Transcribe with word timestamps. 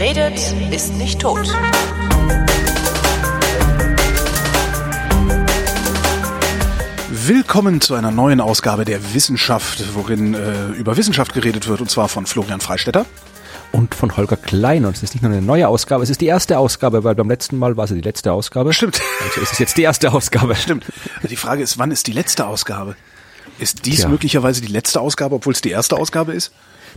Wer 0.00 0.16
redet, 0.16 0.54
ist 0.72 0.94
nicht 0.94 1.20
tot. 1.20 1.46
Willkommen 7.10 7.82
zu 7.82 7.92
einer 7.92 8.10
neuen 8.10 8.40
Ausgabe 8.40 8.86
der 8.86 9.12
Wissenschaft, 9.12 9.84
worin 9.92 10.32
äh, 10.32 10.68
über 10.68 10.96
Wissenschaft 10.96 11.34
geredet 11.34 11.68
wird, 11.68 11.82
und 11.82 11.90
zwar 11.90 12.08
von 12.08 12.24
Florian 12.24 12.62
Freistetter. 12.62 13.04
Und 13.72 13.94
von 13.94 14.16
Holger 14.16 14.38
Klein. 14.38 14.86
Und 14.86 14.96
es 14.96 15.02
ist 15.02 15.12
nicht 15.12 15.20
nur 15.20 15.32
eine 15.32 15.42
neue 15.42 15.68
Ausgabe, 15.68 16.02
es 16.02 16.08
ist 16.08 16.22
die 16.22 16.28
erste 16.28 16.56
Ausgabe, 16.56 17.04
weil 17.04 17.14
beim 17.14 17.28
letzten 17.28 17.58
Mal 17.58 17.76
war 17.76 17.84
es 17.84 17.90
die 17.90 18.00
letzte 18.00 18.32
Ausgabe. 18.32 18.72
Stimmt. 18.72 19.02
Also 19.22 19.42
ist 19.42 19.52
es 19.52 19.58
jetzt 19.58 19.76
die 19.76 19.82
erste 19.82 20.14
Ausgabe. 20.14 20.56
Stimmt. 20.56 20.86
Die 21.28 21.36
Frage 21.36 21.62
ist, 21.62 21.76
wann 21.76 21.90
ist 21.90 22.06
die 22.06 22.12
letzte 22.12 22.46
Ausgabe? 22.46 22.96
Ist 23.58 23.84
dies 23.84 23.96
Tja. 24.00 24.08
möglicherweise 24.08 24.62
die 24.62 24.72
letzte 24.72 25.02
Ausgabe, 25.02 25.34
obwohl 25.34 25.52
es 25.52 25.60
die 25.60 25.70
erste 25.70 25.98
Ausgabe 25.98 26.32
ist? 26.32 26.52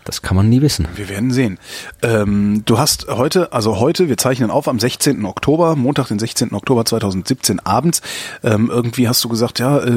Das 0.06 0.22
kann 0.22 0.36
man 0.36 0.50
nie 0.50 0.62
wissen. 0.62 0.88
Wir 0.96 1.08
werden 1.08 1.32
sehen. 1.32 1.58
Ähm, 2.02 2.64
du 2.66 2.78
hast 2.78 3.08
heute, 3.08 3.54
also 3.54 3.80
heute, 3.80 4.10
wir 4.10 4.18
zeichnen 4.18 4.52
auf 4.52 4.68
am 4.68 4.80
16. 4.80 5.24
Oktober, 5.26 5.76
Montag, 5.76 6.08
den 6.10 6.20
16. 6.20 6.54
Oktober 6.54 6.84
2017 6.84 7.60
abends. 7.62 8.02
Ähm, 8.44 8.70
irgendwie 8.72 9.08
hast 9.08 9.24
du 9.24 9.30
gesagt, 9.30 9.60
ja, 9.60 9.78
äh, 9.78 9.90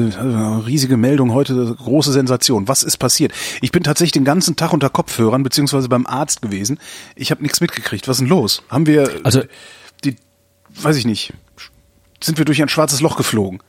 riesige 0.65 0.95
Meldung 0.95 1.33
heute, 1.33 1.75
große 1.77 2.11
Sensation. 2.13 2.67
Was 2.67 2.83
ist 2.83 2.97
passiert? 2.97 3.33
Ich 3.61 3.71
bin 3.71 3.83
tatsächlich 3.83 4.13
den 4.13 4.23
ganzen 4.25 4.55
Tag 4.55 4.71
unter 4.71 4.89
Kopfhörern 4.89 5.43
beziehungsweise 5.43 5.89
beim 5.89 6.05
Arzt 6.05 6.41
gewesen. 6.41 6.79
Ich 7.15 7.31
habe 7.31 7.41
nichts 7.43 7.59
mitgekriegt. 7.59 8.07
Was 8.07 8.17
ist 8.17 8.21
denn 8.21 8.27
los? 8.29 8.63
Haben 8.69 8.85
wir, 8.85 9.09
Also- 9.23 9.43
die, 10.03 10.15
weiß 10.81 10.95
ich 10.95 11.05
nicht, 11.05 11.33
sind 12.23 12.37
wir 12.37 12.45
durch 12.45 12.61
ein 12.61 12.69
schwarzes 12.69 13.01
Loch 13.01 13.17
geflogen? 13.17 13.59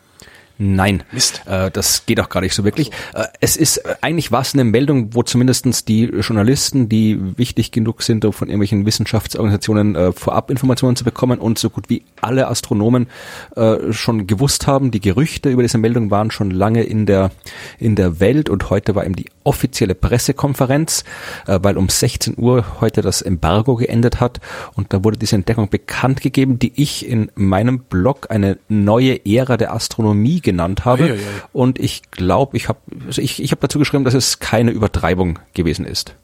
Nein, 0.60 1.04
Mist. 1.12 1.42
Äh, 1.46 1.70
das 1.70 2.04
geht 2.04 2.18
auch 2.18 2.28
gar 2.28 2.40
nicht 2.40 2.52
so 2.52 2.64
wirklich. 2.64 2.90
Äh, 3.14 3.26
es 3.40 3.56
ist 3.56 3.76
äh, 3.78 3.94
eigentlich 4.00 4.32
was 4.32 4.54
eine 4.54 4.64
Meldung, 4.64 5.14
wo 5.14 5.22
zumindestens 5.22 5.84
die 5.84 6.06
Journalisten, 6.06 6.88
die 6.88 7.38
wichtig 7.38 7.70
genug 7.70 8.02
sind, 8.02 8.24
um 8.24 8.32
von 8.32 8.48
irgendwelchen 8.48 8.84
Wissenschaftsorganisationen 8.84 9.94
äh, 9.94 10.12
vorab 10.12 10.50
Informationen 10.50 10.96
zu 10.96 11.04
bekommen 11.04 11.38
und 11.38 11.60
so 11.60 11.70
gut 11.70 11.88
wie 11.88 12.02
alle 12.20 12.48
Astronomen 12.48 13.06
äh, 13.54 13.92
schon 13.92 14.26
gewusst 14.26 14.66
haben. 14.66 14.90
Die 14.90 15.00
Gerüchte 15.00 15.48
über 15.48 15.62
diese 15.62 15.78
Meldung 15.78 16.10
waren 16.10 16.32
schon 16.32 16.50
lange 16.50 16.82
in 16.82 17.06
der 17.06 17.30
in 17.78 17.94
der 17.94 18.18
Welt 18.18 18.48
und 18.48 18.68
heute 18.68 18.96
war 18.96 19.04
eben 19.04 19.14
die 19.14 19.26
offizielle 19.44 19.94
Pressekonferenz, 19.94 21.04
äh, 21.46 21.60
weil 21.62 21.78
um 21.78 21.88
16 21.88 22.34
Uhr 22.36 22.80
heute 22.80 23.00
das 23.00 23.22
Embargo 23.22 23.76
geendet 23.76 24.18
hat 24.18 24.40
und 24.74 24.92
da 24.92 25.04
wurde 25.04 25.18
diese 25.18 25.36
Entdeckung 25.36 25.68
bekannt 25.70 26.20
gegeben, 26.20 26.58
die 26.58 26.72
ich 26.74 27.08
in 27.08 27.30
meinem 27.36 27.78
Blog 27.78 28.26
eine 28.30 28.58
neue 28.68 29.24
Ära 29.24 29.56
der 29.56 29.72
Astronomie 29.72 30.40
genannt 30.50 30.84
habe. 30.84 31.04
Ei, 31.04 31.10
ei, 31.12 31.14
ei. 31.14 31.20
Und 31.52 31.78
ich 31.78 32.10
glaube, 32.10 32.56
ich 32.56 32.68
habe 32.68 32.78
also 33.06 33.20
ich, 33.22 33.42
ich 33.42 33.52
hab 33.52 33.60
dazu 33.60 33.78
geschrieben, 33.78 34.04
dass 34.04 34.14
es 34.14 34.38
keine 34.40 34.70
Übertreibung 34.72 35.38
gewesen 35.54 35.84
ist. 35.84 36.14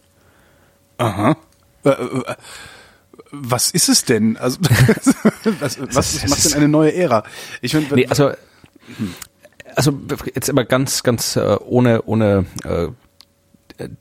Aha. 0.98 1.36
Äh, 1.84 1.90
äh, 1.90 2.34
Was 3.30 3.70
ist 3.70 3.88
es 3.88 4.04
denn? 4.04 4.36
Also, 4.36 4.58
was 5.60 5.78
was 5.94 6.14
es 6.14 6.28
macht 6.28 6.38
ist- 6.38 6.50
denn 6.52 6.58
eine 6.62 6.68
neue 6.68 6.94
Ära? 6.94 7.24
Ich 7.60 7.74
mein, 7.74 7.86
Nee, 7.94 8.06
also 8.06 8.32
also 9.74 9.98
jetzt 10.34 10.48
aber 10.50 10.64
ganz 10.64 11.02
ganz 11.02 11.36
äh, 11.36 11.56
ohne 11.64 12.02
ohne 12.02 12.46
äh, 12.64 12.88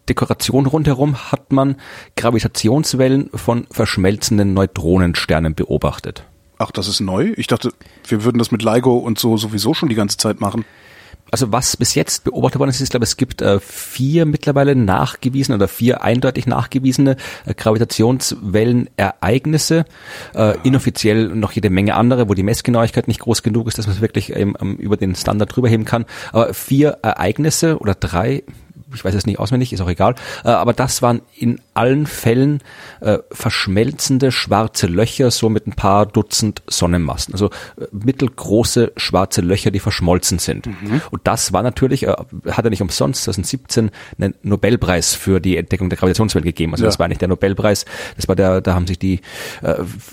Dekoration 0.07 0.67
rundherum 0.67 1.31
hat 1.31 1.51
man 1.51 1.77
Gravitationswellen 2.15 3.31
von 3.33 3.65
verschmelzenden 3.71 4.53
Neutronensternen 4.53 5.55
beobachtet. 5.55 6.25
Ach, 6.57 6.71
das 6.71 6.87
ist 6.87 6.99
neu? 6.99 7.33
Ich 7.37 7.47
dachte, 7.47 7.73
wir 8.07 8.23
würden 8.23 8.37
das 8.37 8.51
mit 8.51 8.63
LIGO 8.63 8.97
und 8.97 9.19
so 9.19 9.37
sowieso 9.37 9.73
schon 9.73 9.89
die 9.89 9.95
ganze 9.95 10.17
Zeit 10.17 10.41
machen. 10.41 10.65
Also 11.31 11.51
was 11.51 11.77
bis 11.77 11.95
jetzt 11.95 12.25
beobachtet 12.25 12.59
worden 12.59 12.69
ist, 12.69 12.79
ist, 12.79 12.91
glaube 12.91 13.05
ich, 13.05 13.09
es 13.09 13.17
gibt 13.17 13.41
äh, 13.41 13.59
vier 13.59 14.27
mittlerweile 14.27 14.75
nachgewiesene 14.75 15.55
oder 15.55 15.67
vier 15.67 16.03
eindeutig 16.03 16.45
nachgewiesene 16.45 17.17
äh, 17.47 17.55
Gravitationswellenereignisse. 17.55 19.85
Äh, 20.35 20.57
inoffiziell 20.61 21.29
noch 21.29 21.53
jede 21.53 21.71
Menge 21.71 21.95
andere, 21.95 22.29
wo 22.29 22.35
die 22.35 22.43
Messgenauigkeit 22.43 23.07
nicht 23.07 23.21
groß 23.21 23.41
genug 23.41 23.67
ist, 23.67 23.79
dass 23.79 23.87
man 23.87 23.95
es 23.95 24.01
wirklich 24.01 24.35
ähm, 24.35 24.55
über 24.77 24.95
den 24.95 25.15
Standard 25.15 25.55
drüber 25.55 25.69
heben 25.69 25.85
kann. 25.85 26.05
Aber 26.33 26.53
vier 26.53 26.99
Ereignisse 27.01 27.79
oder 27.79 27.95
drei, 27.95 28.43
ich 28.93 29.03
weiß 29.03 29.15
es 29.15 29.25
nicht 29.25 29.39
auswendig, 29.39 29.73
ist 29.73 29.81
auch 29.81 29.89
egal. 29.89 30.15
Äh, 30.43 30.49
aber 30.49 30.73
das 30.73 31.01
waren 31.01 31.21
in 31.35 31.59
allen 31.73 32.05
Fällen 32.05 32.61
äh, 33.01 33.19
verschmelzende 33.31 34.31
schwarze 34.31 34.87
Löcher, 34.87 35.31
so 35.31 35.49
mit 35.49 35.67
ein 35.67 35.73
paar 35.73 36.05
Dutzend 36.05 36.61
Sonnenmassen. 36.67 37.33
Also 37.33 37.47
äh, 37.77 37.85
mittelgroße 37.91 38.91
schwarze 38.97 39.41
Löcher, 39.41 39.71
die 39.71 39.79
verschmolzen 39.79 40.39
sind. 40.39 40.67
Und 41.11 41.21
das 41.23 41.53
war 41.53 41.63
natürlich, 41.63 42.03
hat 42.03 42.63
er 42.65 42.69
nicht 42.69 42.81
umsonst 42.81 43.23
2017 43.23 43.91
einen 44.19 44.33
Nobelpreis 44.43 45.13
für 45.15 45.39
die 45.39 45.57
Entdeckung 45.57 45.89
der 45.89 45.97
Gravitationswellen 45.97 46.45
gegeben. 46.45 46.73
Also 46.73 46.83
Ja. 46.83 46.89
das 46.89 46.99
war 46.99 47.07
nicht 47.07 47.21
der 47.21 47.27
Nobelpreis, 47.29 47.85
das 48.15 48.27
war 48.27 48.35
der, 48.35 48.61
da 48.61 48.73
haben 48.75 48.87
sich 48.87 48.99
die 48.99 49.21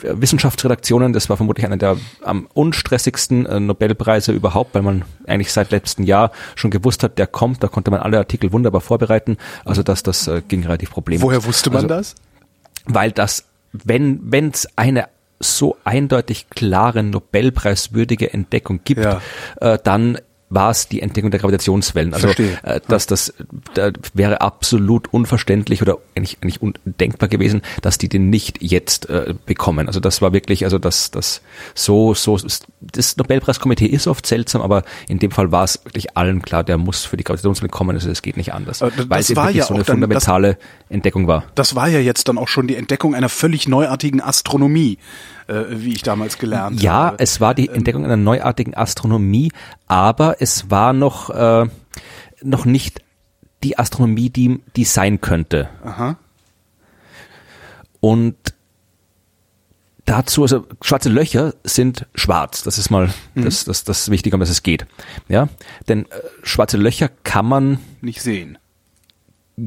Wissenschaftsredaktionen, 0.02 1.12
das 1.12 1.28
war 1.28 1.36
vermutlich 1.36 1.66
einer 1.66 1.76
der 1.76 1.96
am 2.22 2.46
unstressigsten 2.54 3.66
Nobelpreise 3.66 4.32
überhaupt, 4.32 4.74
weil 4.74 4.82
man 4.82 5.02
eigentlich 5.26 5.52
seit 5.52 5.70
letztem 5.70 6.04
Jahr 6.04 6.30
schon 6.54 6.70
gewusst 6.70 7.02
hat, 7.02 7.18
der 7.18 7.26
kommt, 7.26 7.62
da 7.62 7.68
konnte 7.68 7.90
man 7.90 8.00
alle 8.00 8.18
Artikel 8.18 8.52
wunderbar 8.52 8.69
vorbereiten. 8.78 9.36
Also 9.64 9.82
das, 9.82 10.04
das 10.04 10.28
äh, 10.28 10.42
ging 10.46 10.62
relativ 10.62 10.92
problemlos. 10.92 11.26
Woher 11.26 11.44
wusste 11.44 11.70
man 11.70 11.78
also, 11.78 11.88
das? 11.88 12.14
Weil 12.84 13.10
das, 13.10 13.46
wenn 13.72 14.20
wenn 14.22 14.50
es 14.50 14.68
eine 14.76 15.08
so 15.40 15.76
eindeutig 15.84 16.50
klare 16.50 17.02
Nobelpreiswürdige 17.02 18.32
Entdeckung 18.32 18.80
gibt, 18.84 19.02
Ja. 19.02 19.20
äh, 19.60 19.78
dann 19.82 20.18
war 20.52 20.70
es 20.70 20.88
die 20.88 21.00
Entdeckung 21.00 21.30
der 21.30 21.38
Gravitationswellen. 21.40 22.12
Also 22.12 22.28
äh, 22.28 22.80
dass 22.88 23.06
das 23.06 23.32
da 23.74 23.90
wäre 24.14 24.40
absolut 24.40 25.12
unverständlich 25.12 25.80
oder 25.80 25.98
eigentlich, 26.16 26.38
eigentlich 26.42 26.60
undenkbar 26.60 27.28
gewesen, 27.28 27.62
dass 27.82 27.98
die 27.98 28.08
den 28.08 28.30
nicht 28.30 28.60
jetzt 28.60 29.08
äh, 29.08 29.34
bekommen. 29.46 29.86
Also 29.86 30.00
das 30.00 30.20
war 30.22 30.32
wirklich, 30.32 30.64
also 30.64 30.78
das 30.78 31.10
das 31.12 31.40
so 31.74 32.14
so 32.14 32.36
das 32.80 33.16
Nobelpreiskomitee 33.16 33.86
ist 33.86 34.06
oft 34.08 34.26
seltsam, 34.26 34.60
aber 34.62 34.82
in 35.08 35.18
dem 35.20 35.30
Fall 35.30 35.52
war 35.52 35.64
es 35.64 35.84
wirklich 35.84 36.16
allen 36.16 36.42
klar, 36.42 36.64
der 36.64 36.78
muss 36.78 37.04
für 37.04 37.16
die 37.16 37.24
Gravitationswellen 37.24 37.70
kommen. 37.70 37.96
Also 37.96 38.10
es 38.10 38.20
geht 38.22 38.36
nicht 38.36 38.52
anders, 38.52 38.80
das 38.80 38.92
weil 39.08 39.20
es 39.20 39.30
eben 39.30 39.36
wirklich 39.40 39.56
ja 39.56 39.64
so 39.64 39.74
eine 39.74 39.84
dann- 39.84 40.00
das- 40.00 40.24
fundamentale 40.24 40.58
Entdeckung 40.88 41.26
war. 41.28 41.44
Das 41.54 41.74
war 41.76 41.88
ja 41.88 42.00
jetzt 42.00 42.26
dann 42.28 42.38
auch 42.38 42.48
schon 42.48 42.66
die 42.66 42.74
Entdeckung 42.74 43.14
einer 43.14 43.28
völlig 43.28 43.68
neuartigen 43.68 44.20
Astronomie, 44.20 44.98
äh, 45.50 45.64
wie 45.82 45.92
ich 45.92 46.02
damals 46.02 46.38
gelernt 46.38 46.80
Ja, 46.80 46.92
habe. 46.92 47.16
es 47.18 47.40
war 47.40 47.54
die 47.54 47.68
Entdeckung 47.68 48.04
einer 48.04 48.16
neuartigen 48.16 48.74
Astronomie, 48.74 49.52
aber 49.86 50.36
es 50.40 50.70
war 50.70 50.92
noch, 50.92 51.30
äh, 51.30 51.66
noch 52.42 52.64
nicht 52.64 53.02
die 53.62 53.78
Astronomie, 53.78 54.30
die, 54.30 54.60
die 54.76 54.84
sein 54.84 55.20
könnte. 55.20 55.68
Aha. 55.84 56.16
Und 58.00 58.36
dazu, 60.06 60.42
also 60.42 60.66
schwarze 60.80 61.08
Löcher 61.10 61.54
sind 61.64 62.06
schwarz. 62.14 62.62
Das 62.62 62.78
ist 62.78 62.90
mal 62.90 63.10
das, 63.34 63.64
das, 63.64 63.84
das 63.84 64.10
Wichtige, 64.10 64.34
um 64.36 64.40
das 64.40 64.48
es 64.50 64.62
geht. 64.62 64.86
Ja, 65.28 65.48
denn 65.88 66.06
äh, 66.06 66.08
schwarze 66.42 66.76
Löcher 66.78 67.10
kann 67.24 67.46
man 67.46 67.78
Nicht 68.00 68.22
sehen. 68.22 68.56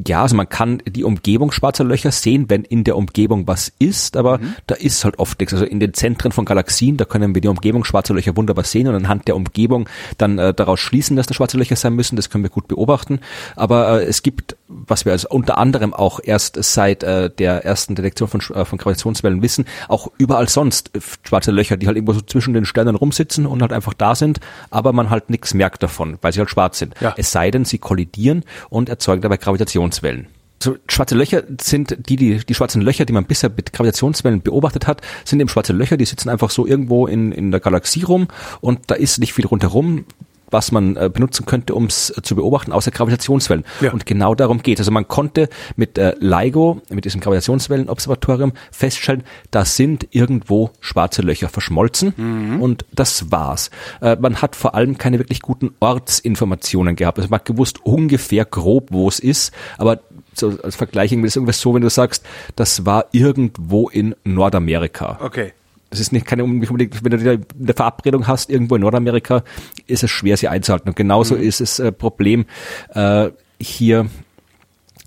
Ja, 0.06 0.22
also 0.22 0.36
man 0.36 0.48
kann 0.48 0.82
die 0.86 1.04
Umgebung 1.04 1.52
schwarzer 1.52 1.84
Löcher 1.84 2.10
sehen, 2.10 2.46
wenn 2.48 2.64
in 2.64 2.84
der 2.84 2.96
Umgebung 2.96 3.46
was 3.46 3.72
ist, 3.78 4.16
aber 4.16 4.40
da 4.66 4.74
ist 4.74 5.04
halt 5.04 5.18
oft 5.18 5.38
nichts. 5.38 5.52
Also 5.52 5.64
in 5.64 5.80
den 5.80 5.94
Zentren 5.94 6.32
von 6.32 6.44
Galaxien, 6.44 6.96
da 6.96 7.04
können 7.04 7.34
wir 7.34 7.42
die 7.42 7.48
Umgebung 7.48 7.84
schwarzer 7.84 8.14
Löcher 8.14 8.36
wunderbar 8.36 8.64
sehen 8.64 8.88
und 8.88 8.94
anhand 8.94 9.28
der 9.28 9.36
Umgebung 9.36 9.88
dann 10.18 10.38
äh, 10.38 10.54
daraus 10.54 10.80
schließen, 10.80 11.16
dass 11.16 11.26
da 11.26 11.34
schwarze 11.34 11.58
Löcher 11.58 11.76
sein 11.76 11.94
müssen. 11.94 12.16
Das 12.16 12.30
können 12.30 12.44
wir 12.44 12.50
gut 12.50 12.68
beobachten. 12.68 13.20
Aber 13.56 14.00
äh, 14.00 14.04
es 14.04 14.22
gibt, 14.22 14.56
was 14.68 15.04
wir 15.04 15.12
also 15.12 15.28
unter 15.28 15.58
anderem 15.58 15.92
auch 15.92 16.20
erst 16.22 16.62
seit 16.62 17.02
äh, 17.02 17.30
der 17.30 17.64
ersten 17.64 17.94
Detektion 17.94 18.28
von, 18.28 18.40
äh, 18.40 18.64
von 18.64 18.78
Gravitationswellen 18.78 19.42
wissen, 19.42 19.66
auch 19.88 20.10
überall 20.18 20.48
sonst 20.48 20.90
äh, 20.96 21.00
schwarze 21.22 21.50
Löcher, 21.50 21.76
die 21.76 21.86
halt 21.86 21.96
irgendwo 21.96 22.14
so 22.14 22.22
zwischen 22.22 22.54
den 22.54 22.64
Sternen 22.64 22.96
rumsitzen 22.96 23.46
und 23.46 23.60
halt 23.60 23.72
einfach 23.72 23.94
da 23.94 24.14
sind, 24.14 24.40
aber 24.70 24.92
man 24.92 25.10
halt 25.10 25.30
nichts 25.30 25.54
merkt 25.54 25.82
davon, 25.82 26.18
weil 26.22 26.32
sie 26.32 26.40
halt 26.40 26.50
schwarz 26.50 26.78
sind. 26.78 26.94
Ja. 27.00 27.14
Es 27.16 27.32
sei 27.32 27.50
denn, 27.50 27.64
sie 27.64 27.78
kollidieren 27.78 28.44
und 28.70 28.88
erzeugen 28.88 29.22
dabei 29.22 29.36
Gravitationswellen. 29.36 30.28
So, 30.62 30.76
schwarze 30.88 31.14
Löcher 31.14 31.42
sind 31.60 31.96
die, 32.08 32.16
die, 32.16 32.38
die 32.38 32.54
schwarzen 32.54 32.80
Löcher, 32.80 33.04
die 33.04 33.12
man 33.12 33.26
bisher 33.26 33.50
mit 33.54 33.74
Gravitationswellen 33.74 34.40
beobachtet 34.40 34.86
hat, 34.86 35.02
sind 35.26 35.40
eben 35.40 35.50
schwarze 35.50 35.74
Löcher, 35.74 35.98
die 35.98 36.06
sitzen 36.06 36.30
einfach 36.30 36.48
so 36.48 36.66
irgendwo 36.66 37.06
in, 37.06 37.32
in 37.32 37.50
der 37.50 37.60
Galaxie 37.60 38.02
rum 38.02 38.28
und 38.62 38.80
da 38.86 38.94
ist 38.94 39.18
nicht 39.18 39.34
viel 39.34 39.44
rundherum, 39.44 40.06
was 40.50 40.72
man 40.72 40.96
äh, 40.96 41.10
benutzen 41.12 41.46
könnte, 41.46 41.74
um 41.74 41.86
es 41.86 42.12
zu 42.22 42.36
beobachten, 42.36 42.72
außer 42.72 42.90
Gravitationswellen. 42.90 43.64
Ja. 43.80 43.92
Und 43.92 44.06
genau 44.06 44.34
darum 44.34 44.62
geht 44.62 44.78
Also 44.78 44.90
man 44.90 45.08
konnte 45.08 45.48
mit 45.76 45.98
äh, 45.98 46.14
LIGO, 46.18 46.80
mit 46.90 47.04
diesem 47.04 47.20
Gravitationswellenobservatorium, 47.20 48.52
feststellen, 48.70 49.24
da 49.50 49.64
sind 49.64 50.08
irgendwo 50.10 50.70
schwarze 50.80 51.22
Löcher 51.22 51.48
verschmolzen 51.48 52.14
und 52.60 52.84
das 52.92 53.30
war's. 53.30 53.70
Äh, 54.00 54.16
man 54.20 54.42
hat 54.42 54.56
vor 54.56 54.74
allem 54.74 54.98
keine 54.98 55.18
wirklich 55.18 55.42
guten 55.42 55.74
Ortsinformationen 55.80 56.96
gehabt. 56.96 57.18
Also 57.18 57.30
man 57.30 57.40
hat 57.40 57.46
gewusst 57.46 57.84
ungefähr 57.84 58.44
grob, 58.44 58.88
wo 58.90 59.08
es 59.08 59.18
ist, 59.18 59.52
aber 59.78 60.00
so 60.34 60.58
als 60.62 60.76
Vergleich 60.76 61.12
irgendwie 61.12 61.28
ist 61.28 61.36
irgendwas 61.36 61.60
so, 61.60 61.74
wenn 61.74 61.82
du 61.82 61.90
sagst, 61.90 62.24
das 62.56 62.86
war 62.86 63.06
irgendwo 63.12 63.88
in 63.88 64.14
Nordamerika. 64.24 65.18
Okay. 65.22 65.52
Das 65.90 66.00
ist 66.00 66.12
nicht 66.12 66.26
keine 66.26 66.44
unbedingt, 66.44 67.04
wenn 67.04 67.10
du 67.12 67.30
eine 67.30 67.74
Verabredung 67.74 68.26
hast 68.26 68.50
irgendwo 68.50 68.74
in 68.74 68.80
Nordamerika, 68.80 69.44
ist 69.86 70.02
es 70.02 70.10
schwer, 70.10 70.36
sie 70.36 70.48
einzuhalten. 70.48 70.88
Und 70.88 70.96
genauso 70.96 71.36
ist 71.36 71.60
es 71.60 71.78
äh, 71.78 71.92
Problem 71.92 72.46
äh, 72.94 73.30
hier 73.60 74.08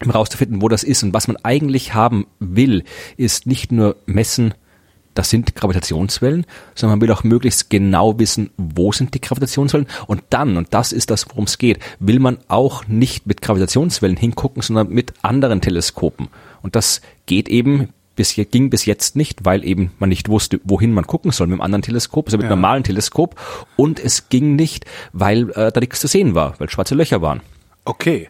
herauszufinden, 0.01 0.61
wo 0.61 0.69
das 0.69 0.83
ist. 0.83 1.03
Und 1.03 1.13
was 1.13 1.27
man 1.27 1.37
eigentlich 1.43 1.93
haben 1.93 2.27
will, 2.39 2.83
ist 3.17 3.47
nicht 3.47 3.71
nur 3.71 3.97
messen, 4.05 4.53
das 5.17 5.31
sind 5.31 5.55
Gravitationswellen, 5.55 6.45
sondern 6.75 6.99
man 6.99 7.07
will 7.07 7.13
auch 7.13 7.23
möglichst 7.23 7.71
genau 7.71 8.19
wissen, 8.19 8.51
wo 8.57 8.91
sind 8.91 9.15
die 9.15 9.21
Gravitationswellen. 9.21 9.87
Und 10.05 10.21
dann, 10.29 10.57
und 10.57 10.73
das 10.75 10.91
ist 10.91 11.09
das, 11.09 11.27
worum 11.29 11.45
es 11.45 11.57
geht, 11.57 11.79
will 11.99 12.19
man 12.19 12.37
auch 12.47 12.87
nicht 12.87 13.25
mit 13.25 13.41
Gravitationswellen 13.41 14.15
hingucken, 14.15 14.61
sondern 14.61 14.89
mit 14.89 15.13
anderen 15.23 15.59
Teleskopen. 15.59 16.27
Und 16.61 16.75
das 16.75 17.01
geht 17.25 17.49
eben 17.49 17.89
bis 18.17 18.31
hier 18.31 18.43
ging 18.43 18.69
bis 18.69 18.85
jetzt 18.85 19.15
nicht, 19.15 19.45
weil 19.45 19.63
eben 19.63 19.91
man 19.99 20.09
nicht 20.09 20.27
wusste, 20.27 20.59
wohin 20.65 20.93
man 20.93 21.07
gucken 21.07 21.31
soll 21.31 21.47
mit 21.47 21.53
einem 21.53 21.61
anderen 21.61 21.83
Teleskop, 21.83 22.27
also 22.27 22.35
mit 22.35 22.43
ja. 22.43 22.51
einem 22.51 22.59
normalen 22.59 22.83
Teleskop. 22.83 23.39
Und 23.77 24.01
es 24.01 24.27
ging 24.27 24.57
nicht, 24.57 24.85
weil 25.13 25.51
äh, 25.51 25.71
da 25.71 25.79
nichts 25.79 26.01
zu 26.01 26.07
sehen 26.07 26.35
war, 26.35 26.59
weil 26.59 26.69
schwarze 26.69 26.95
Löcher 26.95 27.21
waren. 27.21 27.39
Okay. 27.85 28.29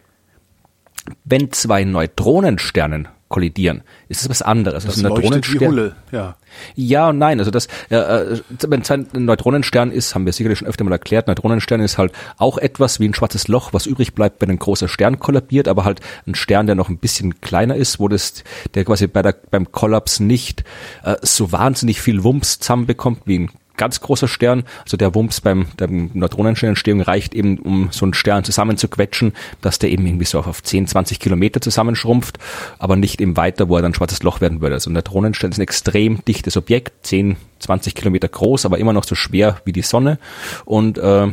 Wenn 1.24 1.50
zwei 1.50 1.82
Neutronensternen 1.84 3.08
kollidieren, 3.28 3.82
ist 4.08 4.22
es 4.22 4.28
was 4.28 4.42
anderes. 4.42 4.84
Das, 4.84 4.94
das 4.94 5.02
Neutronenstern. 5.02 5.60
Wie 5.60 5.66
Hulle, 5.66 5.96
ja. 6.12 6.36
Ja 6.74 7.10
und 7.10 7.18
nein. 7.18 7.38
Also 7.38 7.50
das, 7.50 7.66
äh, 7.90 8.38
wenn 8.66 8.80
es 8.80 8.90
ein 8.90 9.06
Neutronenstern 9.12 9.90
ist, 9.90 10.14
haben 10.14 10.24
wir 10.24 10.32
sicherlich 10.32 10.58
schon 10.58 10.68
öfter 10.68 10.84
mal 10.84 10.92
erklärt. 10.92 11.26
Neutronenstern 11.26 11.80
ist 11.80 11.98
halt 11.98 12.12
auch 12.38 12.58
etwas 12.58 13.00
wie 13.00 13.08
ein 13.08 13.14
schwarzes 13.14 13.48
Loch, 13.48 13.72
was 13.72 13.86
übrig 13.86 14.14
bleibt, 14.14 14.40
wenn 14.40 14.50
ein 14.50 14.58
großer 14.58 14.88
Stern 14.88 15.18
kollabiert, 15.18 15.68
aber 15.68 15.84
halt 15.84 16.00
ein 16.26 16.34
Stern, 16.34 16.66
der 16.66 16.74
noch 16.74 16.88
ein 16.88 16.98
bisschen 16.98 17.40
kleiner 17.40 17.76
ist, 17.76 18.00
wo 18.00 18.08
das, 18.08 18.44
der 18.74 18.84
quasi 18.84 19.06
bei 19.06 19.22
der, 19.22 19.34
beim 19.50 19.70
Kollaps 19.70 20.20
nicht 20.20 20.64
äh, 21.04 21.16
so 21.22 21.52
wahnsinnig 21.52 22.00
viel 22.00 22.24
Wumms 22.24 22.58
zusammenbekommt 22.60 23.22
wie 23.26 23.40
ein 23.40 23.50
ganz 23.78 24.00
großer 24.00 24.28
Stern, 24.28 24.64
also 24.84 24.98
der 24.98 25.14
Wumms 25.14 25.40
beim 25.40 25.66
der 25.78 25.88
Neutronensternentstehung 25.88 27.00
reicht 27.00 27.34
eben, 27.34 27.58
um 27.58 27.88
so 27.90 28.04
einen 28.04 28.12
Stern 28.12 28.44
zusammenzuquetschen, 28.44 29.32
dass 29.62 29.78
der 29.78 29.90
eben 29.90 30.06
irgendwie 30.06 30.26
so 30.26 30.40
auf 30.40 30.62
10, 30.62 30.86
20 30.86 31.18
Kilometer 31.18 31.62
zusammenschrumpft, 31.62 32.38
aber 32.78 32.96
nicht 32.96 33.22
eben 33.22 33.38
weiter, 33.38 33.70
wo 33.70 33.76
er 33.76 33.82
dann 33.82 33.92
ein 33.92 33.94
schwarzes 33.94 34.22
Loch 34.22 34.42
werden 34.42 34.60
würde. 34.60 34.74
Also 34.74 34.90
ein 34.90 34.94
Neutronenstern 34.94 35.50
ist 35.52 35.58
ein 35.58 35.62
extrem 35.62 36.22
dichtes 36.26 36.58
Objekt, 36.58 37.06
10, 37.06 37.36
20 37.60 37.94
Kilometer 37.94 38.28
groß, 38.28 38.66
aber 38.66 38.78
immer 38.78 38.92
noch 38.92 39.04
so 39.04 39.14
schwer 39.14 39.60
wie 39.64 39.72
die 39.72 39.82
Sonne 39.82 40.18
und 40.66 40.98
äh, 40.98 41.28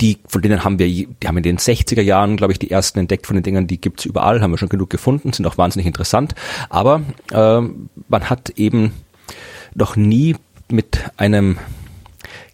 die, 0.00 0.18
von 0.26 0.40
denen 0.40 0.64
haben 0.64 0.78
wir, 0.78 0.86
die 0.86 1.08
haben 1.26 1.36
in 1.36 1.42
den 1.42 1.58
60er 1.58 2.00
Jahren, 2.00 2.36
glaube 2.36 2.52
ich, 2.52 2.58
die 2.58 2.70
ersten 2.70 2.98
entdeckt 2.98 3.26
von 3.26 3.36
den 3.36 3.42
Dingern, 3.42 3.66
die 3.66 3.80
gibt's 3.80 4.04
überall, 4.04 4.40
haben 4.40 4.50
wir 4.50 4.58
schon 4.58 4.68
genug 4.68 4.90
gefunden, 4.90 5.32
sind 5.32 5.46
auch 5.46 5.58
wahnsinnig 5.58 5.86
interessant. 5.86 6.34
Aber 6.70 7.02
äh, 7.30 7.60
man 7.60 8.30
hat 8.30 8.50
eben 8.50 8.92
noch 9.74 9.96
nie 9.96 10.36
mit 10.72 11.00
einem 11.16 11.58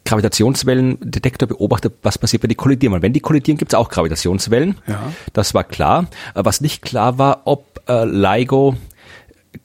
Gravitationswellendetektor 0.05 1.49
beobachtet, 1.49 1.95
was 2.03 2.17
passiert, 2.17 2.43
wenn 2.43 2.49
die 2.49 2.55
kollidieren. 2.55 2.95
Weil 2.95 3.03
wenn 3.03 3.13
die 3.13 3.21
kollidieren, 3.21 3.59
gibt 3.59 3.73
es 3.73 3.75
auch 3.79 3.89
Gravitationswellen. 3.89 4.77
Ja. 4.87 5.13
Das 5.33 5.53
war 5.53 5.65
klar. 5.65 6.07
Was 6.35 6.61
nicht 6.61 6.83
klar 6.83 7.19
war, 7.19 7.43
ob 7.45 7.81
äh, 7.89 8.05
LIGO 8.05 8.77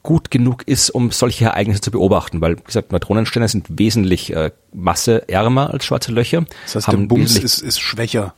gut 0.04 0.32
genug 0.32 0.68
ist, 0.68 0.90
um 0.90 1.12
solche 1.12 1.46
Ereignisse 1.46 1.82
zu 1.82 1.92
beobachten, 1.92 2.42
weil, 2.42 2.58
wie 2.58 2.64
gesagt, 2.64 2.92
Neutronensterne 2.92 3.48
sind 3.48 3.68
wesentlich 3.70 4.34
äh, 4.34 4.52
masseärmer 4.74 5.72
als 5.72 5.86
schwarze 5.86 6.12
Löcher. 6.12 6.46
Das 6.66 6.76
heißt, 6.76 6.88
der 6.88 6.98
Bums 6.98 7.38
ist, 7.38 7.62
ist 7.62 7.80
schwächer. 7.80 8.34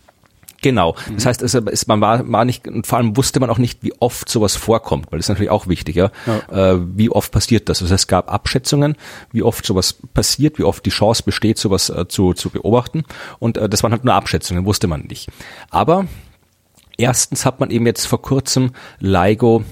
Genau. 0.63 0.95
Mhm. 1.07 1.15
Das 1.15 1.25
heißt, 1.27 1.41
es, 1.43 1.53
es, 1.53 1.85
man 1.87 2.01
war, 2.01 2.31
war 2.31 2.45
nicht, 2.45 2.67
und 2.67 2.87
vor 2.87 2.97
allem 2.97 3.15
wusste 3.15 3.39
man 3.39 3.51
auch 3.51 3.59
nicht, 3.59 3.83
wie 3.83 3.93
oft 3.99 4.27
sowas 4.27 4.55
vorkommt, 4.55 5.11
weil 5.11 5.19
das 5.19 5.25
ist 5.25 5.29
natürlich 5.29 5.51
auch 5.51 5.67
wichtig, 5.67 5.95
ja. 5.95 6.09
ja. 6.25 6.71
Äh, 6.73 6.79
wie 6.95 7.11
oft 7.11 7.31
passiert 7.31 7.69
das? 7.69 7.81
Heißt, 7.81 7.91
es 7.91 8.07
gab 8.07 8.33
Abschätzungen, 8.33 8.95
wie 9.31 9.43
oft 9.43 9.65
sowas 9.65 9.97
passiert, 10.13 10.57
wie 10.57 10.63
oft 10.63 10.83
die 10.85 10.89
Chance 10.89 11.21
besteht, 11.23 11.59
sowas 11.59 11.89
äh, 11.89 12.07
zu, 12.07 12.33
zu 12.33 12.49
beobachten. 12.49 13.03
Und 13.37 13.57
äh, 13.57 13.69
das 13.69 13.83
waren 13.83 13.91
halt 13.91 14.05
nur 14.05 14.15
Abschätzungen, 14.15 14.65
wusste 14.65 14.87
man 14.87 15.01
nicht. 15.01 15.29
Aber 15.69 16.07
erstens 16.97 17.45
hat 17.45 17.59
man 17.59 17.69
eben 17.69 17.85
jetzt 17.85 18.07
vor 18.07 18.21
kurzem 18.21 18.71
LIGO 18.99 19.65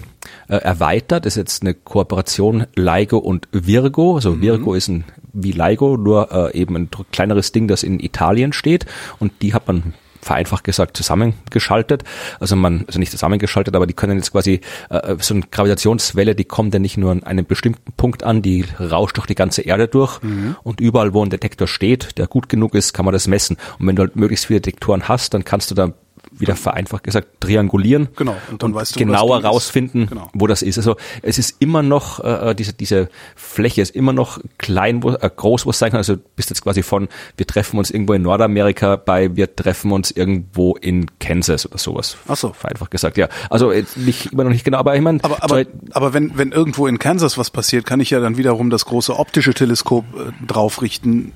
äh, 0.49 0.57
erweitert. 0.57 1.25
Das 1.25 1.33
ist 1.33 1.37
jetzt 1.37 1.61
eine 1.63 1.73
Kooperation 1.73 2.65
LIGO 2.75 3.17
und 3.17 3.47
Virgo. 3.53 4.15
Also 4.15 4.31
mhm. 4.31 4.41
Virgo 4.41 4.73
ist 4.73 4.89
ein 4.89 5.05
wie 5.31 5.53
LIGO, 5.53 5.95
nur 5.95 6.29
äh, 6.53 6.59
eben 6.59 6.75
ein 6.75 6.89
kleineres 7.13 7.53
Ding, 7.53 7.69
das 7.69 7.83
in 7.83 8.01
Italien 8.01 8.51
steht. 8.51 8.85
Und 9.19 9.31
die 9.41 9.53
hat 9.53 9.67
man 9.67 9.93
vereinfacht 10.21 10.63
gesagt 10.63 10.97
zusammengeschaltet. 10.97 12.03
Also 12.39 12.55
man, 12.55 12.85
also 12.87 12.99
nicht 12.99 13.11
zusammengeschaltet, 13.11 13.75
aber 13.75 13.87
die 13.87 13.93
können 13.93 14.17
jetzt 14.17 14.31
quasi 14.31 14.61
äh, 14.89 15.15
so 15.19 15.33
eine 15.33 15.43
Gravitationswelle, 15.49 16.35
die 16.35 16.45
kommt 16.45 16.73
ja 16.73 16.79
nicht 16.79 16.97
nur 16.97 17.11
an 17.11 17.23
einem 17.23 17.45
bestimmten 17.45 17.91
Punkt 17.93 18.23
an, 18.23 18.41
die 18.41 18.65
rauscht 18.79 19.17
durch 19.17 19.27
die 19.27 19.35
ganze 19.35 19.61
Erde 19.61 19.87
durch 19.87 20.21
mhm. 20.21 20.55
und 20.63 20.79
überall, 20.79 21.13
wo 21.13 21.23
ein 21.23 21.29
Detektor 21.29 21.67
steht, 21.67 22.17
der 22.17 22.27
gut 22.27 22.49
genug 22.49 22.75
ist, 22.75 22.93
kann 22.93 23.05
man 23.05 23.13
das 23.13 23.27
messen. 23.27 23.57
Und 23.79 23.87
wenn 23.87 23.95
du 23.95 24.03
halt 24.03 24.15
möglichst 24.15 24.45
viele 24.45 24.61
Detektoren 24.61 25.07
hast, 25.07 25.33
dann 25.33 25.43
kannst 25.43 25.71
du 25.71 25.75
da 25.75 25.93
wieder 26.31 26.55
vereinfacht 26.55 27.03
gesagt 27.03 27.27
triangulieren 27.39 28.09
genau 28.15 28.35
und 28.49 28.63
dann 28.63 28.71
und 28.71 28.75
weißt 28.75 28.95
du, 28.95 28.99
genauer 28.99 29.43
rausfinden, 29.43 30.07
genau. 30.07 30.29
wo 30.33 30.47
das 30.47 30.61
ist. 30.61 30.77
Also 30.77 30.95
es 31.21 31.37
ist 31.37 31.57
immer 31.59 31.83
noch 31.83 32.23
äh, 32.23 32.51
äh, 32.51 32.55
diese 32.55 32.73
diese 32.73 33.09
Fläche 33.35 33.81
ist 33.81 33.95
immer 33.95 34.13
noch 34.13 34.39
klein, 34.57 35.03
wo, 35.03 35.11
äh, 35.11 35.29
groß, 35.35 35.65
wo 35.65 35.71
es 35.71 35.79
sein 35.79 35.91
kann. 35.91 35.97
Also 35.97 36.15
bist 36.35 36.49
jetzt 36.49 36.61
quasi 36.61 36.83
von 36.83 37.09
wir 37.37 37.45
treffen 37.45 37.77
uns 37.77 37.91
irgendwo 37.91 38.13
in 38.13 38.21
Nordamerika 38.21 38.95
bei 38.95 39.35
wir 39.35 39.55
treffen 39.55 39.91
uns 39.91 40.11
irgendwo 40.11 40.75
in 40.75 41.07
Kansas 41.19 41.65
oder 41.65 41.77
sowas. 41.77 42.17
Ach 42.27 42.37
so, 42.37 42.53
vereinfacht 42.53 42.91
gesagt, 42.91 43.17
ja. 43.17 43.27
Also 43.49 43.73
nicht 43.95 44.31
immer 44.31 44.43
noch 44.43 44.51
nicht 44.51 44.63
genau, 44.63 44.77
aber 44.77 44.95
ich 44.95 45.01
meine, 45.01 45.19
aber 45.23 45.43
aber, 45.43 45.65
aber 45.91 46.13
wenn 46.13 46.37
wenn 46.37 46.51
irgendwo 46.51 46.87
in 46.87 46.97
Kansas 46.97 47.37
was 47.37 47.49
passiert, 47.49 47.85
kann 47.85 47.99
ich 47.99 48.09
ja 48.09 48.19
dann 48.19 48.37
wiederum 48.37 48.69
das 48.69 48.85
große 48.85 49.17
optische 49.17 49.53
Teleskop 49.53 50.05
äh, 50.15 50.45
draufrichten, 50.45 51.33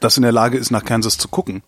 das 0.00 0.16
in 0.16 0.22
der 0.22 0.32
Lage 0.32 0.58
ist, 0.58 0.70
nach 0.70 0.84
Kansas 0.84 1.16
zu 1.16 1.28
gucken. 1.28 1.62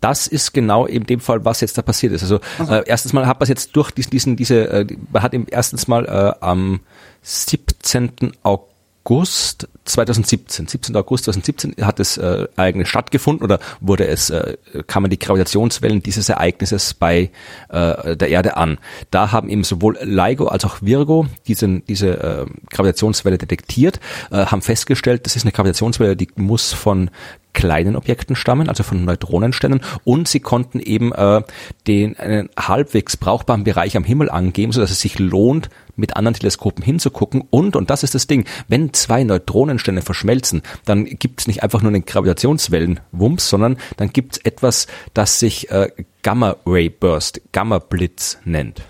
Das 0.00 0.26
ist 0.26 0.52
genau 0.52 0.86
in 0.86 1.04
dem 1.04 1.20
Fall, 1.20 1.44
was 1.44 1.60
jetzt 1.60 1.78
da 1.78 1.82
passiert 1.82 2.12
ist. 2.12 2.22
Also 2.22 2.40
äh, 2.68 2.82
erstens 2.86 3.12
mal 3.12 3.26
hat 3.26 3.40
man 3.40 3.48
jetzt 3.48 3.74
durch 3.74 3.90
diesen, 3.90 4.10
diesen 4.10 4.36
diese, 4.36 4.68
äh, 4.68 4.86
man 5.12 5.22
hat 5.22 5.34
im 5.34 5.46
erstens 5.50 5.88
mal 5.88 6.04
äh, 6.06 6.44
am 6.44 6.80
17. 7.22 8.32
August 8.42 9.68
2017, 9.84 10.66
17. 10.66 10.96
August 10.96 11.24
2017 11.24 11.84
hat 11.84 11.98
das 11.98 12.18
äh, 12.18 12.46
Ereignis 12.56 12.88
stattgefunden 12.88 13.44
oder 13.44 13.60
wurde 13.80 14.06
es, 14.06 14.30
äh, 14.30 14.56
kann 14.86 15.02
man 15.02 15.10
die 15.10 15.18
Gravitationswellen 15.18 16.02
dieses 16.02 16.28
Ereignisses 16.28 16.94
bei 16.94 17.30
äh, 17.68 18.16
der 18.16 18.28
Erde 18.28 18.56
an. 18.56 18.78
Da 19.10 19.32
haben 19.32 19.48
eben 19.48 19.64
sowohl 19.64 19.98
LIGO 20.02 20.46
als 20.46 20.64
auch 20.64 20.82
Virgo 20.82 21.26
diesen, 21.46 21.84
diese 21.86 22.08
äh, 22.22 22.46
Gravitationswelle 22.70 23.38
detektiert, 23.38 24.00
äh, 24.30 24.46
haben 24.46 24.62
festgestellt, 24.62 25.26
das 25.26 25.36
ist 25.36 25.44
eine 25.44 25.52
Gravitationswelle, 25.52 26.16
die 26.16 26.28
muss 26.36 26.72
von 26.72 27.10
kleinen 27.56 27.96
Objekten 27.96 28.36
stammen, 28.36 28.68
also 28.68 28.82
von 28.82 29.04
Neutronensternen, 29.04 29.80
und 30.04 30.28
sie 30.28 30.40
konnten 30.40 30.78
eben 30.78 31.12
äh, 31.12 31.42
den 31.86 32.16
einen 32.18 32.50
halbwegs 32.56 33.16
brauchbaren 33.16 33.64
Bereich 33.64 33.96
am 33.96 34.04
Himmel 34.04 34.30
angeben, 34.30 34.72
so 34.72 34.80
dass 34.80 34.90
es 34.90 35.00
sich 35.00 35.18
lohnt, 35.18 35.70
mit 35.96 36.16
anderen 36.16 36.34
Teleskopen 36.34 36.84
hinzugucken. 36.84 37.44
Und, 37.48 37.74
und 37.74 37.88
das 37.88 38.02
ist 38.02 38.14
das 38.14 38.26
Ding, 38.26 38.44
wenn 38.68 38.92
zwei 38.92 39.24
Neutronensterne 39.24 40.02
verschmelzen, 40.02 40.60
dann 40.84 41.06
gibt 41.06 41.40
es 41.40 41.46
nicht 41.46 41.62
einfach 41.62 41.80
nur 41.80 41.90
einen 41.90 42.04
Gravitationswellenwumms, 42.04 43.48
sondern 43.48 43.78
dann 43.96 44.12
gibt 44.12 44.34
es 44.36 44.44
etwas, 44.44 44.86
das 45.14 45.40
sich 45.40 45.70
äh, 45.70 45.90
Gamma-Ray-Burst, 46.22 47.40
Gamma-Blitz 47.52 48.38
nennt. 48.44 48.82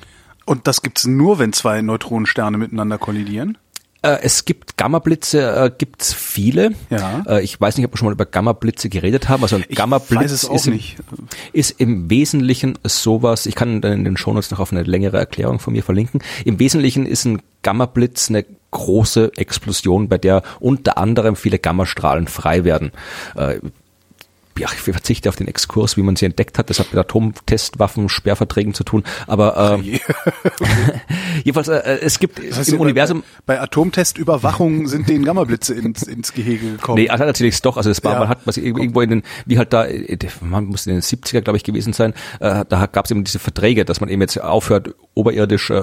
Und 0.44 0.66
das 0.66 0.82
gibt's 0.82 1.06
nur, 1.06 1.38
wenn 1.38 1.52
zwei 1.52 1.82
Neutronensterne 1.82 2.58
miteinander 2.58 2.98
kollidieren? 2.98 3.58
Äh, 4.02 4.18
es 4.22 4.44
gibt 4.44 4.76
Gamma-Blitze, 4.76 5.40
äh, 5.40 5.70
gibt's 5.76 6.12
viele. 6.12 6.72
Ja. 6.90 7.22
Äh, 7.26 7.42
ich 7.42 7.60
weiß 7.60 7.76
nicht, 7.76 7.86
ob 7.86 7.92
wir 7.92 7.98
schon 7.98 8.06
mal 8.06 8.12
über 8.12 8.26
Gamma-Blitze 8.26 8.88
geredet 8.88 9.28
haben. 9.28 9.42
Also 9.42 9.56
ein 9.56 9.64
Gamma-Blitz 9.68 10.44
ist, 10.44 10.66
im, 10.66 10.80
ist 11.52 11.80
im 11.80 12.10
Wesentlichen 12.10 12.78
sowas, 12.84 13.46
ich 13.46 13.54
kann 13.54 13.80
dann 13.80 13.92
in 13.92 14.04
den 14.04 14.16
Shownotes 14.16 14.50
noch 14.50 14.60
auf 14.60 14.72
eine 14.72 14.82
längere 14.82 15.18
Erklärung 15.18 15.58
von 15.58 15.72
mir 15.72 15.82
verlinken. 15.82 16.22
Im 16.44 16.58
Wesentlichen 16.58 17.06
ist 17.06 17.24
ein 17.24 17.42
Gamma-Blitz 17.62 18.28
eine 18.28 18.44
große 18.70 19.32
Explosion, 19.36 20.08
bei 20.08 20.18
der 20.18 20.42
unter 20.60 20.98
anderem 20.98 21.34
viele 21.34 21.58
Gammastrahlen 21.58 22.28
frei 22.28 22.64
werden. 22.64 22.92
Äh, 23.34 23.60
ja, 24.58 24.68
ich 24.72 24.80
verzichte 24.80 25.28
auf 25.28 25.36
den 25.36 25.48
Exkurs, 25.48 25.96
wie 25.96 26.02
man 26.02 26.16
sie 26.16 26.26
entdeckt 26.26 26.58
hat. 26.58 26.70
Das 26.70 26.78
hat 26.78 26.92
mit 26.92 26.98
Atomtestwaffen, 26.98 28.08
Sperrverträgen 28.08 28.74
zu 28.74 28.84
tun. 28.84 29.02
Aber 29.26 29.78
äh, 29.82 30.00
jedenfalls, 31.44 31.68
äh, 31.68 31.98
es 32.00 32.18
gibt 32.18 32.38
das 32.38 32.58
heißt, 32.58 32.72
im 32.72 32.80
Universum... 32.80 33.22
Bei, 33.44 33.56
bei 33.56 33.62
Atomtestüberwachung 33.62 34.86
sind 34.86 35.08
den 35.08 35.24
Gammablitze 35.24 35.74
ins, 35.74 36.02
ins 36.02 36.32
Gehege 36.32 36.72
gekommen. 36.72 37.00
Nee, 37.00 37.08
also 37.08 37.24
natürlich 37.24 37.60
doch. 37.62 37.76
Also 37.76 37.90
es 37.90 38.04
war, 38.04 38.12
ja. 38.12 38.18
man 38.20 38.28
hat 38.28 38.40
was 38.44 38.56
irgendwo 38.56 39.00
in 39.00 39.10
den, 39.10 39.22
wie 39.46 39.58
halt 39.58 39.72
da, 39.72 39.86
man 40.40 40.66
muss 40.66 40.86
in 40.86 40.94
den 40.94 41.02
70er, 41.02 41.40
glaube 41.40 41.56
ich, 41.56 41.64
gewesen 41.64 41.92
sein, 41.92 42.12
äh, 42.40 42.64
da 42.68 42.86
gab 42.86 43.06
es 43.06 43.10
eben 43.10 43.24
diese 43.24 43.38
Verträge, 43.38 43.84
dass 43.84 44.00
man 44.00 44.08
eben 44.08 44.20
jetzt 44.20 44.40
aufhört, 44.40 44.94
oberirdisch 45.14 45.70
äh, 45.70 45.74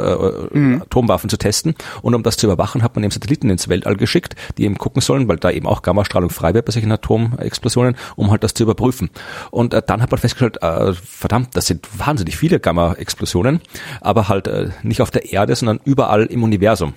mhm. 0.51 0.81
Atomwaffen 0.83 1.29
zu 1.29 1.37
testen. 1.37 1.75
Und 2.01 2.13
um 2.13 2.23
das 2.23 2.37
zu 2.37 2.45
überwachen, 2.45 2.83
hat 2.83 2.95
man 2.95 3.03
eben 3.03 3.11
Satelliten 3.11 3.49
ins 3.49 3.67
Weltall 3.69 3.95
geschickt, 3.95 4.35
die 4.57 4.63
eben 4.63 4.77
gucken 4.77 5.01
sollen, 5.01 5.27
weil 5.27 5.37
da 5.37 5.49
eben 5.49 5.65
auch 5.65 5.81
Gammastrahlung 5.81 6.29
frei 6.29 6.53
wird 6.53 6.65
bei 6.65 6.71
solchen 6.71 6.91
Atomexplosionen, 6.91 7.95
um 8.15 8.29
halt 8.31 8.43
das 8.43 8.53
zu 8.53 8.62
überprüfen. 8.63 9.09
Und 9.51 9.73
äh, 9.73 9.81
dann 9.85 10.01
hat 10.01 10.11
man 10.11 10.19
festgestellt, 10.19 10.61
äh, 10.61 10.93
verdammt, 10.93 11.55
das 11.55 11.67
sind 11.67 11.87
wahnsinnig 11.97 12.37
viele 12.37 12.59
Gamma-Explosionen, 12.59 13.61
aber 14.01 14.29
halt 14.29 14.47
äh, 14.47 14.69
nicht 14.83 15.01
auf 15.01 15.11
der 15.11 15.31
Erde, 15.31 15.55
sondern 15.55 15.79
überall 15.85 16.25
im 16.25 16.43
Universum. 16.43 16.93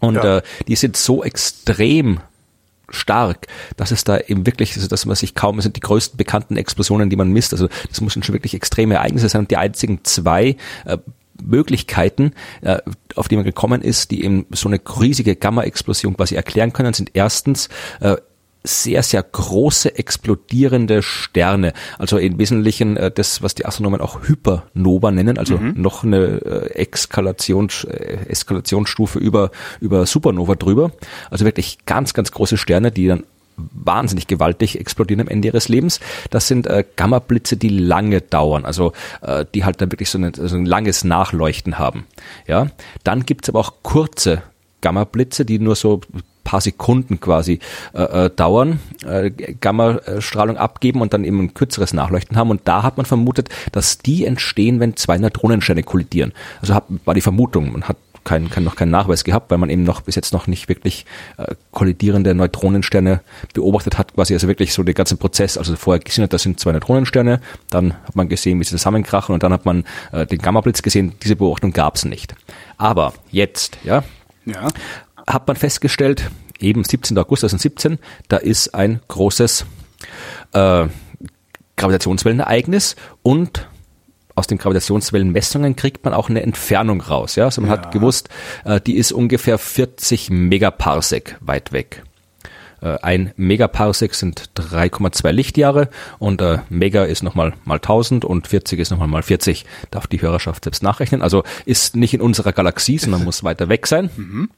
Und 0.00 0.16
ja. 0.16 0.38
äh, 0.38 0.42
die 0.66 0.76
sind 0.76 0.96
so 0.96 1.22
extrem 1.22 2.20
stark, 2.88 3.46
dass 3.76 3.92
es 3.92 4.04
da 4.04 4.18
eben 4.18 4.46
wirklich, 4.46 4.74
also 4.74 4.88
dass 4.88 5.06
man 5.06 5.16
sich 5.16 5.34
kaum, 5.34 5.58
es 5.58 5.64
sind 5.64 5.76
die 5.76 5.80
größten 5.80 6.16
bekannten 6.16 6.56
Explosionen, 6.56 7.08
die 7.08 7.16
man 7.16 7.30
misst. 7.30 7.52
Also 7.52 7.68
das 7.88 8.00
müssen 8.00 8.22
schon 8.22 8.34
wirklich 8.34 8.54
extreme 8.54 8.94
Ereignisse 8.94 9.28
sein. 9.28 9.42
Und 9.42 9.50
die 9.50 9.56
einzigen 9.56 10.00
zwei 10.02 10.56
äh, 10.84 10.98
Möglichkeiten, 11.42 12.32
äh, 12.62 12.78
auf 13.14 13.28
die 13.28 13.36
man 13.36 13.44
gekommen 13.44 13.82
ist, 13.82 14.10
die 14.10 14.24
eben 14.24 14.46
so 14.50 14.68
eine 14.68 14.80
riesige 15.00 15.36
Gamma-Explosion 15.36 16.16
quasi 16.16 16.34
erklären 16.34 16.72
können, 16.72 16.92
sind 16.92 17.10
erstens 17.14 17.68
äh, 18.00 18.16
sehr, 18.62 19.02
sehr 19.02 19.22
große 19.22 19.96
explodierende 19.98 21.02
Sterne. 21.02 21.72
Also 21.98 22.18
im 22.18 22.38
Wesentlichen 22.38 22.96
äh, 22.96 23.10
das, 23.10 23.42
was 23.42 23.54
die 23.54 23.64
Astronomen 23.64 24.00
auch 24.00 24.22
Hypernova 24.22 25.10
nennen, 25.10 25.38
also 25.38 25.56
mhm. 25.56 25.74
noch 25.76 26.04
eine 26.04 26.16
äh, 26.16 26.74
Exkalations, 26.74 27.84
äh, 27.84 28.18
Eskalationsstufe 28.28 29.18
über, 29.18 29.50
über 29.80 30.06
Supernova 30.06 30.56
drüber. 30.56 30.92
Also 31.30 31.44
wirklich 31.44 31.78
ganz, 31.86 32.12
ganz 32.14 32.32
große 32.32 32.56
Sterne, 32.56 32.90
die 32.90 33.06
dann 33.06 33.24
wahnsinnig 33.56 34.26
gewaltig 34.26 34.78
explodieren 34.78 35.20
am 35.20 35.28
Ende 35.28 35.48
ihres 35.48 35.68
Lebens. 35.68 36.00
Das 36.30 36.48
sind 36.48 36.66
äh, 36.66 36.84
Gamma-Blitze, 36.96 37.56
die 37.56 37.68
lange 37.68 38.20
dauern, 38.20 38.64
also 38.64 38.92
äh, 39.22 39.44
die 39.54 39.64
halt 39.64 39.80
dann 39.80 39.92
wirklich 39.92 40.10
so, 40.10 40.18
eine, 40.18 40.32
so 40.34 40.56
ein 40.56 40.66
langes 40.66 41.04
Nachleuchten 41.04 41.78
haben. 41.78 42.06
Ja, 42.46 42.68
dann 43.04 43.26
gibt's 43.26 43.48
aber 43.48 43.60
auch 43.60 43.74
kurze 43.82 44.42
Gamma-Blitze, 44.80 45.44
die 45.44 45.58
nur 45.58 45.76
so 45.76 46.00
paar 46.50 46.60
Sekunden 46.60 47.20
quasi 47.20 47.60
äh, 47.94 48.26
äh, 48.26 48.30
dauern, 48.30 48.80
äh, 49.06 49.30
Gammastrahlung 49.30 50.56
abgeben 50.56 51.00
und 51.00 51.14
dann 51.14 51.22
eben 51.22 51.38
ein 51.38 51.54
kürzeres 51.54 51.92
Nachleuchten 51.92 52.36
haben. 52.36 52.50
Und 52.50 52.62
da 52.64 52.82
hat 52.82 52.96
man 52.96 53.06
vermutet, 53.06 53.50
dass 53.70 53.98
die 53.98 54.24
entstehen, 54.24 54.80
wenn 54.80 54.96
zwei 54.96 55.16
Neutronensterne 55.18 55.84
kollidieren. 55.84 56.32
Also 56.60 56.74
hat, 56.74 56.84
war 57.04 57.14
die 57.14 57.20
Vermutung. 57.20 57.72
Man 57.72 57.84
hat 57.84 57.96
kein, 58.24 58.50
kein, 58.50 58.64
noch 58.64 58.74
keinen 58.74 58.90
Nachweis 58.90 59.22
gehabt, 59.22 59.52
weil 59.52 59.58
man 59.58 59.70
eben 59.70 59.84
noch 59.84 60.00
bis 60.00 60.16
jetzt 60.16 60.32
noch 60.32 60.48
nicht 60.48 60.68
wirklich 60.68 61.06
äh, 61.36 61.54
kollidierende 61.70 62.34
Neutronensterne 62.34 63.20
beobachtet 63.54 63.96
hat, 63.96 64.14
quasi 64.14 64.34
also 64.34 64.48
wirklich 64.48 64.72
so 64.72 64.82
den 64.82 64.94
ganzen 64.94 65.18
Prozess, 65.18 65.56
also 65.56 65.76
vorher 65.76 66.00
gesehen 66.00 66.24
hat, 66.24 66.32
das 66.32 66.42
sind 66.42 66.58
zwei 66.58 66.72
Neutronensterne, 66.72 67.40
dann 67.70 67.94
hat 67.94 68.16
man 68.16 68.28
gesehen, 68.28 68.58
wie 68.58 68.64
sie 68.64 68.70
zusammenkrachen 68.70 69.32
und 69.32 69.42
dann 69.44 69.52
hat 69.52 69.64
man 69.64 69.84
äh, 70.12 70.26
den 70.26 70.38
Gammablitz 70.38 70.82
gesehen, 70.82 71.14
diese 71.22 71.36
Beobachtung 71.36 71.72
gab 71.72 71.94
es 71.94 72.04
nicht. 72.04 72.34
Aber 72.76 73.14
jetzt, 73.30 73.78
ja, 73.84 74.02
ja, 74.44 74.68
hat 75.26 75.46
man 75.46 75.56
festgestellt, 75.56 76.30
eben 76.60 76.84
17. 76.84 77.16
August 77.18 77.40
2017, 77.40 77.98
da 78.28 78.36
ist 78.36 78.74
ein 78.74 79.00
großes 79.08 79.64
äh, 80.52 80.86
Gravitationswellenereignis 81.76 82.96
und 83.22 83.66
aus 84.34 84.46
den 84.46 84.58
Gravitationswellenmessungen 84.58 85.76
kriegt 85.76 86.04
man 86.04 86.14
auch 86.14 86.30
eine 86.30 86.42
Entfernung 86.42 87.00
raus. 87.00 87.36
Ja? 87.36 87.44
Also 87.44 87.60
man 87.60 87.70
ja. 87.70 87.76
hat 87.76 87.92
gewusst, 87.92 88.28
äh, 88.64 88.80
die 88.80 88.96
ist 88.96 89.12
ungefähr 89.12 89.58
40 89.58 90.30
Megaparsec 90.30 91.36
weit 91.40 91.72
weg. 91.72 92.04
Äh, 92.80 92.98
ein 93.02 93.32
Megaparsec 93.36 94.14
sind 94.14 94.50
3,2 94.56 95.30
Lichtjahre 95.32 95.90
und 96.18 96.40
äh, 96.40 96.58
Mega 96.68 97.04
ist 97.04 97.22
nochmal 97.22 97.52
mal 97.64 97.76
1000 97.76 98.24
und 98.24 98.46
40 98.46 98.80
ist 98.80 98.90
nochmal 98.90 99.08
mal 99.08 99.22
40. 99.22 99.66
Darf 99.90 100.06
die 100.06 100.22
Hörerschaft 100.22 100.64
selbst 100.64 100.82
nachrechnen. 100.82 101.22
Also 101.22 101.44
ist 101.66 101.96
nicht 101.96 102.14
in 102.14 102.20
unserer 102.20 102.52
Galaxie, 102.52 102.98
sondern 102.98 103.24
muss 103.24 103.44
weiter 103.44 103.68
weg 103.68 103.86
sein. 103.86 104.10
Mhm. 104.16 104.50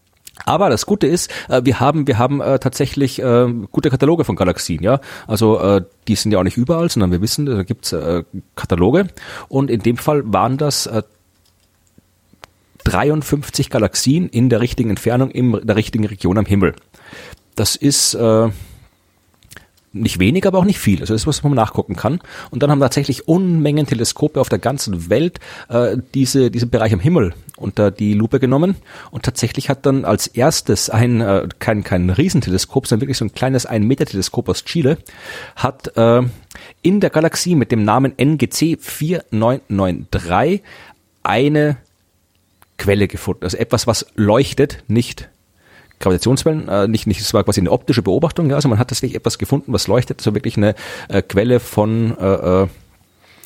Aber 0.45 0.71
das 0.71 0.87
Gute 0.87 1.07
ist, 1.07 1.31
äh, 1.49 1.63
wir 1.65 1.81
haben 1.81 2.07
wir 2.07 2.19
haben 2.19 2.41
äh, 2.41 2.59
tatsächlich 2.59 3.21
äh, 3.23 3.47
gute 3.71 3.91
Kataloge 3.91 4.25
von 4.25 4.37
Galaxien, 4.37 4.83
ja. 4.83 5.01
Also 5.27 5.81
die 6.09 6.15
sind 6.15 6.33
ja 6.33 6.39
auch 6.39 6.45
nicht 6.45 6.57
überall, 6.57 6.91
sondern 6.91 7.13
wir 7.13 7.21
wissen, 7.21 7.47
da 7.47 7.63
gibt's 7.63 7.93
äh, 7.93 8.25
Kataloge. 8.57 9.09
Und 9.49 9.71
in 9.71 9.81
dem 9.81 9.97
Fall 9.97 10.23
waren 10.25 10.59
das 10.59 10.87
äh, 10.87 11.03
53 12.85 13.71
Galaxien 13.71 14.29
in 14.29 14.49
der 14.49 14.61
richtigen 14.61 14.91
Entfernung, 14.91 15.31
in 15.31 15.53
der 15.63 15.77
richtigen 15.77 16.05
Region 16.05 16.39
am 16.39 16.47
Himmel. 16.47 16.75
Das 17.55 17.77
ist 17.77 18.15
äh, 18.15 18.49
nicht 19.93 20.19
wenig, 20.19 20.47
aber 20.47 20.59
auch 20.59 20.65
nicht 20.65 20.79
viel. 20.79 21.01
Also 21.01 21.15
das 21.15 21.23
ist 21.23 21.27
was 21.27 21.43
man 21.43 21.55
nachgucken 21.55 21.97
kann. 21.97 22.21
Und 22.51 22.63
dann 22.63 22.71
haben 22.71 22.81
tatsächlich 22.81 23.29
Unmengen 23.29 23.87
Teleskope 23.87 24.41
auf 24.41 24.49
der 24.49 24.59
ganzen 24.59 25.11
Welt 25.11 25.39
äh, 25.69 25.97
diese 26.15 26.51
diesen 26.51 26.71
Bereich 26.71 26.93
am 26.93 27.01
Himmel 27.01 27.35
unter 27.57 27.91
die 27.91 28.15
Lupe 28.15 28.41
genommen. 28.41 28.77
Und 29.11 29.25
tatsächlich 29.25 29.69
hat 29.69 29.87
dann 29.87 30.05
als 30.05 30.27
erstes 30.27 30.91
ein 30.91 31.21
äh, 31.21 31.49
kein 31.59 31.85
kein 31.85 32.11
Riesenteleskop, 32.11 32.87
sondern 32.87 33.03
wirklich 33.03 33.19
so 33.19 33.25
ein 33.25 33.33
kleines 33.33 33.67
ein 33.67 33.87
Meter 33.87 34.07
Teleskop 34.07 34.49
aus 34.49 34.65
Chile 34.65 34.99
hat 35.57 35.97
äh, 35.97 36.23
in 36.83 37.01
der 37.01 37.11
Galaxie 37.11 37.55
mit 37.55 37.73
dem 37.73 37.85
Namen 37.85 38.15
NGC 38.19 38.79
4993 38.81 40.63
eine 41.23 41.77
Quelle 42.79 43.07
gefunden. 43.07 43.45
Also 43.45 43.59
etwas, 43.59 43.87
was 43.87 44.07
leuchtet, 44.17 44.83
nicht 44.89 45.29
Gravitationswellen, 46.03 46.69
äh, 46.69 46.89
nicht, 46.89 47.07
nicht, 47.07 47.21
es 47.21 47.33
war 47.33 47.45
quasi 47.45 47.61
eine 47.61 47.71
optische 47.71 48.03
Beobachtung, 48.03 48.51
ja, 48.51 48.57
also 48.57 48.69
man 48.69 48.79
hat 48.79 48.89
tatsächlich 48.89 49.17
etwas 49.17 49.39
gefunden, 49.39 49.73
was 49.73 49.87
leuchtet, 49.87 50.21
so 50.21 50.31
also 50.31 50.35
wirklich 50.37 50.57
eine 50.57 50.75
äh, 51.09 51.23
Quelle 51.23 51.61
von, 51.61 52.17
äh, 52.19 52.63
äh, 52.63 52.67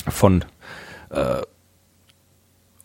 von 0.09 0.45
äh, 1.11 1.43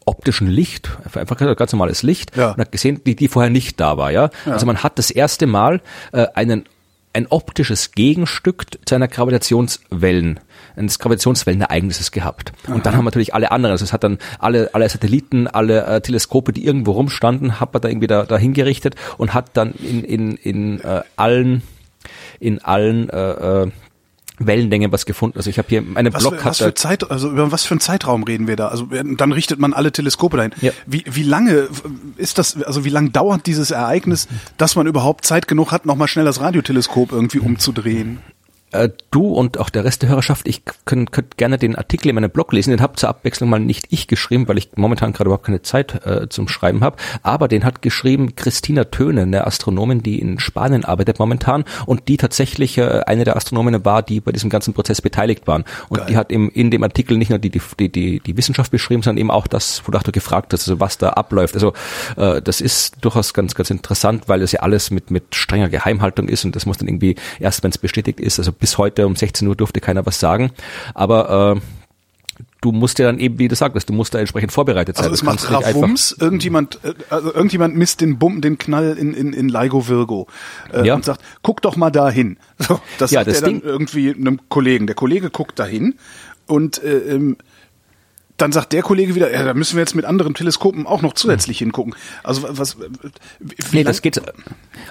optischen 0.05 0.47
Licht, 0.47 0.89
einfach 1.13 1.37
ganz 1.55 1.71
normales 1.71 2.03
Licht, 2.03 2.35
ja. 2.35 2.51
und 2.51 2.57
hat 2.57 2.71
gesehen, 2.71 3.01
die, 3.05 3.15
die 3.15 3.27
vorher 3.27 3.49
nicht 3.49 3.79
da 3.79 3.97
war, 3.97 4.11
ja? 4.11 4.29
ja. 4.45 4.53
Also 4.53 4.65
man 4.65 4.83
hat 4.83 4.99
das 4.99 5.09
erste 5.09 5.47
Mal 5.47 5.81
äh, 6.11 6.27
einen 6.33 6.65
ein 7.13 7.27
optisches 7.27 7.91
Gegenstück 7.91 8.65
zu 8.85 8.95
einer 8.95 9.07
Gravitationswellen, 9.07 10.39
eines 10.75 10.99
Gravitationswellenereignisses 10.99 12.11
gehabt. 12.11 12.53
Aha. 12.65 12.73
Und 12.73 12.85
dann 12.85 12.95
haben 12.95 13.05
natürlich 13.05 13.33
alle 13.33 13.51
anderen, 13.51 13.71
also 13.71 13.85
es 13.85 13.93
hat 13.93 14.03
dann 14.03 14.17
alle, 14.39 14.73
alle 14.73 14.87
Satelliten, 14.89 15.47
alle 15.47 15.85
äh, 15.85 16.01
Teleskope, 16.01 16.53
die 16.53 16.65
irgendwo 16.65 16.91
rumstanden, 16.91 17.59
hat 17.59 17.73
man 17.73 17.81
da 17.81 17.89
irgendwie 17.89 18.07
da, 18.07 18.23
da 18.23 18.37
hingerichtet 18.37 18.95
und 19.17 19.33
hat 19.33 19.51
dann 19.53 19.73
in, 19.73 20.03
in, 20.03 20.35
in 20.35 20.81
äh, 20.81 21.01
allen 21.15 21.63
in 22.39 22.63
allen 22.63 23.09
äh, 23.09 23.63
äh, 23.63 23.71
Wellenlänge 24.39 24.91
was 24.91 25.05
gefunden. 25.05 25.37
Also 25.37 25.49
ich 25.49 25.57
habe 25.57 25.67
hier 25.69 25.81
meine 25.81 26.13
was 26.13 26.23
Blog 26.23 26.39
für, 26.39 26.45
was 26.45 26.57
für 26.57 26.73
Zeit, 26.73 27.09
also 27.11 27.29
über 27.29 27.51
was 27.51 27.65
für 27.65 27.75
einen 27.75 27.79
Zeitraum 27.81 28.23
reden 28.23 28.47
wir 28.47 28.55
da? 28.55 28.69
Also 28.69 28.85
dann 28.85 29.31
richtet 29.31 29.59
man 29.59 29.73
alle 29.73 29.91
Teleskope 29.91 30.37
dahin. 30.37 30.53
Ja. 30.61 30.71
Wie 30.87 31.03
wie 31.05 31.23
lange 31.23 31.67
ist 32.17 32.37
das? 32.37 32.61
Also 32.63 32.83
wie 32.83 32.89
lange 32.89 33.11
dauert 33.11 33.45
dieses 33.45 33.71
Ereignis, 33.71 34.27
dass 34.57 34.75
man 34.75 34.87
überhaupt 34.87 35.25
Zeit 35.25 35.47
genug 35.47 35.71
hat, 35.71 35.85
nochmal 35.85 36.07
schnell 36.07 36.25
das 36.25 36.41
Radioteleskop 36.41 37.11
irgendwie 37.11 37.39
umzudrehen? 37.39 38.19
Äh, 38.71 38.89
du 39.11 39.33
und 39.33 39.59
auch 39.59 39.69
der 39.69 39.83
Rest 39.83 40.01
der 40.01 40.09
Hörerschaft, 40.09 40.47
ich 40.47 40.63
könnt, 40.85 41.11
könnt 41.11 41.37
gerne 41.37 41.57
den 41.57 41.75
Artikel 41.75 42.09
in 42.09 42.15
meinem 42.15 42.29
Blog 42.29 42.53
lesen. 42.53 42.71
Den 42.71 42.81
habe 42.81 42.95
zur 42.95 43.09
Abwechslung 43.09 43.49
mal 43.49 43.59
nicht 43.59 43.87
ich 43.89 44.07
geschrieben, 44.07 44.47
weil 44.47 44.57
ich 44.57 44.69
momentan 44.75 45.13
gerade 45.13 45.27
überhaupt 45.27 45.45
keine 45.45 45.61
Zeit 45.61 46.05
äh, 46.05 46.29
zum 46.29 46.47
Schreiben 46.47 46.81
habe. 46.81 46.97
Aber 47.23 47.47
den 47.47 47.65
hat 47.65 47.81
geschrieben 47.81 48.35
Christina 48.35 48.85
Töne, 48.85 49.23
eine 49.23 49.45
Astronomin, 49.45 50.03
die 50.03 50.19
in 50.19 50.39
Spanien 50.39 50.85
arbeitet 50.85 51.19
momentan 51.19 51.65
und 51.85 52.07
die 52.07 52.17
tatsächlich 52.17 52.77
äh, 52.77 53.01
eine 53.05 53.23
der 53.23 53.35
Astronominnen 53.35 53.83
war, 53.85 54.03
die 54.03 54.19
bei 54.21 54.31
diesem 54.31 54.49
ganzen 54.49 54.73
Prozess 54.73 55.01
beteiligt 55.01 55.47
waren. 55.47 55.65
Und 55.89 55.97
Geil. 55.97 56.07
die 56.09 56.17
hat 56.17 56.31
im, 56.31 56.49
in 56.49 56.71
dem 56.71 56.83
Artikel 56.83 57.17
nicht 57.17 57.29
nur 57.29 57.39
die, 57.39 57.49
die, 57.49 57.89
die, 57.89 58.19
die 58.19 58.37
Wissenschaft 58.37 58.71
beschrieben, 58.71 59.03
sondern 59.03 59.19
eben 59.19 59.31
auch 59.31 59.47
das, 59.47 59.81
wonach 59.85 60.03
du 60.03 60.11
gefragt 60.11 60.53
hast, 60.53 60.67
also 60.67 60.79
was 60.79 60.97
da 60.97 61.09
abläuft. 61.09 61.55
Also 61.55 61.73
äh, 62.15 62.41
das 62.41 62.61
ist 62.61 62.97
durchaus 63.01 63.33
ganz, 63.33 63.55
ganz 63.55 63.69
interessant, 63.69 64.27
weil 64.27 64.41
es 64.41 64.51
ja 64.51 64.61
alles 64.61 64.91
mit, 64.91 65.11
mit 65.11 65.35
strenger 65.35 65.69
Geheimhaltung 65.69 66.27
ist 66.27 66.45
und 66.45 66.55
das 66.55 66.65
muss 66.65 66.77
dann 66.77 66.87
irgendwie 66.87 67.15
erst, 67.39 67.63
wenn 67.63 67.71
es 67.71 67.77
bestätigt 67.77 68.19
ist, 68.19 68.39
also 68.39 68.51
bis 68.62 68.77
heute 68.77 69.06
um 69.06 69.18
16 69.18 69.46
Uhr 69.46 69.58
durfte 69.58 69.82
keiner 69.82 70.06
was 70.06 70.22
sagen. 70.22 70.51
Aber 70.94 71.58
äh, 71.58 71.62
du 72.62 72.72
musst 72.72 73.00
ja 73.00 73.08
dann 73.08 73.20
eben, 73.20 73.39
wie 73.39 73.48
du 73.48 73.56
sagtest, 73.56 73.89
du 73.89 73.94
musst 73.94 74.13
da 74.13 74.20
entsprechend 74.20 74.53
vorbereitet 74.53 74.96
sein. 74.96 75.06
Also 75.06 75.15
es 75.15 75.24
macht 75.24 75.51
Ravums, 75.51 76.15
irgendjemand, 76.18 76.80
äh, 76.84 76.94
also 77.10 77.34
irgendjemand 77.34 77.75
misst 77.75 78.00
den 78.00 78.18
Bumm, 78.20 78.39
den 78.39 78.58
Knall 78.58 78.98
in, 78.98 79.13
in, 79.13 79.34
in 79.34 79.50
Ligo 79.50 79.89
Virgo 79.89 80.27
äh, 80.72 80.86
ja. 80.86 80.96
und 80.96 81.03
sagt, 81.03 81.22
guck 81.41 81.62
doch 81.62 81.75
mal 81.75 81.91
dahin. 81.91 82.38
So, 82.62 82.80
das 83.00 83.10
ja, 83.10 83.22
sagt 83.22 83.27
das 83.30 83.36
er 83.38 83.41
dann 83.41 83.62
Ding 83.62 83.63
irgendwie 83.63 84.13
einem 84.13 84.39
Kollegen. 84.48 84.86
Der 84.86 84.96
Kollege 84.96 85.32
guckt 85.32 85.58
dahin 85.58 85.96
und 86.46 86.82
äh, 86.84 87.15
ähm, 87.15 87.38
dann 88.41 88.51
sagt 88.51 88.74
der 88.74 88.81
Kollege 88.81 89.13
wieder, 89.13 89.31
ja, 89.31 89.43
da 89.43 89.53
müssen 89.53 89.75
wir 89.75 89.81
jetzt 89.81 89.95
mit 89.95 90.05
anderen 90.05 90.33
Teleskopen 90.33 90.88
auch 90.88 91.01
noch 91.01 91.13
zusätzlich 91.13 91.60
hingucken. 91.60 91.93
Also 92.24 92.43
was? 92.50 92.75
nee, 93.71 93.83
das 93.83 94.01
geht. 94.01 94.19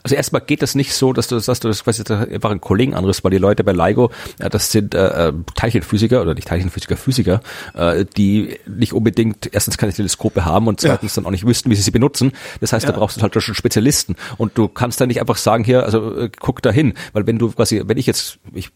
Also 0.03 0.15
erstmal 0.15 0.43
geht 0.43 0.63
das 0.63 0.75
nicht 0.75 0.95
so, 0.95 1.13
dass 1.13 1.27
du 1.27 1.35
das, 1.35 1.47
dass 1.47 1.59
du 1.59 1.69
das 1.69 1.83
quasi 1.83 2.03
einfach 2.13 2.51
einen 2.51 2.61
Kollegen 2.61 2.95
anrufst, 2.95 3.25
weil 3.25 3.33
die 3.33 3.39
Leute 3.39 3.65
bei 3.65 3.73
LIGO, 3.73 4.11
ja, 4.39 4.49
das 4.49 4.71
sind 4.71 4.95
äh, 4.95 5.29
äh, 5.29 5.33
Teilchenphysiker 5.57 6.23
oder 6.23 6.35
nicht 6.35 6.47
Teilchenphysiker, 6.47 6.97
Physiker, 6.97 7.41
äh, 7.75 8.05
die 8.17 8.59
nicht 8.67 8.93
unbedingt 8.93 9.53
erstens 9.53 9.77
keine 9.77 9.93
Teleskope 9.93 10.45
haben 10.45 10.69
und 10.69 10.81
zweitens 10.81 11.17
ja. 11.17 11.21
dann 11.21 11.27
auch 11.27 11.33
nicht 11.33 11.47
wüssten, 11.47 11.71
wie 11.71 11.75
sie 11.75 11.83
sie 11.83 11.91
benutzen. 11.91 12.33
Das 12.61 12.73
heißt, 12.73 12.85
ja. 12.85 12.93
da 12.93 12.99
brauchst 12.99 13.17
du 13.17 13.23
halt 13.23 13.35
schon 13.43 13.55
Spezialisten 13.55 14.15
und 14.39 14.57
du 14.57 14.69
kannst 14.69 15.01
da 15.01 15.07
nicht 15.07 15.21
einfach 15.21 15.37
sagen 15.37 15.65
hier, 15.65 15.85
also 15.85 16.17
äh, 16.17 16.31
guck 16.39 16.63
da 16.63 16.71
hin, 16.71 16.95
weil 17.13 17.27
wenn 17.27 17.39
du 17.39 17.51
quasi, 17.51 17.83
wenn 17.85 17.99
ich 17.99 18.07
jetzt, 18.07 18.39
ich 18.55 18.71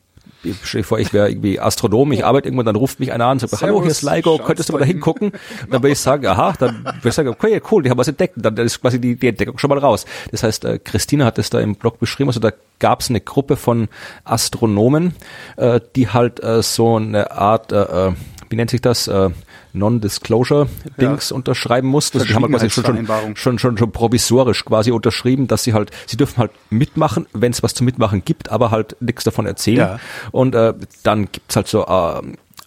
ich 0.44 0.64
stelle 0.64 0.84
vor, 0.84 0.98
ich 0.98 1.12
wäre 1.12 1.28
irgendwie 1.30 1.60
Astronom, 1.60 2.12
ich 2.12 2.24
arbeite 2.24 2.48
irgendwann, 2.48 2.66
dann 2.66 2.76
ruft 2.76 3.00
mich 3.00 3.12
einer 3.12 3.26
an 3.26 3.32
und 3.32 3.40
sagt, 3.40 3.62
hallo, 3.62 3.82
hier 3.82 3.90
ist 3.90 4.02
LIGO, 4.02 4.38
könntest 4.38 4.68
du 4.68 4.72
mal 4.72 4.78
da 4.78 4.84
hingucken? 4.84 5.32
Dann 5.70 5.82
würde 5.82 5.92
ich 5.92 5.98
sagen, 5.98 6.26
aha, 6.26 6.54
dann 6.58 6.84
würde 6.84 7.08
ich 7.08 7.14
sagen, 7.14 7.28
okay, 7.28 7.60
cool, 7.70 7.82
die 7.82 7.90
haben 7.90 7.98
was 7.98 8.08
entdeckt. 8.08 8.34
Dann 8.36 8.56
ist 8.56 8.80
quasi 8.80 9.00
die, 9.00 9.16
die 9.16 9.28
Entdeckung 9.28 9.58
schon 9.58 9.70
mal 9.70 9.78
raus. 9.78 10.04
Das 10.30 10.42
heißt, 10.42 10.64
äh, 10.64 10.78
Christina 10.78 11.24
hat 11.24 11.38
es 11.38 11.50
da 11.50 11.60
im 11.60 11.74
Blog 11.74 11.98
beschrieben, 11.98 12.28
also 12.28 12.40
da 12.40 12.52
gab 12.78 13.00
es 13.00 13.10
eine 13.10 13.20
Gruppe 13.20 13.56
von 13.56 13.88
Astronomen, 14.24 15.14
äh, 15.56 15.80
die 15.96 16.08
halt 16.08 16.42
äh, 16.42 16.62
so 16.62 16.96
eine 16.96 17.32
Art, 17.32 17.72
äh 17.72 18.12
wie 18.50 18.56
nennt 18.56 18.70
sich 18.70 18.82
das, 18.82 19.08
äh, 19.08 19.30
Non-Disclosure-Dings 19.74 21.30
ja. 21.30 21.36
unterschreiben 21.36 21.88
mussten. 21.88 22.18
Also 22.18 22.28
die 22.28 22.34
haben 22.34 22.48
quasi 22.48 22.70
schon, 22.70 22.84
schon, 22.84 23.36
schon, 23.36 23.58
schon, 23.58 23.78
schon 23.78 23.92
provisorisch 23.92 24.64
quasi 24.64 24.90
unterschrieben, 24.92 25.46
dass 25.48 25.64
sie 25.64 25.74
halt, 25.74 25.90
sie 26.06 26.16
dürfen 26.16 26.38
halt 26.38 26.52
mitmachen, 26.70 27.26
wenn 27.32 27.52
es 27.52 27.62
was 27.62 27.74
zu 27.74 27.84
mitmachen 27.84 28.24
gibt, 28.24 28.50
aber 28.50 28.70
halt 28.70 28.96
nichts 29.00 29.24
davon 29.24 29.46
erzählen. 29.46 29.78
Ja. 29.78 30.00
Und 30.30 30.54
äh, 30.54 30.74
dann 31.02 31.28
gibt's 31.30 31.56
halt 31.56 31.68
so 31.68 31.84
äh, 31.86 32.22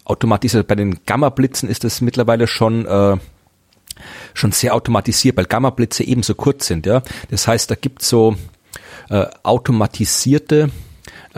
automatisiert, 0.05 0.67
bei 0.67 0.75
den 0.75 0.99
Gamma-Blitzen 1.05 1.69
ist 1.69 1.83
es 1.83 2.01
mittlerweile 2.01 2.47
schon 2.47 2.85
äh, 2.85 3.17
schon 4.33 4.51
sehr 4.51 4.75
automatisiert, 4.75 5.37
weil 5.37 5.45
Gamma-Blitze 5.45 6.03
ebenso 6.03 6.35
kurz 6.35 6.67
sind. 6.67 6.85
Ja, 6.85 7.01
das 7.29 7.47
heißt, 7.47 7.71
da 7.71 7.75
gibt's 7.75 8.09
so 8.09 8.35
äh, 9.09 9.25
automatisierte 9.43 10.69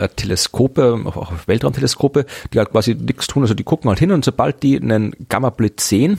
Teleskope, 0.08 1.00
auch 1.04 1.32
Weltraumteleskope, 1.46 2.26
die 2.52 2.58
halt 2.58 2.70
quasi 2.70 2.94
nichts 2.94 3.26
tun. 3.26 3.42
Also 3.42 3.54
die 3.54 3.64
gucken 3.64 3.88
halt 3.88 3.98
hin 3.98 4.12
und 4.12 4.24
sobald 4.24 4.62
die 4.62 4.80
einen 4.80 5.14
Gamma-Blitz 5.28 5.88
sehen, 5.88 6.18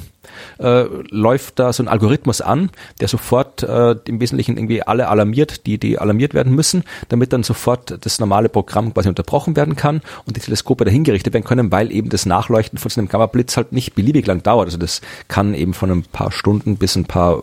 äh, 0.59 0.85
läuft 1.09 1.59
da 1.59 1.73
so 1.73 1.83
ein 1.83 1.87
Algorithmus 1.87 2.41
an, 2.41 2.69
der 2.99 3.07
sofort 3.07 3.63
äh, 3.63 3.95
im 4.05 4.19
Wesentlichen 4.19 4.57
irgendwie 4.57 4.83
alle 4.83 5.07
alarmiert, 5.07 5.65
die, 5.65 5.77
die 5.77 5.99
alarmiert 5.99 6.33
werden 6.33 6.53
müssen, 6.55 6.83
damit 7.09 7.33
dann 7.33 7.43
sofort 7.43 7.97
das 8.01 8.19
normale 8.19 8.49
Programm 8.49 8.93
quasi 8.93 9.09
unterbrochen 9.09 9.55
werden 9.55 9.75
kann 9.75 10.01
und 10.25 10.37
die 10.37 10.41
Teleskope 10.41 10.85
dahin 10.85 11.03
gerichtet 11.03 11.33
werden 11.33 11.43
können, 11.43 11.71
weil 11.71 11.91
eben 11.91 12.09
das 12.09 12.25
Nachleuchten 12.25 12.77
von 12.77 12.89
so 12.89 13.01
einem 13.01 13.07
Gamma-Blitz 13.07 13.57
halt 13.57 13.71
nicht 13.71 13.95
beliebig 13.95 14.25
lang 14.27 14.43
dauert. 14.43 14.67
Also 14.67 14.77
das 14.77 15.01
kann 15.27 15.53
eben 15.53 15.73
von 15.73 15.91
ein 15.91 16.03
paar 16.03 16.31
Stunden 16.31 16.77
bis 16.77 16.95
ein 16.95 17.05
paar 17.05 17.41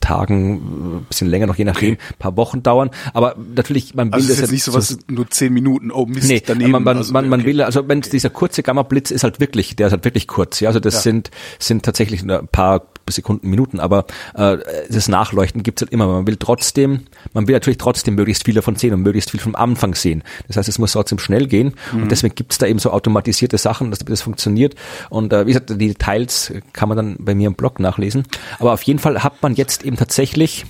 Tagen, 0.00 0.98
ein 0.98 1.06
bisschen 1.08 1.28
länger 1.28 1.46
noch, 1.46 1.56
je 1.56 1.64
nachdem, 1.64 1.94
okay. 1.94 2.02
paar 2.18 2.36
Wochen 2.36 2.62
dauern. 2.62 2.90
Aber 3.14 3.36
natürlich, 3.54 3.94
man 3.94 4.08
will 4.08 4.14
also 4.14 4.28
das 4.28 4.40
jetzt 4.40 4.52
nicht 4.52 4.64
so 4.64 4.74
was, 4.74 4.98
nur 5.08 5.30
zehn 5.30 5.52
Minuten, 5.52 5.90
oh 5.90 6.06
Mist, 6.06 6.28
nee, 6.28 6.42
daneben. 6.44 6.72
Man, 6.72 6.82
man, 6.82 6.96
also, 6.98 7.12
man, 7.12 7.28
man 7.28 7.40
okay. 7.40 7.48
will, 7.48 7.62
also 7.62 7.88
wenn 7.88 8.00
dieser 8.00 8.30
kurze 8.30 8.62
Gamma-Blitz 8.62 9.10
ist 9.10 9.24
halt 9.24 9.40
wirklich, 9.40 9.76
der 9.76 9.86
ist 9.86 9.92
halt 9.92 10.04
wirklich 10.04 10.26
kurz. 10.26 10.60
Ja, 10.60 10.68
also 10.68 10.80
das 10.80 10.94
ja. 10.94 11.00
sind, 11.00 11.30
sind 11.58 11.84
tatsächlich 11.84 12.11
ein 12.20 12.48
paar 12.48 12.82
Sekunden, 13.10 13.48
Minuten, 13.48 13.80
aber 13.80 14.06
äh, 14.34 14.58
das 14.88 15.08
Nachleuchten 15.08 15.62
gibt's 15.62 15.82
halt 15.82 15.92
immer. 15.92 16.06
Man 16.06 16.26
will 16.26 16.36
trotzdem, 16.36 17.02
man 17.32 17.48
will 17.48 17.54
natürlich 17.54 17.78
trotzdem 17.78 18.14
möglichst 18.14 18.44
viel 18.44 18.54
davon 18.54 18.76
sehen 18.76 18.94
und 18.94 19.02
möglichst 19.02 19.30
viel 19.30 19.40
vom 19.40 19.54
Anfang 19.54 19.94
sehen. 19.94 20.22
Das 20.46 20.56
heißt, 20.56 20.68
es 20.68 20.78
muss 20.78 20.92
trotzdem 20.92 21.18
schnell 21.18 21.46
gehen 21.46 21.74
mhm. 21.92 22.02
und 22.02 22.10
deswegen 22.10 22.34
gibt's 22.34 22.58
da 22.58 22.66
eben 22.66 22.78
so 22.78 22.90
automatisierte 22.90 23.58
Sachen, 23.58 23.90
dass 23.90 24.00
das 24.00 24.22
funktioniert. 24.22 24.74
Und 25.10 25.32
äh, 25.32 25.46
wie 25.46 25.52
gesagt, 25.52 25.70
die 25.70 25.88
Details 25.88 26.52
kann 26.72 26.88
man 26.88 26.96
dann 26.96 27.16
bei 27.18 27.34
mir 27.34 27.48
im 27.48 27.54
Blog 27.54 27.80
nachlesen. 27.80 28.24
Aber 28.58 28.72
auf 28.72 28.82
jeden 28.82 28.98
Fall 28.98 29.22
hat 29.22 29.42
man 29.42 29.54
jetzt 29.54 29.84
eben 29.84 29.96
tatsächlich 29.96 30.64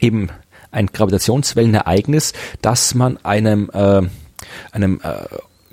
eben 0.00 0.28
ein 0.70 0.86
Gravitationswellenereignis, 0.86 2.32
dass 2.62 2.94
man 2.94 3.18
einem 3.18 3.70
äh, 3.72 4.02
einem 4.72 5.00
äh, 5.02 5.26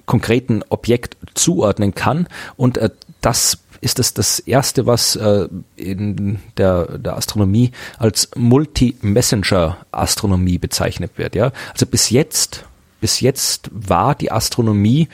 konkreten 0.06 0.64
Objekt 0.70 1.18
zuordnen 1.34 1.96
kann 1.96 2.28
und 2.58 2.78
äh, 2.78 2.90
das 3.22 3.60
ist 3.82 4.00
das 4.00 4.14
das 4.14 4.40
erste, 4.40 4.86
was 4.86 5.16
äh, 5.16 5.48
in 5.76 6.40
der, 6.58 6.98
der 6.98 7.18
Astronomie 7.18 7.72
als 7.98 8.30
Multi-Messenger-Astronomie 8.36 10.60
bezeichnet 10.60 11.18
wird. 11.18 11.36
Ja, 11.36 11.52
also 11.74 11.86
bis 11.86 12.10
jetzt 12.10 12.66
bis 13.02 13.20
jetzt 13.20 13.70
war 13.74 14.16
die 14.16 14.32
Astronomie 14.32 15.10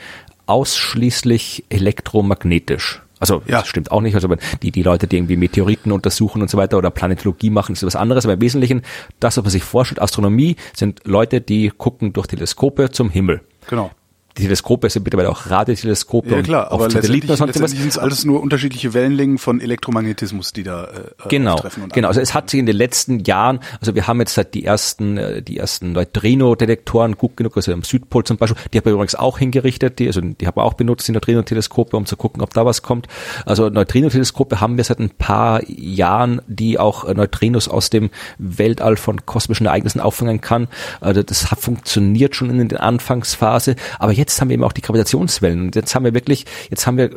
ausschließlich 0.46 1.64
elektromagnetisch. 1.70 3.02
Also 3.18 3.42
ja. 3.46 3.58
das 3.58 3.66
stimmt 3.66 3.90
auch 3.90 4.00
nicht. 4.00 4.14
Also 4.14 4.28
die, 4.62 4.70
die 4.70 4.82
Leute, 4.82 5.08
die 5.08 5.16
irgendwie 5.16 5.36
Meteoriten 5.36 5.90
untersuchen 5.90 6.40
und 6.40 6.48
so 6.48 6.56
weiter 6.56 6.78
oder 6.78 6.90
Planetologie 6.90 7.50
machen, 7.50 7.72
ist 7.72 7.84
was 7.84 7.96
anderes. 7.96 8.24
Aber 8.24 8.34
im 8.34 8.40
Wesentlichen, 8.40 8.82
das, 9.18 9.36
was 9.36 9.44
man 9.44 9.50
sich 9.50 9.64
vorstellt, 9.64 10.00
Astronomie, 10.00 10.54
sind 10.76 11.00
Leute, 11.04 11.40
die 11.40 11.72
gucken 11.76 12.12
durch 12.12 12.28
Teleskope 12.28 12.90
zum 12.90 13.10
Himmel. 13.10 13.40
Genau 13.66 13.90
Teleskope 14.42 14.88
sind 14.90 15.04
mittlerweile 15.04 15.30
auch 15.30 15.50
Radioteleskope 15.50 16.30
ja, 16.30 16.42
klar, 16.42 16.72
aber 16.72 16.90
Satelliten 16.90 17.30
und 17.30 17.40
letztendlich 17.40 17.80
sind 17.80 17.88
es 17.88 17.98
alles 17.98 18.24
nur 18.24 18.40
unterschiedliche 18.40 18.94
Wellenlängen 18.94 19.38
von 19.38 19.60
Elektromagnetismus, 19.60 20.52
die 20.52 20.62
da 20.62 20.84
äh, 20.84 21.28
genau, 21.28 21.56
treffen. 21.56 21.84
Und 21.84 21.92
genau, 21.92 22.08
also 22.08 22.20
es 22.20 22.34
hat 22.34 22.50
sich 22.50 22.60
in 22.60 22.66
den 22.66 22.76
letzten 22.76 23.20
Jahren, 23.20 23.60
also 23.80 23.94
wir 23.94 24.06
haben 24.06 24.20
jetzt 24.20 24.36
halt 24.36 24.54
die 24.54 24.64
ersten, 24.64 25.16
äh, 25.16 25.42
die 25.42 25.58
ersten 25.58 25.92
Neutrino-Detektoren 25.92 27.16
gut 27.16 27.36
genug, 27.36 27.56
also 27.56 27.72
am 27.72 27.82
Südpol 27.82 28.24
zum 28.24 28.36
Beispiel, 28.36 28.58
die 28.72 28.78
haben 28.78 28.84
wir 28.84 28.92
übrigens 28.92 29.14
auch 29.14 29.38
hingerichtet, 29.38 29.98
die, 29.98 30.06
also 30.06 30.20
die 30.20 30.46
haben 30.46 30.56
wir 30.56 30.64
auch 30.64 30.74
benutzt, 30.74 31.08
die 31.08 31.12
Neutrino-Teleskope, 31.12 31.96
um 31.96 32.06
zu 32.06 32.16
gucken, 32.16 32.42
ob 32.42 32.54
da 32.54 32.64
was 32.64 32.82
kommt. 32.82 33.08
Also 33.44 33.68
Neutrino-Teleskope 33.68 34.60
haben 34.60 34.76
wir 34.76 34.84
seit 34.84 34.98
ein 34.98 35.10
paar 35.10 35.62
Jahren, 35.68 36.40
die 36.46 36.78
auch 36.78 37.04
äh, 37.04 37.14
Neutrinos 37.14 37.68
aus 37.68 37.90
dem 37.90 38.10
Weltall 38.38 38.96
von 38.96 39.26
kosmischen 39.26 39.66
Ereignissen 39.66 40.00
auffangen 40.00 40.40
kann. 40.40 40.68
Also 41.00 41.22
das 41.22 41.50
hat 41.50 41.60
funktioniert 41.60 42.36
schon 42.36 42.50
in 42.58 42.68
der 42.68 42.82
Anfangsphase, 42.82 43.76
aber 43.98 44.12
jetzt 44.12 44.27
jetzt 44.28 44.40
haben 44.40 44.50
wir 44.50 44.54
eben 44.54 44.64
auch 44.64 44.72
die 44.72 44.82
Gravitationswellen. 44.82 45.70
Jetzt 45.74 45.94
haben 45.94 46.04
wir 46.04 46.14
wirklich, 46.14 46.44
jetzt 46.70 46.86
haben 46.86 46.98
wir 46.98 47.10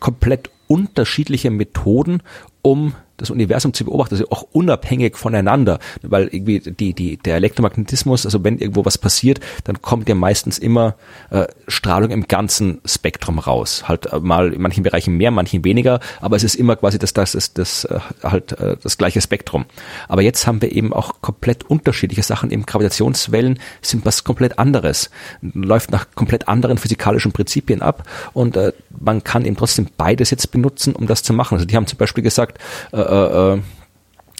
komplett 0.00 0.50
unterschiedliche 0.66 1.50
Methoden, 1.50 2.22
um 2.62 2.94
das 3.16 3.30
Universum 3.30 3.72
zu 3.72 3.84
beobachten, 3.84 4.14
also 4.14 4.28
auch 4.30 4.42
unabhängig 4.52 5.16
voneinander, 5.16 5.78
weil 6.02 6.28
irgendwie 6.28 6.58
die, 6.60 6.94
die, 6.94 7.16
der 7.16 7.36
Elektromagnetismus, 7.36 8.24
also 8.24 8.42
wenn 8.44 8.58
irgendwo 8.58 8.84
was 8.84 8.98
passiert, 8.98 9.40
dann 9.64 9.82
kommt 9.82 10.08
ja 10.08 10.14
meistens 10.14 10.58
immer 10.58 10.96
äh, 11.30 11.46
Strahlung 11.68 12.10
im 12.10 12.26
ganzen 12.26 12.80
Spektrum 12.84 13.38
raus. 13.38 13.84
Halt 13.88 14.06
äh, 14.06 14.18
mal 14.20 14.52
in 14.52 14.60
manchen 14.60 14.82
Bereichen 14.82 15.16
mehr, 15.16 15.30
manchen 15.30 15.64
weniger, 15.64 16.00
aber 16.20 16.36
es 16.36 16.44
ist 16.44 16.54
immer 16.56 16.76
quasi 16.76 16.98
das, 16.98 17.12
das 17.12 17.34
ist 17.34 17.58
das, 17.58 17.84
äh, 17.84 18.00
halt 18.22 18.52
äh, 18.52 18.76
das 18.82 18.98
gleiche 18.98 19.20
Spektrum. 19.20 19.66
Aber 20.08 20.22
jetzt 20.22 20.46
haben 20.46 20.60
wir 20.60 20.72
eben 20.72 20.92
auch 20.92 21.20
komplett 21.20 21.64
unterschiedliche 21.64 22.22
Sachen. 22.22 22.50
Eben 22.50 22.66
Gravitationswellen 22.66 23.60
sind 23.80 24.04
was 24.04 24.24
komplett 24.24 24.58
anderes, 24.58 25.10
läuft 25.40 25.90
nach 25.90 26.06
komplett 26.14 26.48
anderen 26.48 26.78
physikalischen 26.78 27.32
Prinzipien 27.32 27.82
ab 27.82 28.04
und 28.32 28.56
äh, 28.56 28.72
man 28.98 29.22
kann 29.22 29.44
eben 29.44 29.56
trotzdem 29.56 29.88
beides 29.96 30.30
jetzt 30.30 30.50
benutzen, 30.50 30.94
um 30.94 31.06
das 31.06 31.22
zu 31.22 31.32
machen. 31.32 31.54
Also 31.54 31.66
die 31.66 31.76
haben 31.76 31.86
zum 31.86 31.98
Beispiel 31.98 32.24
gesagt, 32.24 32.58
äh, 32.92 33.03
äh, 33.04 33.60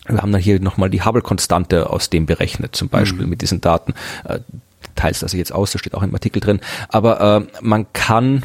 wir 0.06 0.18
haben 0.18 0.32
dann 0.32 0.40
hier 0.40 0.60
nochmal 0.60 0.90
die 0.90 1.02
Hubble-Konstante 1.02 1.88
aus 1.90 2.10
dem 2.10 2.26
berechnet, 2.26 2.76
zum 2.76 2.88
Beispiel 2.88 3.24
mhm. 3.24 3.30
mit 3.30 3.42
diesen 3.42 3.60
Daten. 3.60 3.94
Äh, 4.24 4.40
teils 4.94 5.20
das 5.20 5.32
jetzt 5.32 5.52
aus, 5.52 5.72
das 5.72 5.80
steht 5.80 5.94
auch 5.94 6.02
im 6.02 6.14
Artikel 6.14 6.40
drin. 6.40 6.60
Aber 6.88 7.20
äh, 7.20 7.58
man 7.62 7.92
kann 7.92 8.42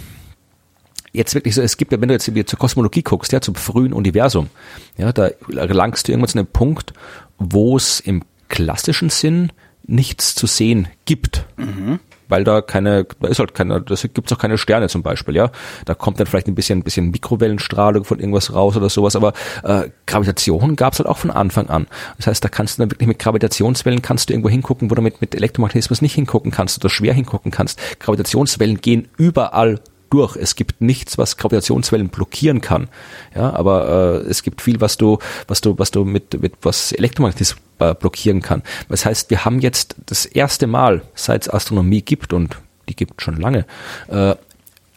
jetzt 1.11 1.35
wirklich 1.35 1.55
so, 1.55 1.61
es 1.61 1.77
gibt 1.77 1.91
ja, 1.91 1.99
wenn 1.99 2.07
du 2.07 2.13
jetzt 2.13 2.25
zur 2.49 2.59
Kosmologie 2.59 3.03
guckst, 3.03 3.31
ja, 3.31 3.41
zum 3.41 3.55
frühen 3.55 3.93
Universum, 3.93 4.49
ja, 4.97 5.11
da 5.11 5.29
gelangst 5.47 6.07
du 6.07 6.11
irgendwann 6.11 6.29
zu 6.29 6.37
einem 6.37 6.47
Punkt, 6.47 6.93
wo 7.37 7.75
es 7.75 7.99
im 7.99 8.23
klassischen 8.47 9.09
Sinn 9.09 9.51
nichts 9.85 10.35
zu 10.35 10.47
sehen 10.47 10.87
gibt. 11.05 11.45
Mhm 11.57 11.99
weil 12.29 12.43
da 12.43 12.61
keine, 12.61 13.05
da 13.19 13.27
ist 13.27 13.39
halt 13.39 13.53
keine, 13.53 13.81
da 13.81 13.95
gibt's 13.95 14.31
auch 14.31 14.37
keine 14.37 14.57
Sterne 14.57 14.87
zum 14.87 15.03
Beispiel, 15.03 15.35
ja. 15.35 15.51
Da 15.85 15.95
kommt 15.95 16.19
dann 16.19 16.27
vielleicht 16.27 16.47
ein 16.47 16.55
bisschen, 16.55 16.79
ein 16.79 16.83
bisschen 16.83 17.11
Mikrowellenstrahlung 17.11 18.05
von 18.05 18.19
irgendwas 18.19 18.53
raus 18.53 18.77
oder 18.77 18.89
sowas, 18.89 19.15
aber 19.15 19.33
äh, 19.63 19.89
Gravitation 20.05 20.75
gab's 20.75 20.99
halt 20.99 21.09
auch 21.09 21.17
von 21.17 21.31
Anfang 21.31 21.69
an. 21.69 21.87
Das 22.17 22.27
heißt, 22.27 22.43
da 22.43 22.49
kannst 22.49 22.77
du 22.77 22.83
dann 22.83 22.91
wirklich 22.91 23.07
mit 23.07 23.19
Gravitationswellen 23.19 24.01
kannst 24.01 24.29
du 24.29 24.33
irgendwo 24.33 24.49
hingucken, 24.49 24.89
wo 24.89 24.95
du 24.95 25.01
mit, 25.01 25.21
mit 25.21 25.35
Elektromagnetismus 25.35 26.01
nicht 26.01 26.13
hingucken 26.13 26.51
kannst 26.51 26.79
oder 26.79 26.89
schwer 26.89 27.13
hingucken 27.13 27.51
kannst. 27.51 27.79
Gravitationswellen 27.99 28.79
gehen 28.81 29.07
überall 29.17 29.79
durch. 30.09 30.35
Es 30.35 30.55
gibt 30.55 30.81
nichts, 30.81 31.17
was 31.17 31.37
Gravitationswellen 31.37 32.09
blockieren 32.09 32.61
kann. 32.61 32.89
Ja, 33.35 33.53
aber 33.53 34.23
äh, 34.23 34.29
es 34.29 34.43
gibt 34.43 34.61
viel, 34.61 34.81
was 34.81 34.97
du, 34.97 35.19
was 35.47 35.61
du, 35.61 35.77
was 35.77 35.91
du 35.91 36.05
mit, 36.05 36.41
mit 36.41 36.53
was 36.61 36.91
Elektromagnetismus 36.91 37.61
äh, 37.79 37.95
blockieren 37.95 38.41
kann. 38.41 38.63
Das 38.89 39.05
heißt, 39.05 39.29
wir 39.29 39.45
haben 39.45 39.59
jetzt 39.59 39.95
das 40.05 40.25
erste 40.25 40.67
Mal, 40.67 41.01
seit 41.15 41.43
es 41.43 41.49
Astronomie 41.53 42.01
gibt 42.01 42.33
und 42.33 42.57
die 42.87 42.95
gibt 42.95 43.21
schon 43.21 43.37
lange, 43.37 43.65
äh, 44.07 44.35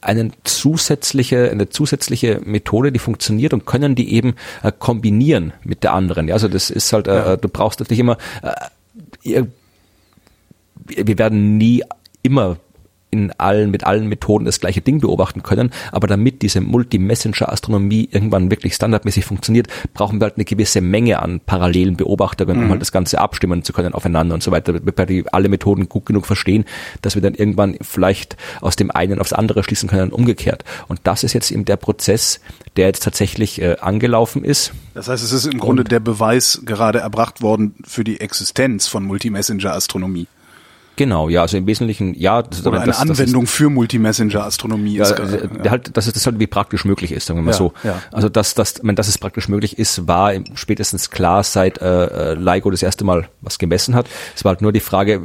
eine 0.00 0.32
zusätzliche, 0.42 1.50
eine 1.50 1.68
zusätzliche 1.68 2.40
Methode, 2.44 2.90
die 2.90 2.98
funktioniert 2.98 3.54
und 3.54 3.66
können 3.66 3.94
die 3.94 4.12
eben 4.14 4.34
äh, 4.62 4.72
kombinieren 4.76 5.52
mit 5.62 5.84
der 5.84 5.92
anderen. 5.92 6.26
Ja, 6.26 6.34
also 6.34 6.48
das 6.48 6.70
ist 6.70 6.92
halt, 6.92 7.06
äh, 7.06 7.14
ja. 7.14 7.36
du 7.36 7.48
brauchst 7.48 7.78
natürlich 7.78 8.00
immer, 8.00 8.18
äh, 8.42 9.44
wir 10.84 11.18
werden 11.18 11.56
nie 11.56 11.84
immer 12.24 12.56
in 13.12 13.30
allen, 13.32 13.70
mit 13.70 13.84
allen 13.84 14.08
Methoden 14.08 14.46
das 14.46 14.58
gleiche 14.58 14.80
Ding 14.80 14.98
beobachten 15.00 15.42
können. 15.42 15.70
Aber 15.92 16.06
damit 16.06 16.40
diese 16.40 16.62
Multi-Messenger-Astronomie 16.62 18.08
irgendwann 18.10 18.50
wirklich 18.50 18.74
standardmäßig 18.74 19.26
funktioniert, 19.26 19.68
brauchen 19.92 20.18
wir 20.18 20.24
halt 20.24 20.36
eine 20.36 20.46
gewisse 20.46 20.80
Menge 20.80 21.20
an 21.20 21.40
parallelen 21.40 21.96
Beobachtungen, 21.96 22.56
um 22.56 22.64
mhm. 22.64 22.70
halt 22.70 22.80
das 22.80 22.90
Ganze 22.90 23.20
abstimmen 23.20 23.64
zu 23.64 23.74
können 23.74 23.92
aufeinander 23.92 24.34
und 24.34 24.42
so 24.42 24.50
weiter, 24.50 24.72
damit 24.72 24.96
wir 24.96 25.06
die, 25.06 25.24
alle 25.30 25.50
Methoden 25.50 25.90
gut 25.90 26.06
genug 26.06 26.24
verstehen, 26.26 26.64
dass 27.02 27.14
wir 27.14 27.22
dann 27.22 27.34
irgendwann 27.34 27.76
vielleicht 27.82 28.38
aus 28.62 28.76
dem 28.76 28.90
einen 28.90 29.18
aufs 29.18 29.34
andere 29.34 29.62
schließen 29.62 29.90
können, 29.90 30.10
umgekehrt. 30.10 30.64
Und 30.88 31.00
das 31.04 31.22
ist 31.22 31.34
jetzt 31.34 31.50
eben 31.50 31.66
der 31.66 31.76
Prozess, 31.76 32.40
der 32.76 32.86
jetzt 32.86 33.02
tatsächlich 33.02 33.60
äh, 33.60 33.76
angelaufen 33.78 34.42
ist. 34.42 34.72
Das 34.94 35.08
heißt, 35.08 35.22
es 35.22 35.32
ist 35.32 35.44
im 35.44 35.58
Grunde 35.58 35.84
der 35.84 36.00
Beweis 36.00 36.62
gerade 36.64 37.00
erbracht 37.00 37.42
worden 37.42 37.74
für 37.84 38.04
die 38.04 38.20
Existenz 38.20 38.88
von 38.88 39.04
Multi-Messenger-Astronomie. 39.04 40.28
Genau, 40.96 41.28
ja, 41.28 41.42
also 41.42 41.56
im 41.56 41.66
Wesentlichen, 41.66 42.14
ja. 42.14 42.42
Das, 42.42 42.66
Oder 42.66 42.82
eine 42.82 42.86
das, 42.86 43.00
Anwendung 43.00 43.44
das 43.44 43.50
ist, 43.50 43.56
für 43.56 43.70
Multi-Messenger-Astronomie. 43.70 44.96
Ja, 44.96 45.10
äh, 45.10 45.48
ja. 45.64 45.70
halt, 45.70 45.96
dass 45.96 46.06
es 46.06 46.12
das 46.12 46.26
halt 46.26 46.38
wie 46.38 46.46
praktisch 46.46 46.84
möglich 46.84 47.12
ist, 47.12 47.26
sagen 47.26 47.38
wir 47.38 47.44
mal 47.44 47.52
ja, 47.52 47.56
so. 47.56 47.72
Ja. 47.82 48.02
Also 48.12 48.28
dass, 48.28 48.54
dass, 48.54 48.74
wenn 48.82 48.94
das 48.94 49.08
es 49.08 49.16
praktisch 49.16 49.48
möglich 49.48 49.78
ist, 49.78 50.06
war 50.06 50.32
spätestens 50.54 51.10
klar, 51.10 51.44
seit 51.44 51.80
äh, 51.80 52.32
äh, 52.32 52.34
LIGO 52.34 52.70
das 52.70 52.82
erste 52.82 53.04
Mal 53.04 53.28
was 53.40 53.58
gemessen 53.58 53.94
hat. 53.94 54.06
Es 54.36 54.44
war 54.44 54.50
halt 54.50 54.60
nur 54.60 54.72
die 54.72 54.80
Frage, 54.80 55.22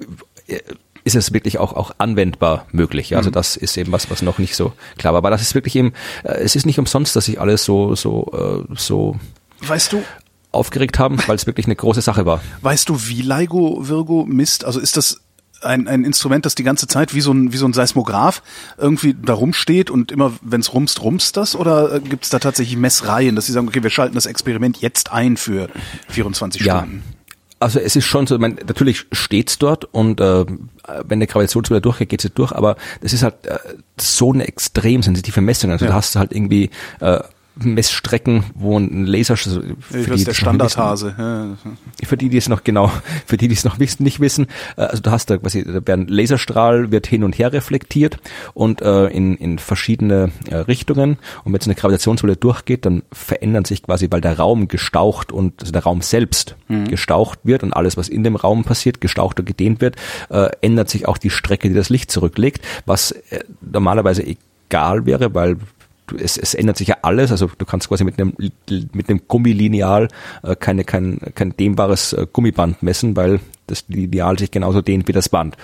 äh, 0.47 0.59
ist 1.03 1.15
es 1.15 1.33
wirklich 1.33 1.57
auch, 1.57 1.73
auch 1.73 1.91
anwendbar 1.97 2.65
möglich. 2.71 3.15
Also 3.15 3.29
mhm. 3.29 3.33
das 3.33 3.55
ist 3.57 3.77
eben 3.77 3.91
was, 3.91 4.09
was 4.09 4.21
noch 4.21 4.39
nicht 4.39 4.55
so 4.55 4.73
klar 4.97 5.13
war. 5.13 5.19
Aber 5.19 5.29
das 5.29 5.41
ist 5.41 5.53
wirklich 5.53 5.75
eben, 5.75 5.93
äh, 6.23 6.33
es 6.33 6.55
ist 6.55 6.65
nicht 6.65 6.79
umsonst, 6.79 7.15
dass 7.15 7.25
sich 7.25 7.41
alles 7.41 7.65
so, 7.65 7.95
so, 7.95 8.65
äh, 8.69 8.73
so 8.77 9.17
weißt 9.61 9.93
du, 9.93 10.03
aufgeregt 10.51 10.97
haben, 10.99 11.17
weil 11.27 11.35
es 11.35 11.45
wirklich 11.45 11.65
eine 11.65 11.75
große 11.75 12.01
Sache 12.01 12.25
war. 12.25 12.41
Weißt 12.61 12.89
du, 12.89 13.07
wie 13.07 13.21
LIGO 13.21 13.87
Virgo 13.87 14.25
misst? 14.25 14.65
Also 14.65 14.79
ist 14.79 14.97
das 14.97 15.21
ein, 15.61 15.87
ein 15.87 16.03
Instrument, 16.03 16.45
das 16.45 16.55
die 16.55 16.63
ganze 16.63 16.87
Zeit 16.87 17.13
wie 17.13 17.21
so 17.21 17.31
ein, 17.31 17.53
wie 17.53 17.57
so 17.57 17.65
ein 17.65 17.73
Seismograph 17.73 18.41
irgendwie 18.77 19.15
da 19.19 19.33
rumsteht 19.33 19.89
und 19.89 20.11
immer, 20.11 20.33
wenn 20.41 20.61
es 20.61 20.73
rumst, 20.73 21.01
rumst 21.01 21.37
das? 21.37 21.55
Oder 21.55 21.95
äh, 21.95 21.99
gibt 21.99 22.23
es 22.25 22.29
da 22.29 22.39
tatsächlich 22.39 22.77
Messreihen, 22.77 23.35
dass 23.35 23.45
sie 23.47 23.51
sagen, 23.53 23.67
okay, 23.67 23.83
wir 23.83 23.89
schalten 23.89 24.15
das 24.15 24.25
Experiment 24.25 24.77
jetzt 24.81 25.11
ein 25.11 25.37
für 25.37 25.69
24 26.09 26.61
Ja. 26.63 26.79
Stunden? 26.79 27.03
Also 27.59 27.79
es 27.79 27.95
ist 27.95 28.05
schon 28.05 28.27
so, 28.27 28.37
meine, 28.37 28.53
natürlich 28.67 29.05
steht's 29.11 29.57
dort 29.57 29.85
und 29.85 30.21
äh, 30.21 30.45
wenn 31.05 31.19
der 31.19 31.25
Gravitationswelle 31.27 31.81
durchgeht, 31.81 32.09
geht 32.09 32.21
sie 32.21 32.29
durch, 32.29 32.51
aber 32.51 32.75
das 33.01 33.13
ist 33.13 33.23
halt 33.23 33.47
äh, 33.47 33.57
so 33.99 34.31
eine 34.31 34.47
extrem 34.47 35.01
sensitive 35.01 35.41
Messung. 35.41 35.71
Also 35.71 35.85
Ja. 35.85 35.89
da 35.91 35.97
hast 35.97 36.13
du 36.13 36.19
halt 36.19 36.33
irgendwie 36.33 36.69
äh, 36.99 37.19
Messstrecken, 37.63 38.43
wo 38.55 38.77
ein 38.77 39.05
Laser 39.05 39.37
für 39.37 39.49
die, 39.61 40.03
der 40.05 40.07
wissen- 40.07 40.33
Standardhase. 40.33 41.15
Ja. 41.17 41.57
für 42.05 42.17
die, 42.17 42.29
die 42.29 42.37
es 42.37 42.49
noch 42.49 42.63
genau, 42.63 42.91
für 43.25 43.37
die, 43.37 43.47
die 43.47 43.53
es 43.55 43.63
noch 43.63 43.79
wissen, 43.79 44.03
nicht 44.03 44.19
wissen, 44.19 44.47
äh, 44.75 44.81
also 44.81 45.01
du 45.01 45.11
hast 45.11 45.29
da 45.29 45.37
quasi, 45.37 45.63
da 45.63 45.85
werden 45.85 46.07
Laserstrahl 46.07 46.91
wird 46.91 47.07
hin 47.07 47.23
und 47.23 47.37
her 47.37 47.53
reflektiert 47.53 48.17
und 48.53 48.81
äh, 48.81 49.07
in, 49.07 49.35
in 49.35 49.59
verschiedene 49.59 50.31
äh, 50.49 50.55
Richtungen. 50.55 51.17
Und 51.43 51.53
wenn 51.53 51.61
so 51.61 51.69
eine 51.69 51.75
Gravitationswelle 51.75 52.35
durchgeht, 52.35 52.85
dann 52.85 53.03
verändern 53.11 53.65
sich 53.65 53.83
quasi, 53.83 54.07
weil 54.09 54.21
der 54.21 54.37
Raum 54.37 54.67
gestaucht 54.67 55.31
und 55.31 55.61
also 55.61 55.71
der 55.71 55.83
Raum 55.83 56.01
selbst 56.01 56.55
gestaucht 56.89 57.39
wird 57.43 57.63
und 57.63 57.71
alles, 57.73 57.95
was 57.97 58.09
in 58.09 58.23
dem 58.23 58.35
Raum 58.35 58.63
passiert, 58.65 58.99
gestaucht 58.99 59.39
und 59.39 59.45
gedehnt 59.45 59.79
wird, 59.81 59.95
äh, 60.29 60.49
ändert 60.61 60.89
sich 60.89 61.07
auch 61.07 61.17
die 61.17 61.29
Strecke, 61.29 61.69
die 61.69 61.75
das 61.75 61.89
Licht 61.89 62.11
zurücklegt, 62.11 62.61
was 62.85 63.11
äh, 63.11 63.43
normalerweise 63.61 64.23
egal 64.25 65.05
wäre, 65.05 65.33
weil 65.33 65.57
du, 66.07 66.15
es, 66.17 66.37
es 66.37 66.53
ändert 66.53 66.77
sich 66.77 66.87
ja 66.87 66.97
alles, 67.01 67.31
also 67.31 67.49
du 67.57 67.65
kannst 67.65 67.87
quasi 67.87 68.03
mit 68.03 68.19
einem 68.19 68.33
mit 68.93 69.09
einem 69.09 69.21
Gummilineal 69.27 70.07
äh, 70.43 70.55
keine 70.55 70.83
kein 70.83 71.19
kein 71.35 71.55
dehnbares 71.55 72.13
äh, 72.13 72.25
Gummiband 72.31 72.81
messen, 72.81 73.15
weil 73.15 73.39
das 73.67 73.83
Lineal 73.89 74.39
sich 74.39 74.49
genauso 74.49 74.81
dehnt 74.81 75.07
wie 75.07 75.11
das 75.11 75.29
Band. 75.29 75.57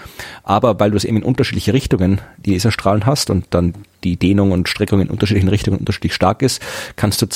Aber 0.44 0.80
weil 0.80 0.92
du 0.92 0.98
es 0.98 1.06
eben 1.06 1.18
in 1.18 1.24
unterschiedliche 1.24 1.74
Richtungen 1.74 2.22
die 2.38 2.52
Laserstrahlen 2.52 3.06
hast 3.06 3.30
und 3.30 3.46
dann 3.52 3.74
die 4.04 4.18
Dehnung 4.18 4.52
und 4.52 4.68
Streckung 4.68 5.00
in 5.00 5.10
unterschiedlichen 5.10 5.48
Richtungen 5.48 5.78
unterschiedlich 5.78 6.14
stark 6.14 6.42
ist, 6.42 6.62
kannst 6.98 7.22
du 7.22 7.28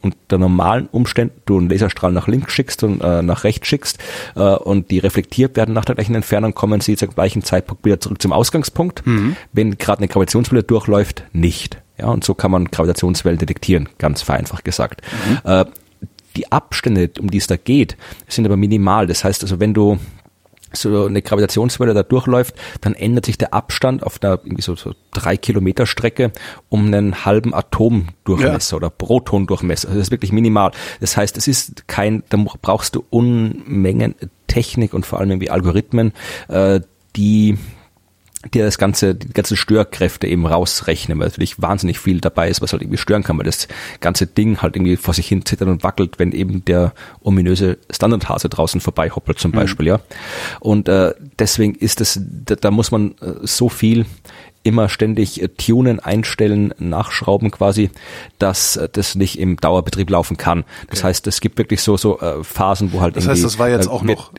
unter 0.00 0.38
normalen 0.38 0.86
Umständen 0.86 1.34
du 1.44 1.58
einen 1.58 1.68
Laserstrahl 1.68 2.12
nach 2.12 2.26
links 2.26 2.52
schickst 2.54 2.82
und 2.82 3.02
äh, 3.02 3.22
nach 3.22 3.44
rechts 3.44 3.68
schickst 3.68 3.98
äh, 4.34 4.40
und 4.40 4.90
die 4.90 4.98
reflektiert 4.98 5.56
werden 5.56 5.74
nach 5.74 5.84
der 5.84 5.94
gleichen 5.94 6.14
Entfernung, 6.14 6.54
kommen 6.54 6.80
sie 6.80 6.96
zum 6.96 7.10
gleichen 7.10 7.42
Zeitpunkt 7.42 7.84
wieder 7.84 8.00
zurück 8.00 8.22
zum 8.22 8.32
Ausgangspunkt. 8.32 9.02
Wenn 9.52 9.76
gerade 9.76 9.98
eine 9.98 10.08
Gravitationswelle 10.08 10.62
durchläuft, 10.62 11.24
nicht. 11.32 11.78
Ja, 11.98 12.06
und 12.06 12.24
so 12.24 12.34
kann 12.34 12.50
man 12.50 12.66
Gravitationswellen 12.66 13.38
detektieren, 13.38 13.88
ganz 13.98 14.22
vereinfacht 14.22 14.64
gesagt. 14.64 15.02
Äh, 15.44 15.64
die 16.36 16.52
Abstände, 16.52 17.10
um 17.18 17.30
die 17.30 17.38
es 17.38 17.46
da 17.46 17.56
geht, 17.56 17.96
sind 18.28 18.44
aber 18.44 18.56
minimal. 18.56 19.06
Das 19.06 19.24
heißt 19.24 19.42
also, 19.42 19.58
wenn 19.58 19.72
du 19.72 19.98
so 20.72 21.06
eine 21.06 21.22
Gravitationswelle 21.22 21.94
da 21.94 22.02
durchläuft, 22.02 22.54
dann 22.80 22.94
ändert 22.94 23.26
sich 23.26 23.38
der 23.38 23.54
Abstand 23.54 24.02
auf 24.02 24.22
einer 24.22 24.40
irgendwie 24.44 24.62
so, 24.62 24.76
so 24.76 24.94
drei 25.12 25.36
Kilometer 25.36 25.86
Strecke 25.86 26.32
um 26.68 26.86
einen 26.86 27.24
halben 27.24 27.54
Atomdurchmesser 27.54 28.76
oder 28.76 28.90
Protondurchmesser. 28.90 29.88
Also 29.88 29.98
das 29.98 30.08
ist 30.08 30.12
wirklich 30.12 30.32
minimal. 30.32 30.72
Das 31.00 31.16
heißt, 31.16 31.36
es 31.36 31.48
ist 31.48 31.88
kein, 31.88 32.22
da 32.28 32.36
brauchst 32.60 32.94
du 32.94 33.04
Unmengen 33.10 34.14
Technik 34.46 34.94
und 34.94 35.06
vor 35.06 35.18
allem 35.18 35.30
irgendwie 35.30 35.50
Algorithmen, 35.50 36.12
äh, 36.48 36.80
die 37.14 37.56
dir 38.52 38.64
das 38.64 38.78
ganze, 38.78 39.14
die 39.14 39.32
ganzen 39.32 39.56
Störkräfte 39.56 40.26
eben 40.26 40.46
rausrechnen, 40.46 41.18
weil 41.18 41.28
natürlich 41.28 41.60
wahnsinnig 41.60 41.98
viel 41.98 42.20
dabei 42.20 42.48
ist, 42.48 42.62
was 42.62 42.72
halt 42.72 42.82
irgendwie 42.82 42.98
stören 42.98 43.22
kann, 43.22 43.38
weil 43.38 43.44
das 43.44 43.68
ganze 44.00 44.26
Ding 44.26 44.62
halt 44.62 44.76
irgendwie 44.76 44.96
vor 44.96 45.14
sich 45.14 45.26
hin 45.26 45.44
zittert 45.44 45.68
und 45.68 45.82
wackelt, 45.82 46.18
wenn 46.18 46.32
eben 46.32 46.64
der 46.64 46.92
ominöse 47.22 47.78
Standardhase 47.90 48.48
draußen 48.48 48.80
vorbei 48.80 49.10
hoppelt 49.10 49.38
zum 49.38 49.52
Beispiel, 49.52 49.86
ja. 49.86 50.00
Und 50.60 50.88
äh, 50.88 51.14
deswegen 51.38 51.74
ist 51.74 52.00
es, 52.00 52.20
da, 52.22 52.54
da 52.54 52.70
muss 52.70 52.90
man 52.90 53.12
äh, 53.20 53.34
so 53.42 53.68
viel 53.68 54.06
immer 54.62 54.88
ständig 54.88 55.40
äh, 55.40 55.48
tunen, 55.48 56.00
einstellen, 56.00 56.74
nachschrauben 56.78 57.50
quasi, 57.50 57.90
dass 58.38 58.76
äh, 58.76 58.88
das 58.90 59.14
nicht 59.14 59.38
im 59.38 59.56
Dauerbetrieb 59.56 60.10
laufen 60.10 60.36
kann. 60.36 60.64
Das 60.90 61.04
heißt, 61.04 61.26
es 61.26 61.40
gibt 61.40 61.58
wirklich 61.58 61.82
so 61.82 61.96
so 61.96 62.20
äh, 62.20 62.42
Phasen, 62.42 62.92
wo 62.92 63.00
halt 63.00 63.16
Das 63.16 63.28
heißt, 63.28 63.44
das 63.44 63.58
war 63.58 63.68
jetzt 63.68 63.86
äh, 63.86 63.90
auch 63.90 64.02
noch 64.02 64.32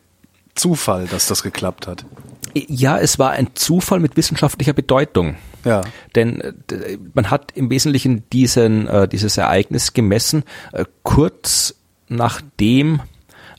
Zufall, 0.57 1.07
dass 1.07 1.27
das 1.27 1.43
geklappt 1.43 1.87
hat. 1.87 2.05
ja, 2.53 2.97
es 2.97 3.19
war 3.19 3.31
ein 3.31 3.49
Zufall 3.53 3.99
mit 3.99 4.17
wissenschaftlicher 4.17 4.73
Bedeutung. 4.73 5.35
Ja. 5.63 5.81
Denn 6.15 6.41
äh, 6.41 6.97
man 7.13 7.29
hat 7.29 7.51
im 7.55 7.69
Wesentlichen 7.69 8.23
diesen, 8.31 8.87
äh, 8.87 9.07
dieses 9.07 9.37
Ereignis 9.37 9.93
gemessen, 9.93 10.43
äh, 10.71 10.85
kurz 11.03 11.75
nachdem 12.07 13.01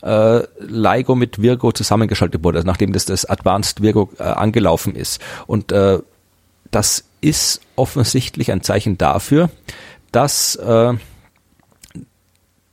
äh, 0.01 0.41
LIGO 0.59 1.15
mit 1.15 1.41
Virgo 1.41 1.71
zusammengeschaltet 1.71 2.43
wurde, 2.43 2.59
also 2.59 2.67
nachdem 2.67 2.93
das, 2.93 3.05
das 3.05 3.25
Advanced 3.25 3.81
Virgo 3.81 4.09
äh, 4.17 4.23
angelaufen 4.23 4.95
ist. 4.95 5.21
Und 5.45 5.71
äh, 5.71 5.99
das 6.71 7.05
ist 7.21 7.61
offensichtlich 7.75 8.51
ein 8.51 8.61
Zeichen 8.61 8.97
dafür, 8.97 9.49
dass 10.11 10.55
äh, 10.55 10.93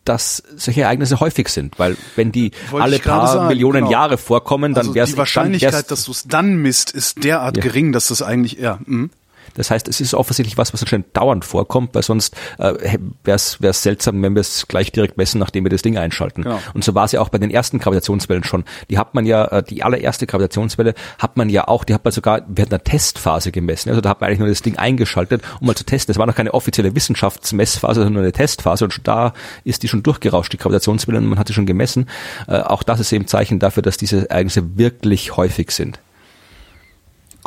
dass 0.08 0.42
solche 0.56 0.82
Ereignisse 0.82 1.20
häufig 1.20 1.48
sind, 1.48 1.78
weil 1.78 1.96
wenn 2.16 2.32
die 2.32 2.52
Wollte 2.70 2.84
alle 2.84 2.98
paar 2.98 3.26
sagen, 3.28 3.48
Millionen 3.48 3.80
genau. 3.84 3.90
Jahre 3.90 4.18
vorkommen, 4.18 4.74
dann 4.74 4.82
Also 4.86 4.94
wäre 4.94 5.04
es 5.04 5.12
die 5.12 5.18
Wahrscheinlichkeit, 5.18 5.90
dass 5.90 6.04
du 6.04 6.12
es 6.12 6.24
dann 6.26 6.56
misst, 6.56 6.90
ist 6.90 7.22
derart 7.24 7.56
Ja. 7.56 7.62
gering, 7.62 7.92
dass 7.92 8.08
das 8.08 8.22
eigentlich, 8.22 8.58
ja, 8.58 8.78
mhm. 8.86 9.10
Das 9.56 9.70
heißt, 9.70 9.88
es 9.88 10.00
ist 10.00 10.14
offensichtlich 10.14 10.56
was, 10.56 10.72
was 10.72 10.82
anscheinend 10.82 11.16
dauernd 11.16 11.44
vorkommt, 11.44 11.94
weil 11.94 12.02
sonst 12.02 12.34
äh, 12.58 12.98
wäre 13.24 13.36
es 13.36 13.82
seltsam, 13.82 14.22
wenn 14.22 14.34
wir 14.34 14.40
es 14.40 14.68
gleich 14.68 14.92
direkt 14.92 15.16
messen, 15.16 15.38
nachdem 15.38 15.64
wir 15.64 15.70
das 15.70 15.82
Ding 15.82 15.98
einschalten. 15.98 16.42
Genau. 16.42 16.60
Und 16.74 16.84
so 16.84 16.94
war 16.94 17.04
es 17.04 17.12
ja 17.12 17.20
auch 17.20 17.28
bei 17.28 17.38
den 17.38 17.50
ersten 17.50 17.78
Gravitationswellen 17.78 18.44
schon. 18.44 18.64
Die 18.90 18.98
hat 18.98 19.14
man 19.14 19.26
ja, 19.26 19.44
äh, 19.46 19.62
die 19.62 19.82
allererste 19.82 20.26
Gravitationswelle 20.26 20.94
hat 21.18 21.36
man 21.36 21.48
ja 21.48 21.68
auch, 21.68 21.84
die 21.84 21.94
hat 21.94 22.04
man 22.04 22.12
sogar 22.12 22.42
während 22.48 22.72
einer 22.72 22.84
Testphase 22.84 23.52
gemessen. 23.52 23.88
Also 23.90 24.00
da 24.00 24.10
hat 24.10 24.20
man 24.20 24.28
eigentlich 24.28 24.40
nur 24.40 24.48
das 24.48 24.62
Ding 24.62 24.76
eingeschaltet, 24.76 25.42
um 25.60 25.66
mal 25.66 25.74
zu 25.74 25.84
testen. 25.84 26.12
Es 26.12 26.18
war 26.18 26.26
noch 26.26 26.34
keine 26.34 26.54
offizielle 26.54 26.94
Wissenschaftsmessphase, 26.94 27.94
sondern 27.94 28.14
nur 28.14 28.22
eine 28.22 28.32
Testphase 28.32 28.84
und 28.84 28.92
schon 28.92 29.04
da 29.04 29.32
ist 29.64 29.82
die 29.82 29.88
schon 29.88 30.02
durchgerauscht, 30.02 30.52
die 30.52 30.58
Gravitationswelle, 30.58 31.18
und 31.18 31.26
man 31.26 31.38
hat 31.38 31.48
sie 31.48 31.54
schon 31.54 31.66
gemessen. 31.66 32.08
Äh, 32.48 32.60
auch 32.60 32.82
das 32.82 33.00
ist 33.00 33.12
eben 33.12 33.26
Zeichen 33.26 33.58
dafür, 33.58 33.82
dass 33.82 33.96
diese 33.96 34.28
Ereignisse 34.30 34.76
wirklich 34.76 35.36
häufig 35.36 35.70
sind. 35.70 36.00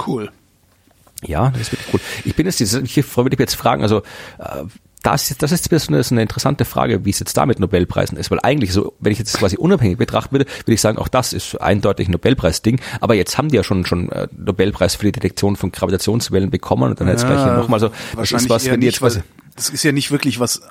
cool. 0.08 0.32
Ja, 1.26 1.50
das 1.52 1.62
ist 1.64 1.72
wirklich 1.74 1.94
cool. 1.94 2.00
Ich 2.26 2.36
bin 2.36 2.46
jetzt, 2.46 2.62
ich 2.62 3.06
freue 3.06 3.26
mich 3.26 3.38
jetzt 3.40 3.56
fragen, 3.56 3.82
also 3.84 3.98
äh, 4.38 4.64
das, 5.04 5.32
ist- 5.32 5.42
das 5.42 5.52
ist 5.52 5.70
jetzt 5.72 5.86
so 5.86 5.94
eine, 5.94 6.04
so 6.04 6.14
eine 6.16 6.22
interessante 6.22 6.66
Frage, 6.66 7.06
wie 7.06 7.10
es 7.10 7.20
jetzt 7.20 7.36
da 7.38 7.46
mit 7.46 7.60
Nobelpreisen 7.60 8.18
ist, 8.18 8.32
weil 8.32 8.40
eigentlich 8.44 8.72
so, 8.74 8.94
wenn 9.00 9.12
ich 9.12 9.18
jetzt 9.20 9.38
quasi 9.38 9.58
unabhängig 9.58 9.98
betrachten 9.98 10.32
würde, 10.34 10.46
würde 10.46 10.74
ich 10.74 10.82
sagen, 10.82 10.98
auch 10.98 11.08
das 11.08 11.34
ist 11.34 11.60
eindeutig 11.60 12.08
ein 12.08 12.12
Nobelpreisding, 12.12 12.80
aber 13.02 13.16
jetzt 13.16 13.38
haben 13.38 13.50
die 13.50 13.56
ja 13.58 13.64
schon 13.64 13.86
schon 13.86 14.10
äh, 14.12 14.28
Nobelpreis 14.36 14.96
für 14.96 15.06
die 15.06 15.12
Detektion 15.12 15.56
von 15.56 15.72
Gravitationswellen 15.72 16.50
bekommen 16.52 16.90
und 16.90 17.00
dann 17.02 17.08
jetzt 17.08 17.26
gleich 17.26 17.44
hier 17.44 17.54
nochmal 17.54 17.80
so, 17.80 17.92
das 18.16 18.32
ist 18.32 18.50
was, 18.50 18.66
wenn 18.66 18.82
die 18.82 18.88
jetzt 18.88 19.02
weil 19.02 19.24
das 19.56 19.70
ist 19.70 19.84
ja 19.84 19.92
nicht 19.92 20.12
wirklich 20.12 20.40
was. 20.40 20.62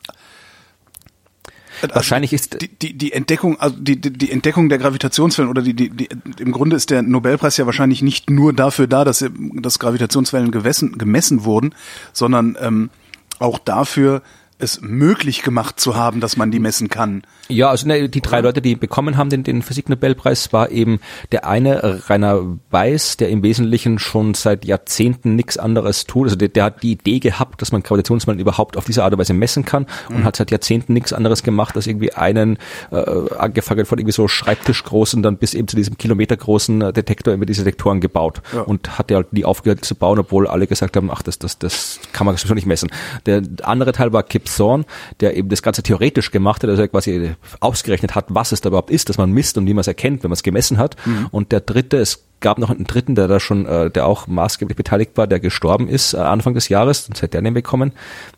Also 1.83 1.95
Wahrscheinlich 1.95 2.33
ist- 2.33 2.61
die, 2.61 2.69
die, 2.69 2.93
die 2.97 3.13
Entdeckung, 3.13 3.59
also 3.61 3.77
die, 3.79 4.01
die, 4.01 4.11
die 4.13 4.31
Entdeckung 4.31 4.69
der 4.69 4.79
Gravitationswellen 4.79 5.51
oder 5.51 5.63
die, 5.63 5.75
die, 5.75 5.91
die, 5.91 6.09
im 6.39 6.53
Grunde 6.53 6.77
ist 6.77 6.91
der 6.91 7.03
Nobelpreis 7.03 7.57
ja 7.57 7.67
wahrscheinlich 7.67 8.03
nicht 8.03 8.31
nur 8.31 8.53
dafür 8.53 8.87
da, 8.87 9.05
dass, 9.05 9.25
dass 9.55 9.79
Gravitationswellen 9.79 10.51
gemessen, 10.51 10.99
gemessen 10.99 11.45
wurden, 11.45 11.75
sondern 12.13 12.57
ähm, 12.61 12.91
auch 13.39 13.59
dafür, 13.59 14.23
es 14.59 14.81
möglich 14.81 15.43
gemacht 15.43 15.79
zu 15.79 15.95
haben, 15.97 16.21
dass 16.21 16.37
man 16.37 16.51
die 16.51 16.59
messen 16.59 16.89
kann. 16.89 17.23
Ja, 17.49 17.71
also 17.71 17.87
ne, 17.87 18.09
die 18.09 18.21
drei 18.21 18.41
Leute, 18.41 18.61
die 18.61 18.75
bekommen 18.75 19.17
haben 19.17 19.31
den, 19.31 19.45
den 19.45 19.63
Physiknobelpreis, 19.63 20.53
war 20.53 20.71
eben 20.71 21.01
der 21.33 21.47
eine, 21.47 22.03
Rainer 22.09 22.43
Weiß, 22.71 23.17
der 23.19 23.29
im 23.29 23.43
Wesentlichen 23.43 23.99
schon 23.99 24.35
seit 24.35 24.65
Jahrzehnten 24.65 25.37
nichts 25.37 25.59
anderes 25.59 26.05
tut. 26.07 26.25
Also 26.27 26.37
der, 26.37 26.49
der 26.49 26.65
hat 26.65 26.83
die 26.83 26.93
Idee 26.93 27.21
gehabt, 27.21 27.63
dass 27.63 27.73
man 27.73 27.83
Gravitationswellen 27.83 28.41
überhaupt 28.41 28.77
auf 28.77 28.85
diese 28.85 29.05
Art 29.05 29.13
und 29.13 29.19
Weise 29.21 29.33
messen 29.33 29.65
kann 29.65 29.87
und 30.09 30.25
hat 30.25 30.37
seit 30.37 30.51
Jahrzehnten 30.51 30.93
nichts 30.93 31.13
anderes 31.13 31.43
gemacht, 31.43 31.77
als 31.77 31.87
irgendwie 31.87 32.13
einen, 32.15 32.59
äh, 32.91 32.97
angefangen 33.39 33.87
von 33.87 33.99
irgendwie 33.99 34.13
so 34.13 34.27
Schreibtischgroßen, 34.29 35.23
dann 35.23 35.39
bis 35.39 35.55
eben 35.55 35.69
zu 35.69 35.77
diesem 35.77 35.97
kilometergroßen 35.97 36.83
äh, 36.83 36.93
Detektor 36.93 37.33
immer 37.33 37.47
diese 37.47 37.63
Detektoren 37.65 38.01
gebaut 38.01 38.43
Ja. 38.53 38.63
und 38.63 38.99
hat 38.99 39.11
ja 39.11 39.19
halt 39.19 39.33
nie 39.33 39.45
aufgehört 39.45 39.85
zu 39.85 39.95
bauen, 39.95 40.19
obwohl 40.19 40.47
alle 40.49 40.67
gesagt 40.67 40.97
haben, 40.97 41.11
ach, 41.11 41.23
das, 41.23 41.39
das, 41.39 41.59
das 41.59 42.01
kann 42.13 42.27
man 42.27 42.37
sowieso 42.37 42.55
nicht 42.55 42.67
messen. 42.67 42.91
Der 43.27 43.43
andere 43.63 43.93
Teil 43.93 44.13
war 44.13 44.23
Kip 44.23 44.48
Thorne, 44.57 44.85
der 45.21 45.37
eben 45.37 45.49
das 45.49 45.63
Ganze 45.63 45.83
theoretisch 45.83 46.31
gemacht 46.31 46.63
hat, 46.63 46.71
also 46.71 46.83
er 46.83 46.89
quasi 46.89 47.35
ausgerechnet 47.61 48.15
hat, 48.15 48.27
was 48.29 48.53
es 48.53 48.61
da 48.61 48.69
überhaupt 48.69 48.91
ist, 48.91 49.09
dass 49.09 49.19
man 49.19 49.31
misst 49.31 49.59
und 49.59 49.67
wie 49.67 49.75
man 49.75 49.81
es 49.81 49.89
erkennt, 49.89 50.23
wenn 50.23 50.31
man 50.31 50.37
es 50.37 50.43
gemessen 50.43 50.79
hat. 50.79 50.97
Und 51.31 51.53
der 51.53 51.61
dritte, 51.61 51.99
es 51.99 52.25
gab 52.41 52.59
noch 52.59 52.71
einen 52.71 52.85
dritten, 52.85 53.15
der 53.15 53.29
da 53.29 53.41
schon, 53.41 53.67
äh, 53.67 53.91
der 53.91 54.07
auch 54.07 54.27
maßgeblich 54.27 54.77
beteiligt 54.77 55.17
war, 55.17 55.27
der 55.27 55.41
gestorben 55.41 55.89
ist 55.89 56.15
äh, 56.15 56.19
Anfang 56.19 56.55
des 56.55 56.69
Jahres, 56.69 57.07
sonst 57.07 57.23
hätte 57.23 57.39
er 57.39 57.43
den 57.43 57.55
bekommen. 57.55 57.93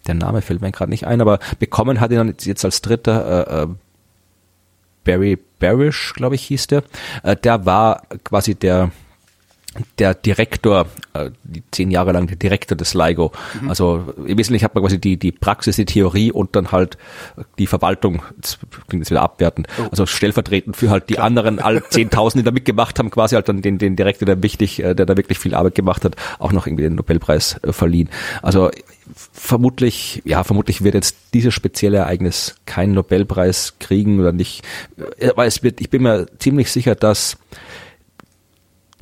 Der 0.06 0.14
Name 0.14 0.42
fällt 0.42 0.60
mir 0.60 0.72
gerade 0.72 0.90
nicht 0.90 1.06
ein, 1.06 1.20
aber 1.20 1.38
bekommen 1.58 2.00
hat 2.00 2.10
ihn 2.10 2.16
dann 2.16 2.34
jetzt 2.40 2.64
als 2.64 2.82
dritter 2.82 3.48
äh, 3.48 3.62
äh, 3.62 3.66
Barry 5.04 5.38
Barish, 5.58 6.14
glaube 6.14 6.34
ich, 6.34 6.42
hieß 6.42 6.68
der. 6.68 6.82
Äh, 7.22 7.36
der 7.36 7.66
war 7.66 8.02
quasi 8.24 8.54
der 8.54 8.90
der 9.98 10.14
Direktor, 10.14 10.86
äh, 11.14 11.30
die 11.44 11.62
zehn 11.70 11.90
Jahre 11.90 12.12
lang 12.12 12.26
der 12.26 12.36
Direktor 12.36 12.76
des 12.76 12.94
LIGO. 12.94 13.32
Mhm. 13.60 13.68
Also 13.68 14.12
im 14.26 14.36
Wesentlichen 14.36 14.64
hat 14.64 14.74
man 14.74 14.82
quasi 14.82 15.00
die, 15.00 15.16
die 15.16 15.30
Praxis, 15.30 15.76
die 15.76 15.84
Theorie 15.84 16.32
und 16.32 16.56
dann 16.56 16.72
halt 16.72 16.98
die 17.58 17.68
Verwaltung, 17.68 18.22
das 18.38 18.58
klingt 18.88 19.02
jetzt 19.02 19.10
wieder 19.10 19.22
abwertend, 19.22 19.68
oh. 19.78 19.86
also 19.90 20.06
stellvertretend 20.06 20.76
für 20.76 20.90
halt 20.90 21.08
die 21.08 21.14
Klar. 21.14 21.26
anderen 21.26 21.60
alle 21.60 21.82
Zehntausend, 21.90 22.40
die 22.40 22.44
da 22.44 22.50
mitgemacht 22.50 22.98
haben, 22.98 23.10
quasi 23.10 23.36
halt 23.36 23.48
dann 23.48 23.62
den, 23.62 23.78
den 23.78 23.94
Direktor, 23.94 24.26
der 24.26 24.42
wichtig, 24.42 24.82
äh, 24.82 24.94
der 24.94 25.06
da 25.06 25.16
wirklich 25.16 25.38
viel 25.38 25.54
Arbeit 25.54 25.76
gemacht 25.76 26.04
hat, 26.04 26.16
auch 26.40 26.52
noch 26.52 26.66
irgendwie 26.66 26.84
den 26.84 26.96
Nobelpreis 26.96 27.60
äh, 27.62 27.72
verliehen. 27.72 28.08
Also 28.42 28.70
vermutlich, 29.32 30.22
ja, 30.24 30.42
vermutlich 30.42 30.82
wird 30.82 30.94
jetzt 30.94 31.16
dieses 31.32 31.54
spezielle 31.54 31.98
Ereignis 31.98 32.56
keinen 32.66 32.94
Nobelpreis 32.94 33.74
kriegen 33.78 34.18
oder 34.18 34.32
nicht. 34.32 34.64
Aber 35.22 35.46
es 35.46 35.62
wird, 35.62 35.80
ich 35.80 35.90
bin 35.90 36.02
mir 36.02 36.26
ziemlich 36.38 36.70
sicher, 36.72 36.94
dass 36.94 37.36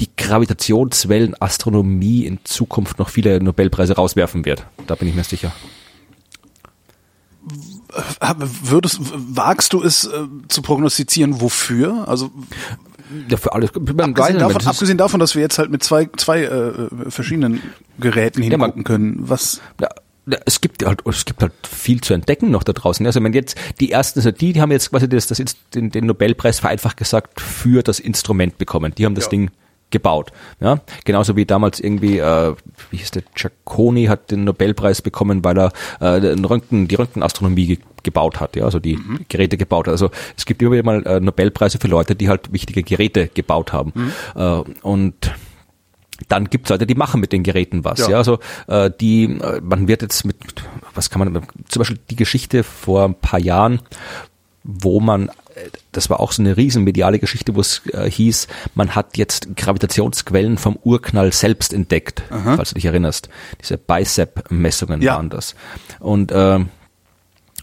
die 0.00 0.08
Gravitationswellenastronomie 0.16 2.24
in 2.24 2.38
Zukunft 2.44 2.98
noch 2.98 3.08
viele 3.08 3.42
Nobelpreise 3.42 3.96
rauswerfen 3.96 4.44
wird. 4.44 4.64
Da 4.86 4.94
bin 4.94 5.08
ich 5.08 5.14
mir 5.14 5.24
sicher. 5.24 5.52
Würdest, 8.62 9.00
wagst 9.00 9.72
du 9.72 9.82
es 9.82 10.04
äh, 10.04 10.24
zu 10.48 10.60
prognostizieren, 10.62 11.40
wofür? 11.40 12.06
Also 12.06 12.30
ja, 13.28 13.38
für 13.38 13.54
alles. 13.54 13.74
Abgesehen 13.74 14.38
davon, 14.38 14.66
abgesehen 14.66 14.98
davon, 14.98 15.20
dass 15.20 15.34
wir 15.34 15.42
jetzt 15.42 15.58
halt 15.58 15.70
mit 15.70 15.82
zwei, 15.82 16.08
zwei 16.16 16.42
äh, 16.42 17.10
verschiedenen 17.10 17.62
Geräten 17.98 18.42
hingucken 18.42 18.60
ja, 18.60 18.74
man, 18.74 18.84
können. 18.84 19.16
Was? 19.20 19.62
Ja, 19.80 19.88
es 20.44 20.60
gibt 20.60 20.84
halt, 20.84 21.00
es 21.06 21.24
gibt 21.24 21.40
halt 21.40 21.54
viel 21.66 22.02
zu 22.02 22.12
entdecken 22.12 22.50
noch 22.50 22.62
da 22.62 22.74
draußen. 22.74 23.06
Also 23.06 23.22
wenn 23.22 23.32
jetzt 23.32 23.56
die 23.80 23.90
ersten, 23.90 24.18
also 24.18 24.30
die, 24.30 24.52
die 24.52 24.60
haben 24.60 24.70
jetzt 24.70 24.90
quasi 24.90 25.08
das, 25.08 25.26
das 25.26 25.42
den, 25.74 25.90
den 25.90 26.06
Nobelpreis 26.06 26.60
vereinfacht 26.60 26.98
gesagt 26.98 27.40
für 27.40 27.82
das 27.82 27.98
Instrument 27.98 28.58
bekommen. 28.58 28.94
Die 28.96 29.06
haben 29.06 29.14
das 29.14 29.24
ja. 29.24 29.30
Ding 29.30 29.50
gebaut. 29.90 30.32
Ja, 30.60 30.80
genauso 31.04 31.36
wie 31.36 31.46
damals 31.46 31.80
irgendwie, 31.80 32.18
äh, 32.18 32.54
wie 32.90 32.96
hieß 32.96 33.10
der, 33.12 33.22
Giacconi 33.34 34.06
hat 34.06 34.30
den 34.30 34.44
Nobelpreis 34.44 35.02
bekommen, 35.02 35.44
weil 35.44 35.58
er 35.58 35.72
äh, 36.00 36.20
den 36.20 36.44
Röntgen, 36.44 36.88
die 36.88 36.94
Röntgenastronomie 36.94 37.66
ge 37.66 37.78
gebaut 38.04 38.38
hat, 38.38 38.54
ja, 38.54 38.64
also 38.64 38.78
die 38.78 38.96
mhm. 38.96 39.26
Geräte 39.28 39.56
gebaut 39.56 39.88
hat. 39.88 39.92
Also 39.92 40.10
es 40.36 40.46
gibt 40.46 40.62
immer 40.62 40.70
wieder 40.70 40.84
mal 40.84 41.04
äh, 41.04 41.20
Nobelpreise 41.20 41.78
für 41.78 41.88
Leute, 41.88 42.14
die 42.14 42.28
halt 42.28 42.52
wichtige 42.52 42.84
Geräte 42.84 43.26
gebaut 43.26 43.72
haben. 43.72 43.92
Mhm. 43.94 44.12
Äh, 44.36 44.62
und 44.82 45.32
dann 46.28 46.48
gibt's 46.48 46.70
Leute, 46.70 46.86
die 46.86 46.94
machen 46.94 47.20
mit 47.20 47.32
den 47.32 47.42
Geräten 47.42 47.84
was. 47.84 48.00
Ja, 48.00 48.10
ja 48.10 48.16
also 48.18 48.38
äh, 48.66 48.90
die, 49.00 49.24
äh, 49.24 49.60
man 49.60 49.88
wird 49.88 50.02
jetzt 50.02 50.24
mit, 50.24 50.36
was 50.94 51.10
kann 51.10 51.20
man, 51.20 51.42
zum 51.68 51.80
Beispiel 51.80 51.98
die 52.10 52.16
Geschichte 52.16 52.64
vor 52.64 53.04
ein 53.04 53.14
paar 53.14 53.40
Jahren, 53.40 53.80
wo 54.64 55.00
man, 55.00 55.30
das 55.92 56.10
war 56.10 56.20
auch 56.20 56.32
so 56.32 56.42
eine 56.42 56.56
riesen 56.56 56.84
mediale 56.84 57.18
Geschichte, 57.18 57.54
wo 57.54 57.60
es 57.60 57.82
äh, 57.92 58.10
hieß, 58.10 58.48
man 58.74 58.94
hat 58.94 59.16
jetzt 59.16 59.56
Gravitationsquellen 59.56 60.58
vom 60.58 60.78
Urknall 60.82 61.32
selbst 61.32 61.72
entdeckt, 61.72 62.22
Aha. 62.30 62.56
falls 62.56 62.70
du 62.70 62.74
dich 62.74 62.84
erinnerst. 62.84 63.28
Diese 63.60 63.78
Bicep-Messungen 63.78 65.02
ja. 65.02 65.16
waren 65.16 65.30
das. 65.30 65.54
Und 66.00 66.32
äh, 66.32 66.60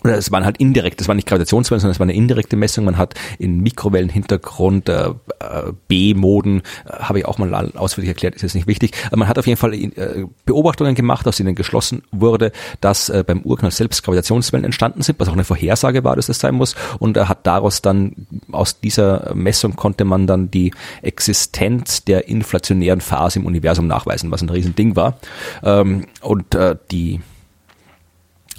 oder 0.05 0.17
es 0.17 0.31
waren 0.31 0.45
halt 0.45 0.57
indirekt, 0.57 0.99
das 0.99 1.07
war 1.07 1.15
nicht 1.15 1.27
Gravitationswellen, 1.27 1.79
sondern 1.81 1.93
es 1.93 1.99
war 1.99 2.05
eine 2.05 2.13
indirekte 2.13 2.55
Messung. 2.55 2.85
Man 2.85 2.97
hat 2.97 3.15
in 3.39 3.61
Mikrowellenhintergrund 3.61 4.87
äh, 4.87 5.09
äh 5.39 5.73
B-Moden, 5.87 6.61
äh, 6.85 6.91
habe 6.91 7.19
ich 7.19 7.25
auch 7.25 7.39
mal 7.39 7.71
ausführlich 7.75 8.09
erklärt, 8.09 8.35
ist 8.35 8.43
jetzt 8.43 8.53
nicht 8.53 8.67
wichtig. 8.67 8.91
Aber 9.07 9.17
man 9.17 9.27
hat 9.27 9.39
auf 9.39 9.47
jeden 9.47 9.57
Fall 9.57 9.73
äh, 9.73 10.25
Beobachtungen 10.45 10.93
gemacht, 10.93 11.27
aus 11.27 11.37
denen 11.37 11.55
geschlossen 11.55 12.03
wurde, 12.11 12.51
dass 12.81 13.09
äh, 13.09 13.23
beim 13.25 13.41
Urknall 13.41 13.71
selbst 13.71 14.03
Gravitationswellen 14.03 14.63
entstanden 14.63 15.01
sind, 15.01 15.19
was 15.19 15.27
auch 15.27 15.33
eine 15.33 15.43
Vorhersage 15.43 16.03
war, 16.03 16.15
dass 16.15 16.27
das 16.27 16.39
sein 16.39 16.53
muss. 16.53 16.75
Und 16.99 17.17
er 17.17 17.27
hat 17.27 17.47
daraus 17.47 17.81
dann, 17.81 18.27
aus 18.51 18.79
dieser 18.79 19.33
Messung 19.33 19.75
konnte 19.75 20.05
man 20.05 20.27
dann 20.27 20.51
die 20.51 20.71
Existenz 21.01 22.03
der 22.05 22.27
inflationären 22.27 23.01
Phase 23.01 23.39
im 23.39 23.47
Universum 23.47 23.87
nachweisen, 23.87 24.29
was 24.29 24.43
ein 24.43 24.49
Riesending 24.49 24.95
war. 24.95 25.17
Ähm, 25.63 26.05
und 26.21 26.53
äh, 26.53 26.75
die 26.91 27.21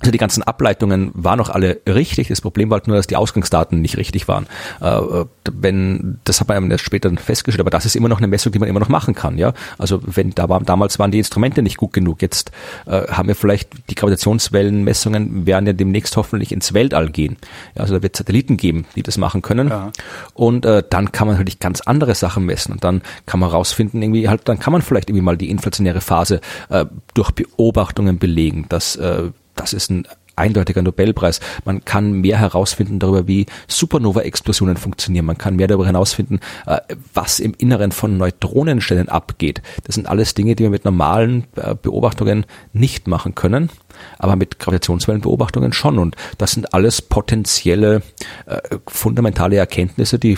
also 0.01 0.11
die 0.11 0.19
ganzen 0.19 0.43
Ableitungen 0.43 1.11
waren 1.15 1.39
noch 1.39 1.49
alle 1.49 1.81
richtig. 1.89 2.29
Das 2.29 2.43
Problem 2.43 2.69
war 2.69 2.79
halt 2.79 2.87
nur, 2.87 2.97
dass 2.97 3.07
die 3.07 3.17
Ausgangsdaten 3.17 3.81
nicht 3.81 3.97
richtig 3.97 4.29
waren. 4.29 4.47
Äh, 4.81 5.25
wenn, 5.51 6.19
das 6.25 6.41
hat 6.41 6.49
man 6.49 6.77
später 6.79 7.11
festgestellt, 7.17 7.61
aber 7.61 7.71
das 7.71 7.87
ist 7.87 7.97
immer 7.97 8.09
noch 8.09 8.19
eine 8.19 8.27
Messung, 8.27 8.53
die 8.53 8.59
man 8.59 8.69
immer 8.69 8.81
noch 8.81 8.91
machen 8.91 9.15
kann. 9.15 9.39
Ja, 9.39 9.55
also 9.79 10.01
wenn 10.05 10.33
da 10.33 10.51
war, 10.51 10.61
damals 10.61 10.99
waren 10.99 11.13
die 11.13 11.19
Instrumente 11.19 11.63
nicht 11.63 11.79
gut 11.79 11.95
genug. 11.95 12.21
Jetzt 12.21 12.53
äh, 12.85 13.09
haben 13.09 13.29
wir 13.29 13.35
vielleicht 13.35 13.71
die 13.89 13.95
Gravitationswellenmessungen 13.95 15.47
werden 15.47 15.67
ja 15.67 15.73
demnächst 15.73 16.17
hoffentlich 16.19 16.53
ins 16.53 16.75
Weltall 16.75 17.09
gehen. 17.09 17.39
Ja, 17.75 17.83
also 17.83 17.95
da 17.95 18.03
wird 18.03 18.17
Satelliten 18.17 18.59
geben, 18.59 18.85
die 18.97 19.03
das 19.03 19.17
machen 19.17 19.41
können. 19.41 19.69
Ja. 19.69 19.93
Und 20.35 20.67
äh, 20.67 20.83
dann 20.89 21.11
kann 21.11 21.27
man 21.27 21.37
natürlich 21.37 21.59
ganz 21.59 21.81
andere 21.81 22.15
Sachen 22.15 22.45
messen 22.45 22.73
und 22.73 22.85
dann 22.85 23.01
kann 23.25 23.41
man 23.41 23.49
rausfinden, 23.49 24.03
irgendwie 24.03 24.29
halt, 24.29 24.47
dann 24.47 24.59
kann 24.59 24.75
man 24.75 24.83
vielleicht 24.83 25.09
irgendwie 25.09 25.25
mal 25.25 25.39
die 25.39 25.49
inflationäre 25.49 26.03
Phase 26.03 26.43
äh, 26.69 26.85
durch 27.15 27.31
Beobachtungen 27.31 28.19
belegen, 28.19 28.67
dass 28.69 28.97
äh, 28.97 29.31
das 29.57 29.73
ist 29.73 29.91
ein 29.91 30.07
eindeutiger 30.37 30.83
Nobelpreis. 30.83 31.41
Man 31.65 31.85
kann 31.85 32.13
mehr 32.13 32.39
herausfinden 32.39 32.99
darüber, 32.99 33.27
wie 33.27 33.47
Supernova-Explosionen 33.69 34.77
funktionieren. 34.77 35.25
Man 35.25 35.39
kann 35.39 35.57
mehr 35.57 35.67
darüber 35.67 35.87
herausfinden, 35.87 36.41
äh, 36.67 36.79
was 37.15 37.41
im 37.41 37.55
Inneren 37.57 37.91
von 37.91 38.17
Neutronenstellen 38.17 39.09
abgeht. 39.09 39.63
Das 39.85 39.95
sind 39.95 40.09
alles 40.09 40.35
Dinge, 40.35 40.55
die 40.55 40.65
wir 40.65 40.71
mit 40.71 40.85
normalen 40.85 41.45
äh, 41.57 41.75
Beobachtungen 41.75 42.45
nicht 42.73 43.09
machen 43.09 43.35
können, 43.35 43.71
aber 44.19 44.37
mit 44.37 44.59
Gravitationswellenbeobachtungen 44.59 45.73
schon. 45.73 45.99
Und 45.99 46.17
das 46.39 46.53
sind 46.53 46.75
alles 46.75 47.03
potenzielle 47.03 48.03
äh, 48.45 48.61
fundamentale 48.87 49.57
Erkenntnisse, 49.57 50.19
die 50.19 50.37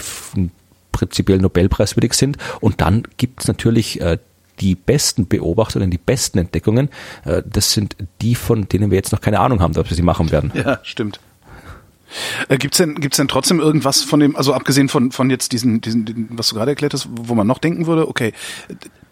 prinzipiell 0.92 1.38
Nobelpreiswürdig 1.38 2.14
sind. 2.14 2.38
Und 2.60 2.80
dann 2.80 3.02
gibt 3.16 3.42
es 3.42 3.48
natürlich 3.48 4.00
äh, 4.00 4.18
die 4.60 4.74
besten 4.74 5.28
Beobachtungen, 5.28 5.90
die 5.90 5.98
besten 5.98 6.38
Entdeckungen, 6.38 6.88
äh, 7.24 7.42
das 7.44 7.72
sind 7.72 7.96
die, 8.20 8.34
von 8.34 8.68
denen 8.68 8.90
wir 8.90 8.96
jetzt 8.96 9.12
noch 9.12 9.20
keine 9.20 9.40
Ahnung 9.40 9.60
haben, 9.60 9.74
dass 9.74 9.88
wir 9.88 9.96
sie 9.96 10.02
machen 10.02 10.30
werden. 10.30 10.52
Ja, 10.54 10.80
stimmt. 10.82 11.20
Äh, 12.48 12.58
gibt's 12.58 12.78
denn, 12.78 12.94
gibt's 12.96 13.18
denn 13.18 13.28
trotzdem 13.28 13.60
irgendwas 13.60 14.02
von 14.02 14.20
dem, 14.20 14.34
also 14.36 14.54
abgesehen 14.54 14.88
von, 14.88 15.12
von 15.12 15.30
jetzt 15.30 15.52
diesen, 15.52 15.80
diesen, 15.80 16.28
was 16.30 16.48
du 16.48 16.54
gerade 16.54 16.70
erklärt 16.70 16.94
hast, 16.94 17.08
wo 17.10 17.34
man 17.34 17.46
noch 17.46 17.58
denken 17.58 17.86
würde, 17.86 18.08
okay, 18.08 18.32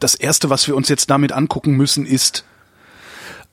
das 0.01 0.15
erste, 0.15 0.51
was 0.51 0.67
wir 0.67 0.77
uns 0.77 0.89
jetzt 0.89 1.11
damit 1.11 1.33
angucken 1.33 1.77
müssen, 1.77 2.07
ist 2.07 2.45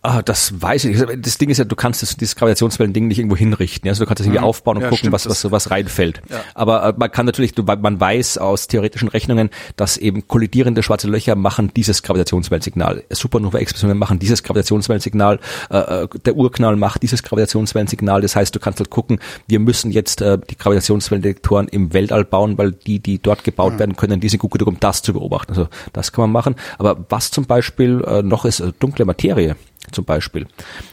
Ah, 0.05 0.21
das 0.21 0.61
weiß 0.61 0.83
ich 0.83 0.97
nicht. 0.97 1.25
Das 1.25 1.37
Ding 1.37 1.49
ist 1.49 1.59
ja, 1.59 1.63
du 1.63 1.77
kannst 1.77 2.01
das, 2.01 2.17
dieses 2.17 2.35
Gravitationswellen-Ding 2.35 3.07
nicht 3.07 3.19
irgendwo 3.19 3.37
hinrichten. 3.37 3.87
Also 3.87 4.03
du 4.03 4.07
kannst 4.07 4.19
das 4.19 4.27
irgendwie 4.27 4.41
mhm. 4.41 4.47
aufbauen 4.47 4.75
und 4.75 4.83
ja, 4.83 4.89
gucken, 4.89 4.97
stimmt, 4.97 5.13
was, 5.13 5.29
was, 5.29 5.49
was 5.49 5.71
reinfällt. 5.71 6.21
Ja. 6.29 6.41
Aber 6.55 6.83
äh, 6.83 6.93
man 6.97 7.09
kann 7.09 7.25
natürlich, 7.25 7.53
man 7.57 8.01
weiß 8.01 8.37
aus 8.37 8.67
theoretischen 8.67 9.07
Rechnungen, 9.07 9.49
dass 9.77 9.95
eben 9.95 10.27
kollidierende 10.27 10.83
schwarze 10.83 11.07
Löcher 11.07 11.35
machen 11.35 11.71
dieses 11.73 12.03
Gravitationswellensignal. 12.03 13.05
Supernova-Explosionen 13.11 13.97
machen 13.97 14.19
dieses 14.19 14.43
Gravitationswellensignal. 14.43 15.39
Äh, 15.69 15.77
äh, 15.77 16.07
der 16.25 16.35
Urknall 16.35 16.75
macht 16.75 17.01
dieses 17.01 17.23
Gravitationswellensignal. 17.23 18.21
Das 18.21 18.35
heißt, 18.35 18.53
du 18.53 18.59
kannst 18.59 18.79
halt 18.79 18.89
gucken, 18.89 19.19
wir 19.47 19.59
müssen 19.59 19.89
jetzt 19.89 20.21
äh, 20.21 20.37
die 20.37 20.57
Gravitationswellendetektoren 20.57 21.69
im 21.69 21.93
Weltall 21.93 22.25
bauen, 22.25 22.57
weil 22.57 22.73
die, 22.73 22.99
die 22.99 23.19
dort 23.19 23.45
gebaut 23.45 23.75
mhm. 23.75 23.79
werden 23.79 23.95
können, 23.95 24.19
die 24.19 24.27
sind 24.27 24.39
gut 24.39 24.51
genug, 24.51 24.67
um 24.67 24.79
das 24.81 25.01
zu 25.01 25.13
beobachten. 25.13 25.51
Also 25.51 25.69
das 25.93 26.11
kann 26.11 26.23
man 26.23 26.31
machen. 26.33 26.55
Aber 26.77 27.05
was 27.07 27.31
zum 27.31 27.45
Beispiel 27.45 28.03
äh, 28.05 28.21
noch 28.21 28.43
ist, 28.43 28.59
äh, 28.59 28.73
dunkle 28.77 29.05
Materie 29.05 29.55
zum 29.91 30.05
Beispiel. 30.05 30.47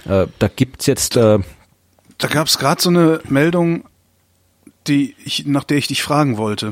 Äh, 0.08 0.26
da 0.38 0.48
gibt's 0.48 0.86
jetzt. 0.86 1.16
Äh, 1.16 1.38
da 2.18 2.28
gab's 2.28 2.58
gerade 2.58 2.82
so 2.82 2.90
eine 2.90 3.20
Meldung, 3.28 3.84
die 4.86 5.14
ich, 5.24 5.46
nach 5.46 5.64
der 5.64 5.76
ich 5.76 5.88
dich 5.88 6.02
fragen 6.02 6.36
wollte. 6.36 6.70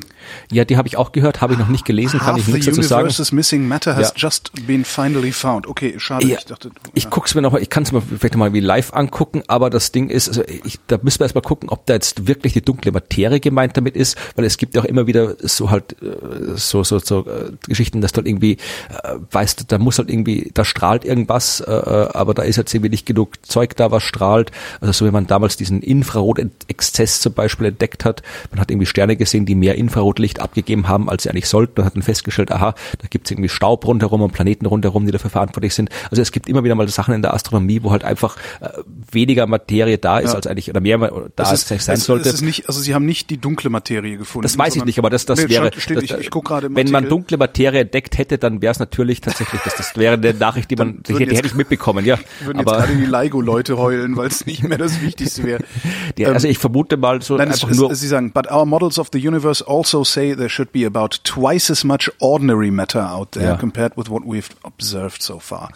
Ja, 0.50 0.64
die 0.64 0.76
habe 0.76 0.88
ich 0.88 0.96
auch 0.96 1.12
gehört, 1.12 1.40
habe 1.40 1.52
ich 1.52 1.58
noch 1.58 1.68
nicht 1.68 1.84
gelesen, 1.84 2.20
kann 2.20 2.36
ich 2.36 2.46
nichts 2.48 2.66
dazu 2.66 2.82
sagen. 2.82 2.88
The 2.88 3.14
universe's 3.14 3.32
missing 3.32 3.68
matter 3.68 3.94
has 3.96 4.08
ja. 4.08 4.14
just 4.16 4.50
been 4.66 4.84
finally 4.84 5.32
found. 5.32 5.66
Okay, 5.66 5.94
schade. 5.98 6.26
Ja, 6.26 6.38
ich 6.38 6.46
dachte, 6.46 6.68
ja. 6.68 6.90
ich 6.94 7.10
guck's 7.10 7.34
mir 7.34 7.42
noch 7.42 7.54
ich 7.54 7.70
kann 7.70 7.82
es 7.82 7.92
mir 7.92 8.00
vielleicht 8.00 8.36
mal 8.36 8.52
wie 8.52 8.60
live 8.60 8.92
angucken, 8.94 9.42
aber 9.46 9.70
das 9.70 9.92
Ding 9.92 10.10
ist, 10.10 10.28
also 10.28 10.42
ich, 10.46 10.78
da 10.86 10.98
müssen 11.02 11.20
wir 11.20 11.26
erstmal 11.26 11.42
gucken, 11.42 11.68
ob 11.68 11.86
da 11.86 11.94
jetzt 11.94 12.26
wirklich 12.26 12.52
die 12.52 12.62
dunkle 12.62 12.92
Materie 12.92 13.40
gemeint 13.40 13.76
damit 13.76 13.96
ist, 13.96 14.16
weil 14.36 14.44
es 14.44 14.56
gibt 14.56 14.74
ja 14.74 14.82
auch 14.82 14.86
immer 14.86 15.06
wieder 15.06 15.36
so 15.40 15.70
halt 15.70 15.96
äh, 16.02 16.56
so 16.56 16.84
so 16.84 16.98
so 16.98 17.26
äh, 17.26 17.52
Geschichten, 17.66 18.00
dass 18.00 18.12
dort 18.12 18.26
irgendwie 18.26 18.58
äh, 19.02 19.16
weißt, 19.30 19.70
da 19.70 19.78
muss 19.78 19.98
halt 19.98 20.10
irgendwie, 20.10 20.50
da 20.54 20.64
strahlt 20.64 21.04
irgendwas, 21.04 21.60
äh, 21.60 21.70
äh, 21.70 22.08
aber 22.12 22.34
da 22.34 22.42
ist 22.42 22.56
jetzt 22.56 22.74
irgendwie 22.74 22.90
nicht 22.90 23.06
genug 23.06 23.44
Zeug 23.46 23.76
da, 23.76 23.90
was 23.90 24.02
strahlt. 24.02 24.50
Also 24.80 24.92
so 24.92 25.06
wie 25.06 25.10
man 25.10 25.26
damals 25.26 25.56
diesen 25.56 25.82
Infrarot-Exzess 25.82 27.20
zum 27.20 27.32
Beispiel 27.32 27.66
entdeckt 27.66 27.97
entdeckt 27.98 28.04
hat. 28.04 28.22
Man 28.50 28.60
hat 28.60 28.70
irgendwie 28.70 28.86
Sterne 28.86 29.16
gesehen, 29.16 29.46
die 29.46 29.54
mehr 29.54 29.74
Infrarotlicht 29.76 30.40
abgegeben 30.40 30.88
haben, 30.88 31.08
als 31.08 31.24
sie 31.24 31.30
eigentlich 31.30 31.48
sollten 31.48 31.80
und 31.80 31.86
hat 31.86 31.94
dann 31.94 32.02
festgestellt, 32.02 32.52
aha, 32.52 32.74
da 32.98 33.08
gibt 33.08 33.26
es 33.26 33.30
irgendwie 33.30 33.48
Staub 33.48 33.86
rundherum 33.86 34.22
und 34.22 34.32
Planeten 34.32 34.66
rundherum, 34.66 35.06
die 35.06 35.12
dafür 35.12 35.30
verantwortlich 35.30 35.74
sind. 35.74 35.90
Also 36.10 36.22
es 36.22 36.32
gibt 36.32 36.48
immer 36.48 36.64
wieder 36.64 36.74
mal 36.74 36.88
Sachen 36.88 37.14
in 37.14 37.22
der 37.22 37.34
Astronomie, 37.34 37.82
wo 37.82 37.90
halt 37.90 38.04
einfach 38.04 38.36
äh, 38.60 38.68
weniger 39.10 39.46
Materie 39.46 39.98
da 39.98 40.18
ist, 40.18 40.30
ja. 40.30 40.36
als 40.36 40.46
eigentlich, 40.46 40.70
oder 40.70 40.80
mehr 40.80 40.98
da 41.36 41.52
ist, 41.52 41.70
als 41.70 41.84
sein 41.84 41.96
es, 41.96 42.04
sollte. 42.04 42.28
Es 42.28 42.36
ist 42.36 42.42
nicht, 42.42 42.68
also 42.68 42.80
sie 42.80 42.94
haben 42.94 43.06
nicht 43.06 43.30
die 43.30 43.38
dunkle 43.38 43.70
Materie 43.70 44.16
gefunden. 44.16 44.44
Das 44.44 44.56
weiß 44.56 44.76
ich 44.76 44.84
nicht, 44.84 44.98
aber 44.98 45.10
das, 45.10 45.26
das 45.26 45.40
nee, 45.40 45.48
wäre, 45.48 45.70
steht, 45.76 45.96
das, 45.96 46.04
ich, 46.04 46.12
ich 46.12 46.30
guck 46.30 46.48
wenn 46.48 46.90
man 46.90 47.08
dunkle 47.08 47.36
Materie 47.36 47.80
entdeckt 47.80 48.16
hätte, 48.16 48.38
dann 48.38 48.62
wäre 48.62 48.72
es 48.72 48.78
natürlich 48.78 49.20
tatsächlich, 49.20 49.60
das, 49.62 49.76
das 49.76 49.96
wäre 49.96 50.14
eine 50.14 50.32
Nachricht, 50.32 50.70
die 50.70 50.76
man, 50.76 51.02
die, 51.02 51.14
die 51.14 51.36
hätte 51.36 51.46
ich 51.46 51.54
mitbekommen, 51.54 52.04
ja. 52.04 52.18
Würden 52.44 52.58
aber, 52.60 52.78
jetzt 52.78 52.86
gerade 52.86 52.98
die 52.98 53.06
LIGO-Leute 53.06 53.76
heulen, 53.76 54.16
weil 54.16 54.28
es 54.28 54.46
nicht 54.46 54.62
mehr 54.62 54.78
das 54.78 55.02
Wichtigste 55.02 55.44
wäre. 55.44 55.64
also 56.32 56.48
ich 56.48 56.58
vermute 56.58 56.96
mal 56.96 57.22
so 57.22 57.36
Nein, 57.36 57.48
einfach 57.48 57.70
es, 57.70 57.76
nur 57.76 57.87
Sie 57.94 58.08
sagen, 58.08 58.32
but 58.32 58.50
our 58.50 58.64
models 58.66 58.98
of 58.98 59.08
the 59.12 59.18
universe 59.18 59.64
also 59.66 60.04
say 60.04 60.34
there 60.34 60.48
should 60.48 60.72
be 60.72 60.84
about 60.86 61.16
twice 61.24 61.70
as 61.70 61.84
much 61.84 62.10
ordinary 62.18 62.70
matter 62.70 63.00
out 63.00 63.32
there 63.32 63.44
Ja. 63.50 63.56
compared 63.56 63.96
with 63.96 64.10
what 64.10 64.22
we've 64.24 64.48
observed 64.62 65.22
so 65.22 65.38
far. 65.38 65.70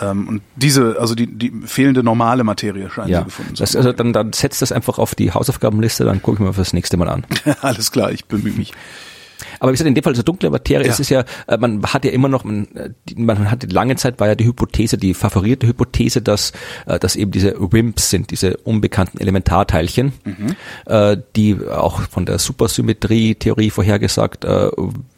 Ähm, 0.00 0.28
und 0.28 0.42
diese, 0.56 0.96
also 1.00 1.14
die, 1.16 1.26
die 1.26 1.52
fehlende 1.66 2.02
normale 2.04 2.44
Materie 2.44 2.88
scheinen 2.88 3.08
Ja, 3.10 3.22
gefunden 3.22 3.56
zu 3.56 3.62
das, 3.62 3.70
haben. 3.74 3.78
also 3.78 3.92
dann, 3.92 4.12
dann 4.12 4.32
setzt 4.32 4.62
das 4.62 4.70
einfach 4.70 4.98
auf 4.98 5.14
die 5.16 5.32
Hausaufgabenliste, 5.32 6.04
dann 6.04 6.22
gucke 6.22 6.36
ich 6.42 6.46
mir 6.46 6.52
fürs 6.52 6.72
nächste 6.72 6.96
Mal 6.96 7.08
an. 7.08 7.24
Alles 7.62 7.90
klar, 7.90 8.12
ich 8.12 8.26
bemühe 8.26 8.52
mich. 8.52 8.72
Aber 9.60 9.70
wie 9.70 9.74
gesagt, 9.74 9.88
in 9.88 9.94
dem 9.94 10.04
Fall 10.04 10.14
so 10.14 10.22
dunkle 10.22 10.50
Materie, 10.50 10.86
Ja. 10.86 10.92
es 10.92 11.00
ist 11.00 11.10
ja, 11.10 11.24
äh, 11.46 11.56
man 11.56 11.82
hat 11.84 12.04
ja 12.04 12.10
immer 12.10 12.28
noch, 12.28 12.44
man, 12.44 12.68
die- 13.08 13.16
man 13.16 13.50
hatte 13.50 13.66
lange 13.66 13.96
Zeit 13.96 14.20
war 14.20 14.28
ja 14.28 14.34
die 14.34 14.44
Hypothese, 14.46 14.98
die 14.98 15.14
favorierte 15.14 15.66
Hypothese, 15.66 16.22
dass, 16.22 16.52
äh, 16.86 16.98
dass 16.98 17.16
eben 17.16 17.30
diese 17.30 17.54
WIMPs 17.58 18.10
sind, 18.10 18.30
diese 18.30 18.56
unbekannten 18.58 19.18
Elementarteilchen, 19.18 20.12
äh, 20.86 21.16
die 21.36 21.56
auch 21.68 22.02
von 22.02 22.26
der 22.26 22.38
Supersymmetrie-Theorie 22.38 23.70
vorhergesagt 23.70 24.44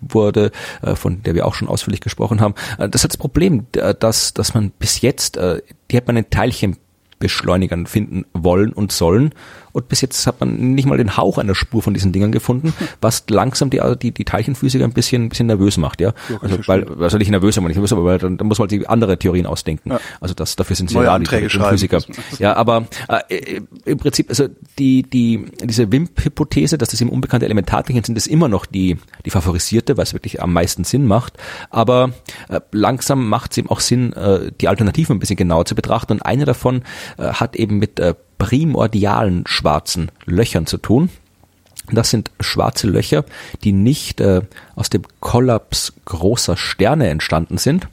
wurde, 0.01 0.51
von 0.95 1.23
der 1.23 1.35
wir 1.35 1.47
auch 1.47 1.55
schon 1.55 1.69
ausführlich 1.69 2.01
gesprochen 2.01 2.41
haben. 2.41 2.55
Das 2.79 3.05
hat 3.05 3.11
das 3.13 3.17
Problem, 3.17 3.67
dass, 3.73 4.35
dass 4.35 4.55
man 4.55 4.71
bis 4.71 5.01
jetzt, 5.01 5.39
die 5.91 5.97
hat 5.97 6.07
man 6.07 6.17
in 6.17 6.31
Teilchenbeschleunigern 6.31 7.87
finden 7.87 8.25
wollen 8.33 8.73
und 8.73 8.93
sollen. 8.93 9.33
Und 9.73 9.89
bis 9.89 10.01
jetzt 10.01 10.27
hat 10.27 10.41
man 10.41 10.75
nicht 10.75 10.87
mal 10.87 10.99
den 10.99 11.17
Hauch 11.17 11.39
einer 11.39 11.55
Spur 11.55 11.83
von 11.83 11.95
diesen 11.95 12.13
Dingern 12.13 12.33
gefunden, 12.33 12.73
was 13.01 13.25
langsam 13.29 13.71
die, 13.71 13.81
die, 14.01 14.13
die 14.13 14.25
Teilchenphysiker 14.25 14.85
ein 14.85 14.93
bisschen, 14.93 15.25
ein 15.25 15.29
bisschen 15.29 15.47
nervös 15.47 15.77
macht, 15.77 16.01
ja. 16.01 16.13
ich 16.29 16.43
also, 16.43 16.59
weil, 16.67 16.87
also 17.01 17.19
nicht 17.19 17.31
nervös, 17.31 17.57
aber 17.59 17.69
nicht 17.69 17.77
nervös, 17.77 17.93
aber 17.93 18.05
weil 18.05 18.19
dann, 18.19 18.37
dann 18.37 18.47
muss 18.47 18.59
man 18.59 18.69
sich 18.69 18.89
andere 18.89 19.19
Theorien 19.19 19.47
ausdenken. 19.47 19.91
Ja. 19.91 20.01
Also 20.21 20.35
das, 20.35 20.57
dafür 20.57 20.77
sind 20.77 20.91
sie 20.91 20.97
Neue 20.97 21.07
ja 21.07 21.15
Anträge 21.15 21.49
die. 21.49 21.59
Physiker. 21.59 22.01
Ja, 22.39 22.55
aber 22.57 22.87
äh, 23.09 23.61
im 23.85 23.99
Prinzip, 23.99 24.29
also 24.29 24.49
die, 24.79 25.03
die, 25.03 25.47
diese 25.63 25.91
WIMP-Hypothese, 25.91 26.79
dass 26.79 26.91
das 26.91 27.01
eben 27.01 27.11
unbekannte 27.11 27.47
Elementarteilchen 27.47 28.05
sind, 28.05 28.17
ist 28.17 28.27
immer 28.27 28.49
noch 28.49 28.67
die, 28.67 28.97
die 29.25 29.31
favorisierte, 29.31 29.97
weil 29.97 30.05
es 30.05 30.13
wirklich 30.13 30.43
am 30.43 30.53
meisten 30.53 30.85
Sinn 30.85 31.07
macht. 31.07 31.35
Aber 31.71 32.13
äh, 32.49 32.61
langsam 32.73 33.29
macht 33.29 33.53
es 33.53 33.59
eben 33.59 33.69
auch 33.69 33.81
Sinn, 33.81 34.13
äh, 34.13 34.53
die 34.61 34.69
Alternativen 34.69 35.17
ein 35.17 35.21
bisschen 35.21 35.37
genauer 35.37 35.65
zu 35.65 35.75
betrachten. 35.75 36.13
Und 36.15 36.23
eine 36.23 36.45
davon 36.45 36.83
äh, 37.19 37.29
hat 37.29 37.57
eben 37.57 37.79
mit 37.79 38.01
äh, 38.01 38.15
primordialen 38.41 39.45
schwarzen 39.47 40.11
Löchern 40.25 40.67
zu 40.67 40.79
tun. 40.79 41.11
Das 41.93 42.11
sind 42.11 42.31
schwarze 42.41 42.89
Löcher, 42.89 43.25
die 43.63 43.73
nicht 43.73 44.21
äh, 44.21 44.43
aus 44.75 44.91
dem 44.91 45.03
Kollaps 45.21 45.93
großer 46.07 46.57
Sterne 46.57 47.09
entstanden 47.09 47.59
sind, 47.59 47.89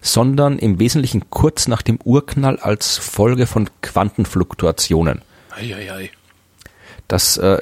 sondern 0.00 0.58
im 0.58 0.78
Wesentlichen 0.78 1.28
kurz 1.30 1.68
nach 1.68 1.82
dem 1.82 1.98
Urknall 2.02 2.58
als 2.58 2.96
Folge 2.96 3.46
von 3.46 3.68
Quantenfluktuationen. 3.82 5.20
Eieiei. 5.50 6.10
Das 7.06 7.36
äh, 7.36 7.60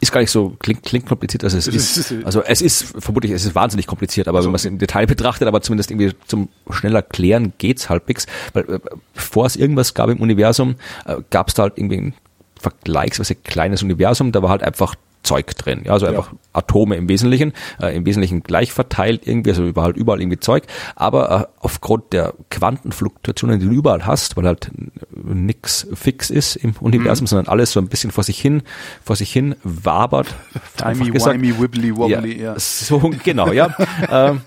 ist 0.00 0.12
gar 0.12 0.20
nicht 0.20 0.30
so, 0.30 0.56
klingt, 0.58 0.82
klingt 0.82 1.06
kompliziert, 1.06 1.44
als 1.44 1.54
es 1.54 1.66
ist. 1.66 2.14
Also 2.24 2.42
es 2.42 2.60
ist, 2.60 2.94
vermutlich, 2.98 3.32
es 3.32 3.44
ist 3.44 3.54
wahnsinnig 3.54 3.86
kompliziert, 3.86 4.28
aber 4.28 4.40
wenn 4.40 4.50
man 4.50 4.56
es 4.56 4.64
im 4.64 4.78
Detail 4.78 5.06
betrachtet, 5.06 5.48
aber 5.48 5.62
zumindest 5.62 5.90
irgendwie 5.90 6.12
zum 6.26 6.48
schneller 6.70 7.02
klären 7.02 7.52
geht's 7.58 7.88
halbwegs, 7.88 8.26
weil 8.52 8.64
äh, 8.70 8.80
bevor 9.14 9.46
es 9.46 9.56
irgendwas 9.56 9.94
gab 9.94 10.10
im 10.10 10.20
Universum, 10.20 10.76
äh, 11.06 11.16
gab 11.30 11.48
es 11.48 11.54
da 11.54 11.64
halt 11.64 11.74
irgendwie 11.76 11.98
ein 11.98 12.14
vergleichsweise 12.60 13.34
kleines 13.34 13.82
Universum, 13.82 14.32
da 14.32 14.42
war 14.42 14.50
halt 14.50 14.62
einfach 14.62 14.94
Zeug 15.26 15.54
drin, 15.56 15.82
ja, 15.84 15.92
also 15.92 16.06
einfach 16.06 16.32
Atome 16.52 16.94
im 16.96 17.08
Wesentlichen, 17.08 17.52
äh, 17.82 17.94
im 17.96 18.06
Wesentlichen 18.06 18.42
gleich 18.42 18.72
verteilt 18.72 19.26
irgendwie, 19.26 19.50
also 19.50 19.64
überall, 19.66 19.90
überall 19.96 20.20
irgendwie 20.20 20.38
Zeug, 20.38 20.64
aber 20.94 21.30
äh, 21.30 21.44
aufgrund 21.60 22.12
der 22.12 22.32
Quantenfluktuationen, 22.50 23.58
die 23.60 23.66
du 23.66 23.72
überall 23.72 24.06
hast, 24.06 24.36
weil 24.36 24.46
halt 24.46 24.70
nix 25.10 25.86
fix 25.94 26.30
ist 26.30 26.56
im 26.56 26.74
Universum, 26.80 27.24
Mhm. 27.24 27.28
sondern 27.28 27.48
alles 27.48 27.72
so 27.72 27.80
ein 27.80 27.88
bisschen 27.88 28.10
vor 28.10 28.24
sich 28.24 28.40
hin, 28.40 28.62
vor 29.02 29.16
sich 29.16 29.32
hin 29.32 29.56
wabert. 29.64 30.28
Timey, 30.76 31.12
wimey, 31.12 31.60
wibbly, 31.60 31.96
wobbly, 31.96 32.40
ja. 32.42 32.54
So, 32.58 33.12
genau, 33.24 33.52
ja. 33.52 33.74
ähm, 34.10 34.40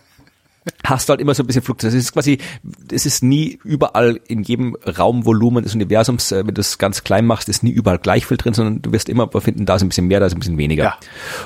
hast 0.83 1.07
du 1.07 1.11
halt 1.11 1.21
immer 1.21 1.33
so 1.33 1.43
ein 1.43 1.47
bisschen 1.47 1.61
Fluktuation. 1.61 1.99
Es 1.99 2.05
ist 2.05 2.13
quasi, 2.13 2.37
es 2.91 3.05
ist 3.05 3.23
nie 3.23 3.59
überall 3.63 4.19
in 4.27 4.43
jedem 4.43 4.75
Raumvolumen 4.85 5.63
des 5.63 5.75
Universums, 5.75 6.31
äh, 6.31 6.45
wenn 6.45 6.53
du 6.53 6.61
es 6.61 6.77
ganz 6.77 7.03
klein 7.03 7.25
machst, 7.25 7.49
ist 7.49 7.63
nie 7.63 7.71
überall 7.71 7.97
gleich 7.97 8.25
viel 8.25 8.37
drin, 8.37 8.53
sondern 8.53 8.81
du 8.81 8.91
wirst 8.91 9.09
immer 9.09 9.29
finden, 9.41 9.65
da 9.65 9.75
ist 9.75 9.83
ein 9.83 9.89
bisschen 9.89 10.07
mehr, 10.07 10.19
da 10.19 10.25
ist 10.25 10.33
ein 10.33 10.39
bisschen 10.39 10.57
weniger. 10.57 10.83
Ja. 10.83 10.97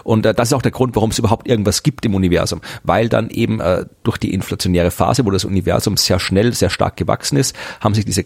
Und 0.04 0.26
äh, 0.26 0.34
das 0.34 0.50
ist 0.50 0.54
auch 0.54 0.62
der 0.62 0.72
Grund, 0.72 0.96
warum 0.96 1.12
es 1.12 1.20
überhaupt 1.20 1.48
irgendwas 1.48 1.84
gibt 1.84 2.06
im 2.06 2.16
Universum, 2.16 2.62
weil 2.84 3.10
dann 3.10 3.30
eben 3.30 3.60
äh, 3.60 3.86
durch 4.04 4.18
die 4.18 4.34
inflationäre 4.34 4.92
Phase, 4.92 5.26
wo 5.26 5.32
das 5.32 5.46
Universum 5.46 5.98
sehr 5.98 6.20
schnell, 6.20 6.54
sehr 6.54 6.70
stark 6.70 6.98
gewachsen 6.98 7.38
ist, 7.38 7.56
haben 7.80 7.94
sich 7.94 8.06
diese 8.06 8.26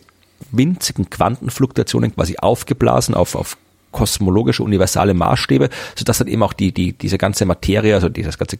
winzigen 0.52 1.10
Quantenfluktuationen 1.10 2.14
quasi 2.16 2.38
aufgeblasen 2.38 3.16
auf, 3.16 3.36
auf 3.36 3.58
kosmologische 3.92 4.64
universale 4.64 5.14
Maßstäbe, 5.14 5.70
sodass 5.96 6.20
dann 6.20 6.28
eben 6.28 6.44
auch 6.44 6.54
die, 6.54 6.72
die, 6.72 6.94
diese 6.94 7.18
ganze 7.18 7.46
Materie, 7.46 7.96
also 7.96 8.10
dieses 8.10 8.38
ganze 8.38 8.60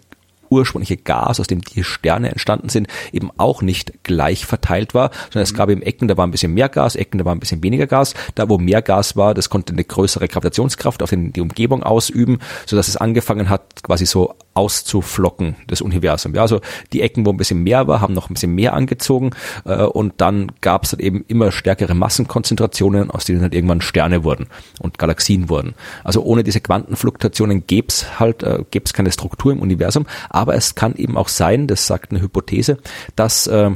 ursprüngliche 0.50 0.98
Gas, 0.98 1.40
aus 1.40 1.48
dem 1.48 1.62
die 1.62 1.84
Sterne 1.84 2.32
entstanden 2.32 2.70
sind, 2.70 2.88
eben 3.12 3.32
auch 3.38 3.62
nicht 3.62 4.04
gleich 4.04 4.46
verteilt 4.46 4.94
war, 4.94 5.12
sondern 5.26 5.44
es 5.44 5.54
gab 5.54 5.70
eben 5.70 5.82
Ecken, 5.82 6.08
da 6.08 6.18
war 6.18 6.26
ein 6.26 6.32
bisschen 6.32 6.54
mehr 6.54 6.70
Gas, 6.70 6.96
Ecken, 6.96 7.18
da 7.18 7.26
war 7.26 7.34
ein 7.34 7.40
bisschen 7.40 7.64
weniger 7.64 7.88
Gas. 7.88 8.14
Da, 8.36 8.50
wo 8.50 8.58
mehr 8.58 8.82
Gas 8.82 9.16
war, 9.16 9.34
das 9.34 9.50
konnte 9.50 9.74
eine 9.74 9.84
größere 9.84 10.28
Gravitationskraft 10.28 11.04
auf 11.04 11.10
den, 11.10 11.34
die 11.34 11.42
Umgebung 11.42 11.84
ausüben, 11.84 12.40
sodass 12.66 12.88
es 12.88 12.98
angefangen 12.98 13.50
hat, 13.50 13.84
quasi 13.84 14.06
so 14.06 14.36
auszuflocken, 14.58 15.56
das 15.68 15.82
Universum. 15.82 16.34
Ja, 16.34 16.42
also 16.42 16.62
die 16.92 17.02
Ecken, 17.02 17.26
wo 17.26 17.30
ein 17.30 17.38
bisschen 17.38 17.62
mehr 17.62 17.88
war, 17.88 18.02
haben 18.02 18.16
noch 18.16 18.30
ein 18.30 18.34
bisschen 18.34 18.56
mehr 18.56 18.74
angezogen 18.74 19.32
äh, 19.66 19.84
und 19.84 20.16
dann 20.18 20.52
gab 20.62 20.84
es 20.84 20.94
halt 20.94 21.02
eben 21.02 21.24
immer 21.28 21.52
stärkere 21.52 21.94
Massenkonzentrationen, 21.94 23.12
aus 23.12 23.26
denen 23.26 23.42
halt 23.42 23.54
irgendwann 23.54 23.82
Sterne 23.82 24.24
wurden 24.24 24.48
und 24.80 24.98
Galaxien 24.98 25.48
wurden. 25.50 25.76
Also 26.04 26.24
ohne 26.24 26.44
diese 26.44 26.60
Quantenfluktuationen 26.60 27.68
gäbe 27.68 27.90
es 27.90 28.20
halt, 28.20 28.42
äh, 28.42 28.64
gäbe 28.72 28.92
keine 28.92 29.12
Struktur 29.12 29.52
im 29.52 29.62
Universum, 29.62 30.08
aber 30.30 30.56
es 30.56 30.74
kann 30.74 30.96
eben 30.96 31.18
auch 31.18 31.28
sein, 31.28 31.68
das 31.68 31.86
sagt 31.86 32.12
eine 32.12 32.22
Hypothese, 32.22 32.80
dass 33.16 33.46
äh, 33.46 33.72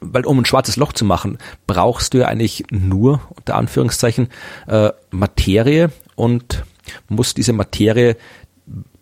weil 0.00 0.24
um 0.24 0.38
ein 0.38 0.46
schwarzes 0.46 0.76
Loch 0.76 0.94
zu 0.94 1.04
machen, 1.04 1.36
brauchst 1.66 2.14
du 2.14 2.18
ja 2.18 2.28
eigentlich 2.28 2.64
nur, 2.70 3.20
unter 3.36 3.56
Anführungszeichen, 3.56 4.28
äh, 4.66 4.92
Materie 5.10 5.90
und 6.14 6.64
musst 7.08 7.36
diese 7.36 7.52
Materie 7.52 8.16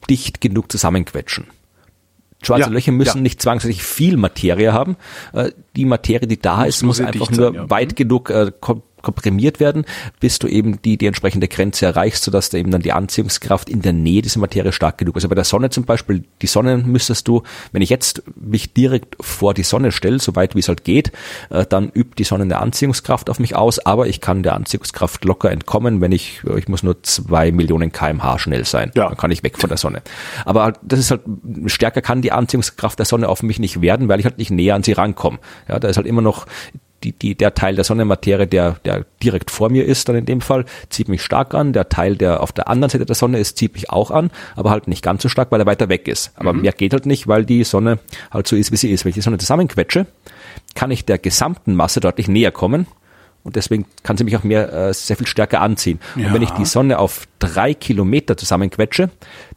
dicht 0.09 0.41
genug 0.41 0.71
zusammenquetschen. 0.71 1.47
Schwarze 2.43 2.69
Ja, 2.69 2.69
Löcher 2.69 2.93
müssen 2.93 3.19
ja. 3.19 3.23
nicht 3.23 3.43
zwangsläufig 3.43 3.83
viel 3.83 4.17
Materie 4.17 4.73
haben. 4.73 4.97
Äh, 5.33 5.51
die 5.75 5.85
Materie, 5.85 6.29
die 6.29 6.41
da 6.41 6.65
ist, 6.65 6.83
nur 6.83 6.89
muss 6.89 7.01
einfach 7.01 7.13
dicht 7.13 7.31
nur 7.33 7.47
sein, 7.47 7.55
ja. 7.55 7.71
weit 7.71 7.97
genug 7.97 8.31
äh, 8.31 8.53
komprimiert 9.03 9.61
werden, 9.61 9.85
bis 10.21 10.39
du 10.39 10.47
eben 10.47 10.81
die, 10.83 10.97
die 10.97 11.07
entsprechende 11.07 11.49
Grenze 11.49 11.87
erreichst, 11.87 12.25
sodass 12.25 12.51
da 12.51 12.59
eben 12.59 12.71
dann 12.71 12.83
die 12.83 12.93
Anziehungskraft 12.93 13.69
in 13.69 13.83
der 13.83 13.93
Nähe 13.93 14.23
dieser 14.23 14.41
Materie 14.41 14.73
stark 14.73 14.99
genug 14.99 15.17
ist. 15.17 15.25
Also 15.25 15.29
bei 15.29 15.35
der 15.35 15.45
Sonne 15.45 15.71
zum 15.71 15.85
Beispiel, 15.85 16.25
die 16.43 16.47
Sonne 16.47 16.79
müsstest 16.79 17.29
du, 17.29 17.43
wenn 17.73 17.83
ich 17.83 17.91
jetzt 17.91 18.23
mich 18.37 18.73
direkt 18.73 19.17
vor 19.21 19.55
die 19.55 19.63
Sonne 19.63 19.93
stelle, 19.93 20.19
so 20.19 20.37
weit 20.37 20.55
wie 20.55 20.61
es 20.61 20.69
halt 20.69 20.85
geht, 20.85 21.13
äh, 21.51 21.67
dann 21.67 21.91
übt 21.91 22.15
die 22.19 22.25
Sonne 22.25 22.45
eine 22.45 22.59
Anziehungskraft 22.59 23.31
auf 23.31 23.39
mich 23.39 23.57
aus, 23.57 23.79
aber 23.79 24.07
ich 24.07 24.21
kann 24.21 24.43
der 24.43 24.55
Anziehungskraft 24.55 25.25
locker 25.25 25.51
entkommen, 25.51 26.01
wenn 26.01 26.13
ich, 26.13 26.43
ich 26.57 26.69
muss 26.69 26.83
nur 26.83 27.03
zwei 27.03 27.53
Millionen 27.53 27.93
kmh 27.93 28.39
schnell 28.39 28.65
sein. 28.65 28.91
Ja. 28.95 29.09
Dann 29.09 29.17
kann 29.17 29.31
ich 29.31 29.43
weg 29.43 29.59
von 29.59 29.69
der 29.69 29.79
Sonne. 29.79 30.03
Aber 30.45 30.75
das 30.83 30.99
ist 30.99 31.11
halt, 31.11 31.23
stärker 31.67 32.01
kann 32.01 32.23
die 32.23 32.33
Anziehungskraft 32.33 32.99
der 32.99 33.07
Sonne 33.07 33.29
auf 33.29 33.43
mich 33.43 33.59
nicht 33.59 33.81
werden, 33.81 34.09
weil 34.09 34.21
ich 34.21 34.25
halt 34.25 34.39
nicht 34.39 34.51
näher 34.51 34.75
an 34.75 34.83
sie 34.83 34.93
rankomme. 34.93 35.39
Ja, 35.69 35.79
da 35.79 35.89
ist 35.89 35.97
halt 35.97 36.07
immer 36.07 36.23
noch 36.23 36.47
die, 37.05 37.13
die, 37.13 37.35
der 37.35 37.55
Teil 37.55 37.77
der 37.77 37.85
Sonnenmaterie, 37.85 38.47
der, 38.47 38.77
der 38.85 39.05
direkt 39.23 39.51
vor 39.51 39.71
mir 39.71 39.85
ist, 39.85 40.09
dann 40.09 40.17
in 40.17 40.27
dem 40.27 40.41
Fall, 40.41 40.65
zieht 40.91 41.09
mich 41.09 41.23
stark 41.23 41.55
an. 41.55 41.73
Der 41.73 41.89
Teil, 41.89 42.17
der 42.17 42.43
auf 42.43 42.53
der 42.53 42.69
anderen 42.69 42.91
Seite 42.91 43.07
der 43.07 43.15
Sonne 43.15 43.39
ist, 43.39 43.57
zieht 43.57 43.75
mich 43.75 43.91
auch 43.91 44.11
an, 44.11 44.31
aber 44.57 44.71
halt 44.71 44.89
nicht 44.89 45.03
ganz 45.03 45.23
so 45.23 45.29
stark, 45.29 45.53
weil 45.53 45.61
er 45.61 45.67
weiter 45.67 45.89
weg 45.89 46.09
ist. 46.09 46.33
Aber 46.37 46.53
mehr 46.53 46.73
geht 46.73 46.93
halt 46.93 47.07
nicht, 47.07 47.29
weil 47.29 47.45
die 47.45 47.65
Sonne 47.65 47.99
halt 48.31 48.47
so 48.47 48.57
ist, 48.57 48.73
wie 48.73 48.77
sie 48.77 48.91
ist. 48.91 49.05
Wenn 49.05 49.11
ich 49.11 49.15
die 49.15 49.21
Sonne 49.21 49.39
zusammenquetsche, 49.39 50.07
kann 50.75 50.91
ich 50.91 51.05
der 51.05 51.19
gesamten 51.19 51.75
Masse 51.75 52.01
deutlich 52.01 52.29
näher 52.29 52.51
kommen. 52.51 52.87
Und 53.45 53.57
deswegen 53.57 53.87
kann 54.03 54.17
sie 54.17 54.25
mich 54.25 54.37
auch 54.37 54.45
mehr, 54.45 54.73
äh, 54.73 54.93
sehr 54.93 55.17
viel 55.17 55.27
stärker 55.27 55.61
anziehen. 55.61 56.01
Ja. 56.17 56.27
Und 56.27 56.35
wenn 56.35 56.43
ich 56.43 56.51
die 56.51 56.65
Sonne 56.65 56.99
auf 56.99 57.27
drei 57.39 57.73
Kilometer 57.73 58.37
zusammenquetsche, 58.37 59.11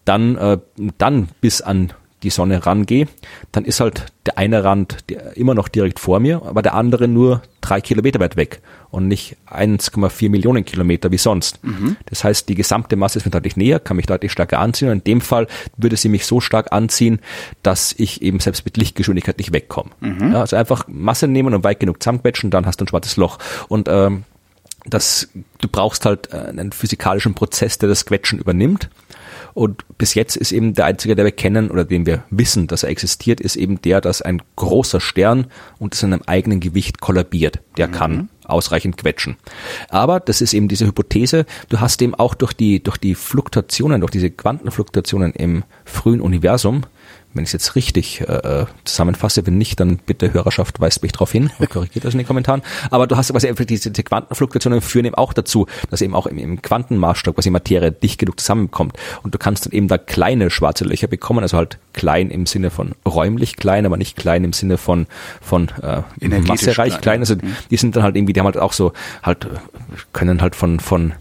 dann, 0.06 0.38
äh, 0.38 0.58
dann 0.98 1.30
bis 1.42 1.62
an 1.62 1.92
die 2.24 2.30
Sonne 2.30 2.66
rangehe, 2.66 3.08
dann 3.52 3.66
ist 3.66 3.80
halt 3.80 4.06
der 4.26 4.38
eine 4.38 4.64
Rand 4.64 4.98
immer 5.36 5.56
noch 5.56 5.68
direkt 5.68 6.00
vor 6.00 6.20
mir, 6.20 6.44
aber 6.46 6.62
der 6.62 6.76
andere 6.76 7.08
nur 7.08 7.42
drei 7.62 7.82
Kilometer 7.82 8.20
weit 8.20 8.36
weg 8.36 8.62
und 8.92 9.08
nicht 9.08 9.38
1,4 9.50 10.30
Millionen 10.30 10.64
Kilometer 10.66 11.12
wie 11.12 11.18
sonst. 11.18 11.60
Das 12.06 12.24
heißt, 12.24 12.48
die 12.50 12.56
gesamte 12.56 12.96
Masse 12.96 13.18
ist 13.20 13.26
mir 13.26 13.32
deutlich 13.32 13.58
näher, 13.58 13.80
kann 13.80 13.98
mich 13.98 14.06
deutlich 14.06 14.32
stärker 14.32 14.60
anziehen 14.60 14.90
und 14.90 15.00
in 15.00 15.04
dem 15.04 15.22
Fall 15.22 15.48
würde 15.78 15.98
sie 15.98 16.10
mich 16.10 16.26
so 16.26 16.40
stark 16.40 16.72
anziehen, 16.72 17.20
dass 17.64 17.94
ich 17.98 18.22
eben 18.22 18.40
selbst 18.40 18.66
mit 18.66 18.78
Lichtgeschwindigkeit 18.78 19.38
nicht 19.38 19.54
wegkomme. 19.54 19.90
Ja, 20.34 20.42
also 20.42 20.56
einfach 20.56 20.86
Masse 20.88 21.28
nehmen 21.28 21.54
und 21.54 21.64
weit 21.64 21.80
genug 21.80 22.02
zusammenquetschen, 22.04 22.52
dann 22.52 22.66
hast 22.66 22.80
du 22.80 22.86
ein 22.86 22.88
schwarzes 22.88 23.18
Loch. 23.18 23.40
Und 23.68 23.88
ähm, 23.90 24.24
das, 24.86 25.30
du 25.60 25.68
brauchst 25.68 26.06
halt 26.06 26.34
äh, 26.34 26.38
einen 26.38 26.72
physikalischen 26.72 27.34
Prozess, 27.34 27.78
der 27.78 27.90
das 27.90 28.06
Quetschen 28.06 28.40
übernimmt. 28.40 28.90
Und 29.54 29.84
bis 29.98 30.14
jetzt 30.14 30.36
ist 30.36 30.52
eben 30.52 30.74
der 30.74 30.86
einzige, 30.86 31.16
der 31.16 31.26
wir 31.26 31.32
kennen 31.32 31.72
oder 31.72 31.86
den 31.86 32.06
wir 32.06 32.24
wissen, 32.30 32.68
dass 32.68 32.84
er 32.84 32.90
existiert, 32.90 33.42
ist 33.42 33.56
eben 33.56 33.82
der, 33.82 34.02
dass 34.02 34.22
ein 34.22 34.42
großer 34.56 35.00
Stern 35.00 35.48
unter 35.80 35.98
seinem 35.98 36.22
eigenen 36.26 36.60
Gewicht 36.60 37.02
kollabiert. 37.02 37.60
Der 37.78 37.88
kann 37.88 38.30
ausreichend 38.46 38.98
quetschen. 38.98 39.38
Aber 39.90 40.20
das 40.20 40.42
ist 40.42 40.54
eben 40.54 40.68
diese 40.68 40.86
Hypothese, 40.86 41.46
du 41.70 41.80
hast 41.80 42.02
eben 42.02 42.16
auch 42.16 42.36
durch 42.36 42.54
die, 42.54 42.84
durch 42.84 42.98
die 42.98 43.16
Fluktuationen, 43.16 44.02
durch 44.02 44.12
diese 44.12 44.30
Quantenfluktuationen 44.30 45.34
im 45.34 45.64
frühen 45.86 46.22
Universum, 46.22 46.84
wenn 47.34 47.44
ich 47.44 47.50
es 47.50 47.54
jetzt 47.54 47.76
richtig 47.76 48.22
äh, 48.22 48.66
zusammenfasse, 48.84 49.46
wenn 49.48 49.58
nicht, 49.58 49.80
dann 49.80 49.98
bitte 49.98 50.34
Hörerschaft 50.34 50.80
weist 50.80 51.02
mich 51.02 51.12
darauf 51.12 51.32
hin 51.32 51.50
und 51.60 51.70
korrigiert 51.70 52.06
das 52.06 52.14
in 52.14 52.20
den 52.20 52.28
Kommentaren. 52.28 52.62
Aber 52.90 53.08
du 53.08 53.16
hast 53.16 53.32
quasi 53.32 53.48
einfach 53.48 53.66
diese, 53.66 53.92
diese 53.92 54.04
Quantenfluktuationen 54.04 54.82
führen 54.82 55.06
eben 55.06 55.16
auch 55.16 55.34
dazu, 55.34 55.68
dass 55.90 56.02
eben 56.02 56.16
auch 56.16 56.26
im, 56.26 56.38
im 56.38 56.62
Quantenmaßstab 56.62 57.36
quasi 57.36 57.50
Materie 57.50 57.92
dicht 57.92 58.20
genug 58.20 58.40
zusammenkommt 58.40 58.98
und 59.24 59.34
du 59.34 59.38
kannst 59.38 59.66
dann 59.66 59.74
eben 59.74 59.88
da 59.88 59.98
kleine 59.98 60.50
schwarze 60.50 60.84
Löcher 60.84 61.08
bekommen, 61.08 61.40
also 61.40 61.58
halt 61.58 61.78
klein 61.94 62.30
im 62.30 62.46
Sinne 62.46 62.70
von 62.70 62.94
räumlich 63.08 63.56
klein, 63.56 63.86
aber 63.86 63.98
nicht 63.98 64.18
klein 64.18 64.44
im 64.44 64.54
Sinne 64.54 64.78
von 64.78 65.08
von 65.42 65.70
äh, 65.82 66.02
massereich 66.40 66.94
klein. 66.94 67.02
klein. 67.02 67.20
Also 67.22 67.36
mhm. 67.36 67.56
die 67.70 67.78
sind 67.78 67.96
dann 67.96 68.04
halt 68.04 68.16
irgendwie, 68.16 68.34
die 68.34 68.40
haben 68.40 68.48
halt 68.48 68.58
auch 68.58 68.74
so 68.74 68.94
halt 69.24 69.48
können 70.14 70.42
halt 70.42 70.56
von 70.56 70.80
von 70.80 71.12
äh, 71.12 71.14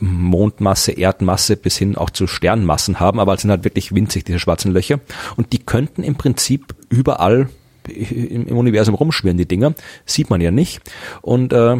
Mondmasse, 0.00 0.92
Erdmasse 0.92 1.56
bis 1.56 1.76
hin 1.78 1.96
auch 1.96 2.10
zu 2.10 2.26
Sternmassen 2.26 3.00
haben, 3.00 3.18
aber 3.18 3.36
sind 3.36 3.50
halt 3.50 3.64
wirklich 3.64 3.94
winzig, 3.94 4.24
diese 4.24 4.38
schwarzen 4.38 4.72
Löcher. 4.72 5.00
Und 5.36 5.52
die 5.52 5.58
könnten 5.58 6.02
im 6.02 6.16
Prinzip 6.16 6.74
überall 6.90 7.48
im, 7.88 8.46
im 8.46 8.56
Universum 8.56 8.94
rumschwirren, 8.94 9.38
die 9.38 9.48
Dinger. 9.48 9.74
Sieht 10.04 10.30
man 10.30 10.40
ja 10.40 10.50
nicht. 10.50 10.80
Und 11.22 11.52
äh, 11.52 11.76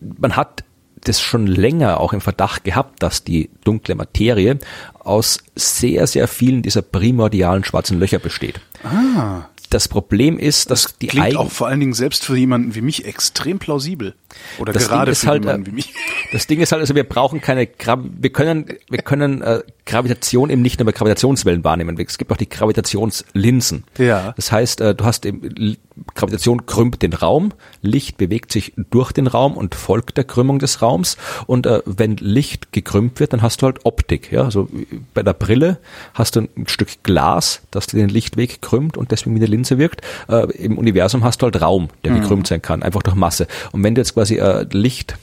man 0.00 0.36
hat 0.36 0.64
das 1.04 1.20
schon 1.20 1.48
länger 1.48 1.98
auch 1.98 2.12
im 2.12 2.20
Verdacht 2.20 2.62
gehabt, 2.62 3.02
dass 3.02 3.24
die 3.24 3.50
dunkle 3.64 3.96
Materie 3.96 4.58
aus 5.00 5.38
sehr, 5.56 6.06
sehr 6.06 6.28
vielen 6.28 6.62
dieser 6.62 6.82
primordialen 6.82 7.64
schwarzen 7.64 7.98
Löcher 7.98 8.20
besteht. 8.20 8.60
Ah. 8.84 9.48
Das 9.72 9.88
Problem 9.88 10.38
ist, 10.38 10.70
dass 10.70 10.82
das 10.82 10.98
die 10.98 11.06
klingt 11.06 11.34
auch 11.36 11.50
vor 11.50 11.66
allen 11.66 11.80
Dingen 11.80 11.94
selbst 11.94 12.24
für 12.24 12.36
jemanden 12.36 12.74
wie 12.74 12.82
mich 12.82 13.06
extrem 13.06 13.58
plausibel. 13.58 14.14
Oder 14.58 14.74
das 14.74 14.88
gerade 14.88 15.14
für 15.14 15.26
halt, 15.28 15.44
jemanden 15.44 15.66
wie 15.66 15.72
mich. 15.72 15.94
Das 16.32 16.46
Ding 16.46 16.60
ist 16.60 16.72
halt, 16.72 16.80
also 16.80 16.94
wir 16.94 17.04
brauchen 17.04 17.40
keine, 17.40 17.66
Gra 17.66 17.98
wir 18.02 18.30
können, 18.30 18.66
wir 18.90 19.00
können 19.00 19.40
äh, 19.40 19.62
Gravitation 19.86 20.50
eben 20.50 20.60
nicht 20.60 20.78
nur 20.78 20.86
bei 20.86 20.92
Gravitationswellen 20.92 21.64
wahrnehmen. 21.64 21.98
Es 21.98 22.18
gibt 22.18 22.30
auch 22.30 22.36
die 22.36 22.48
Gravitationslinsen. 22.48 23.84
Ja. 23.98 24.32
Das 24.36 24.52
heißt, 24.52 24.80
äh, 24.80 24.94
du 24.94 25.04
hast 25.04 25.24
eben, 25.24 25.76
Gravitation 26.14 26.66
krümmt 26.66 27.02
den 27.02 27.12
Raum, 27.12 27.52
Licht 27.80 28.16
bewegt 28.16 28.52
sich 28.52 28.72
durch 28.90 29.12
den 29.12 29.26
Raum 29.26 29.56
und 29.56 29.74
folgt 29.74 30.16
der 30.16 30.24
Krümmung 30.24 30.58
des 30.58 30.82
Raums. 30.82 31.16
Und 31.46 31.66
äh, 31.66 31.82
wenn 31.86 32.16
Licht 32.16 32.72
gekrümmt 32.72 33.20
wird, 33.20 33.32
dann 33.32 33.42
hast 33.42 33.62
du 33.62 33.66
halt 33.66 33.84
Optik. 33.84 34.32
Ja, 34.32 34.44
also 34.44 34.68
bei 35.14 35.22
der 35.22 35.34
Brille 35.34 35.78
hast 36.14 36.36
du 36.36 36.40
ein 36.40 36.66
Stück 36.66 37.02
Glas, 37.02 37.62
das 37.70 37.86
den 37.86 38.08
Lichtweg 38.08 38.62
krümmt 38.62 38.96
und 38.96 39.10
deswegen 39.10 39.34
wie 39.34 39.40
eine 39.40 39.46
Linse 39.46 39.61
wirkt. 39.70 40.02
Äh, 40.28 40.50
Im 40.52 40.78
Universum 40.78 41.24
hast 41.24 41.42
du 41.42 41.46
halt 41.46 41.60
Raum, 41.60 41.88
der 42.04 42.12
mhm. 42.12 42.20
gekrümmt 42.20 42.46
sein 42.46 42.62
kann, 42.62 42.82
einfach 42.82 43.02
durch 43.02 43.16
Masse. 43.16 43.46
Und 43.72 43.82
wenn 43.82 43.94
du 43.94 44.00
jetzt 44.00 44.14
quasi 44.14 44.36
äh, 44.36 44.66
Licht 44.72 45.16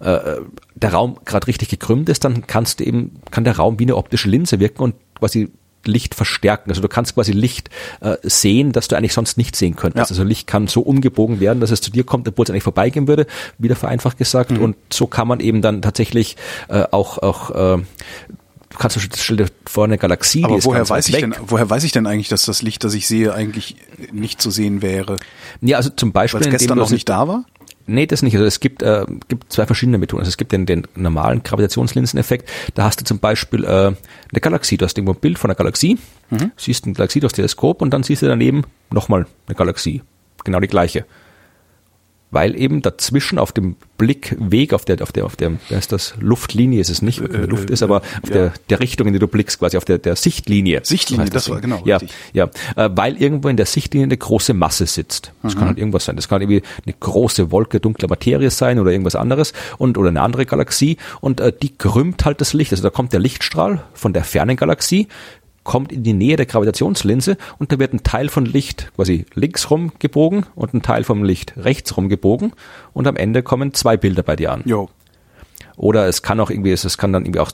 äh, 0.00 0.36
der 0.74 0.92
Raum 0.92 1.18
gerade 1.24 1.46
richtig 1.46 1.68
gekrümmt 1.68 2.08
ist, 2.08 2.24
dann 2.24 2.46
kannst 2.46 2.80
du 2.80 2.84
eben, 2.84 3.20
kann 3.30 3.44
der 3.44 3.56
Raum 3.56 3.78
wie 3.78 3.84
eine 3.84 3.96
optische 3.96 4.28
Linse 4.28 4.60
wirken 4.60 4.82
und 4.82 4.94
quasi 5.18 5.50
Licht 5.84 6.14
verstärken. 6.14 6.70
Also 6.70 6.82
du 6.82 6.88
kannst 6.88 7.14
quasi 7.14 7.32
Licht 7.32 7.70
äh, 8.00 8.16
sehen, 8.22 8.72
das 8.72 8.88
du 8.88 8.96
eigentlich 8.96 9.14
sonst 9.14 9.38
nicht 9.38 9.56
sehen 9.56 9.76
könntest. 9.76 10.10
Ja. 10.10 10.14
Also 10.14 10.22
Licht 10.22 10.46
kann 10.46 10.66
so 10.66 10.80
umgebogen 10.82 11.40
werden, 11.40 11.60
dass 11.60 11.70
es 11.70 11.80
zu 11.80 11.90
dir 11.90 12.04
kommt, 12.04 12.28
obwohl 12.28 12.44
es 12.44 12.50
eigentlich 12.50 12.62
vorbeigehen 12.62 13.08
würde, 13.08 13.26
wieder 13.58 13.76
vereinfacht 13.76 14.18
gesagt. 14.18 14.52
Mhm. 14.52 14.60
Und 14.60 14.76
so 14.92 15.06
kann 15.06 15.28
man 15.28 15.40
eben 15.40 15.62
dann 15.62 15.82
tatsächlich 15.82 16.36
äh, 16.68 16.84
auch, 16.90 17.18
auch 17.18 17.78
äh, 17.78 17.82
kannst 18.76 18.96
du 18.96 19.00
stell 19.00 19.36
dir 19.36 19.46
vor 19.66 19.84
eine 19.84 19.98
Galaxie, 19.98 20.44
Aber 20.44 20.54
die 20.54 20.58
ist 20.58 20.64
woher 20.64 20.88
weiß 20.88 21.08
ich 21.08 21.14
weg. 21.14 21.20
denn, 21.22 21.34
woher 21.46 21.68
weiß 21.68 21.84
ich 21.84 21.92
denn 21.92 22.06
eigentlich, 22.06 22.28
dass 22.28 22.44
das 22.44 22.62
Licht, 22.62 22.84
das 22.84 22.94
ich 22.94 23.06
sehe, 23.06 23.32
eigentlich 23.32 23.76
nicht 24.12 24.42
zu 24.42 24.50
sehen 24.50 24.82
wäre? 24.82 25.16
Ja, 25.60 25.78
also 25.78 25.90
zum 25.90 26.12
Beispiel, 26.12 26.40
Weil 26.40 26.48
es 26.48 26.60
gestern 26.60 26.78
noch 26.78 26.90
nicht 26.90 27.08
da 27.08 27.28
war? 27.28 27.44
Nee, 27.86 28.06
das 28.06 28.20
nicht. 28.20 28.34
Also 28.34 28.44
es 28.44 28.60
gibt, 28.60 28.82
äh, 28.82 29.06
gibt 29.28 29.50
zwei 29.50 29.64
verschiedene 29.64 29.96
Methoden. 29.96 30.20
Also 30.20 30.28
es 30.28 30.36
gibt 30.36 30.52
den, 30.52 30.66
den 30.66 30.86
normalen 30.94 31.42
Gravitationslinseneffekt. 31.42 32.48
Da 32.74 32.84
hast 32.84 33.00
du 33.00 33.04
zum 33.04 33.18
Beispiel 33.18 33.64
äh, 33.64 33.68
eine 33.68 33.96
Galaxie. 34.42 34.76
Du 34.76 34.84
hast 34.84 34.98
irgendwo 34.98 35.14
ein 35.14 35.20
Bild 35.20 35.38
von 35.38 35.50
einer 35.50 35.56
Galaxie, 35.56 35.98
mhm. 36.28 36.52
siehst 36.58 36.84
eine 36.84 36.92
Galaxie 36.92 37.20
durchs 37.20 37.34
Teleskop 37.34 37.80
und 37.80 37.90
dann 37.90 38.02
siehst 38.02 38.20
du 38.20 38.26
daneben 38.26 38.64
nochmal 38.90 39.26
eine 39.46 39.54
Galaxie. 39.54 40.02
Genau 40.44 40.60
die 40.60 40.68
gleiche 40.68 41.06
weil 42.30 42.60
eben 42.60 42.82
dazwischen 42.82 43.38
auf 43.38 43.52
dem 43.52 43.76
Blickweg, 43.96 44.72
auf 44.74 44.84
der, 44.84 45.02
auf 45.02 45.12
der, 45.12 45.24
auf 45.26 45.36
der, 45.36 45.52
wer 45.68 45.78
ist 45.78 45.92
das? 45.92 46.14
Luftlinie 46.20 46.80
ist 46.80 46.90
es 46.90 47.02
nicht, 47.02 47.20
äh, 47.20 47.46
Luft 47.46 47.70
ist, 47.70 47.82
aber 47.82 47.96
auf 47.96 48.28
ja. 48.28 48.34
der, 48.34 48.52
der 48.70 48.80
Richtung, 48.80 49.06
in 49.08 49.12
die 49.12 49.18
du 49.18 49.26
blickst, 49.26 49.58
quasi 49.58 49.76
auf 49.76 49.84
der, 49.84 49.98
der 49.98 50.14
Sichtlinie. 50.14 50.80
Sichtlinie, 50.84 51.24
das, 51.26 51.44
das 51.44 51.50
war 51.50 51.60
genau. 51.60 51.82
Ja, 51.84 51.96
richtig. 51.96 52.16
ja, 52.32 52.48
äh, 52.76 52.90
weil 52.92 53.16
irgendwo 53.20 53.48
in 53.48 53.56
der 53.56 53.66
Sichtlinie 53.66 54.04
eine 54.04 54.16
große 54.16 54.54
Masse 54.54 54.86
sitzt. 54.86 55.32
Das 55.42 55.54
mhm. 55.54 55.58
kann 55.58 55.68
halt 55.68 55.78
irgendwas 55.78 56.04
sein. 56.04 56.16
Das 56.16 56.28
kann 56.28 56.40
irgendwie 56.40 56.62
eine 56.86 56.94
große 56.98 57.50
Wolke 57.50 57.80
dunkler 57.80 58.08
Materie 58.08 58.50
sein 58.50 58.78
oder 58.78 58.92
irgendwas 58.92 59.16
anderes 59.16 59.52
und, 59.78 59.98
oder 59.98 60.10
eine 60.10 60.20
andere 60.20 60.46
Galaxie 60.46 60.96
und 61.20 61.40
äh, 61.40 61.52
die 61.52 61.76
krümmt 61.76 62.24
halt 62.24 62.40
das 62.40 62.52
Licht. 62.52 62.72
Also 62.72 62.82
da 62.82 62.90
kommt 62.90 63.12
der 63.12 63.20
Lichtstrahl 63.20 63.82
von 63.94 64.12
der 64.12 64.22
fernen 64.22 64.56
Galaxie, 64.56 65.08
kommt 65.68 65.92
in 65.92 66.02
die 66.02 66.14
Nähe 66.14 66.36
der 66.36 66.46
Gravitationslinse 66.46 67.36
und 67.58 67.70
da 67.70 67.78
wird 67.78 67.92
ein 67.92 68.02
Teil 68.02 68.30
von 68.30 68.46
Licht 68.46 68.90
quasi 68.96 69.26
links 69.34 69.70
rum 69.70 69.92
gebogen 69.98 70.46
und 70.54 70.72
ein 70.72 70.80
Teil 70.80 71.04
vom 71.04 71.22
Licht 71.22 71.52
rechts 71.58 71.94
rum 71.94 72.08
gebogen 72.08 72.54
und 72.94 73.06
am 73.06 73.16
Ende 73.16 73.42
kommen 73.42 73.74
zwei 73.74 73.98
Bilder 73.98 74.22
bei 74.22 74.34
dir 74.34 74.50
an. 74.50 74.62
Jo. 74.64 74.88
Oder 75.76 76.08
es 76.08 76.22
kann 76.22 76.40
auch 76.40 76.48
irgendwie, 76.48 76.72
es 76.72 76.96
kann 76.96 77.12
dann 77.12 77.26
irgendwie 77.26 77.40
auch, 77.40 77.50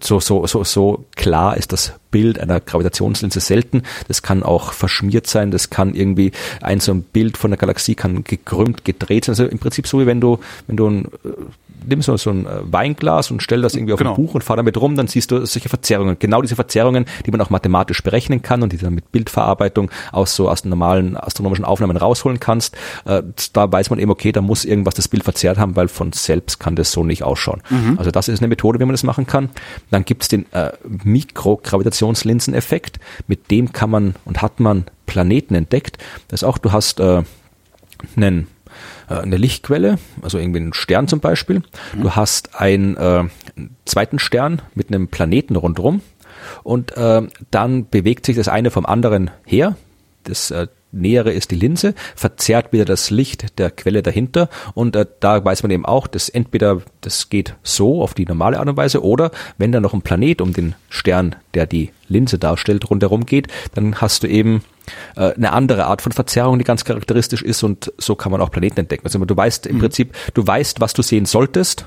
so, 0.00 0.20
so, 0.20 0.46
so, 0.46 0.62
so 0.62 1.04
klar 1.16 1.56
ist 1.56 1.72
das 1.72 1.94
Bild 2.12 2.38
einer 2.38 2.60
Gravitationslinse 2.60 3.40
selten. 3.40 3.82
Das 4.06 4.22
kann 4.22 4.44
auch 4.44 4.72
verschmiert 4.72 5.26
sein, 5.26 5.50
das 5.50 5.68
kann 5.68 5.92
irgendwie, 5.92 6.30
ein 6.62 6.78
so 6.78 6.92
ein 6.92 7.02
Bild 7.02 7.36
von 7.36 7.50
der 7.50 7.58
Galaxie 7.58 7.96
kann 7.96 8.22
gekrümmt, 8.22 8.84
gedreht 8.84 9.24
sein. 9.24 9.32
Also 9.32 9.44
im 9.44 9.58
Prinzip 9.58 9.88
so 9.88 10.00
wie 10.00 10.06
wenn 10.06 10.20
du, 10.20 10.38
wenn 10.68 10.76
du 10.76 10.88
ein 10.88 11.08
nimm 11.86 12.02
so, 12.02 12.16
so 12.16 12.30
ein 12.30 12.46
äh, 12.46 12.60
Weinglas 12.62 13.30
und 13.30 13.42
stell 13.42 13.62
das 13.62 13.74
irgendwie 13.74 13.92
auf 13.92 13.98
genau. 13.98 14.12
ein 14.12 14.16
Buch 14.16 14.34
und 14.34 14.44
fahr 14.44 14.56
damit 14.56 14.76
rum, 14.76 14.96
dann 14.96 15.06
siehst 15.06 15.30
du 15.30 15.44
solche 15.46 15.68
Verzerrungen. 15.68 16.16
Genau 16.18 16.42
diese 16.42 16.56
Verzerrungen, 16.56 17.06
die 17.24 17.30
man 17.30 17.40
auch 17.40 17.50
mathematisch 17.50 18.02
berechnen 18.02 18.42
kann 18.42 18.62
und 18.62 18.72
die 18.72 18.78
dann 18.78 18.94
mit 18.94 19.12
Bildverarbeitung 19.12 19.90
aus 20.12 20.34
so 20.36 20.48
aus 20.48 20.64
normalen 20.64 21.16
astronomischen 21.16 21.64
Aufnahmen 21.64 21.96
rausholen 21.96 22.40
kannst. 22.40 22.76
Äh, 23.04 23.22
da 23.52 23.70
weiß 23.70 23.90
man 23.90 23.98
eben, 23.98 24.10
okay, 24.10 24.32
da 24.32 24.40
muss 24.40 24.64
irgendwas 24.64 24.94
das 24.94 25.08
Bild 25.08 25.24
verzerrt 25.24 25.58
haben, 25.58 25.76
weil 25.76 25.88
von 25.88 26.12
selbst 26.12 26.60
kann 26.60 26.76
das 26.76 26.92
so 26.92 27.04
nicht 27.04 27.22
ausschauen. 27.22 27.62
Mhm. 27.70 27.98
Also 27.98 28.10
das 28.10 28.28
ist 28.28 28.40
eine 28.40 28.48
Methode, 28.48 28.80
wie 28.80 28.84
man 28.84 28.94
das 28.94 29.02
machen 29.02 29.26
kann. 29.26 29.50
Dann 29.90 30.04
gibt's 30.04 30.28
den 30.28 30.50
äh, 30.52 30.72
Mikrogravitationslinseneffekt. 31.04 32.98
Mit 33.26 33.50
dem 33.50 33.72
kann 33.72 33.90
man 33.90 34.14
und 34.24 34.42
hat 34.42 34.60
man 34.60 34.84
Planeten 35.06 35.54
entdeckt. 35.54 35.98
Das 36.28 36.42
ist 36.42 36.44
auch, 36.44 36.58
du 36.58 36.72
hast 36.72 37.00
äh, 37.00 37.22
einen 38.16 38.48
eine 39.08 39.36
Lichtquelle, 39.36 39.98
also 40.22 40.38
irgendwie 40.38 40.60
einen 40.60 40.74
Stern 40.74 41.08
zum 41.08 41.20
Beispiel. 41.20 41.62
Mhm. 41.94 42.02
Du 42.02 42.10
hast 42.16 42.60
einen 42.60 42.96
äh, 42.96 43.24
zweiten 43.84 44.18
Stern 44.18 44.62
mit 44.74 44.88
einem 44.88 45.08
Planeten 45.08 45.56
rundherum 45.56 46.00
und 46.62 46.96
äh, 46.96 47.22
dann 47.50 47.88
bewegt 47.88 48.26
sich 48.26 48.36
das 48.36 48.48
eine 48.48 48.70
vom 48.70 48.86
anderen 48.86 49.30
her. 49.44 49.76
Das 50.24 50.50
äh, 50.50 50.66
Nähere 50.96 51.32
ist 51.32 51.50
die 51.50 51.56
Linse, 51.56 51.94
verzerrt 52.14 52.72
wieder 52.72 52.84
das 52.84 53.10
Licht 53.10 53.58
der 53.58 53.70
Quelle 53.70 54.02
dahinter 54.02 54.48
und 54.74 54.96
äh, 54.96 55.06
da 55.20 55.44
weiß 55.44 55.62
man 55.62 55.70
eben 55.70 55.84
auch, 55.84 56.06
dass 56.06 56.28
entweder 56.28 56.82
das 57.00 57.28
geht 57.28 57.54
so 57.62 58.02
auf 58.02 58.14
die 58.14 58.26
normale 58.26 58.58
Art 58.58 58.68
und 58.68 58.76
Weise 58.76 59.02
oder 59.02 59.30
wenn 59.58 59.72
da 59.72 59.80
noch 59.80 59.94
ein 59.94 60.02
Planet 60.02 60.40
um 60.40 60.52
den 60.52 60.74
Stern, 60.88 61.36
der 61.54 61.66
die 61.66 61.90
Linse 62.08 62.38
darstellt, 62.38 62.90
rundherum 62.90 63.26
geht, 63.26 63.48
dann 63.74 64.00
hast 64.00 64.22
du 64.22 64.28
eben 64.28 64.62
äh, 65.16 65.32
eine 65.34 65.52
andere 65.52 65.86
Art 65.86 66.02
von 66.02 66.12
Verzerrung, 66.12 66.58
die 66.58 66.64
ganz 66.64 66.84
charakteristisch 66.84 67.42
ist 67.42 67.62
und 67.62 67.92
so 67.98 68.14
kann 68.14 68.32
man 68.32 68.40
auch 68.40 68.50
Planeten 68.50 68.80
entdecken. 68.80 69.04
Also 69.04 69.24
du 69.24 69.36
weißt 69.36 69.66
im 69.66 69.76
mhm. 69.76 69.80
Prinzip, 69.80 70.14
du 70.34 70.46
weißt, 70.46 70.80
was 70.80 70.94
du 70.94 71.02
sehen 71.02 71.26
solltest, 71.26 71.86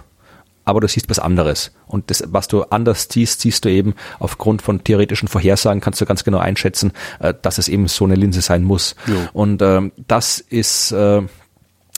aber 0.69 0.81
du 0.81 0.87
siehst 0.87 1.09
was 1.09 1.19
anderes. 1.19 1.71
Und 1.87 2.09
das, 2.11 2.23
was 2.27 2.47
du 2.47 2.63
anders 2.63 3.07
siehst, 3.09 3.41
siehst 3.41 3.65
du 3.65 3.69
eben 3.69 3.95
aufgrund 4.19 4.61
von 4.61 4.83
theoretischen 4.83 5.27
Vorhersagen, 5.27 5.81
kannst 5.81 5.99
du 5.99 6.05
ganz 6.05 6.23
genau 6.23 6.37
einschätzen, 6.37 6.91
äh, 7.19 7.33
dass 7.41 7.57
es 7.57 7.67
eben 7.67 7.87
so 7.87 8.05
eine 8.05 8.15
Linse 8.15 8.41
sein 8.41 8.63
muss. 8.63 8.95
Jo. 9.07 9.15
Und 9.33 9.61
ähm, 9.63 9.91
das 10.07 10.39
ist 10.39 10.91
äh, 10.91 11.23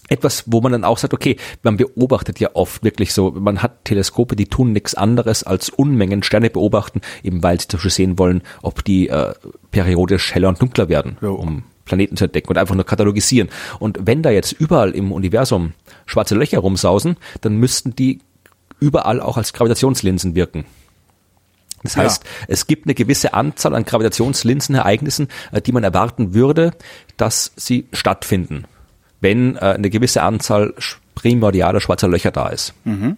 etwas, 0.07 0.43
wo 0.47 0.61
man 0.61 0.71
dann 0.71 0.83
auch 0.83 0.97
sagt, 0.97 1.13
okay, 1.13 1.37
man 1.63 1.77
beobachtet 1.77 2.39
ja 2.39 2.49
oft 2.53 2.83
wirklich 2.83 3.13
so, 3.13 3.31
man 3.31 3.61
hat 3.61 3.85
Teleskope, 3.85 4.35
die 4.35 4.47
tun 4.47 4.71
nichts 4.71 4.95
anderes 4.95 5.43
als 5.43 5.69
Unmengen 5.69 6.23
Sterne 6.23 6.49
beobachten, 6.49 7.01
eben 7.23 7.43
weil 7.43 7.59
sie 7.59 7.67
zum 7.67 7.77
Beispiel 7.77 7.91
sehen 7.91 8.19
wollen, 8.19 8.41
ob 8.61 8.83
die 8.83 9.09
äh, 9.09 9.33
periodisch 9.71 10.33
heller 10.33 10.49
und 10.49 10.61
dunkler 10.61 10.89
werden, 10.89 11.17
jo. 11.21 11.33
um 11.33 11.63
Planeten 11.85 12.15
zu 12.15 12.25
entdecken 12.25 12.49
und 12.49 12.57
einfach 12.57 12.75
nur 12.75 12.85
katalogisieren. 12.85 13.49
Und 13.79 13.99
wenn 14.01 14.21
da 14.21 14.29
jetzt 14.29 14.53
überall 14.53 14.91
im 14.91 15.11
Universum 15.11 15.73
schwarze 16.05 16.35
Löcher 16.35 16.59
rumsausen, 16.59 17.17
dann 17.41 17.57
müssten 17.57 17.95
die 17.95 18.19
überall 18.81 19.21
auch 19.21 19.37
als 19.37 19.53
Gravitationslinsen 19.53 20.35
wirken. 20.35 20.65
Das 21.83 21.97
heißt, 21.97 22.23
ja. 22.23 22.29
es 22.49 22.67
gibt 22.67 22.85
eine 22.85 22.93
gewisse 22.93 23.33
Anzahl 23.33 23.73
an 23.73 23.85
Gravitationslinsenereignissen, 23.85 25.29
äh, 25.51 25.61
die 25.61 25.71
man 25.71 25.83
erwarten 25.83 26.33
würde, 26.33 26.73
dass 27.17 27.53
sie 27.55 27.87
stattfinden 27.93 28.65
wenn 29.21 29.55
äh, 29.55 29.59
eine 29.59 29.89
gewisse 29.89 30.23
Anzahl 30.23 30.73
primordialer 31.15 31.79
schwarzer 31.79 32.09
Löcher 32.09 32.31
da 32.31 32.49
ist. 32.49 32.73
Mhm. 32.83 33.15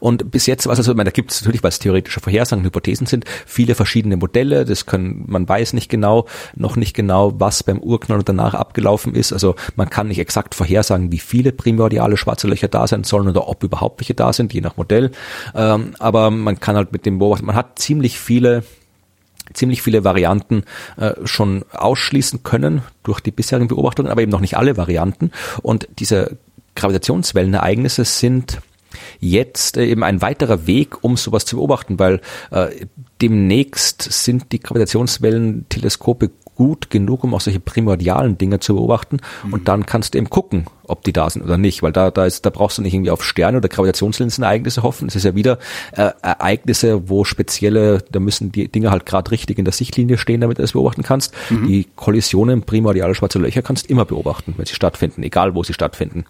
Und 0.00 0.30
bis 0.30 0.46
jetzt 0.46 0.66
also, 0.66 0.90
ich 0.90 0.96
meine, 0.96 1.10
da 1.10 1.14
gibt 1.14 1.32
es 1.32 1.40
natürlich, 1.42 1.62
weil 1.62 1.70
es 1.70 1.78
theoretische 1.78 2.20
Vorhersagen, 2.20 2.64
Hypothesen 2.64 3.06
sind, 3.06 3.24
viele 3.46 3.74
verschiedene 3.74 4.16
Modelle. 4.16 4.64
Das 4.64 4.86
können, 4.86 5.24
man 5.26 5.48
weiß 5.48 5.72
nicht 5.72 5.88
genau, 5.88 6.26
noch 6.54 6.76
nicht 6.76 6.94
genau, 6.94 7.38
was 7.38 7.62
beim 7.62 7.78
Urknall 7.78 8.18
und 8.18 8.28
danach 8.28 8.54
abgelaufen 8.54 9.14
ist. 9.14 9.32
Also 9.32 9.54
man 9.76 9.90
kann 9.90 10.08
nicht 10.08 10.18
exakt 10.18 10.54
vorhersagen, 10.54 11.12
wie 11.12 11.18
viele 11.18 11.52
primordiale 11.52 12.16
schwarze 12.16 12.48
Löcher 12.48 12.68
da 12.68 12.86
sein 12.86 13.04
sollen 13.04 13.28
oder 13.28 13.48
ob 13.48 13.62
überhaupt 13.62 14.00
welche 14.00 14.14
da 14.14 14.32
sind, 14.32 14.52
je 14.52 14.60
nach 14.60 14.76
Modell. 14.76 15.10
Ähm, 15.54 15.94
aber 15.98 16.30
man 16.30 16.60
kann 16.60 16.76
halt 16.76 16.92
mit 16.92 17.06
dem 17.06 17.18
beobachten, 17.18 17.46
man 17.46 17.56
hat 17.56 17.78
ziemlich 17.78 18.18
viele 18.18 18.62
ziemlich 19.54 19.82
viele 19.82 20.04
Varianten 20.04 20.64
äh, 20.98 21.14
schon 21.24 21.64
ausschließen 21.72 22.42
können 22.42 22.82
durch 23.02 23.20
die 23.20 23.30
bisherigen 23.30 23.68
Beobachtungen, 23.68 24.10
aber 24.10 24.22
eben 24.22 24.30
noch 24.30 24.40
nicht 24.40 24.56
alle 24.56 24.76
Varianten. 24.76 25.30
Und 25.62 25.88
diese 25.98 26.36
Gravitationswellenereignisse 26.74 28.04
sind 28.04 28.58
jetzt 29.20 29.76
äh, 29.76 29.86
eben 29.86 30.02
ein 30.02 30.22
weiterer 30.22 30.66
Weg, 30.66 31.02
um 31.02 31.16
sowas 31.16 31.44
zu 31.44 31.56
beobachten, 31.56 31.98
weil 31.98 32.20
äh, 32.50 32.68
demnächst 33.20 34.02
sind 34.02 34.52
die 34.52 34.60
Gravitationswellenteleskope 34.60 36.30
gut 36.54 36.90
genug, 36.90 37.24
um 37.24 37.34
auch 37.34 37.40
solche 37.40 37.60
primordialen 37.60 38.36
Dinge 38.36 38.60
zu 38.60 38.74
beobachten. 38.74 39.18
Mhm. 39.44 39.52
Und 39.52 39.68
dann 39.68 39.86
kannst 39.86 40.14
du 40.14 40.18
eben 40.18 40.28
gucken, 40.28 40.66
ob 40.88 41.04
die 41.04 41.12
da 41.12 41.28
sind 41.30 41.42
oder 41.42 41.58
nicht, 41.58 41.82
weil 41.82 41.92
da, 41.92 42.10
da 42.10 42.26
ist, 42.26 42.44
da 42.44 42.50
brauchst 42.50 42.78
du 42.78 42.82
nicht 42.82 42.94
irgendwie 42.94 43.10
auf 43.10 43.24
Sterne 43.24 43.58
oder 43.58 43.68
Gravitationslinsenereignisse 43.68 44.82
hoffen. 44.82 45.08
Es 45.08 45.16
ist 45.16 45.24
ja 45.24 45.34
wieder 45.34 45.58
äh, 45.92 46.10
Ereignisse, 46.22 47.08
wo 47.08 47.24
spezielle, 47.24 48.02
da 48.10 48.20
müssen 48.20 48.52
die 48.52 48.68
Dinge 48.68 48.90
halt 48.90 49.06
gerade 49.06 49.30
richtig 49.30 49.58
in 49.58 49.64
der 49.64 49.72
Sichtlinie 49.72 50.18
stehen, 50.18 50.40
damit 50.40 50.58
du 50.58 50.62
das 50.62 50.72
beobachten 50.72 51.02
kannst. 51.02 51.34
Mhm. 51.50 51.66
Die 51.66 51.86
Kollisionen 51.96 52.62
primordiale 52.62 53.14
schwarze 53.14 53.38
Löcher 53.38 53.62
kannst 53.62 53.86
du 53.86 53.92
immer 53.92 54.04
beobachten, 54.04 54.54
wenn 54.56 54.66
sie 54.66 54.74
stattfinden, 54.74 55.22
egal 55.22 55.54
wo 55.54 55.62
sie 55.62 55.74
stattfinden. 55.74 56.24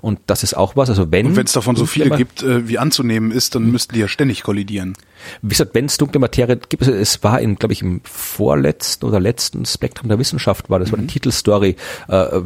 Und 0.00 0.20
das 0.26 0.42
ist 0.42 0.54
auch 0.54 0.76
was, 0.76 0.88
also 0.88 1.10
wenn. 1.10 1.26
Und 1.26 1.36
wenn 1.36 1.46
es 1.46 1.52
davon 1.52 1.76
so 1.76 1.86
viele 1.86 2.16
gibt, 2.16 2.42
äh, 2.42 2.68
wie 2.68 2.78
anzunehmen 2.78 3.30
ist, 3.30 3.54
dann 3.54 3.64
mhm. 3.64 3.72
müssten 3.72 3.94
die 3.94 4.00
ja 4.00 4.08
ständig 4.08 4.42
kollidieren. 4.42 4.94
Wie 5.42 5.48
gesagt, 5.48 5.74
wenn 5.74 5.86
es 5.86 5.96
dunkle 5.96 6.20
Materie 6.20 6.56
gibt, 6.56 6.86
es 6.86 7.22
war 7.22 7.40
in, 7.40 7.56
glaube 7.56 7.72
ich, 7.72 7.82
im 7.82 8.00
vorletzten 8.04 9.06
oder 9.06 9.20
letzten 9.20 9.64
Spektrum 9.64 10.08
der 10.08 10.18
Wissenschaft 10.18 10.70
war, 10.70 10.78
das 10.78 10.92
war 10.92 10.98
eine 10.98 11.04
mhm. 11.04 11.10
Titelstory, 11.10 11.76
äh, 12.08 12.40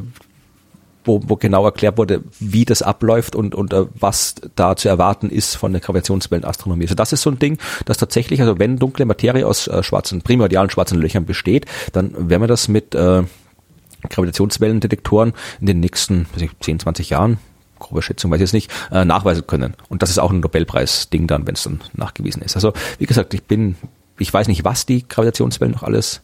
wo, 1.04 1.20
wo 1.26 1.36
genau 1.36 1.64
erklärt 1.64 1.98
wurde, 1.98 2.22
wie 2.40 2.64
das 2.64 2.82
abläuft 2.82 3.34
und, 3.34 3.54
und 3.54 3.72
uh, 3.72 3.88
was 3.98 4.34
da 4.56 4.76
zu 4.76 4.88
erwarten 4.88 5.30
ist 5.30 5.56
von 5.56 5.72
der 5.72 5.80
Gravitationswellenastronomie. 5.80 6.84
Also 6.84 6.94
das 6.94 7.12
ist 7.12 7.22
so 7.22 7.30
ein 7.30 7.38
Ding, 7.38 7.58
das 7.84 7.96
tatsächlich, 7.96 8.40
also 8.40 8.58
wenn 8.58 8.78
dunkle 8.78 9.04
Materie 9.04 9.46
aus 9.46 9.68
äh, 9.68 9.82
schwarzen, 9.82 10.22
primordialen 10.22 10.70
schwarzen 10.70 11.00
Löchern 11.00 11.24
besteht, 11.24 11.66
dann 11.92 12.28
werden 12.28 12.42
wir 12.42 12.48
das 12.48 12.68
mit 12.68 12.94
äh, 12.94 13.22
Gravitationswellendetektoren 14.08 15.32
in 15.60 15.66
den 15.66 15.80
nächsten 15.80 16.26
ich, 16.36 16.50
10, 16.60 16.80
20 16.80 17.10
Jahren 17.10 17.38
grobe 17.78 18.02
Schätzung 18.02 18.30
weiß 18.30 18.38
ich 18.38 18.42
jetzt 18.42 18.52
nicht, 18.52 18.70
äh, 18.90 19.04
nachweisen 19.04 19.46
können. 19.46 19.74
Und 19.88 20.02
das 20.02 20.10
ist 20.10 20.18
auch 20.18 20.30
ein 20.30 20.40
Nobelpreis-Ding 20.40 21.26
dann, 21.26 21.46
wenn 21.46 21.54
es 21.54 21.62
dann 21.62 21.80
nachgewiesen 21.94 22.42
ist. 22.42 22.56
Also 22.56 22.72
wie 22.98 23.06
gesagt, 23.06 23.34
ich 23.34 23.44
bin, 23.44 23.76
ich 24.18 24.32
weiß 24.32 24.48
nicht, 24.48 24.64
was 24.64 24.86
die 24.86 25.06
Gravitationswellen 25.06 25.74
noch 25.74 25.82
alles 25.82 26.22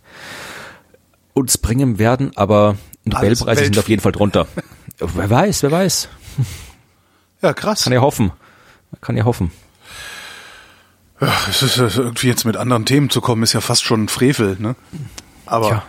uns 1.33 1.59
bringen 1.59 1.99
werden, 1.99 2.33
aber 2.37 2.77
Nobelpreise 3.05 3.65
sind 3.65 3.79
auf 3.79 3.89
jeden 3.89 4.03
Fall 4.03 4.13
drunter. 4.13 4.47
wer 4.99 5.31
weiß, 5.31 5.63
wer 5.63 5.71
weiß. 5.71 6.09
Ja, 7.43 7.53
krass. 7.53 7.85
Kann 7.85 7.93
ja 7.93 8.01
hoffen. 8.01 8.33
Kann 9.01 9.17
ja 9.17 9.25
hoffen. 9.25 9.51
Ja, 11.21 11.33
es 11.49 11.63
ist 11.63 11.77
irgendwie 11.77 12.27
jetzt 12.27 12.45
mit 12.45 12.57
anderen 12.57 12.87
Themen 12.87 13.11
zu 13.11 13.21
kommen, 13.21 13.43
ist 13.43 13.53
ja 13.53 13.61
fast 13.61 13.85
schon 13.85 14.05
ein 14.05 14.09
Frevel, 14.09 14.57
ne? 14.59 14.75
Aber 15.47 15.69
ja, 15.69 15.85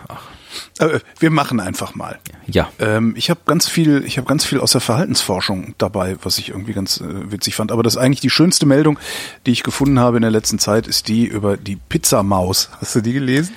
äh, 0.78 1.00
wir 1.18 1.30
machen 1.30 1.60
einfach 1.60 1.94
mal. 1.94 2.18
Ja. 2.46 2.70
Ähm, 2.78 3.14
ich 3.16 3.30
habe 3.30 3.40
ganz 3.46 3.68
viel, 3.68 4.04
ich 4.04 4.18
habe 4.18 4.26
ganz 4.26 4.44
viel 4.44 4.60
aus 4.60 4.72
der 4.72 4.80
Verhaltensforschung 4.80 5.74
dabei, 5.78 6.16
was 6.22 6.38
ich 6.38 6.50
irgendwie 6.50 6.72
ganz 6.72 7.00
äh, 7.00 7.30
witzig 7.30 7.56
fand. 7.56 7.72
Aber 7.72 7.82
das 7.82 7.94
ist 7.94 7.98
eigentlich 7.98 8.20
die 8.20 8.30
schönste 8.30 8.66
Meldung, 8.66 8.98
die 9.46 9.52
ich 9.52 9.62
gefunden 9.62 9.98
habe 9.98 10.16
in 10.16 10.22
der 10.22 10.30
letzten 10.30 10.58
Zeit, 10.58 10.86
ist 10.86 11.08
die 11.08 11.24
über 11.24 11.56
die 11.56 11.76
Pizzamaus. 11.76 12.70
Hast 12.80 12.94
du 12.94 13.00
die 13.00 13.12
gelesen? 13.12 13.54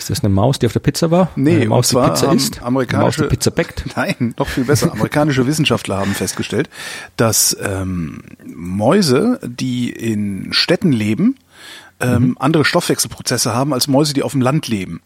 Ist 0.00 0.08
das 0.08 0.24
eine 0.24 0.32
Maus, 0.32 0.58
die 0.58 0.64
auf 0.64 0.72
der 0.72 0.80
Pizza 0.80 1.10
war? 1.10 1.28
Nee, 1.36 1.56
eine 1.56 1.66
Maus, 1.66 1.90
die 1.90 1.96
Pizza 1.96 2.32
isst? 2.32 2.62
Amerikanische, 2.62 3.20
Maus, 3.20 3.28
die 3.28 3.36
Pizza 3.36 3.50
backt? 3.50 3.84
Nein, 3.96 4.34
noch 4.38 4.48
viel 4.48 4.64
besser. 4.64 4.92
Amerikanische 4.92 5.46
Wissenschaftler 5.46 5.98
haben 5.98 6.14
festgestellt, 6.14 6.70
dass 7.18 7.54
ähm, 7.62 8.22
Mäuse, 8.46 9.38
die 9.44 9.90
in 9.90 10.54
Städten 10.54 10.90
leben, 10.90 11.36
ähm, 12.00 12.28
mhm. 12.28 12.36
andere 12.40 12.64
Stoffwechselprozesse 12.64 13.54
haben 13.54 13.74
als 13.74 13.88
Mäuse, 13.88 14.14
die 14.14 14.22
auf 14.22 14.32
dem 14.32 14.40
Land 14.40 14.68
leben. 14.68 15.02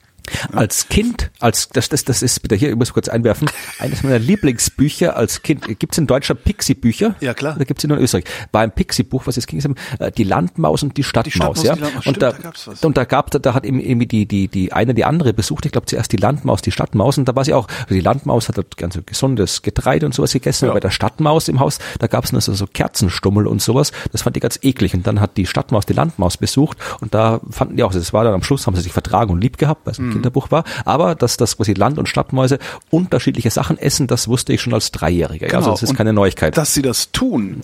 Als 0.52 0.88
Kind, 0.88 1.30
als 1.40 1.68
das, 1.68 1.88
das, 1.88 2.04
das 2.04 2.22
ist 2.22 2.40
bitte 2.42 2.54
hier, 2.54 2.70
ich 2.70 2.76
muss 2.76 2.92
kurz 2.92 3.08
einwerfen, 3.08 3.48
eines 3.78 4.02
meiner 4.02 4.18
Lieblingsbücher 4.18 5.16
als 5.16 5.42
Kind. 5.42 5.66
Gibt's 5.78 5.98
in 5.98 6.06
Deutscher 6.06 6.34
Pixie-Bücher? 6.34 7.14
Ja 7.20 7.34
klar. 7.34 7.56
Oder 7.56 7.64
gibt's 7.64 7.84
in 7.84 7.90
Österreich? 7.90 8.24
War 8.52 8.62
ein 8.62 8.72
Pixie-Buch, 8.72 9.26
was 9.26 9.36
jetzt 9.36 9.46
ging, 9.46 9.62
äh, 9.98 10.10
die 10.10 10.24
Landmaus 10.24 10.82
und 10.82 10.96
die 10.96 11.02
Stadtmaus, 11.02 11.60
die 11.60 11.66
ja. 11.66 11.74
Die 11.74 11.80
Landmaus, 11.80 12.06
und 12.06 12.16
stimmt, 12.16 12.22
da, 12.22 12.32
da 12.32 12.86
und 12.86 12.96
da 12.96 13.04
gab 13.04 13.30
da 13.30 13.54
hat 13.54 13.64
eben 13.64 13.80
irgendwie 13.80 14.06
die 14.06 14.26
die 14.26 14.48
die 14.48 14.72
eine 14.72 14.94
die 14.94 15.04
andere 15.04 15.32
besucht. 15.32 15.66
Ich 15.66 15.72
glaube 15.72 15.86
zuerst 15.86 16.12
die 16.12 16.16
Landmaus, 16.16 16.62
die 16.62 16.70
Stadtmaus 16.70 17.18
und 17.18 17.28
da 17.28 17.34
war 17.36 17.44
sie 17.44 17.54
auch. 17.54 17.68
Also 17.82 17.94
die 17.94 18.00
Landmaus 18.00 18.48
hat 18.48 18.56
halt 18.56 18.76
ganz 18.76 18.98
gesundes 19.06 19.62
Getreide 19.62 20.06
und 20.06 20.14
sowas 20.14 20.32
gegessen. 20.32 20.66
Ja. 20.66 20.70
Aber 20.70 20.76
bei 20.76 20.80
der 20.80 20.90
Stadtmaus 20.90 21.48
im 21.48 21.60
Haus, 21.60 21.78
da 21.98 22.06
gab's 22.06 22.32
nur 22.32 22.40
so, 22.40 22.52
so 22.52 22.66
Kerzenstummel 22.66 23.46
und 23.46 23.62
sowas. 23.62 23.92
Das 24.12 24.22
fand 24.22 24.36
die 24.36 24.40
ganz 24.40 24.58
eklig. 24.62 24.94
Und 24.94 25.06
dann 25.06 25.20
hat 25.20 25.36
die 25.36 25.46
Stadtmaus 25.46 25.86
die 25.86 25.92
Landmaus 25.92 26.36
besucht 26.36 26.78
und 27.00 27.14
da 27.14 27.40
fanden 27.50 27.76
die 27.76 27.82
auch, 27.82 27.92
das 27.92 28.12
war 28.12 28.24
dann 28.24 28.34
am 28.34 28.42
Schluss 28.42 28.66
haben 28.66 28.76
sie 28.76 28.82
sich 28.82 28.92
vertragen 28.92 29.32
und 29.32 29.40
lieb 29.40 29.58
gehabt. 29.58 29.86
Also 29.88 30.02
mhm. 30.02 30.13
Kinderbuch 30.14 30.50
war. 30.50 30.64
Aber 30.84 31.14
dass 31.14 31.36
das 31.36 31.56
quasi 31.56 31.74
Land- 31.74 31.98
und 31.98 32.08
Stadtmäuse 32.08 32.58
unterschiedliche 32.90 33.50
Sachen 33.50 33.78
essen, 33.78 34.06
das 34.06 34.28
wusste 34.28 34.52
ich 34.52 34.60
schon 34.60 34.74
als 34.74 34.90
Dreijähriger. 34.90 35.46
Genau. 35.46 35.58
Also 35.58 35.70
das 35.72 35.82
ist 35.82 35.90
und 35.90 35.96
keine 35.96 36.12
Neuigkeit. 36.12 36.56
Dass 36.56 36.74
sie 36.74 36.82
das 36.82 37.12
tun, 37.12 37.60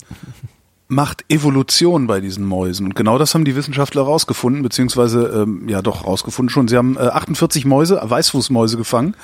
macht 0.91 1.23
Evolution 1.29 2.05
bei 2.05 2.19
diesen 2.19 2.43
Mäusen. 2.43 2.85
Und 2.85 2.95
genau 2.97 3.17
das 3.17 3.33
haben 3.33 3.45
die 3.45 3.55
Wissenschaftler 3.55 4.01
rausgefunden, 4.01 4.61
beziehungsweise 4.61 5.43
ähm, 5.43 5.69
ja 5.69 5.81
doch 5.81 6.05
rausgefunden 6.05 6.49
schon. 6.49 6.67
Sie 6.67 6.75
haben 6.75 6.97
äh, 6.97 7.03
48 7.03 7.63
Mäuse, 7.63 8.01
Weißfußmäuse 8.03 8.75
gefangen 8.75 9.15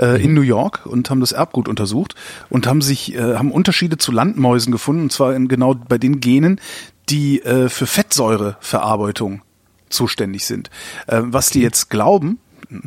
äh, 0.00 0.20
in 0.20 0.34
New 0.34 0.40
York 0.40 0.84
und 0.84 1.10
haben 1.10 1.20
das 1.20 1.30
Erbgut 1.30 1.68
untersucht 1.68 2.16
und 2.50 2.66
haben 2.66 2.82
sich 2.82 3.14
äh, 3.14 3.36
haben 3.36 3.52
Unterschiede 3.52 3.98
zu 3.98 4.10
Landmäusen 4.10 4.72
gefunden, 4.72 5.02
und 5.02 5.12
zwar 5.12 5.36
in 5.36 5.46
genau 5.46 5.76
bei 5.76 5.96
den 5.96 6.18
Genen, 6.18 6.60
die 7.08 7.40
äh, 7.42 7.68
für 7.68 7.86
Fettsäureverarbeitung 7.86 9.42
zuständig 9.90 10.44
sind. 10.44 10.70
Äh, 11.06 11.20
was 11.22 11.50
die 11.50 11.60
jetzt 11.60 11.88
glauben, 11.88 12.40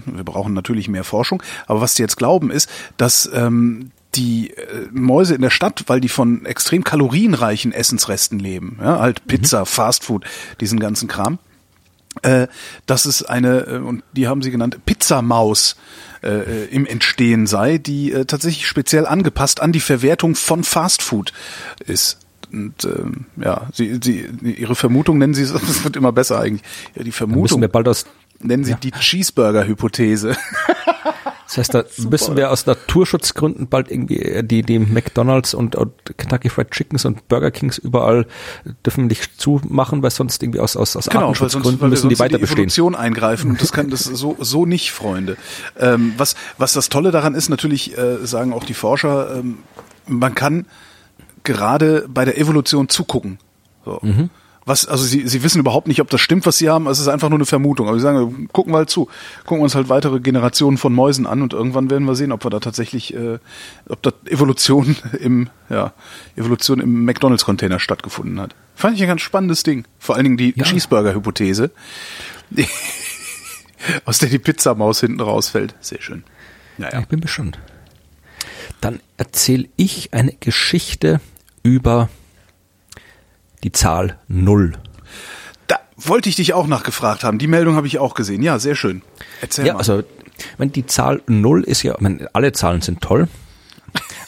wir 0.05 0.23
brauchen 0.23 0.53
natürlich 0.53 0.87
mehr 0.87 1.03
Forschung, 1.03 1.41
aber 1.67 1.81
was 1.81 1.95
die 1.95 2.01
jetzt 2.01 2.17
glauben 2.17 2.51
ist, 2.51 2.69
dass 2.97 3.29
ähm, 3.33 3.91
die 4.15 4.51
äh, 4.51 4.87
Mäuse 4.91 5.35
in 5.35 5.41
der 5.41 5.49
Stadt, 5.49 5.83
weil 5.87 5.99
die 5.99 6.09
von 6.09 6.45
extrem 6.45 6.83
kalorienreichen 6.83 7.71
Essensresten 7.71 8.39
leben, 8.39 8.79
ja, 8.81 8.99
halt 8.99 9.27
Pizza, 9.27 9.61
mhm. 9.61 9.65
Fastfood, 9.65 10.25
diesen 10.61 10.79
ganzen 10.79 11.07
Kram, 11.07 11.39
äh, 12.21 12.47
dass 12.85 13.05
es 13.05 13.23
eine, 13.23 13.67
äh, 13.67 13.77
und 13.77 14.03
die 14.13 14.27
haben 14.27 14.41
sie 14.41 14.51
genannt, 14.51 14.79
Pizzamaus 14.85 15.75
äh, 16.23 16.65
im 16.65 16.85
Entstehen 16.85 17.47
sei, 17.47 17.77
die 17.77 18.11
äh, 18.11 18.25
tatsächlich 18.25 18.67
speziell 18.67 19.05
angepasst 19.05 19.61
an 19.61 19.71
die 19.71 19.79
Verwertung 19.79 20.35
von 20.35 20.63
Fastfood 20.63 21.33
ist. 21.85 22.19
Und 22.51 22.85
ähm, 22.85 23.25
ja, 23.35 23.67
sie, 23.73 23.99
sie, 24.01 24.27
ihre 24.41 24.75
Vermutung 24.75 25.17
nennen 25.17 25.33
sie 25.33 25.43
es, 25.43 25.51
es 25.69 25.83
wird 25.83 25.95
immer 25.95 26.11
besser 26.11 26.39
eigentlich. 26.39 26.63
Ja, 26.95 27.03
die 27.03 27.11
Vermutung. 27.11 27.41
müssen 27.41 27.61
wir 27.61 27.67
bald 27.67 27.87
aus 27.87 28.05
Nennen 28.39 28.63
Sie 28.63 28.71
ja. 28.71 28.77
die 28.77 28.91
Cheeseburger-Hypothese. 28.91 30.35
Das 31.45 31.57
heißt, 31.57 31.73
da 31.75 31.83
Super. 31.87 32.09
müssen 32.09 32.35
wir 32.37 32.51
aus 32.51 32.65
Naturschutzgründen 32.65 33.67
bald 33.67 33.91
irgendwie 33.91 34.41
die, 34.43 34.63
die 34.63 34.79
McDonalds 34.79 35.53
und, 35.53 35.75
und 35.75 35.93
Kentucky 36.17 36.49
Fried 36.49 36.71
Chickens 36.71 37.05
und 37.05 37.27
Burger 37.27 37.51
Kings 37.51 37.77
überall 37.77 38.25
dürfen 38.83 39.07
nicht 39.07 39.39
zumachen, 39.39 40.01
weil 40.01 40.09
sonst 40.09 40.41
irgendwie 40.41 40.59
aus, 40.59 40.75
aus, 40.75 40.95
aus 40.95 41.05
genau, 41.05 41.27
Artenschutzgründen 41.27 41.71
weil 41.73 41.77
sonst, 41.77 41.81
weil 41.81 41.89
müssen 41.89 42.09
die 42.09 42.19
weiter 42.19 42.39
bestehen. 42.39 42.57
Evolution 42.57 42.95
eingreifen 42.95 43.51
und 43.51 43.61
das 43.61 43.71
kann 43.71 43.89
das 43.89 44.05
so, 44.05 44.35
so 44.39 44.65
nicht, 44.65 44.91
Freunde. 44.91 45.37
Ähm, 45.79 46.13
was, 46.17 46.35
was 46.57 46.73
das 46.73 46.89
Tolle 46.89 47.11
daran 47.11 47.35
ist, 47.35 47.49
natürlich 47.49 47.95
äh, 47.95 48.25
sagen 48.25 48.51
auch 48.51 48.63
die 48.63 48.73
Forscher, 48.73 49.35
ähm, 49.37 49.59
man 50.07 50.33
kann 50.33 50.65
gerade 51.43 52.07
bei 52.09 52.25
der 52.25 52.39
Evolution 52.39 52.89
zugucken. 52.89 53.37
So. 53.85 53.99
Mhm 54.01 54.31
was, 54.65 54.87
also 54.87 55.03
sie, 55.03 55.27
sie 55.27 55.43
wissen 55.43 55.59
überhaupt 55.59 55.87
nicht, 55.87 56.01
ob 56.01 56.09
das 56.09 56.21
stimmt, 56.21 56.47
was 56.47 56.57
sie 56.57 56.69
haben. 56.69 56.87
Es 56.87 56.99
ist 56.99 57.07
einfach 57.07 57.29
nur 57.29 57.37
eine 57.37 57.45
Vermutung. 57.45 57.87
Aber 57.87 57.97
sie 57.97 58.03
sagen, 58.03 58.49
gucken 58.51 58.73
wir 58.73 58.77
halt 58.77 58.89
zu, 58.89 59.07
gucken 59.45 59.63
uns 59.63 59.75
halt 59.75 59.89
weitere 59.89 60.19
Generationen 60.19 60.77
von 60.77 60.91
Mäusen 60.91 61.27
an 61.27 61.43
und 61.43 61.53
irgendwann 61.53 61.91
werden 61.91 62.05
wir 62.05 62.15
sehen, 62.15 62.31
ob 62.31 62.43
wir 62.43 62.49
da 62.49 62.59
tatsächlich, 62.59 63.13
äh, 63.13 63.37
ob 63.87 64.01
da 64.01 64.11
Evolution 64.25 64.95
im, 65.19 65.49
ja, 65.69 65.93
Evolution 66.35 66.79
im 66.79 67.05
McDonalds-Container 67.05 67.79
stattgefunden 67.79 68.39
hat. 68.41 68.55
Fand 68.73 68.95
ich 68.95 69.03
ein 69.03 69.07
ganz 69.07 69.21
spannendes 69.21 69.61
Ding. 69.61 69.85
Vor 69.99 70.15
allen 70.15 70.23
Dingen 70.23 70.37
die 70.37 70.53
ja. 70.55 70.63
Cheeseburger-Hypothese, 70.63 71.69
aus 74.05 74.17
der 74.17 74.29
die 74.29 74.39
Pizzamaus 74.39 74.99
hinten 74.99 75.21
rausfällt. 75.21 75.75
Sehr 75.79 76.01
schön. 76.01 76.23
Naja. 76.79 77.01
Ich 77.01 77.07
bin 77.07 77.19
bestimmt. 77.19 77.59
Dann 78.81 78.99
erzähle 79.17 79.69
ich 79.77 80.13
eine 80.13 80.33
Geschichte 80.33 81.21
über 81.61 82.09
die 83.65 83.71
Zahl 83.71 84.19
Null. 84.27 84.73
Da 85.65 85.79
wollte 85.97 86.29
ich 86.29 86.35
dich 86.35 86.53
auch 86.53 86.67
nachgefragt 86.67 87.23
haben. 87.23 87.39
Die 87.39 87.47
Meldung 87.47 87.75
habe 87.75 87.87
ich 87.87 87.97
auch 87.97 88.13
gesehen. 88.13 88.43
Ja, 88.43 88.59
sehr 88.59 88.75
schön. 88.75 89.01
Erzähl 89.41 89.65
ja, 89.65 89.73
mal. 89.73 89.79
Also, 89.79 90.03
wenn 90.59 90.71
die 90.71 90.85
Zahl 90.85 91.23
Null 91.25 91.63
ist 91.63 91.81
ja, 91.81 91.95
meine, 91.99 92.29
alle 92.33 92.51
Zahlen 92.51 92.81
sind 92.81 93.01
toll. 93.01 93.27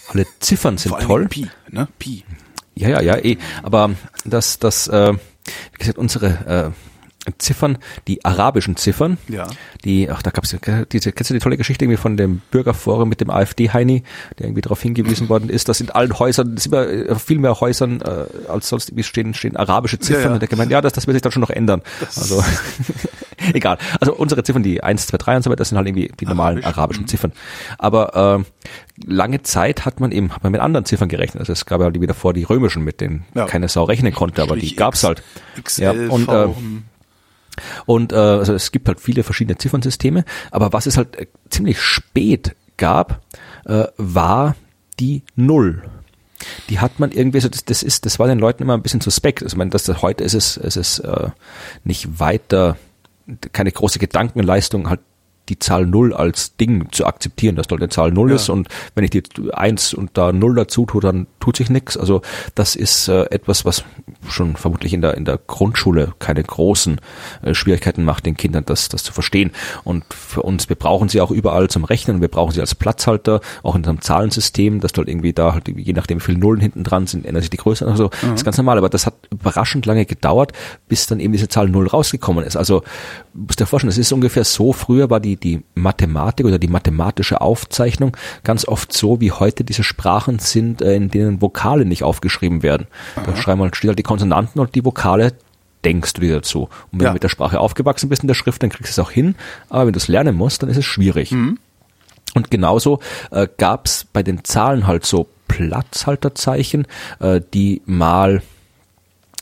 Alle 0.09 0.25
Ziffern 0.39 0.77
sind 0.77 0.97
toll. 1.01 1.27
Pi, 1.27 1.49
ne? 1.69 1.87
Pi. 1.99 2.23
Ja, 2.73 2.89
ja, 2.89 3.01
ja, 3.01 3.17
eh. 3.17 3.37
Aber 3.61 3.91
das, 4.25 4.57
das, 4.57 4.87
äh, 4.87 5.13
wie 5.13 5.77
gesagt, 5.77 5.99
unsere 5.99 6.73
äh, 6.73 6.96
Ziffern, 7.37 7.77
die 8.07 8.23
arabischen 8.25 8.75
Ziffern, 8.77 9.17
Ja. 9.27 9.47
die, 9.85 10.09
ach, 10.09 10.21
da 10.21 10.31
gab's 10.31 10.51
ja 10.51 10.85
diese, 10.85 11.11
kennst 11.11 11.29
du 11.29 11.33
die 11.33 11.39
tolle 11.39 11.57
Geschichte 11.57 11.85
irgendwie 11.85 11.97
von 12.01 12.17
dem 12.17 12.41
Bürgerforum 12.51 13.09
mit 13.09 13.21
dem 13.21 13.29
AfD-Heini, 13.29 14.03
der 14.39 14.45
irgendwie 14.47 14.61
darauf 14.61 14.81
hingewiesen 14.81 15.29
worden 15.29 15.49
ist, 15.49 15.69
dass 15.69 15.81
in 15.81 15.89
allen 15.89 16.17
Häusern, 16.17 16.53
es 16.55 16.65
ist 16.65 16.71
immer 16.73 16.87
äh, 16.87 17.15
viel 17.15 17.39
mehr 17.39 17.59
Häusern 17.59 18.01
äh, 18.01 18.49
als 18.49 18.69
sonst 18.69 18.89
irgendwie 18.89 19.03
stehen, 19.03 19.33
stehen 19.33 19.55
arabische 19.57 19.99
Ziffern 19.99 20.21
Ja, 20.21 20.27
ja. 20.29 20.33
und 20.35 20.39
der 20.41 20.49
gemeint, 20.49 20.71
ja, 20.71 20.81
das, 20.81 20.93
das 20.93 21.07
wird 21.07 21.15
sich 21.15 21.21
dann 21.21 21.31
schon 21.31 21.41
noch 21.41 21.49
ändern. 21.49 21.81
Also 22.15 22.43
egal. 23.53 23.77
Also 23.99 24.13
unsere 24.15 24.43
Ziffern, 24.43 24.63
die 24.63 24.83
1, 24.83 25.07
2, 25.07 25.17
3 25.17 25.35
und 25.37 25.43
so 25.43 25.49
weiter, 25.49 25.57
das 25.57 25.69
sind 25.69 25.77
halt 25.77 25.87
irgendwie 25.87 26.11
die 26.19 26.25
normalen 26.25 26.57
Arabisch. 26.63 26.77
arabischen 26.77 27.07
Ziffern. 27.07 27.31
Aber 27.77 28.43
äh, 28.45 28.71
lange 29.05 29.41
Zeit 29.43 29.85
hat 29.85 29.99
man 29.99 30.11
eben 30.11 30.33
hat 30.33 30.43
man 30.43 30.51
mit 30.51 30.61
anderen 30.61 30.85
Ziffern 30.85 31.09
gerechnet. 31.09 31.41
Also 31.41 31.53
es 31.53 31.65
gab 31.65 31.81
ja 31.81 31.93
wieder 31.93 32.13
vor 32.13 32.33
die 32.33 32.43
römischen, 32.43 32.83
mit 32.83 33.01
denen 33.01 33.25
Ja. 33.33 33.45
keine 33.45 33.67
Sau 33.67 33.83
rechnen 33.83 34.13
konnte, 34.13 34.41
aber 34.41 34.55
die 34.55 34.61
Strich 34.67 34.77
gab's 34.77 34.99
X, 35.03 35.07
halt. 35.07 35.23
XL, 35.63 35.81
Ja, 35.83 35.91
und, 36.11 36.27
äh, 36.29 36.47
und 37.85 38.11
äh, 38.11 38.15
also 38.15 38.53
es 38.53 38.71
gibt 38.71 38.87
halt 38.87 38.99
viele 38.99 39.23
verschiedene 39.23 39.57
Ziffernsysteme, 39.57 40.25
aber 40.51 40.73
was 40.73 40.85
es 40.85 40.97
halt 40.97 41.15
äh, 41.15 41.27
ziemlich 41.49 41.79
spät 41.81 42.55
gab, 42.77 43.21
äh, 43.65 43.85
war 43.97 44.55
die 44.99 45.23
Null. 45.35 45.83
Die 46.69 46.79
hat 46.79 46.99
man 46.99 47.11
irgendwie 47.11 47.39
so, 47.39 47.49
das, 47.49 47.65
das 47.65 47.81
ist, 47.83 48.05
das 48.05 48.19
war 48.19 48.27
den 48.27 48.39
Leuten 48.39 48.61
immer 48.61 48.75
ein 48.75 48.83
bisschen 48.83 49.01
suspekt. 49.01 49.41
Also 49.41 49.55
ich 49.55 49.57
meine, 49.57 49.71
dass 49.71 49.83
das 49.83 50.01
heute 50.01 50.23
ist 50.23 50.35
es, 50.35 50.57
es 50.57 50.77
ist 50.77 50.99
äh, 50.99 51.29
nicht 51.83 52.19
weiter, 52.19 52.77
keine 53.53 53.71
große 53.71 53.99
Gedankenleistung, 53.99 54.89
halt 54.89 54.99
die 55.49 55.59
Zahl 55.59 55.85
Null 55.85 56.13
als 56.13 56.55
Ding 56.57 56.87
zu 56.91 57.05
akzeptieren, 57.05 57.55
dass 57.55 57.67
dort 57.67 57.81
eine 57.81 57.89
Zahl 57.89 58.11
Null 58.11 58.29
Ja. 58.29 58.35
ist 58.35 58.49
und 58.49 58.67
wenn 58.95 59.03
ich 59.03 59.09
die 59.11 59.23
eins 59.53 59.93
und 59.93 60.11
da 60.17 60.31
Null 60.31 60.55
dazu 60.55 60.85
tue, 60.85 61.01
dann 61.01 61.27
tut 61.39 61.57
sich 61.57 61.69
nichts. 61.69 61.97
Also 61.97 62.21
das 62.55 62.75
ist 62.75 63.07
äh, 63.07 63.23
etwas, 63.31 63.65
was 63.65 63.83
schon 64.27 64.55
vermutlich 64.55 64.93
in 64.93 65.01
der 65.01 65.15
in 65.15 65.25
der 65.25 65.37
Grundschule 65.45 66.13
keine 66.19 66.43
großen 66.43 66.99
äh, 67.43 67.53
Schwierigkeiten 67.53 68.03
macht, 68.03 68.25
den 68.25 68.35
Kindern 68.37 68.65
das 68.65 68.89
das 68.89 69.03
zu 69.03 69.13
verstehen. 69.13 69.51
Und 69.83 70.03
für 70.13 70.41
uns, 70.43 70.69
wir 70.69 70.75
brauchen 70.75 71.09
sie 71.09 71.21
auch 71.21 71.31
überall 71.31 71.69
zum 71.69 71.83
Rechnen, 71.83 72.21
wir 72.21 72.27
brauchen 72.27 72.51
sie 72.51 72.61
als 72.61 72.75
Platzhalter, 72.75 73.41
auch 73.63 73.75
in 73.75 73.85
einem 73.85 74.01
Zahlensystem, 74.01 74.79
dass 74.79 74.91
dort 74.91 75.07
irgendwie 75.07 75.33
da 75.33 75.53
halt 75.53 75.67
je 75.67 75.93
nachdem 75.93 76.19
wie 76.19 76.23
viele 76.23 76.39
Nullen 76.39 76.61
hinten 76.61 76.83
dran 76.83 77.07
sind, 77.07 77.25
ändert 77.25 77.43
sich 77.43 77.49
die 77.49 77.57
Größe. 77.57 77.85
Also 77.87 78.09
das 78.21 78.31
ist 78.35 78.45
ganz 78.45 78.57
normal, 78.57 78.77
aber 78.77 78.89
das 78.89 79.05
hat 79.05 79.15
überraschend 79.31 79.85
lange 79.85 80.05
gedauert, 80.05 80.51
bis 80.87 81.07
dann 81.07 81.19
eben 81.19 81.31
diese 81.33 81.47
Zahl 81.47 81.69
Null 81.69 81.87
rausgekommen 81.87 82.43
ist. 82.45 82.55
Also 82.57 82.83
musst 83.37 83.59
dir 83.59 83.65
vorstellen, 83.65 83.89
es 83.91 83.97
ist 83.97 84.11
ungefähr 84.11 84.43
so, 84.43 84.73
früher 84.73 85.09
war 85.09 85.19
die, 85.19 85.35
die 85.37 85.63
Mathematik 85.75 86.45
oder 86.45 86.59
die 86.59 86.67
mathematische 86.67 87.39
Aufzeichnung 87.41 88.17
ganz 88.43 88.67
oft 88.67 88.91
so, 88.91 89.21
wie 89.21 89.31
heute 89.31 89.63
diese 89.63 89.83
Sprachen 89.83 90.39
sind, 90.39 90.81
äh, 90.81 90.95
in 90.95 91.09
denen 91.09 91.41
Vokale 91.41 91.85
nicht 91.85 92.03
aufgeschrieben 92.03 92.63
werden. 92.63 92.87
Da 93.25 93.35
schreiben 93.35 93.61
halt, 93.61 93.75
steht 93.75 93.89
halt 93.89 93.99
die 93.99 94.03
Konsonanten 94.03 94.59
und 94.59 94.73
die 94.75 94.83
Vokale 94.83 95.33
denkst 95.85 96.13
du 96.13 96.21
dir 96.21 96.35
dazu. 96.35 96.63
Und 96.91 96.99
wenn 96.99 97.01
Ja. 97.01 97.09
du 97.09 97.13
mit 97.13 97.23
der 97.23 97.29
Sprache 97.29 97.59
aufgewachsen 97.59 98.09
bist 98.09 98.23
in 98.23 98.27
der 98.27 98.33
Schrift, 98.33 98.61
dann 98.63 98.69
kriegst 98.71 98.97
du 98.97 99.01
es 99.01 99.05
auch 99.07 99.11
hin. 99.11 99.35
Aber 99.69 99.85
wenn 99.85 99.93
du 99.93 99.99
es 99.99 100.07
lernen 100.07 100.35
musst, 100.35 100.63
dann 100.63 100.69
ist 100.69 100.77
es 100.77 100.85
schwierig. 100.85 101.31
Und 102.33 102.51
genauso 102.51 102.99
äh, 103.31 103.47
gab 103.57 103.85
es 103.85 104.05
bei 104.11 104.23
den 104.23 104.43
Zahlen 104.43 104.87
halt 104.87 105.05
so 105.05 105.27
Platzhalterzeichen, 105.47 106.87
äh, 107.19 107.41
die 107.53 107.81
mal 107.85 108.41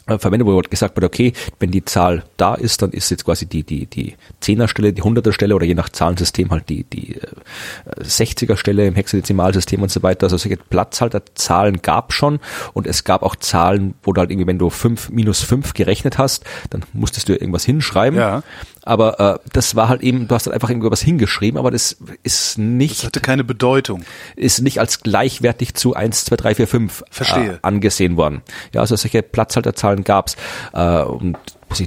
verwendet, 0.07 0.47
wo 0.47 0.59
gesagt 0.61 0.95
wird, 0.95 1.05
okay, 1.05 1.33
wenn 1.59 1.71
die 1.71 1.83
Zahl 1.83 2.23
da 2.37 2.55
ist, 2.55 2.81
dann 2.81 2.91
ist 2.91 3.09
jetzt 3.09 3.25
quasi 3.25 3.47
die, 3.47 3.63
die, 3.63 3.87
die 3.87 4.15
Zehnerstelle, 4.39 4.93
die 4.93 5.01
Hunderterstelle 5.01 5.55
oder 5.55 5.65
je 5.65 5.73
nach 5.73 5.89
Zahlensystem 5.89 6.51
halt 6.51 6.69
die, 6.69 6.83
die 6.83 7.15
äh, 7.15 8.01
60er-Stelle 8.01 8.85
im 8.85 8.95
Hexadezimalsystem 8.95 9.81
und 9.81 9.89
so 9.89 10.03
weiter. 10.03 10.25
Also 10.25 10.37
solche 10.37 10.57
Platzhalterzahlen 10.57 11.81
gab 11.81 12.13
schon 12.13 12.39
und 12.73 12.85
es 12.85 13.03
gab 13.03 13.23
auch 13.23 13.35
Zahlen, 13.35 13.95
wo 14.03 14.13
du 14.13 14.19
halt 14.19 14.29
irgendwie, 14.29 14.47
wenn 14.47 14.59
du 14.59 14.69
5 14.69 15.09
minus 15.09 15.41
5 15.41 15.73
gerechnet 15.73 16.17
hast, 16.17 16.43
dann 16.69 16.83
musstest 16.93 17.27
du 17.29 17.33
irgendwas 17.33 17.65
hinschreiben. 17.65 18.19
Ja. 18.19 18.43
Aber 18.85 19.19
äh, 19.19 19.49
das 19.51 19.75
war 19.75 19.89
halt 19.89 20.01
eben, 20.01 20.27
du 20.27 20.35
hast 20.35 20.45
halt 20.45 20.53
einfach 20.53 20.69
irgendwo 20.69 20.91
was 20.91 21.01
hingeschrieben, 21.01 21.59
aber 21.59 21.71
das 21.71 21.97
ist 22.23 22.57
nicht 22.57 22.99
Das 22.99 23.05
hatte 23.05 23.19
keine 23.19 23.43
Bedeutung. 23.43 24.03
ist 24.35 24.61
nicht 24.61 24.79
als 24.79 25.01
gleichwertig 25.01 25.73
zu 25.73 25.95
1, 25.95 26.25
2, 26.25 26.35
3, 26.35 26.55
4, 26.55 26.67
5 26.67 27.03
Verstehe. 27.09 27.53
Äh, 27.53 27.59
angesehen 27.63 28.15
worden. 28.15 28.41
Ja, 28.73 28.81
also 28.81 28.95
solche 28.95 29.21
Platzhalterzahlen 29.21 30.03
gab's 30.03 30.37
Äh, 30.73 31.01
und 31.01 31.37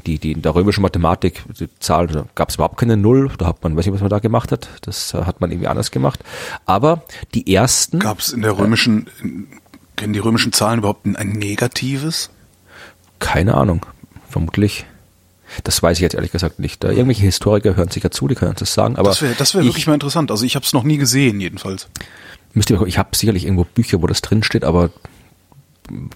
die, 0.04 0.18
die 0.18 0.32
in 0.32 0.42
der 0.42 0.54
römischen 0.54 0.82
Mathematik, 0.82 1.44
die 1.58 1.68
Zahl, 1.78 2.08
da 2.08 2.26
gab's 2.34 2.56
überhaupt 2.56 2.78
keine 2.78 2.96
Null. 2.96 3.30
Da 3.38 3.46
hat 3.46 3.62
man, 3.62 3.76
weiß 3.76 3.86
nicht, 3.86 3.94
was 3.94 4.00
man 4.02 4.10
da 4.10 4.18
gemacht 4.18 4.52
hat. 4.52 4.68
Das 4.82 5.14
äh, 5.14 5.22
hat 5.24 5.40
man 5.40 5.50
irgendwie 5.50 5.68
anders 5.68 5.90
gemacht. 5.90 6.22
Aber 6.66 7.04
die 7.32 7.54
ersten, 7.54 7.98
Gab 8.00 8.18
es 8.18 8.32
in 8.32 8.42
der 8.42 8.58
römischen, 8.58 9.08
kennen 9.96 10.12
die 10.12 10.18
römischen 10.18 10.52
Zahlen 10.52 10.80
überhaupt 10.80 11.06
ein, 11.06 11.16
ein 11.16 11.30
negatives? 11.30 12.30
keine 13.20 13.54
Ahnung, 13.54 13.84
vermutlich. 14.28 14.86
Das 15.64 15.82
weiß 15.82 15.96
ich 15.98 16.02
jetzt 16.02 16.14
ehrlich 16.14 16.32
gesagt 16.32 16.58
nicht. 16.58 16.84
Äh, 16.84 16.88
irgendwelche 16.92 17.22
Historiker 17.22 17.74
hören 17.76 17.90
sicher 17.90 18.10
zu, 18.10 18.28
die 18.28 18.34
können 18.34 18.50
uns 18.50 18.60
das 18.60 18.74
sagen. 18.74 18.96
Aber 18.96 19.08
Das 19.10 19.22
wäre 19.22 19.34
das 19.36 19.54
wär 19.54 19.62
ich- 19.62 19.68
wirklich 19.68 19.86
mal 19.86 19.94
interessant. 19.94 20.30
Also 20.30 20.44
ich 20.44 20.54
habe 20.56 20.64
es 20.64 20.72
noch 20.72 20.82
nie 20.84 20.98
gesehen, 20.98 21.40
jedenfalls. 21.40 21.88
Müsst 22.54 22.70
ihr, 22.70 22.80
ich 22.86 22.98
habe 22.98 23.16
sicherlich 23.16 23.44
irgendwo 23.44 23.64
Bücher, 23.64 24.00
wo 24.02 24.06
das 24.06 24.20
drin 24.22 24.42
steht, 24.42 24.64
aber 24.64 24.90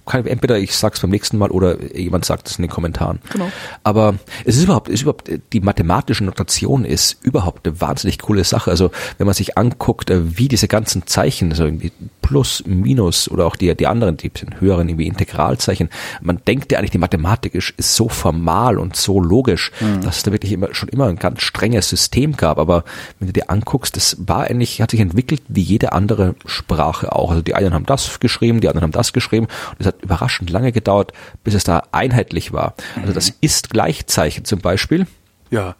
kann, 0.06 0.26
entweder 0.26 0.58
ich 0.58 0.76
sag's 0.76 1.00
beim 1.00 1.10
nächsten 1.10 1.38
Mal 1.38 1.50
oder 1.50 1.82
jemand 1.94 2.24
sagt 2.24 2.48
es 2.48 2.58
in 2.58 2.62
den 2.62 2.70
Kommentaren. 2.70 3.20
Genau. 3.32 3.50
Aber 3.84 4.14
es 4.44 4.56
ist 4.56 4.64
überhaupt, 4.64 4.88
ist 4.88 5.02
überhaupt, 5.02 5.30
die 5.52 5.60
mathematische 5.60 6.24
Notation 6.24 6.84
ist 6.84 7.18
überhaupt 7.22 7.66
eine 7.66 7.80
wahnsinnig 7.80 8.18
coole 8.18 8.44
Sache. 8.44 8.70
Also 8.70 8.90
wenn 9.18 9.26
man 9.26 9.34
sich 9.34 9.58
anguckt, 9.58 10.10
äh, 10.10 10.38
wie 10.38 10.48
diese 10.48 10.68
ganzen 10.68 11.06
Zeichen, 11.06 11.50
also 11.50 11.64
irgendwie 11.64 11.92
Plus, 12.20 12.62
Minus 12.66 13.28
oder 13.30 13.46
auch 13.46 13.56
die, 13.56 13.74
die 13.74 13.86
anderen, 13.86 14.16
die 14.16 14.30
höheren 14.58 14.88
irgendwie 14.88 15.06
Integralzeichen, 15.06 15.90
man 16.20 16.40
denkt 16.46 16.72
ja 16.72 16.78
eigentlich, 16.78 16.90
die 16.90 16.98
Mathematik 16.98 17.54
ist, 17.54 17.74
ist 17.76 17.94
so 17.94 18.08
formal 18.08 18.78
und 18.78 18.96
so 18.96 19.20
logisch, 19.20 19.72
dass 20.02 20.18
es 20.18 20.22
da 20.22 20.32
wirklich 20.32 20.52
immer, 20.52 20.72
schon 20.72 20.88
immer 20.88 21.06
ein 21.08 21.16
ganz 21.16 21.42
strenges 21.42 21.88
System 21.88 22.36
gab. 22.36 22.58
Aber 22.58 22.84
wenn 23.18 23.26
du 23.26 23.32
dir 23.32 23.50
anguckst, 23.50 23.96
das 23.96 24.16
war 24.18 24.44
eigentlich, 24.44 24.80
hat 24.80 24.92
sich 24.92 25.00
entwickelt 25.00 25.42
wie 25.48 25.60
jede 25.60 25.92
andere 25.92 26.34
Sprache 26.46 27.14
auch. 27.14 27.30
Also 27.30 27.42
die 27.42 27.54
einen 27.54 27.74
haben 27.74 27.86
das 27.86 28.20
geschrieben, 28.20 28.60
die 28.60 28.68
anderen 28.68 28.84
haben 28.84 28.92
das 28.92 29.12
geschrieben. 29.12 29.46
Und 29.70 29.80
es 29.80 29.86
hat 29.86 30.02
überraschend 30.02 30.50
lange 30.50 30.72
gedauert, 30.72 31.12
bis 31.44 31.54
es 31.54 31.64
da 31.64 31.82
einheitlich 31.92 32.52
war. 32.52 32.74
Also 33.00 33.12
das 33.12 33.32
ist 33.40 33.70
Gleichzeichen 33.70 34.44
zum 34.44 34.60
Beispiel. 34.60 35.06
Ja. 35.50 35.76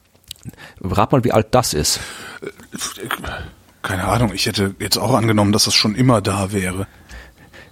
Rat 0.80 1.12
mal, 1.12 1.24
wie 1.24 1.32
alt 1.32 1.48
das 1.52 1.74
ist. 1.74 2.00
Keine 3.82 4.04
Ahnung, 4.04 4.32
ich 4.34 4.46
hätte 4.46 4.74
jetzt 4.78 4.98
auch 4.98 5.14
angenommen, 5.14 5.52
dass 5.52 5.64
das 5.64 5.74
schon 5.74 5.94
immer 5.94 6.20
da 6.20 6.52
wäre. 6.52 6.86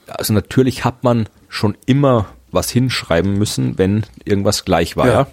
Also 0.09 0.33
natürlich 0.33 0.85
hat 0.85 1.05
man 1.05 1.29
schon 1.49 1.77
immer 1.87 2.27
was 2.51 2.71
hinschreiben 2.71 3.39
müssen, 3.39 3.79
wenn 3.79 4.05
irgendwas 4.25 4.65
gleich 4.65 4.97
war. 4.97 5.07
Ja. 5.07 5.13
Ja. 5.13 5.27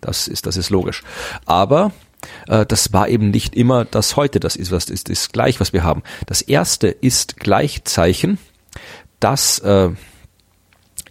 Das 0.00 0.28
ist, 0.28 0.46
das 0.46 0.56
ist 0.56 0.70
logisch. 0.70 1.02
Aber 1.44 1.92
äh, 2.46 2.66
das 2.66 2.92
war 2.92 3.08
eben 3.08 3.30
nicht 3.30 3.54
immer 3.54 3.84
das 3.84 4.16
heute. 4.16 4.40
Das 4.40 4.56
ist 4.56 4.70
was 4.70 4.84
ist, 4.86 5.08
ist 5.08 5.32
gleich, 5.32 5.60
was 5.60 5.72
wir 5.72 5.82
haben. 5.82 6.02
Das 6.26 6.42
erste 6.42 6.88
ist 6.88 7.38
Gleichzeichen, 7.38 8.38
das 9.20 9.58
äh, 9.60 9.90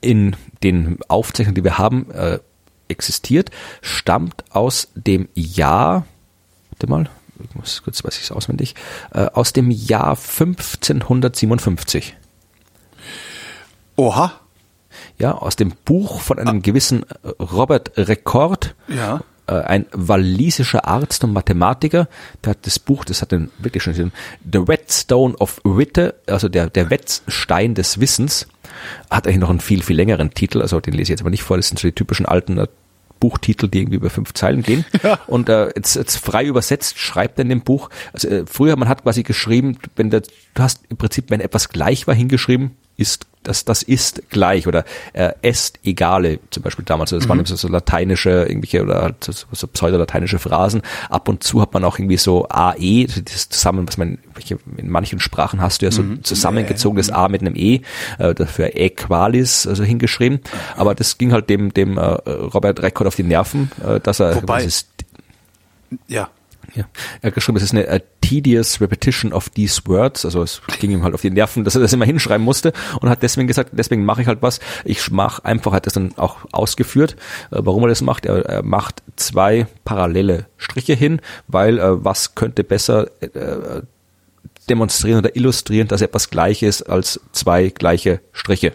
in 0.02 0.36
den 0.64 1.00
Aufzeichnungen, 1.08 1.56
die 1.56 1.64
wir 1.64 1.78
haben, 1.78 2.10
äh, 2.12 2.40
existiert, 2.88 3.52
stammt 3.82 4.44
aus 4.50 4.90
dem 4.96 5.30
Jahr, 5.34 6.06
warte 6.72 6.88
mal, 6.88 7.10
ich 7.50 7.56
muss 7.56 7.84
kurz 7.84 8.04
weiß 8.04 8.18
ich 8.18 8.24
es 8.24 8.32
auswendig, 8.32 8.76
äh, 9.14 9.28
aus 9.34 9.54
dem 9.54 9.72
Jahr 9.72 10.16
1557. 10.16 12.16
Oha. 13.96 14.34
Ja, 15.18 15.34
aus 15.34 15.56
dem 15.56 15.74
Buch 15.86 16.20
von 16.20 16.38
einem 16.38 16.62
gewissen 16.62 17.04
äh, 17.04 17.30
Robert 17.40 17.98
Record, 17.98 18.76
Ja. 18.88 19.22
Äh, 19.52 19.64
ein 19.66 19.86
walisischer 19.92 20.88
Arzt 20.88 21.24
und 21.26 21.34
Mathematiker, 21.34 22.08
der 22.44 22.52
hat 22.52 22.66
das 22.66 22.80
Buch, 22.80 23.04
das 23.04 23.22
hat 23.22 23.34
den 23.34 23.52
wirklich 23.58 23.84
schon 23.84 23.94
gesehen, 23.94 24.14
The 24.50 24.68
Whetstone 24.68 25.36
of 25.38 25.60
Witte, 25.66 26.16
also 26.26 26.48
der, 26.48 26.70
der 26.70 26.90
Wetzstein 26.90 27.76
des 27.76 28.00
Wissens, 28.00 28.48
hat 29.10 29.28
eigentlich 29.28 29.40
noch 29.40 29.50
einen 29.50 29.60
viel, 29.60 29.84
viel 29.84 29.98
längeren 29.98 30.32
Titel, 30.34 30.62
also 30.62 30.80
den 30.80 30.94
lese 30.94 31.04
ich 31.04 31.10
jetzt 31.10 31.22
aber 31.22 31.30
nicht 31.30 31.44
vor, 31.44 31.58
das 31.58 31.68
sind 31.68 31.80
so 31.80 31.88
die 31.88 31.94
typischen 31.94 32.26
alten 32.26 32.58
äh, 32.58 32.68
Buchtitel, 33.20 33.68
die 33.68 33.80
irgendwie 33.80 33.98
über 33.98 34.10
fünf 34.10 34.34
Zeilen 34.34 34.64
gehen. 34.64 34.84
Und 35.28 35.48
äh, 35.50 35.68
jetzt, 35.76 35.96
jetzt 35.96 36.18
frei 36.18 36.46
übersetzt 36.46 36.98
schreibt 36.98 37.38
er 37.38 37.44
in 37.44 37.50
dem 37.50 37.62
Buch, 37.62 37.90
also 38.14 38.28
äh, 38.30 38.46
früher 38.48 38.76
man 38.78 38.88
hat 38.88 39.04
quasi 39.04 39.24
geschrieben, 39.24 39.78
wenn 39.96 40.10
der, 40.10 40.22
du 40.22 40.64
hast 40.64 40.82
im 40.90 40.98
Prinzip, 40.98 41.30
wenn 41.30 41.42
etwas 41.42 41.70
gleich 41.70 42.08
war, 42.08 42.16
hingeschrieben, 42.16 42.72
ist 43.02 43.26
das, 43.44 43.66
das 43.66 43.82
ist 43.82 44.30
gleich 44.30 44.68
oder 44.68 44.86
äh, 45.14 45.32
est 45.42 45.80
egale, 45.84 46.38
zum 46.52 46.62
Beispiel 46.62 46.86
damals, 46.86 47.10
das 47.10 47.28
waren 47.28 47.40
eben 47.40 47.48
so, 47.48 47.56
so 47.56 47.68
lateinische, 47.70 48.30
irgendwelche 48.48 48.84
oder 48.84 49.02
halt 49.02 49.24
so, 49.24 49.32
so 49.52 49.66
pseudolateinische 49.66 50.38
Phrasen. 50.38 50.84
Ab 51.10 51.28
und 51.28 51.44
zu 51.44 51.60
hat 51.60 51.74
man 51.74 51.84
auch 51.84 51.98
irgendwie 51.98 52.18
so 52.18 52.48
AE, 52.50 53.08
das 53.08 53.50
zusammen, 53.50 53.88
was 53.88 53.98
man 53.98 54.20
in 54.78 54.90
manchen 54.92 55.20
Sprachen 55.20 55.60
hast 55.60 55.82
du 55.82 55.88
ja 55.88 55.92
so 55.92 56.04
zusammengezogenes 56.22 57.10
A 57.10 57.30
mit 57.30 57.42
einem 57.42 57.56
E, 57.56 57.82
äh, 58.20 58.36
dafür 58.36 58.76
Equalis, 58.76 59.66
also 59.66 59.84
hingeschrieben. 59.84 60.42
Aber 60.78 60.94
das 60.94 61.18
ging 61.18 61.32
halt 61.32 61.50
dem, 61.50 61.74
dem 61.74 61.98
äh, 61.98 62.02
Robert 62.04 62.84
Record 62.84 63.08
auf 63.08 63.16
die 63.16 63.24
Nerven, 63.24 63.72
äh, 63.84 64.00
dass 64.00 64.20
er 64.20 64.36
Wobei- 64.36 64.60
Ja. 66.08 66.30
Ja. 66.74 66.86
Er 67.22 67.28
hat 67.28 67.36
geschrieben, 67.36 67.58
es 67.58 67.64
ist 67.64 67.74
eine 67.74 67.90
a 67.90 68.00
tedious 68.22 68.80
repetition 68.80 69.34
of 69.34 69.50
these 69.50 69.82
words. 69.86 70.26
Also 70.26 70.42
es 70.42 70.62
ging 70.80 70.92
ihm 70.92 71.04
halt 71.04 71.14
auf 71.14 71.22
die 71.22 71.30
Nerven, 71.30 71.64
dass 71.64 71.76
er 71.76 71.82
das 71.82 71.94
immer 71.94 72.06
hinschreiben 72.06 72.44
musste 72.44 72.72
und 73.02 73.10
hat 73.10 73.24
deswegen 73.24 73.48
gesagt, 73.48 73.72
deswegen 73.74 74.06
mache 74.06 74.22
ich 74.22 74.28
halt 74.28 74.42
was. 74.42 74.60
Ich 74.86 75.12
mache 75.12 75.44
einfach, 75.44 75.74
hat 75.74 75.86
das 75.86 75.94
dann 75.94 76.18
auch 76.18 76.38
ausgeführt, 76.52 77.16
äh, 77.52 77.58
warum 77.60 77.84
er 77.84 77.90
das 77.90 78.02
macht. 78.02 78.26
Er, 78.26 78.46
er 78.46 78.64
macht 78.64 79.04
zwei 79.16 79.68
parallele 79.84 80.46
Striche 80.58 80.94
hin, 80.94 81.22
weil 81.48 81.80
äh, 81.80 82.04
was 82.04 82.36
könnte 82.36 82.64
besser 82.64 83.08
äh, 83.22 83.82
demonstrieren 84.70 85.20
oder 85.20 85.36
illustrieren, 85.36 85.88
dass 85.88 86.02
etwas 86.02 86.30
gleich 86.30 86.64
ist 86.64 86.84
als 86.84 87.20
zwei 87.34 87.70
gleiche 87.70 88.22
Striche. 88.32 88.74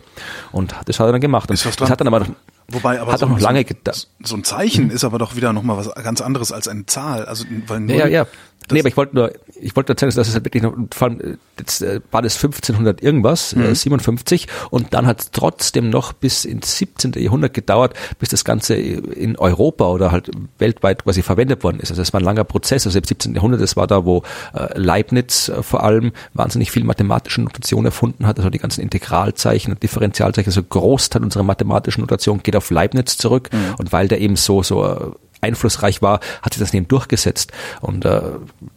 Und 0.53 0.75
das 0.85 1.01
hat 1.01 1.09
er 1.09 1.13
dann 1.13 1.21
gemacht. 1.21 1.51
Und 1.51 1.65
das 1.65 1.91
hat 1.91 2.01
dann 2.01 2.09
aber 2.09 2.27
Wobei 2.69 3.01
aber 3.01 3.13
hat 3.13 3.21
so, 3.21 3.27
auch 3.27 3.31
noch 3.31 3.41
lange 3.41 3.65
gedacht. 3.65 4.09
so 4.23 4.37
ein 4.37 4.43
Zeichen 4.43 4.91
ist 4.91 5.05
aber 5.05 5.19
doch 5.19 5.37
wieder 5.37 5.53
noch 5.53 5.63
mal 5.63 5.77
was 5.77 5.93
ganz 6.03 6.21
anderes 6.21 6.51
als 6.51 6.67
eine 6.67 6.87
Zahl. 6.87 7.25
Also 7.27 7.45
weil 7.67 7.81
null, 7.81 7.97
Ja, 7.97 8.07
ja, 8.07 8.23
ja. 8.23 8.27
Nee, 8.71 8.81
aber 8.81 8.89
ich 8.89 8.97
wollte 8.97 9.15
nur, 9.15 9.33
ich 9.61 9.77
wollte 9.77 9.93
nur 9.93 9.97
zeigen, 9.97 10.15
dass 10.15 10.29
es 10.29 10.35
halt 10.35 10.45
wirklich 10.45 10.63
noch, 10.63 10.75
vor 10.93 11.09
allem, 11.09 11.21
äh, 11.21 11.37
jetzt 11.59 11.83
äh, 11.83 12.01
war 12.11 12.23
das 12.23 12.37
1500 12.37 13.03
irgendwas, 13.03 13.53
äh, 13.53 13.75
57, 13.75 14.49
und 14.71 14.93
dann 14.93 15.07
hat 15.07 15.21
es 15.21 15.31
trotzdem 15.31 15.91
noch 15.91 16.13
bis 16.13 16.45
ins 16.45 16.77
17. 16.79 17.13
Jahrhundert 17.17 17.55
gedauert, 17.55 17.95
bis 18.19 18.31
das 18.31 18.45
Ganze 18.45 18.75
in 18.75 19.37
Europa 19.37 19.87
oder 19.87 20.11
halt 20.13 20.31
weltweit 20.59 21.05
quasi 21.05 21.23
verwendet 21.23 21.63
worden 21.63 21.81
ist. 21.81 21.91
Also 21.91 22.03
es 22.03 22.13
war 22.13 22.21
ein 22.21 22.25
langer 22.25 22.45
Prozess, 22.45 22.87
also 22.87 22.99
im 22.99 23.05
17. 23.05 23.35
Jahrhundert, 23.35 23.61
das 23.61 23.77
war 23.77 23.87
da, 23.87 24.05
wo 24.05 24.23
äh, 24.55 24.79
Leibniz 24.79 25.49
äh, 25.49 25.63
vor 25.63 25.85
allem 25.85 26.13
wahnsinnig 26.35 26.71
viel 26.71 26.85
mathematische 26.85 27.43
Notation 27.43 27.85
erfunden 27.85 28.27
hat, 28.27 28.39
also 28.39 28.51
die 28.51 28.59
ganzen 28.59 28.81
Integralzeichen 28.81 29.73
und 29.73 29.83
Differentialzeichen, 29.83 30.51
also 30.51 30.63
Großteil 30.63 31.23
unserer 31.23 31.43
mathematischen 31.45 32.01
Notation 32.03 32.43
geht 32.43 32.57
auf 32.57 32.71
Leibniz 32.71 33.17
zurück, 33.17 33.51
und 33.79 33.93
weil 33.93 34.09
der 34.09 34.21
eben 34.21 34.37
so, 34.37 34.63
so 34.63 34.85
äh, 34.85 35.11
einflussreich 35.41 36.03
war, 36.03 36.21
hat 36.43 36.55
sich 36.55 36.61
das 36.61 36.73
neben 36.73 36.89
durchgesetzt. 36.89 37.53
Und 37.81 38.05
äh, 38.05 38.23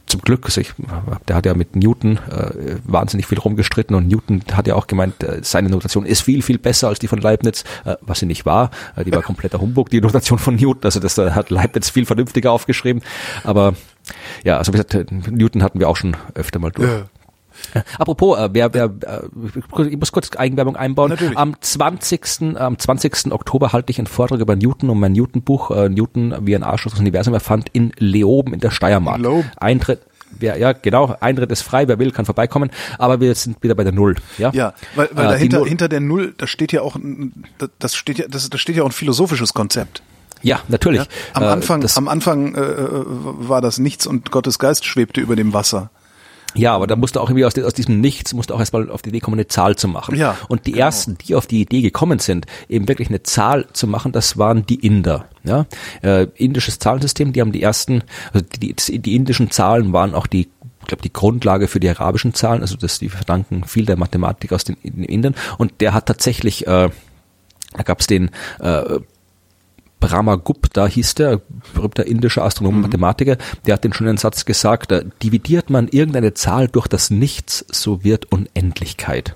zum 0.05 0.22
Glück, 0.22 0.45
also 0.45 0.62
ich, 0.62 0.74
der 1.28 1.36
hat 1.36 1.45
ja 1.45 1.53
mit 1.53 1.76
Newton 1.76 2.18
äh, 2.30 2.78
wahnsinnig 2.84 3.28
viel 3.28 3.38
rumgestritten 3.38 3.95
und 3.95 4.07
Newton 4.07 4.43
hat 4.53 4.68
ja 4.68 4.76
auch 4.76 4.88
gemeint, 4.88 5.24
äh, 5.24 5.39
seine 5.43 5.70
Notation 5.70 6.05
ist 6.05 6.22
viel, 6.22 6.41
viel 6.41 6.57
besser 6.57 6.88
als 6.88 6.99
die 6.99 7.07
von 7.07 7.20
Leibniz, 7.20 7.64
äh, 7.86 7.95
was 8.01 8.20
sie 8.20 8.26
nicht 8.26 8.45
war. 8.45 8.72
Äh, 8.95 9.03
die 9.03 9.12
war 9.12 9.22
kompletter 9.22 9.62
Humbug, 9.62 9.89
die 9.89 10.01
Notation 10.01 10.39
von 10.39 10.55
Newton. 10.55 10.84
Also 10.84 10.99
das 10.99 11.18
äh, 11.18 11.32
hat 11.32 11.49
Leibniz 11.49 11.89
viel 11.89 12.05
vernünftiger 12.05 12.51
aufgeschrieben. 12.51 13.03
Aber 13.43 13.74
ja, 14.43 14.57
also 14.57 14.74
wie 14.74 14.78
gesagt, 14.78 15.12
Newton 15.32 15.64
hatten 15.64 15.80
wir 15.80 15.88
auch 15.89 15.97
schon 15.97 16.18
öfter 16.34 16.60
mal 16.60 16.72
durch. 16.72 16.89
Ja. 16.89 17.05
Äh, 17.74 17.82
Apropos, 17.97 18.38
äh, 18.39 18.49
wer, 18.53 18.74
wer, 18.74 18.86
äh, 18.86 19.88
ich 19.89 19.97
muss 19.97 20.12
kurz 20.12 20.30
Eigenwerbung 20.36 20.76
einbauen. 20.76 21.10
Natürlich. 21.10 21.38
Am 21.38 21.55
20. 21.60 22.57
Am 22.57 22.78
20. 22.80 23.32
Oktober 23.32 23.74
halte 23.74 23.91
ich 23.91 23.97
einen 23.99 24.07
Vortrag 24.07 24.39
über 24.39 24.55
Newton 24.55 24.89
und 24.89 24.99
mein 24.99 25.14
Newton-Buch, 25.14 25.72
äh, 25.72 25.89
Newton, 25.89 26.36
wie 26.41 26.55
ein 26.55 26.64
Arsch 26.64 26.84
das 26.84 26.99
Universum 26.99 27.34
erfand, 27.34 27.70
in 27.74 27.91
Leoben 27.97 28.53
in 28.53 28.60
der 28.60 28.72
Steiermark. 28.72 29.20
Leoben. 29.20 29.49
Eintritt, 29.57 30.01
ja, 30.39 30.55
ja, 30.55 30.74
genau, 30.74 31.16
Eintritt 31.20 31.51
ist 31.51 31.62
frei, 31.64 31.88
wer 31.88 31.99
will, 31.99 32.12
kann 32.12 32.26
vorbeikommen, 32.26 32.70
aber 32.97 33.20
wir 33.20 33.34
sind 33.36 33.62
wieder 33.64 33.76
bei 33.76 33.84
der 33.84 33.93
Null. 33.93 34.16
Ja, 34.38 34.51
Ja, 34.53 34.74
weil, 34.95 35.10
weil 35.14 35.26
Äh, 35.26 35.30
dahinter 35.30 35.66
hinter 35.66 35.89
der 35.89 35.99
Null, 35.99 36.34
da 36.38 36.47
steht 36.47 36.72
ja 36.72 36.82
auch 36.82 36.95
ein- 36.95 37.45
das- 37.80 37.95
steht 37.95 38.20
ja 38.20 38.26
das, 38.28 38.49
das 38.49 38.60
steht 38.62 38.76
ja 38.76 38.84
auch 38.84 38.88
ein 38.89 38.91
philosophisches 38.91 39.53
Konzept. 39.53 40.01
Ja, 40.41 40.62
natürlich. 40.70 41.01
Ja? 41.01 41.07
Am 41.34 41.43
Äh, 41.43 41.47
Anfang 41.47 41.82
das, 41.82 41.97
am 41.97 42.07
Anfang 42.07 42.55
äh, 42.55 42.60
äh, 42.62 43.03
war 43.05 43.60
das 43.62 43.78
nichts 43.80 44.07
und 44.07 44.32
Gottes 44.32 44.57
Geist 44.60 44.86
schwebte 44.86 45.20
über 45.20 45.36
dem 45.36 45.53
Wasser. 45.53 45.89
Ja, 46.56 46.74
aber 46.74 46.88
da 46.88 46.95
musste 46.95 47.22
auch 47.22 47.30
irgendwie 47.30 47.45
aus, 47.45 47.58
aus 47.60 47.74
diesem 47.74 48.02
Nichts, 48.02 48.34
musste 48.34 48.56
auch 48.56 48.60
erstmal 48.60 48.89
auf 48.89 49.02
die 49.02 49.10
Idee 49.10 49.20
kommen, 49.20 49.36
eine 49.36 49.47
Zahl 49.47 49.76
zu 49.76 49.88
machen. 49.88 50.16
Ja, 50.16 50.38
Und 50.47 50.66
die 50.66 50.72
genau. 50.72 50.86
ersten, 50.86 51.18
die 51.18 51.36
auf 51.36 51.45
die 51.45 51.62
Idee 51.62 51.82
gekommen 51.82 52.20
sind, 52.20 52.47
eben 52.68 52.88
wirklich 52.88 53.10
eine 53.10 53.24
Zahl 53.24 53.68
zu 53.74 53.88
machen, 53.88 54.12
das 54.12 54.38
waren 54.38 54.66
die 54.66 54.76
Inder. 54.76 55.26
Ja, 55.43 55.66
äh, 56.02 56.28
indisches 56.36 56.80
Zahlensystem, 56.80 57.34
die 57.34 57.41
haben 57.41 57.52
die 57.52 57.62
ersten, 57.62 58.04
also 58.34 58.45
die, 58.60 58.76
die, 58.76 59.16
indischen 59.16 59.52
Zahlen 59.52 59.93
waren 59.93 60.14
auch 60.14 60.28
die 60.28 60.50
ich 60.82 60.88
glaube, 60.88 61.04
die 61.04 61.14
Grundlage 61.14 61.68
für 61.68 61.80
die 61.80 61.89
arabischen 61.89 62.34
Zahlen, 62.34 62.62
also 62.62 62.76
das, 62.76 62.97
die 62.97 63.10
verdanken 63.10 63.64
viel 63.64 63.86
der 63.86 63.95
Mathematik 63.95 64.52
aus 64.54 64.64
den, 64.64 64.76
den 64.82 65.04
Indern. 65.04 65.36
Und 65.60 65.82
der 65.82 65.93
hat 65.93 66.08
tatsächlich, 66.08 66.66
äh, 66.66 66.89
da 67.74 67.84
gab 67.84 68.00
es 68.00 68.08
den 68.08 68.32
äh, 68.60 69.00
Brahmagupta 70.00 70.88
hieß 70.88 71.16
der, 71.16 71.41
berühmter 71.74 72.06
indischer 72.06 72.43
Astronom 72.43 72.76
und 72.76 72.82
Mathematiker, 72.82 73.38
der 73.66 73.74
hat 73.74 73.84
den 73.84 73.93
schönen 73.93 74.18
Satz 74.18 74.45
gesagt, 74.45 74.91
äh, 74.91 75.06
dividiert 75.22 75.70
man 75.70 75.88
irgendeine 75.88 76.34
Zahl 76.34 76.68
durch 76.68 76.88
das 76.88 77.10
Nichts, 77.10 77.66
so 77.70 78.04
wird 78.04 78.32
Unendlichkeit. 78.32 79.36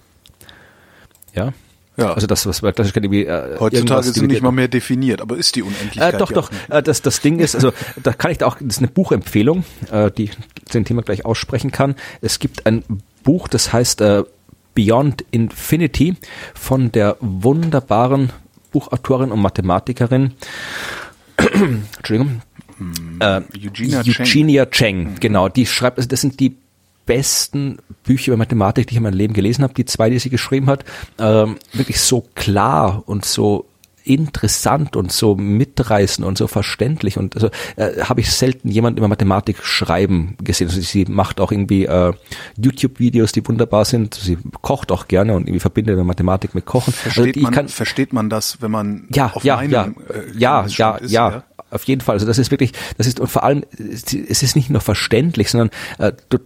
Ja? 1.33 1.53
Ja. 1.95 2.13
Also 2.13 2.25
das, 2.25 2.45
was 2.47 2.61
das 2.61 2.87
ist 2.87 2.95
irgendwie, 2.95 3.25
äh, 3.25 3.59
Heutzutage 3.59 4.07
ist 4.07 4.15
sie 4.15 4.25
nicht 4.25 4.41
mal 4.41 4.51
mehr 4.51 4.67
definiert, 4.67 5.21
aber 5.21 5.37
ist 5.37 5.55
die 5.55 5.61
Unendlichkeit 5.61 6.15
äh, 6.15 6.17
doch, 6.17 6.31
doch. 6.31 6.49
Äh, 6.69 6.81
das, 6.81 7.03
das 7.03 7.21
Ding 7.21 7.39
ist, 7.39 7.53
also 7.53 7.71
da 8.01 8.13
kann 8.13 8.31
ich 8.31 8.39
da 8.39 8.47
auch, 8.47 8.57
das 8.59 8.77
ist 8.77 8.79
eine 8.79 8.87
Buchempfehlung, 8.87 9.63
äh, 9.91 10.09
die 10.09 10.31
dem 10.73 10.85
Thema 10.85 11.03
gleich 11.03 11.23
aussprechen 11.23 11.71
kann. 11.71 11.95
Es 12.21 12.39
gibt 12.39 12.65
ein 12.65 12.83
Buch, 13.23 13.47
das 13.47 13.71
heißt 13.71 14.01
äh, 14.01 14.23
Beyond 14.73 15.23
Infinity 15.29 16.15
von 16.55 16.91
der 16.91 17.17
wunderbaren 17.19 18.31
Buchautorin 18.73 19.31
und 19.31 19.39
Mathematikerin, 19.39 20.33
Entschuldigung, 21.97 22.41
äh, 23.19 23.41
Eugenia 23.55 24.03
Cheng. 24.03 24.25
Eugenia 24.25 24.65
Cheng, 24.65 25.15
genau, 25.21 25.47
die 25.47 25.65
schreibt, 25.65 25.97
also 25.97 26.09
das 26.09 26.19
sind 26.19 26.39
die 26.41 26.57
besten 27.05 27.77
Bücher 28.03 28.31
über 28.31 28.37
Mathematik, 28.37 28.87
die 28.87 28.93
ich 28.93 28.97
in 28.97 29.03
meinem 29.03 29.17
Leben 29.17 29.33
gelesen 29.33 29.63
habe, 29.63 29.73
die 29.73 29.85
zwei, 29.85 30.09
die 30.09 30.19
sie 30.19 30.29
geschrieben 30.29 30.67
hat, 30.67 30.83
ähm, 31.19 31.57
wirklich 31.73 31.99
so 32.01 32.25
klar 32.35 33.03
und 33.05 33.25
so 33.25 33.65
interessant 34.03 34.95
und 34.95 35.11
so 35.11 35.35
mitreißend 35.35 36.25
und 36.25 36.37
so 36.37 36.47
verständlich 36.47 37.17
und 37.17 37.35
also 37.35 37.49
äh, 37.75 38.01
habe 38.03 38.21
ich 38.21 38.31
selten 38.31 38.69
jemand 38.69 38.97
über 38.97 39.07
Mathematik 39.07 39.63
schreiben 39.63 40.35
gesehen. 40.43 40.67
Also 40.67 40.81
sie 40.81 41.05
macht 41.05 41.39
auch 41.39 41.51
irgendwie 41.51 41.85
äh, 41.85 42.13
YouTube-Videos, 42.57 43.31
die 43.31 43.47
wunderbar 43.47 43.85
sind. 43.85 44.13
Sie 44.15 44.37
kocht 44.61 44.91
auch 44.91 45.07
gerne 45.07 45.35
und 45.35 45.43
irgendwie 45.43 45.59
verbindet 45.59 46.03
Mathematik 46.03 46.55
mit 46.55 46.65
Kochen. 46.65 46.93
Versteht, 46.93 47.27
also 47.27 47.37
ich 47.37 47.43
man, 47.43 47.53
kann, 47.53 47.67
versteht 47.69 48.13
man 48.13 48.29
das, 48.29 48.61
wenn 48.61 48.71
man 48.71 49.07
ja, 49.13 49.31
auf 49.33 49.43
ja, 49.43 49.55
meinem 49.55 49.71
ja, 49.71 49.85
äh, 49.85 50.37
ja, 50.37 50.65
ja, 50.67 50.95
ist, 50.97 51.11
ja, 51.11 51.43
auf 51.69 51.83
jeden 51.85 52.01
Fall. 52.01 52.15
Also 52.15 52.25
das 52.25 52.37
ist 52.37 52.51
wirklich, 52.51 52.73
das 52.97 53.07
ist 53.07 53.19
und 53.19 53.27
vor 53.27 53.43
allem, 53.43 53.63
es 53.77 54.43
ist 54.43 54.55
nicht 54.55 54.69
nur 54.69 54.81
verständlich, 54.81 55.49
sondern 55.49 55.69
äh, 55.97 56.11
du, 56.29 56.39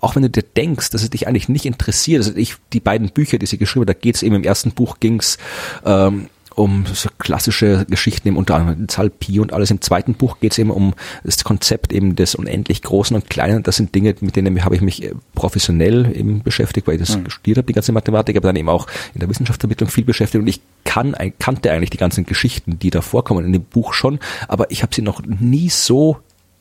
auch 0.00 0.16
wenn 0.16 0.22
du 0.22 0.30
dir 0.30 0.42
denkst, 0.42 0.90
dass 0.90 1.02
es 1.02 1.10
dich 1.10 1.28
eigentlich 1.28 1.48
nicht 1.48 1.66
interessiert, 1.66 2.24
also 2.24 2.36
ich, 2.36 2.56
die 2.72 2.80
beiden 2.80 3.10
Bücher, 3.10 3.38
die 3.38 3.46
sie 3.46 3.58
geschrieben 3.58 3.82
hat, 3.82 3.96
da 3.96 3.98
geht 3.98 4.16
es 4.16 4.22
eben 4.22 4.34
im 4.34 4.44
ersten 4.44 4.72
Buch 4.72 4.98
ging's 5.00 5.38
ähm, 5.84 6.28
um 6.56 6.86
so 6.92 7.08
klassische 7.18 7.84
Geschichten, 7.88 8.28
eben 8.28 8.36
unter 8.36 8.56
anderem 8.56 8.80
die 8.80 8.86
Zahl 8.86 9.10
Pi 9.10 9.40
und 9.40 9.52
alles. 9.52 9.70
Im 9.70 9.80
zweiten 9.80 10.14
Buch 10.14 10.40
geht 10.40 10.52
es 10.52 10.58
eben 10.58 10.70
um 10.70 10.94
das 11.22 11.44
Konzept 11.44 11.92
eben 11.92 12.16
des 12.16 12.34
unendlich 12.34 12.82
Großen 12.82 13.14
und 13.14 13.30
Kleinen. 13.30 13.62
Das 13.62 13.76
sind 13.76 13.94
Dinge, 13.94 14.14
mit 14.20 14.36
denen 14.36 14.64
habe 14.64 14.74
ich 14.74 14.80
mich 14.80 15.04
äh, 15.04 15.12
professionell 15.34 16.10
eben 16.16 16.42
beschäftigt, 16.42 16.86
weil 16.86 16.94
ich 16.94 17.00
das 17.00 17.18
studiert 17.28 17.58
habe, 17.58 17.66
die 17.66 17.74
ganze 17.74 17.92
Mathematik, 17.92 18.36
aber 18.36 18.48
dann 18.48 18.56
eben 18.56 18.70
auch 18.70 18.86
in 19.14 19.20
der 19.20 19.28
Wissenschaftsvermittlung 19.28 19.90
viel 19.90 20.04
beschäftigt 20.04 20.40
und 20.40 20.48
ich 20.48 20.60
kann, 20.84 21.14
kannte 21.38 21.70
eigentlich 21.70 21.90
die 21.90 21.98
ganzen 21.98 22.24
Geschichten, 22.24 22.78
die 22.78 22.90
da 22.90 23.02
vorkommen 23.02 23.44
in 23.44 23.52
dem 23.52 23.64
Buch 23.64 23.92
schon, 23.92 24.18
aber 24.48 24.70
ich 24.70 24.82
habe 24.82 24.94
sie 24.94 25.02
noch 25.02 25.22
nie 25.22 25.68
so 25.68 26.18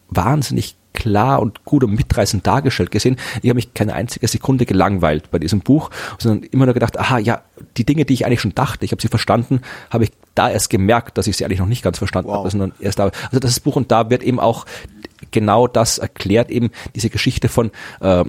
wahnsinnig 0.10 0.76
klar 0.96 1.42
und 1.42 1.66
gut 1.66 1.84
und 1.84 1.94
mitreißend 1.94 2.46
dargestellt 2.48 2.92
gesehen. 2.92 3.18
Ich 3.42 3.50
habe 3.50 3.56
mich 3.56 3.74
keine 3.74 3.94
einzige 3.94 4.28
Sekunde 4.28 4.66
gelangweilt 4.66 5.30
bei 5.30 5.40
diesem 5.40 5.60
Buch, 5.60 5.92
sondern 6.18 6.44
immer 6.50 6.66
nur 6.66 6.74
gedacht, 6.74 6.98
aha, 6.98 7.20
ja, 7.20 7.42
die 7.78 7.86
Dinge, 7.86 8.06
die 8.06 8.14
ich 8.14 8.26
eigentlich 8.26 8.42
schon 8.42 8.56
dachte, 8.56 8.86
ich 8.86 8.92
habe 8.92 9.02
sie 9.02 9.08
verstanden, 9.08 9.62
habe 9.90 10.06
ich 10.06 10.12
da 10.34 10.50
erst 10.50 10.70
gemerkt, 10.70 11.18
dass 11.18 11.28
ich 11.28 11.38
sie 11.38 11.46
eigentlich 11.46 11.60
noch 11.60 11.68
nicht 11.68 11.84
ganz 11.84 11.98
verstanden 11.98 12.30
Wow. 12.30 12.40
habe, 12.40 12.50
sondern 12.50 12.72
erst 12.80 13.00
da. 13.00 13.12
Also 13.26 13.40
das 13.40 13.60
Buch 13.60 13.76
und 13.76 13.92
da 13.92 14.10
wird 14.10 14.24
eben 14.24 14.40
auch 14.40 14.66
genau 15.32 15.68
das 15.68 15.98
erklärt, 15.98 16.50
eben 16.50 16.72
diese 16.96 17.10
Geschichte 17.10 17.50
von 17.50 17.72
äh, 18.00 18.24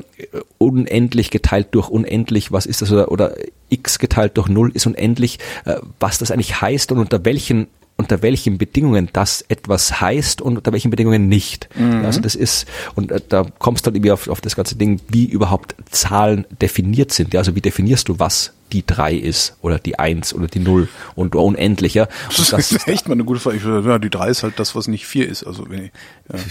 unendlich 0.58 1.30
geteilt 1.30 1.68
durch 1.72 1.88
unendlich, 1.88 2.52
was 2.52 2.66
ist 2.66 2.82
das, 2.82 2.92
oder, 2.92 3.10
oder 3.10 3.34
x 3.68 3.98
geteilt 3.98 4.36
durch 4.36 4.48
null 4.48 4.70
ist 4.74 4.86
unendlich, 4.86 5.38
äh, 5.64 5.76
was 6.00 6.18
das 6.18 6.30
eigentlich 6.30 6.60
heißt 6.60 6.92
und 6.92 6.98
unter 6.98 7.24
welchen 7.24 7.68
unter 7.96 8.22
welchen 8.22 8.58
Bedingungen 8.58 9.08
das 9.12 9.42
etwas 9.48 10.00
heißt 10.00 10.42
und 10.42 10.58
unter 10.58 10.72
welchen 10.72 10.90
Bedingungen 10.90 11.28
nicht. 11.28 11.68
Ja, 11.78 12.02
also 12.02 12.20
das 12.20 12.34
ist, 12.34 12.66
und 12.94 13.10
äh, 13.10 13.20
da 13.26 13.46
kommst 13.58 13.86
du 13.86 13.90
dann 13.90 13.96
irgendwie 13.96 14.12
auf, 14.12 14.28
auf 14.28 14.40
das 14.40 14.56
ganze 14.56 14.76
Ding, 14.76 15.00
wie 15.08 15.24
überhaupt 15.24 15.74
Zahlen 15.90 16.44
definiert 16.60 17.12
sind. 17.12 17.32
Ja, 17.32 17.40
also 17.40 17.54
wie 17.54 17.60
definierst 17.60 18.08
du, 18.08 18.18
was 18.18 18.52
die 18.72 18.84
drei 18.86 19.14
ist 19.14 19.56
oder 19.62 19.78
die 19.78 19.98
eins 19.98 20.34
oder 20.34 20.46
die 20.46 20.58
null 20.58 20.88
und 21.14 21.34
unendlich, 21.34 21.94
ja. 21.94 22.04
Und 22.38 22.52
Das 22.52 22.72
ist 22.72 22.88
echt 22.88 23.08
mal 23.08 23.12
eine 23.14 23.24
gute 23.24 23.40
Frage. 23.40 23.62
Würde, 23.62 23.88
ja, 23.88 23.98
die 23.98 24.10
drei 24.10 24.28
ist 24.28 24.42
halt 24.42 24.58
das, 24.58 24.74
was 24.74 24.88
nicht 24.88 25.06
vier 25.06 25.28
ist. 25.28 25.44
Also 25.46 25.68
wenn 25.70 25.84
ich, 25.84 25.90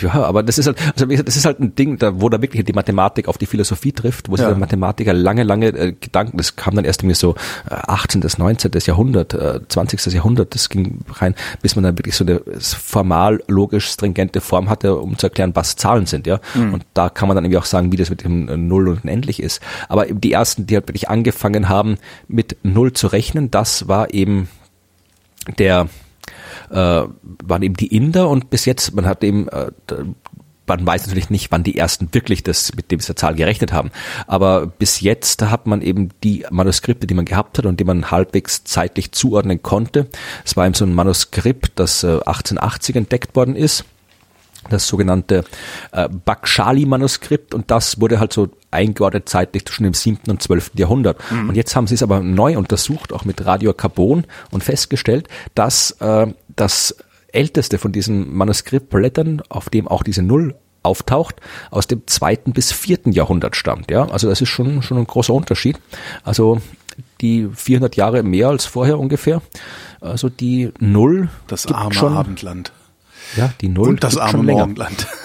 ja. 0.01 0.09
Ja, 0.15 0.23
aber 0.23 0.43
das 0.43 0.57
ist 0.57 0.67
halt, 0.67 0.77
also 0.93 1.05
das 1.05 1.35
ist 1.35 1.45
halt 1.45 1.59
ein 1.59 1.75
Ding, 1.75 1.97
da, 1.97 2.21
wo 2.21 2.29
da 2.29 2.41
wirklich 2.41 2.63
die 2.63 2.73
Mathematik 2.73 3.27
auf 3.27 3.37
die 3.37 3.45
Philosophie 3.45 3.91
trifft, 3.91 4.29
wo 4.29 4.35
sich 4.35 4.43
Ja. 4.43 4.49
der 4.49 4.57
Mathematiker 4.57 5.13
lange, 5.13 5.43
lange 5.43 5.67
äh, 5.67 5.91
Gedanken, 5.99 6.37
das 6.37 6.55
kam 6.55 6.75
dann 6.75 6.85
erst 6.85 7.01
irgendwie 7.01 7.15
so 7.15 7.35
äh, 7.69 7.73
18., 7.75 8.23
19. 8.37 8.71
Jahrhundert, 8.85 9.33
äh, 9.33 9.59
20. 9.67 10.05
Jahrhundert, 10.13 10.55
das 10.55 10.69
ging 10.69 10.99
rein, 11.11 11.35
bis 11.61 11.75
man 11.75 11.83
dann 11.83 11.97
wirklich 11.97 12.15
so 12.15 12.23
eine 12.25 12.41
formal, 12.59 13.41
logisch, 13.47 13.87
stringente 13.89 14.41
Form 14.41 14.69
hatte, 14.69 14.95
um 14.95 15.17
zu 15.17 15.27
erklären, 15.27 15.51
was 15.55 15.75
Zahlen 15.75 16.05
sind, 16.05 16.27
ja. 16.27 16.39
Und 16.55 16.85
da 16.93 17.09
kann 17.09 17.27
man 17.27 17.35
dann 17.35 17.45
irgendwie 17.45 17.57
auch 17.59 17.65
sagen, 17.65 17.91
wie 17.91 17.97
das 17.97 18.09
mit 18.09 18.23
dem 18.23 18.67
Null 18.67 18.87
und 18.89 19.03
Unendlich 19.03 19.41
ist. 19.41 19.61
Aber 19.89 20.05
die 20.05 20.31
ersten, 20.31 20.65
die 20.67 20.75
halt 20.75 20.87
wirklich 20.87 21.09
angefangen 21.09 21.69
haben, 21.69 21.97
mit 22.27 22.57
Null 22.63 22.93
zu 22.93 23.07
rechnen, 23.07 23.51
das 23.51 23.87
war 23.87 24.13
eben 24.13 24.49
der 25.57 25.87
äh, 26.71 26.75
waren 26.75 27.61
eben 27.61 27.75
die 27.75 27.95
Inder 27.95 28.29
und 28.29 28.49
bis 28.49 28.65
jetzt, 28.65 28.93
man 28.95 29.05
hat 29.05 29.23
eben 29.23 29.47
äh, 29.49 29.71
da- 29.87 30.05
man 30.67 30.83
weiß 30.83 31.05
natürlich 31.05 31.29
nicht, 31.29 31.51
wann 31.51 31.63
die 31.63 31.77
ersten 31.77 32.09
wirklich 32.11 32.41
das 32.41 32.73
mit 32.75 32.89
dieser 32.89 33.15
Zahl 33.15 33.35
gerechnet 33.35 33.71
haben. 33.71 33.91
Aber 34.25 34.65
bis 34.65 34.99
jetzt 34.99 35.43
hat 35.43 35.67
man 35.67 35.83
eben 35.83 36.09
die 36.23 36.43
Manuskripte, 36.49 37.05
die 37.05 37.13
man 37.13 37.25
gehabt 37.25 37.59
hat 37.59 37.67
und 37.67 37.79
die 37.79 37.83
man 37.83 38.09
halbwegs 38.09 38.63
zeitlich 38.63 39.11
zuordnen 39.11 39.61
konnte. 39.61 40.07
Es 40.43 40.57
war 40.57 40.65
eben 40.65 40.73
so 40.73 40.83
ein 40.85 40.95
Manuskript, 40.95 41.73
das 41.75 42.03
1880 42.03 42.95
äh, 42.95 42.97
entdeckt 42.97 43.35
worden 43.35 43.55
ist 43.55 43.85
das 44.69 44.87
sogenannte 44.87 45.43
äh, 45.91 46.09
Bakshali-Manuskript 46.09 47.53
und 47.53 47.71
das 47.71 47.99
wurde 47.99 48.19
halt 48.19 48.33
so 48.33 48.49
eingeordnet 48.71 49.29
zeitlich 49.29 49.65
zwischen 49.65 49.83
dem 49.83 49.93
7. 49.93 50.29
und 50.29 50.41
12. 50.41 50.71
Jahrhundert. 50.75 51.19
Mhm. 51.31 51.49
Und 51.49 51.55
jetzt 51.55 51.75
haben 51.75 51.87
sie 51.87 51.95
es 51.95 52.03
aber 52.03 52.19
neu 52.19 52.57
untersucht, 52.57 53.13
auch 53.13 53.25
mit 53.25 53.45
Radiokarbon 53.45 54.25
und 54.51 54.63
festgestellt, 54.63 55.27
dass 55.53 55.91
äh, 55.99 56.27
das 56.55 56.95
älteste 57.31 57.77
von 57.77 57.91
diesen 57.91 58.35
Manuskriptblättern, 58.35 59.41
auf 59.49 59.69
dem 59.69 59.87
auch 59.87 60.03
diese 60.03 60.21
Null 60.21 60.55
auftaucht, 60.83 61.41
aus 61.71 61.87
dem 61.87 62.05
zweiten 62.07 62.53
bis 62.53 62.71
vierten 62.71 63.11
Jahrhundert 63.11 63.55
stammt. 63.55 63.91
Ja, 63.91 64.07
also 64.09 64.29
das 64.29 64.41
ist 64.41 64.49
schon 64.49 64.81
schon 64.83 64.97
ein 64.97 65.07
großer 65.07 65.33
Unterschied. 65.33 65.79
Also 66.23 66.61
die 67.21 67.49
400 67.53 67.95
Jahre 67.95 68.23
mehr 68.23 68.49
als 68.49 68.65
vorher 68.65 68.99
ungefähr. 68.99 69.41
Also 69.99 70.29
die 70.29 70.71
Null. 70.79 71.29
Das 71.47 71.65
arme 71.67 71.93
schon, 71.93 72.13
Abendland. 72.13 72.71
Ja, 73.35 73.51
die 73.61 73.69
Null. 73.69 73.89
Und 73.89 74.03
das 74.03 74.17
arme 74.17 74.43
Morgenland. 74.43 75.07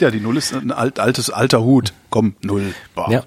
Ja, 0.00 0.10
die 0.10 0.18
Null 0.18 0.36
ist 0.36 0.52
ein 0.52 0.72
alt, 0.72 0.98
altes 0.98 1.30
alter 1.30 1.62
Hut. 1.62 1.92
Komm, 2.10 2.34
Null. 2.40 2.74
Boah. 2.96 3.08
Ja, 3.08 3.22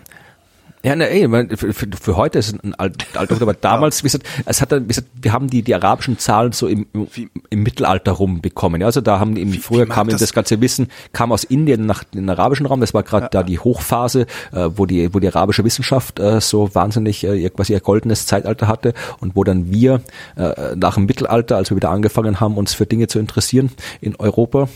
ja, 0.86 0.96
ne, 0.96 1.10
ey, 1.10 1.28
für, 1.58 1.74
für, 1.74 2.16
heute 2.16 2.38
ist 2.38 2.54
es 2.54 2.64
ein 2.64 2.76
alter, 2.76 3.08
aber 3.42 3.56
damals, 3.56 4.04
wie 4.04 4.08
gesagt, 4.08 4.28
es 4.46 4.62
hat 4.62 4.72
dann, 4.72 4.84
wie 4.84 4.90
gesagt, 4.90 5.08
wir 5.20 5.34
haben 5.34 5.50
die, 5.50 5.64
die 5.64 5.74
arabischen 5.74 6.20
Zahlen 6.20 6.52
so 6.52 6.68
im, 6.68 6.86
im, 6.94 7.08
im 7.50 7.64
Mittelalter 7.64 8.12
rumbekommen. 8.12 8.82
Ja, 8.82 8.88
also 8.88 9.02
da 9.02 9.20
haben 9.20 9.36
eben, 9.36 9.52
wie, 9.52 9.58
früher 9.58 9.88
wie 9.88 9.90
kam 9.90 10.10
das, 10.10 10.20
das 10.20 10.34
ganze 10.34 10.62
Wissen, 10.62 10.90
kam 11.12 11.32
aus 11.32 11.44
Indien 11.44 11.88
nach 11.88 12.04
den 12.04 12.30
arabischen 12.30 12.68
Raum, 12.68 12.82
das 12.82 12.94
war 12.94 13.02
gerade 13.02 13.26
ja, 13.26 13.30
da 13.30 13.42
die 13.42 13.58
Hochphase, 13.58 14.28
äh, 14.52 14.70
wo 14.76 14.86
die, 14.86 15.12
wo 15.12 15.20
die 15.20 15.28
arabische 15.28 15.64
Wissenschaft 15.64 16.20
äh, 16.20 16.40
so 16.40 16.76
wahnsinnig 16.76 17.24
äh, 17.24 17.50
quasi 17.50 17.74
ihr 17.74 17.80
goldenes 17.80 18.28
Zeitalter 18.28 18.68
hatte 18.68 18.94
und 19.20 19.36
wo 19.36 19.44
dann 19.44 19.72
wir 19.72 20.02
äh, 20.36 20.76
nach 20.76 20.96
dem 20.96 21.06
Mittelalter, 21.06 21.58
als 21.58 21.72
wir 21.72 21.78
wieder 21.78 21.90
angefangen 21.90 22.40
haben, 22.40 22.58
uns 22.58 22.76
für 22.76 22.86
Dinge 22.86 23.08
zu 23.08 23.18
interessieren 23.18 23.72
in 24.02 24.16
Europa, 24.18 24.70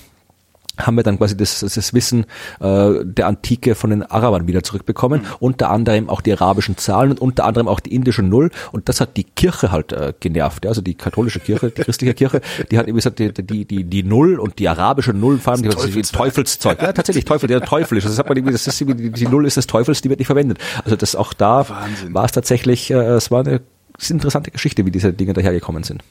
haben 0.79 0.95
wir 0.95 1.03
dann 1.03 1.17
quasi 1.17 1.35
das, 1.35 1.59
das 1.59 1.93
Wissen 1.93 2.25
äh, 2.59 2.91
der 3.03 3.27
Antike 3.27 3.75
von 3.75 3.89
den 3.89 4.03
Arabern 4.03 4.47
wieder 4.47 4.63
zurückbekommen, 4.63 5.21
mhm. 5.21 5.27
unter 5.39 5.69
anderem 5.69 6.09
auch 6.09 6.21
die 6.21 6.33
arabischen 6.33 6.77
Zahlen 6.77 7.11
und 7.11 7.21
unter 7.21 7.45
anderem 7.45 7.67
auch 7.67 7.79
die 7.79 7.93
indische 7.93 8.23
Null. 8.23 8.51
Und 8.71 8.89
das 8.89 9.01
hat 9.01 9.17
die 9.17 9.23
Kirche 9.23 9.71
halt 9.71 9.91
äh, 9.91 10.13
genervt, 10.19 10.65
ja? 10.65 10.69
also 10.69 10.81
die 10.81 10.95
katholische 10.95 11.39
Kirche, 11.39 11.71
die 11.71 11.81
christliche 11.81 12.13
Kirche, 12.13 12.41
die 12.71 12.77
hat 12.77 12.87
eben 12.87 12.95
gesagt, 12.95 13.19
die, 13.19 13.33
die, 13.33 13.65
die, 13.65 13.83
die 13.83 14.03
Null 14.03 14.39
und 14.39 14.59
die 14.59 14.67
arabische 14.67 15.13
Null, 15.13 15.39
vor 15.39 15.53
allem 15.53 15.63
die, 15.63 15.69
das 15.69 16.11
Teufelszeug, 16.11 16.81
ja 16.81 16.93
tatsächlich 16.93 17.25
Teufel, 17.25 17.47
der 17.47 17.61
teuflisch, 17.61 18.03
das 18.03 18.17
hat 18.17 18.27
man 18.27 18.37
irgendwie, 18.37 18.53
das 18.53 18.67
ist 18.67 18.79
die, 18.79 19.11
die 19.11 19.27
Null 19.27 19.45
ist 19.45 19.57
des 19.57 19.67
Teufels, 19.67 20.01
die 20.01 20.09
wird 20.09 20.19
nicht 20.19 20.27
verwendet, 20.27 20.59
also 20.83 20.95
das 20.95 21.15
auch 21.15 21.33
da 21.33 21.65
war 22.09 22.25
es 22.25 22.31
tatsächlich, 22.31 22.91
äh, 22.91 22.95
es 22.95 23.31
war 23.31 23.41
eine, 23.41 23.49
eine 23.49 23.61
interessante 24.09 24.51
Geschichte, 24.51 24.85
wie 24.85 24.91
diese 24.91 25.13
Dinge 25.13 25.33
dahergekommen 25.33 25.83
sind. 25.83 26.03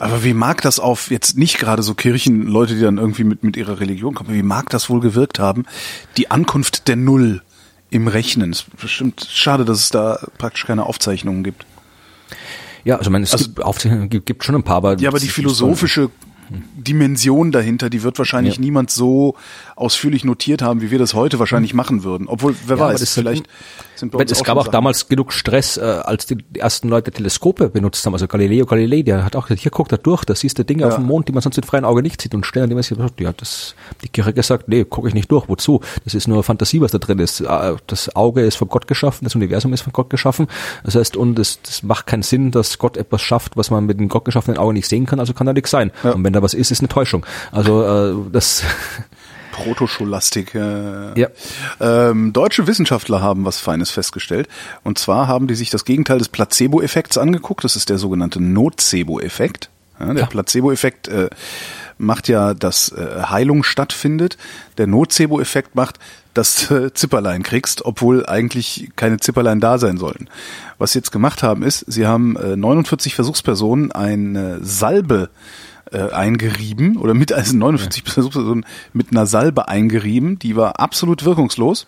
Aber 0.00 0.24
wie 0.24 0.32
mag 0.32 0.62
das 0.62 0.80
auf 0.80 1.10
jetzt 1.10 1.36
nicht 1.36 1.58
gerade 1.58 1.82
so 1.82 1.94
Kirchenleute, 1.94 2.74
die 2.74 2.80
dann 2.80 2.96
irgendwie 2.96 3.22
mit, 3.22 3.44
mit 3.44 3.58
ihrer 3.58 3.80
Religion 3.80 4.14
kommen, 4.14 4.32
wie 4.32 4.42
mag 4.42 4.70
das 4.70 4.88
wohl 4.88 5.00
gewirkt 5.00 5.38
haben? 5.38 5.66
Die 6.16 6.30
Ankunft 6.30 6.88
der 6.88 6.96
Null 6.96 7.42
im 7.90 8.08
Rechnen. 8.08 8.50
Es 8.50 8.60
ist 8.60 8.76
bestimmt 8.80 9.28
schade, 9.30 9.66
dass 9.66 9.78
es 9.78 9.90
da 9.90 10.18
praktisch 10.38 10.64
keine 10.64 10.86
Aufzeichnungen 10.86 11.44
gibt. 11.44 11.66
Ja, 12.82 12.96
also, 12.96 13.08
ich 13.08 13.12
meine, 13.12 13.24
es 13.24 13.32
also, 13.32 13.44
gibt 13.44 13.62
Aufzeichnungen, 13.62 14.08
gibt, 14.08 14.24
gibt 14.24 14.42
schon 14.42 14.54
ein 14.54 14.62
paar, 14.62 14.76
aber. 14.76 14.98
Ja, 14.98 15.10
aber 15.10 15.18
die 15.18 15.28
philosophische 15.28 16.08
Dimension 16.48 17.52
dahinter, 17.52 17.90
die 17.90 18.02
wird 18.02 18.18
wahrscheinlich 18.18 18.54
ja. 18.54 18.60
niemand 18.62 18.90
so 18.90 19.36
ausführlich 19.76 20.24
notiert 20.24 20.62
haben, 20.62 20.80
wie 20.80 20.90
wir 20.90 20.98
das 20.98 21.12
heute 21.12 21.38
wahrscheinlich 21.38 21.74
machen 21.74 22.04
würden. 22.04 22.26
Obwohl, 22.26 22.56
wer 22.66 22.78
ja, 22.78 22.84
weiß, 22.84 23.12
vielleicht 23.12 23.46
sind 24.00 24.12
bei 24.12 24.18
uns 24.18 24.32
Es 24.32 24.42
gab 24.42 24.56
auch 24.56 24.62
Sachen. 24.62 24.72
damals 24.72 25.08
genug 25.08 25.32
Stress, 25.32 25.76
äh, 25.76 25.82
als 25.82 26.26
die 26.26 26.38
ersten 26.54 26.88
Leute 26.88 27.10
Teleskope 27.12 27.68
benutzt 27.68 28.04
haben. 28.04 28.14
Also 28.14 28.26
Galileo 28.26 28.66
Galilei, 28.66 29.02
der 29.02 29.24
hat 29.24 29.36
auch 29.36 29.46
gesagt, 29.46 29.62
hier 29.62 29.70
guck 29.70 29.88
da 29.88 29.96
durch, 29.96 30.24
da 30.24 30.34
siehst 30.34 30.58
du 30.58 30.64
Dinge 30.64 30.82
ja. 30.82 30.88
auf 30.88 30.96
dem 30.96 31.04
Mond, 31.04 31.28
die 31.28 31.32
man 31.32 31.42
sonst 31.42 31.56
mit 31.56 31.66
freiem 31.66 31.84
Auge 31.84 32.02
nicht 32.02 32.20
sieht. 32.20 32.34
Und 32.34 32.44
schnell 32.44 32.64
an 32.64 32.70
dem 32.70 32.78
gesagt, 32.78 33.20
ja, 33.20 33.32
das, 33.32 33.74
die 34.02 34.08
Kirche 34.08 34.32
gesagt, 34.32 34.68
nee, 34.68 34.84
gucke 34.84 35.08
ich 35.08 35.14
nicht 35.14 35.30
durch, 35.30 35.48
wozu? 35.48 35.80
Das 36.04 36.14
ist 36.14 36.26
nur 36.26 36.42
Fantasie, 36.42 36.80
was 36.80 36.92
da 36.92 36.98
drin 36.98 37.18
ist. 37.18 37.40
Äh, 37.40 37.76
das 37.86 38.14
Auge 38.16 38.42
ist 38.42 38.56
von 38.56 38.68
Gott 38.68 38.86
geschaffen, 38.86 39.24
das 39.24 39.34
Universum 39.34 39.72
ist 39.72 39.82
von 39.82 39.92
Gott 39.92 40.10
geschaffen. 40.10 40.48
Das 40.84 40.94
heißt, 40.94 41.16
und 41.16 41.38
es 41.38 41.60
das 41.62 41.82
macht 41.82 42.06
keinen 42.06 42.22
Sinn, 42.22 42.50
dass 42.50 42.78
Gott 42.78 42.96
etwas 42.96 43.22
schafft, 43.22 43.56
was 43.56 43.70
man 43.70 43.86
mit 43.86 44.00
dem 44.00 44.08
Gott 44.08 44.24
geschaffenen 44.24 44.58
Auge 44.58 44.72
nicht 44.72 44.88
sehen 44.88 45.06
kann, 45.06 45.20
also 45.20 45.34
kann 45.34 45.46
da 45.46 45.52
nichts 45.52 45.70
sein. 45.70 45.92
Ja. 46.02 46.12
Und 46.12 46.24
wenn 46.24 46.32
da 46.32 46.42
was 46.42 46.54
ist, 46.54 46.70
ist 46.70 46.80
eine 46.80 46.88
Täuschung. 46.88 47.24
Also 47.52 47.84
äh, 47.84 48.14
das 48.32 48.64
Protoscholastik. 49.62 50.54
Äh, 50.54 51.20
ja. 51.20 51.28
Ähm, 51.80 52.32
deutsche 52.32 52.66
Wissenschaftler 52.66 53.20
haben 53.20 53.44
was 53.44 53.58
Feines 53.58 53.90
festgestellt. 53.90 54.48
Und 54.82 54.98
zwar 54.98 55.28
haben 55.28 55.46
die 55.46 55.54
sich 55.54 55.70
das 55.70 55.84
Gegenteil 55.84 56.18
des 56.18 56.28
Placebo-Effekts 56.28 57.18
angeguckt. 57.18 57.64
Das 57.64 57.76
ist 57.76 57.88
der 57.88 57.98
sogenannte 57.98 58.40
Nocebo-Effekt. 58.40 59.70
Ja, 59.98 60.06
der 60.06 60.22
ja. 60.22 60.26
Placebo-Effekt 60.26 61.08
äh, 61.08 61.28
macht 61.98 62.28
ja, 62.28 62.54
dass 62.54 62.90
äh, 62.92 63.22
Heilung 63.28 63.62
stattfindet. 63.62 64.38
Der 64.78 64.86
Nocebo-Effekt 64.86 65.74
macht, 65.74 65.98
dass 66.32 66.68
du 66.68 66.90
Zipperlein 66.94 67.42
kriegst, 67.42 67.84
obwohl 67.84 68.26
eigentlich 68.26 68.90
keine 68.96 69.18
Zipperlein 69.18 69.60
da 69.60 69.78
sein 69.78 69.98
sollen. 69.98 70.28
Was 70.78 70.92
sie 70.92 71.00
jetzt 71.00 71.12
gemacht 71.12 71.42
haben 71.42 71.62
ist, 71.62 71.84
sie 71.86 72.06
haben 72.06 72.36
äh, 72.36 72.56
49 72.56 73.14
Versuchspersonen 73.14 73.92
eine 73.92 74.64
Salbe 74.64 75.28
äh, 75.28 75.69
eingerieben 75.98 76.96
oder 76.96 77.14
mit 77.14 77.32
also 77.32 77.56
49 77.56 78.04
ja. 78.06 78.12
Personen 78.12 78.66
mit 78.92 79.10
einer 79.10 79.26
Salbe 79.26 79.68
eingerieben, 79.68 80.38
die 80.38 80.56
war 80.56 80.80
absolut 80.80 81.24
wirkungslos. 81.24 81.86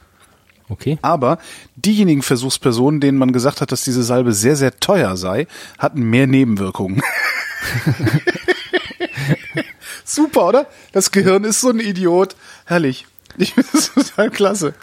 Okay. 0.69 0.99
Aber 1.03 1.39
diejenigen 1.77 2.23
Versuchspersonen, 2.23 3.01
denen 3.01 3.19
man 3.19 3.33
gesagt 3.33 3.61
hat, 3.61 3.73
dass 3.73 3.85
diese 3.85 4.03
Salbe 4.03 4.33
sehr, 4.33 4.57
sehr 4.57 4.79
teuer 4.81 5.17
sei, 5.17 5.47
hatten 5.79 6.03
mehr 6.03 6.27
Nebenwirkungen. 6.27 7.03
Super, 10.05 10.49
oder? 10.49 10.67
Das 10.93 11.11
Gehirn 11.11 11.45
ist 11.45 11.61
so 11.61 11.71
ein 11.71 11.81
Idiot. 11.81 12.37
Herrlich. 12.65 13.07
Ich 13.37 13.55
finde 13.55 13.69
das 13.73 13.93
total 13.93 14.31
klasse. 14.31 14.75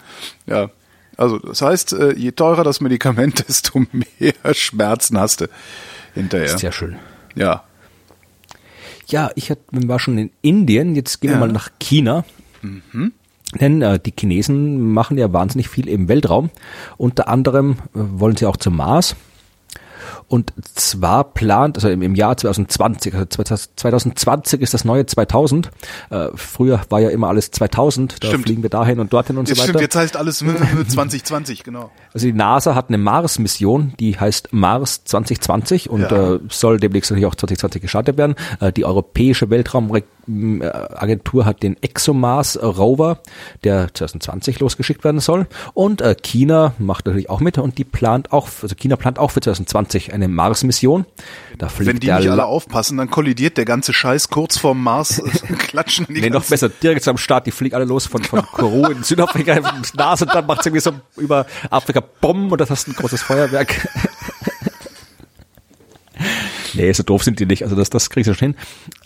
Ja. 0.45 0.69
Also, 1.17 1.39
das 1.39 1.61
heißt, 1.61 1.93
äh, 1.93 2.13
je 2.13 2.31
teurer 2.31 2.63
das 2.63 2.81
Medikament, 2.81 3.39
desto 3.47 3.85
mehr 3.91 4.53
Schmerzen 4.53 5.19
hast 5.19 5.41
du 5.41 5.47
hinterher. 6.13 6.45
Ist 6.45 6.61
ja 6.61 6.71
schön. 6.71 6.97
Ja. 7.35 7.63
Ja, 9.09 9.31
ich 9.35 9.51
war 9.71 9.99
schon 9.99 10.17
in 10.17 10.31
Indien, 10.41 10.95
jetzt 10.95 11.19
gehen 11.19 11.31
ja. 11.31 11.37
wir 11.37 11.47
mal 11.47 11.51
nach 11.51 11.69
China. 11.79 12.23
Mhm. 12.61 13.13
Denn 13.59 13.81
äh, 13.81 13.99
die 13.99 14.13
Chinesen 14.17 14.93
machen 14.93 15.17
ja 15.17 15.33
wahnsinnig 15.33 15.69
viel 15.69 15.89
im 15.89 16.07
Weltraum. 16.07 16.51
Unter 16.97 17.27
anderem 17.27 17.71
äh, 17.71 17.75
wollen 17.93 18.37
sie 18.37 18.45
auch 18.45 18.57
zum 18.57 18.77
Mars. 18.77 19.15
Und 20.29 20.53
zwar 20.75 21.23
plant, 21.23 21.77
also 21.77 21.89
im, 21.89 22.03
im 22.03 22.13
Jahr 22.13 22.37
2020, 22.37 23.15
also 23.15 23.25
2020 23.25 24.61
ist 24.61 24.75
das 24.75 24.85
neue 24.85 25.07
2000. 25.07 25.71
Äh, 26.11 26.27
früher 26.35 26.81
war 26.89 26.99
ja 26.99 27.09
immer 27.09 27.29
alles 27.29 27.49
2000, 27.49 28.23
da 28.23 28.27
stimmt. 28.27 28.43
fliegen 28.43 28.61
wir 28.61 28.69
dahin 28.69 28.99
und 28.99 29.11
dorthin 29.11 29.39
und 29.39 29.47
so 29.47 29.53
weiter. 29.53 29.63
Stimmt, 29.63 29.81
jetzt 29.81 29.95
heißt 29.95 30.15
alles 30.15 30.37
2020, 30.87 31.63
genau. 31.63 31.89
Also 32.13 32.27
die 32.27 32.33
NASA 32.33 32.75
hat 32.75 32.89
eine 32.89 32.99
Mars-Mission, 32.99 33.93
die 33.99 34.19
heißt 34.19 34.53
Mars 34.53 35.03
2020 35.05 35.89
und 35.89 36.01
ja. 36.01 36.35
äh, 36.35 36.39
soll 36.49 36.79
demnächst 36.79 37.09
natürlich 37.09 37.25
auch 37.25 37.33
2020 37.33 37.81
gestartet 37.81 38.17
werden. 38.17 38.35
Äh, 38.59 38.71
die 38.71 38.85
Europäische 38.85 39.49
Weltraumagentur 39.49 41.45
hat 41.45 41.63
den 41.63 41.75
ExoMars 41.81 42.61
Rover, 42.61 43.19
der 43.63 43.91
2020 43.91 44.59
losgeschickt 44.59 45.03
werden 45.03 45.21
soll. 45.21 45.47
Und 45.73 46.01
äh, 46.01 46.15
China 46.21 46.73
macht 46.77 47.07
natürlich 47.07 47.31
auch 47.31 47.39
mit 47.39 47.57
und 47.57 47.79
die 47.79 47.83
plant 47.83 48.31
auch, 48.31 48.47
also 48.61 48.75
China 48.75 48.95
plant 48.95 49.17
auch 49.17 49.31
für 49.31 49.41
2020 49.41 50.13
eine 50.21 50.27
Mars-Mission. 50.27 51.05
Da 51.57 51.67
fliegt 51.69 51.87
Wenn 51.87 51.99
die 51.99 52.11
nicht 52.11 52.29
alle 52.29 52.45
aufpassen, 52.45 52.97
dann 52.97 53.09
kollidiert 53.09 53.57
der 53.57 53.65
ganze 53.65 53.93
Scheiß 53.93 54.29
kurz 54.29 54.57
vorm 54.57 54.83
Mars, 54.83 55.21
klatschen 55.57 56.05
die 56.07 56.21
Nee, 56.21 56.29
noch 56.29 56.45
besser, 56.45 56.69
direkt 56.69 57.07
am 57.07 57.17
Start, 57.17 57.47
die 57.47 57.51
fliegen 57.51 57.75
alle 57.75 57.85
los 57.85 58.07
von, 58.07 58.23
von 58.23 58.41
Kourou 58.41 58.87
in 58.87 59.03
Südafrika 59.03 59.53
in 59.53 59.63
Nase 59.95 60.25
und 60.25 60.33
dann 60.33 60.45
macht 60.45 60.65
irgendwie 60.65 60.81
so 60.81 60.93
über 61.17 61.45
Afrika 61.69 62.01
Bomben 62.21 62.51
und 62.51 62.61
das 62.61 62.69
hast 62.69 62.87
ein 62.87 62.93
großes 62.93 63.21
Feuerwerk. 63.21 63.87
nee, 66.73 66.91
so 66.91 67.03
doof 67.03 67.23
sind 67.23 67.39
die 67.39 67.45
nicht, 67.45 67.63
also 67.63 67.75
das, 67.75 67.89
das 67.89 68.09
kriegst 68.09 68.29
du 68.29 68.33
schon 68.33 68.53
hin. 68.53 68.55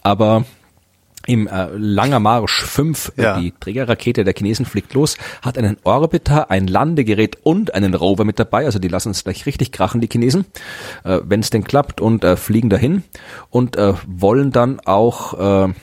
Aber 0.01 0.45
im 1.25 1.47
äh, 1.47 1.67
Langer 1.75 2.19
Marsch 2.19 2.63
5, 2.63 3.13
ja. 3.17 3.39
die 3.39 3.53
Trägerrakete 3.57 4.23
der 4.23 4.33
Chinesen 4.33 4.65
fliegt 4.65 4.93
los, 4.93 5.17
hat 5.41 5.57
einen 5.57 5.77
Orbiter, 5.83 6.51
ein 6.51 6.67
Landegerät 6.67 7.37
und 7.43 7.73
einen 7.73 7.93
Rover 7.93 8.25
mit 8.25 8.39
dabei. 8.39 8.65
Also 8.65 8.79
die 8.79 8.89
lassen 8.89 9.11
es 9.11 9.23
gleich 9.23 9.45
richtig 9.45 9.71
krachen, 9.71 10.01
die 10.01 10.09
Chinesen, 10.11 10.45
äh, 11.03 11.19
wenn 11.23 11.39
es 11.39 11.49
denn 11.49 11.63
klappt 11.63 12.01
und 12.01 12.23
äh, 12.23 12.35
fliegen 12.35 12.69
dahin 12.69 13.03
und 13.49 13.77
äh, 13.77 13.93
wollen 14.07 14.51
dann 14.51 14.79
auch 14.81 15.67
äh, 15.67 15.73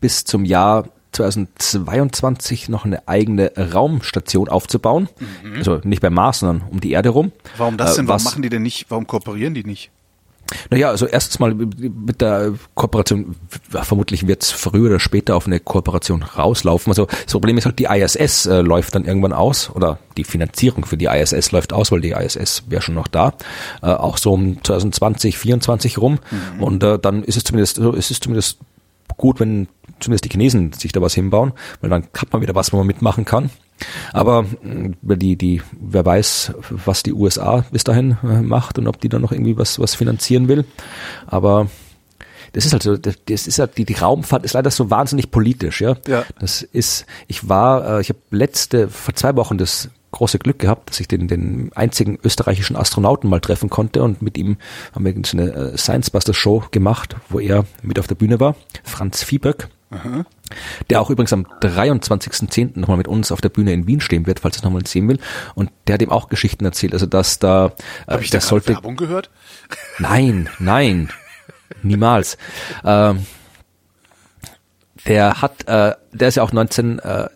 bis 0.00 0.24
zum 0.24 0.44
Jahr 0.44 0.88
2022 1.12 2.68
noch 2.68 2.84
eine 2.84 3.08
eigene 3.08 3.52
Raumstation 3.56 4.48
aufzubauen. 4.48 5.08
Mhm. 5.42 5.56
Also 5.56 5.80
nicht 5.82 6.00
beim 6.00 6.14
Mars, 6.14 6.40
sondern 6.40 6.68
um 6.68 6.80
die 6.80 6.92
Erde 6.92 7.08
rum. 7.08 7.32
Warum 7.56 7.76
das 7.76 7.96
denn? 7.96 8.04
Äh, 8.04 8.08
warum 8.08 8.22
machen 8.22 8.42
die 8.42 8.50
denn 8.50 8.62
nicht, 8.62 8.86
warum 8.88 9.06
kooperieren 9.06 9.54
die 9.54 9.64
nicht? 9.64 9.90
Naja, 10.70 10.88
also 10.88 11.06
erstens 11.06 11.38
mal 11.38 11.54
mit 11.54 12.20
der 12.20 12.54
Kooperation, 12.74 13.36
vermutlich 13.68 14.26
wird 14.26 14.42
es 14.42 14.50
früher 14.50 14.88
oder 14.88 15.00
später 15.00 15.36
auf 15.36 15.46
eine 15.46 15.60
Kooperation 15.60 16.22
rauslaufen. 16.22 16.90
Also 16.90 17.06
das 17.06 17.32
Problem 17.32 17.58
ist 17.58 17.66
halt, 17.66 17.78
die 17.78 17.84
ISS 17.84 18.46
äh, 18.46 18.60
läuft 18.60 18.94
dann 18.94 19.04
irgendwann 19.04 19.32
aus 19.32 19.70
oder 19.74 19.98
die 20.16 20.24
Finanzierung 20.24 20.84
für 20.84 20.96
die 20.96 21.06
ISS 21.06 21.52
läuft 21.52 21.72
aus, 21.72 21.92
weil 21.92 22.00
die 22.00 22.12
ISS 22.12 22.64
wäre 22.68 22.82
schon 22.82 22.94
noch 22.94 23.08
da, 23.08 23.34
äh, 23.82 23.86
auch 23.86 24.16
so 24.16 24.32
um 24.32 24.62
2020, 24.62 25.34
2024 25.34 25.98
rum. 25.98 26.18
Mhm. 26.30 26.62
Und 26.62 26.82
äh, 26.82 26.98
dann 26.98 27.24
ist 27.24 27.36
es 27.36 27.44
zumindest, 27.44 27.78
es 27.78 28.10
ist 28.10 28.22
zumindest 28.22 28.58
gut, 29.16 29.40
wenn 29.40 29.68
zumindest 30.00 30.24
die 30.24 30.30
Chinesen 30.30 30.72
sich 30.72 30.92
da 30.92 31.02
was 31.02 31.14
hinbauen, 31.14 31.52
weil 31.80 31.90
dann 31.90 32.04
hat 32.16 32.32
man 32.32 32.42
wieder 32.42 32.54
was, 32.54 32.72
wo 32.72 32.76
man 32.76 32.86
mitmachen 32.86 33.24
kann. 33.24 33.50
Aber 34.12 34.44
äh, 34.64 35.16
die, 35.16 35.36
die, 35.36 35.62
wer 35.80 36.04
weiß, 36.04 36.54
was 36.70 37.02
die 37.02 37.12
USA 37.12 37.64
bis 37.70 37.84
dahin 37.84 38.16
äh, 38.22 38.40
macht 38.42 38.78
und 38.78 38.86
ob 38.86 39.00
die 39.00 39.08
da 39.08 39.18
noch 39.18 39.32
irgendwie 39.32 39.56
was, 39.56 39.78
was 39.78 39.94
finanzieren 39.94 40.48
will. 40.48 40.64
Aber 41.26 41.68
das 42.52 42.64
ist 42.64 42.72
halt 42.72 42.82
so, 42.82 42.96
das 42.96 43.46
ist 43.46 43.58
halt, 43.58 43.76
die, 43.76 43.84
die 43.84 43.94
Raumfahrt 43.94 44.44
ist 44.44 44.54
leider 44.54 44.70
so 44.70 44.90
wahnsinnig 44.90 45.30
politisch, 45.30 45.80
ja. 45.80 45.96
ja. 46.06 46.24
Das 46.40 46.62
ist, 46.62 47.06
ich 47.26 47.48
war, 47.48 47.98
äh, 47.98 48.00
ich 48.00 48.08
habe 48.08 48.20
letzte, 48.30 48.88
vor 48.88 49.14
zwei 49.14 49.36
Wochen 49.36 49.58
das 49.58 49.90
große 50.10 50.38
Glück 50.38 50.58
gehabt, 50.58 50.90
dass 50.90 51.00
ich 51.00 51.08
den, 51.08 51.28
den 51.28 51.70
einzigen 51.74 52.18
österreichischen 52.24 52.76
Astronauten 52.76 53.28
mal 53.28 53.40
treffen 53.40 53.68
konnte 53.68 54.02
und 54.02 54.22
mit 54.22 54.38
ihm 54.38 54.56
haben 54.94 55.04
wir 55.04 55.14
so 55.24 55.36
eine 55.36 55.76
Science 55.76 56.10
Buster 56.10 56.32
Show 56.32 56.64
gemacht, 56.70 57.16
wo 57.28 57.40
er 57.40 57.66
mit 57.82 57.98
auf 57.98 58.06
der 58.06 58.14
Bühne 58.14 58.40
war, 58.40 58.56
Franz 58.84 59.22
Vieböck. 59.22 59.68
Aha. 59.90 60.24
Der 60.90 61.00
auch 61.00 61.10
übrigens 61.10 61.32
am 61.32 61.46
23.10. 61.62 62.78
nochmal 62.78 62.98
mit 62.98 63.08
uns 63.08 63.32
auf 63.32 63.40
der 63.40 63.48
Bühne 63.48 63.72
in 63.72 63.86
Wien 63.86 64.00
stehen 64.00 64.26
wird, 64.26 64.40
falls 64.40 64.56
es 64.56 64.62
nochmal 64.62 64.86
sehen 64.86 65.08
will. 65.08 65.18
Und 65.54 65.70
der 65.86 65.94
hat 65.94 66.02
ihm 66.02 66.10
auch 66.10 66.28
Geschichten 66.28 66.64
erzählt. 66.64 66.92
Also 66.92 67.06
dass 67.06 67.38
da 67.38 67.72
äh, 68.06 68.12
Hab 68.12 68.20
ich 68.20 68.30
das 68.30 68.44
da 68.44 68.50
sollte 68.50 68.74
Werbung 68.74 68.96
gehört? 68.96 69.30
Nein, 69.98 70.48
nein, 70.58 71.10
niemals. 71.82 72.38
Ähm, 72.84 73.26
der 75.06 75.40
hat, 75.40 75.66
äh, 75.66 75.94
der 76.12 76.28
ist 76.28 76.36
ja 76.36 76.42
auch 76.42 76.52
19, 76.52 76.98
äh, 76.98 77.28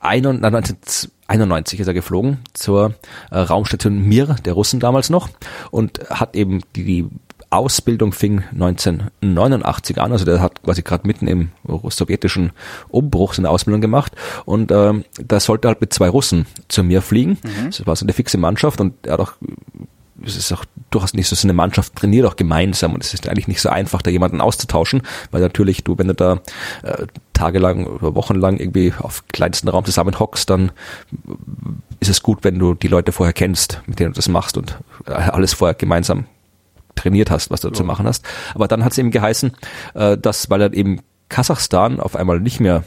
1991 0.00 1.80
ist 1.80 1.86
er 1.86 1.94
geflogen 1.94 2.38
zur 2.54 2.94
äh, 3.30 3.38
Raumstation 3.38 4.02
Mir 4.02 4.36
der 4.44 4.54
Russen 4.54 4.80
damals 4.80 5.10
noch 5.10 5.28
und 5.70 6.00
hat 6.10 6.34
eben 6.34 6.60
die, 6.74 6.84
die 6.84 7.10
Ausbildung 7.50 8.12
fing 8.12 8.44
1989 8.52 10.00
an, 10.00 10.12
also 10.12 10.24
der 10.24 10.40
hat 10.40 10.62
quasi 10.62 10.82
gerade 10.82 11.06
mitten 11.06 11.26
im 11.26 11.50
sowjetischen 11.88 12.52
Umbruch 12.88 13.34
seine 13.34 13.50
Ausbildung 13.50 13.80
gemacht 13.80 14.12
und 14.44 14.70
ähm, 14.70 15.04
da 15.20 15.40
sollte 15.40 15.68
halt 15.68 15.80
mit 15.80 15.92
zwei 15.92 16.08
Russen 16.08 16.46
zu 16.68 16.84
mir 16.84 17.02
fliegen. 17.02 17.38
Mhm. 17.42 17.66
Das 17.66 17.86
war 17.86 17.96
so 17.96 18.04
eine 18.04 18.12
fixe 18.12 18.38
Mannschaft 18.38 18.80
und 18.80 18.94
er 19.04 19.14
hat 19.14 19.20
auch 19.20 19.32
es 20.22 20.36
ist 20.36 20.52
auch 20.52 20.64
durchaus 20.90 21.14
nicht 21.14 21.28
so, 21.28 21.34
so 21.34 21.46
eine 21.46 21.54
Mannschaft 21.54 21.96
trainiert 21.96 22.26
auch 22.26 22.36
gemeinsam 22.36 22.94
und 22.94 23.02
es 23.02 23.14
ist 23.14 23.28
eigentlich 23.28 23.48
nicht 23.48 23.60
so 23.60 23.68
einfach, 23.68 24.02
da 24.02 24.10
jemanden 24.10 24.40
auszutauschen, 24.40 25.02
weil 25.30 25.40
natürlich 25.40 25.82
du, 25.82 25.96
wenn 25.98 26.08
du 26.08 26.14
da 26.14 26.40
äh, 26.82 27.06
tagelang 27.32 27.86
oder 27.86 28.14
wochenlang 28.14 28.58
irgendwie 28.58 28.92
auf 28.98 29.24
kleinsten 29.28 29.68
Raum 29.68 29.84
zusammen 29.84 30.18
hockst, 30.18 30.50
dann 30.50 30.72
ist 32.00 32.10
es 32.10 32.22
gut, 32.22 32.44
wenn 32.44 32.58
du 32.58 32.74
die 32.74 32.88
Leute 32.88 33.12
vorher 33.12 33.32
kennst, 33.32 33.80
mit 33.86 33.98
denen 33.98 34.12
du 34.12 34.16
das 34.16 34.28
machst 34.28 34.56
und 34.58 34.78
äh, 35.06 35.12
alles 35.12 35.54
vorher 35.54 35.74
gemeinsam 35.74 36.26
trainiert 37.00 37.30
hast, 37.30 37.50
was 37.50 37.60
du 37.60 37.68
ja. 37.68 37.74
zu 37.74 37.84
machen 37.84 38.06
hast. 38.06 38.24
Aber 38.54 38.68
dann 38.68 38.84
hat 38.84 38.92
es 38.92 38.98
eben 38.98 39.10
geheißen, 39.10 39.52
äh, 39.94 40.18
dass, 40.18 40.50
weil 40.50 40.62
er 40.62 40.74
eben 40.74 41.00
Kasachstan 41.28 42.00
auf 42.00 42.16
einmal 42.16 42.40
nicht 42.40 42.60
mehr 42.60 42.84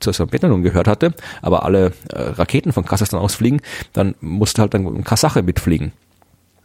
zur 0.00 0.12
Sowjetunion 0.12 0.62
gehört 0.62 0.88
hatte, 0.88 1.14
aber 1.40 1.64
alle 1.64 1.92
äh, 2.10 2.20
Raketen 2.20 2.72
von 2.72 2.84
Kasachstan 2.84 3.20
ausfliegen, 3.20 3.60
dann 3.92 4.14
musste 4.20 4.62
halt 4.62 4.74
dann 4.74 5.04
Kasache 5.04 5.42
mitfliegen. 5.42 5.92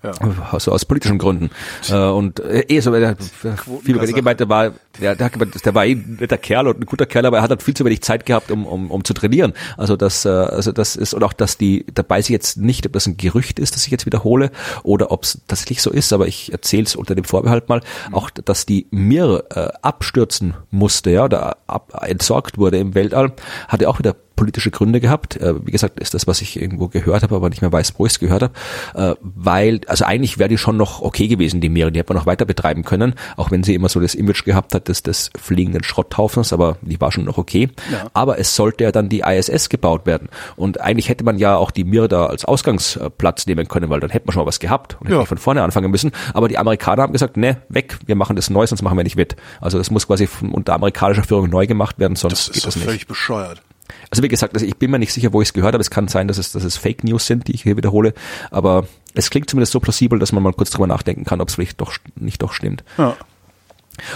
Ja. 0.03 0.11
Also 0.51 0.71
aus 0.71 0.85
politischen 0.85 1.17
Gründen. 1.17 1.49
Äh, 1.89 1.95
und 1.95 2.39
äh, 2.39 2.65
eh 2.67 2.79
so, 2.81 2.91
der, 2.91 3.15
viel 3.17 3.95
über 3.95 4.05
gemeint, 4.05 4.39
der 4.39 4.47
war, 4.47 4.71
der, 5.01 5.15
der, 5.15 5.29
der 5.29 5.75
war 5.75 5.85
eh 5.85 5.93
ein 5.93 6.17
netter 6.19 6.37
Kerl 6.37 6.67
und 6.67 6.79
ein 6.79 6.85
guter 6.85 7.07
Kerl, 7.07 7.25
aber 7.25 7.37
er 7.37 7.43
hat 7.43 7.49
halt 7.49 7.63
viel 7.63 7.73
zu 7.73 7.83
wenig 7.83 8.01
Zeit 8.03 8.25
gehabt, 8.25 8.51
um, 8.51 8.67
um, 8.67 8.91
um 8.91 9.03
zu 9.03 9.13
trainieren. 9.13 9.53
Also 9.75 9.95
das, 9.95 10.23
äh, 10.25 10.29
also 10.29 10.71
das 10.71 10.95
ist, 10.95 11.15
und 11.15 11.23
auch, 11.23 11.33
dass 11.33 11.57
die, 11.57 11.85
dabei 11.93 12.21
sie 12.21 12.33
jetzt 12.33 12.57
nicht, 12.57 12.85
ob 12.85 12.93
das 12.93 13.07
ein 13.07 13.17
Gerücht 13.17 13.57
ist, 13.57 13.75
das 13.75 13.85
ich 13.85 13.91
jetzt 13.91 14.05
wiederhole, 14.05 14.51
oder 14.83 15.11
ob 15.11 15.23
es 15.23 15.41
tatsächlich 15.47 15.81
so 15.81 15.89
ist, 15.89 16.13
aber 16.13 16.27
ich 16.27 16.51
erzähle 16.51 16.83
es 16.83 16.95
unter 16.95 17.15
dem 17.15 17.23
Vorbehalt 17.23 17.67
mal, 17.67 17.81
mhm. 18.07 18.15
auch, 18.15 18.29
dass 18.29 18.67
die 18.67 18.85
Mir 18.91 19.45
äh, 19.55 19.69
abstürzen 19.81 20.53
musste, 20.69 21.09
ja, 21.09 21.25
oder 21.25 21.57
ab, 21.65 21.99
entsorgt 22.03 22.59
wurde 22.59 22.77
im 22.77 22.93
Weltall, 22.93 23.33
hatte 23.67 23.89
auch 23.89 23.97
wieder 23.97 24.15
politische 24.37 24.71
Gründe 24.71 25.01
gehabt. 25.01 25.35
Äh, 25.35 25.65
wie 25.65 25.71
gesagt, 25.71 25.99
ist 25.99 26.13
das, 26.13 26.27
was 26.27 26.41
ich 26.41 26.61
irgendwo 26.61 26.87
gehört 26.87 27.23
habe, 27.23 27.35
aber 27.35 27.49
nicht 27.49 27.61
mehr 27.61 27.73
weiß, 27.73 27.95
wo 27.97 28.05
ich 28.05 28.13
es 28.13 28.19
gehört 28.19 28.43
habe. 28.43 28.53
Äh, 28.93 29.15
weil, 29.21 29.81
also 29.87 30.05
eigentlich 30.05 30.37
wäre 30.39 30.47
die 30.47 30.57
schon 30.57 30.77
noch 30.77 31.01
okay 31.01 31.27
gewesen, 31.27 31.59
die 31.59 31.67
Meere. 31.67 31.91
Die 31.91 31.99
hätte 31.99 32.13
man 32.13 32.21
noch 32.21 32.27
weiter 32.27 32.45
betreiben 32.45 32.83
können, 32.83 33.15
auch 33.35 33.51
wenn 33.51 33.63
sie 33.63 33.75
immer 33.75 33.89
so 33.89 33.99
das 33.99 34.15
Image 34.15 34.45
gehabt 34.45 34.73
hat 34.73 34.87
des, 34.87 35.03
des 35.03 35.31
fliegenden 35.37 35.83
Schrotthaufens, 35.83 36.53
aber 36.53 36.77
die 36.81 37.01
war 37.01 37.11
schon 37.11 37.25
noch 37.25 37.37
okay. 37.37 37.69
Ja. 37.91 38.07
Aber 38.13 38.39
es 38.39 38.55
sollte 38.55 38.85
ja 38.85 38.91
dann 38.91 39.09
die 39.09 39.21
ISS 39.21 39.67
gebaut 39.67 40.05
werden. 40.05 40.29
Und 40.55 40.79
eigentlich 40.79 41.09
hätte 41.09 41.25
man 41.25 41.37
ja 41.37 41.57
auch 41.57 41.71
die 41.71 41.83
Mir 41.83 42.07
da 42.07 42.27
als 42.27 42.45
Ausgangsplatz 42.45 43.47
nehmen 43.47 43.67
können, 43.67 43.89
weil 43.89 43.99
dann 43.99 44.11
hätte 44.11 44.27
man 44.27 44.33
schon 44.33 44.43
mal 44.43 44.47
was 44.47 44.59
gehabt 44.59 44.97
und 45.01 45.07
hätte 45.07 45.19
ja. 45.19 45.25
von 45.25 45.37
vorne 45.37 45.63
anfangen 45.63 45.89
müssen. 45.91 46.11
Aber 46.33 46.47
die 46.47 46.57
Amerikaner 46.57 47.01
haben 47.01 47.13
gesagt, 47.13 47.37
ne, 47.37 47.57
weg, 47.69 47.97
wir 48.05 48.15
machen 48.15 48.35
das 48.35 48.49
neu, 48.49 48.65
sonst 48.67 48.83
machen 48.83 48.97
wir 48.97 49.03
nicht 49.03 49.15
mit. 49.15 49.35
Also 49.59 49.77
das 49.79 49.89
muss 49.89 50.07
quasi 50.07 50.29
unter 50.51 50.75
amerikanischer 50.75 51.23
Führung 51.23 51.49
neu 51.49 51.65
gemacht 51.65 51.97
werden, 51.97 52.15
sonst 52.15 52.49
das 52.49 52.53
geht 52.53 52.65
das 52.65 52.75
nicht. 52.75 52.75
Das 52.75 52.75
ist 52.75 52.83
völlig 52.83 53.07
bescheuert. 53.07 53.63
Also 54.09 54.23
wie 54.23 54.27
gesagt, 54.27 54.53
also 54.53 54.65
ich 54.65 54.77
bin 54.77 54.91
mir 54.91 54.99
nicht 54.99 55.13
sicher, 55.13 55.33
wo 55.33 55.41
ich 55.41 55.49
es 55.49 55.53
gehört 55.53 55.73
habe. 55.73 55.81
Es 55.81 55.89
kann 55.89 56.07
sein, 56.07 56.27
dass 56.27 56.37
es, 56.37 56.51
dass 56.51 56.63
es 56.63 56.77
Fake 56.77 57.03
News 57.03 57.25
sind, 57.25 57.47
die 57.47 57.53
ich 57.53 57.63
hier 57.63 57.77
wiederhole. 57.77 58.13
Aber 58.51 58.87
es 59.13 59.29
klingt 59.29 59.49
zumindest 59.49 59.71
so 59.71 59.79
plausibel, 59.79 60.19
dass 60.19 60.31
man 60.31 60.43
mal 60.43 60.53
kurz 60.53 60.69
drüber 60.71 60.87
nachdenken 60.87 61.25
kann, 61.25 61.41
ob 61.41 61.49
es 61.49 61.55
vielleicht 61.55 61.81
doch 61.81 61.93
nicht 62.15 62.41
doch 62.41 62.53
stimmt. 62.53 62.83
Ja. 62.97 63.15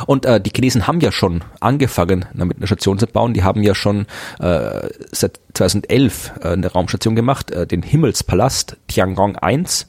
Und 0.05 0.26
äh, 0.26 0.39
die 0.39 0.51
Chinesen 0.51 0.88
haben 0.88 0.99
ja 1.01 1.11
schon 1.11 1.43
angefangen, 1.59 2.26
damit 2.34 2.57
eine 2.57 2.67
Station 2.67 2.99
zu 2.99 3.07
bauen. 3.07 3.34
Die 3.34 3.43
haben 3.43 3.63
ja 3.63 3.74
schon 3.74 4.05
äh, 4.39 4.89
seit 5.11 5.39
2011 5.53 6.34
äh, 6.41 6.47
eine 6.49 6.67
Raumstation 6.72 7.15
gemacht, 7.15 7.51
äh, 7.51 7.65
den 7.65 7.82
Himmelspalast 7.82 8.78
Tiangong 8.88 9.38
1. 9.38 9.88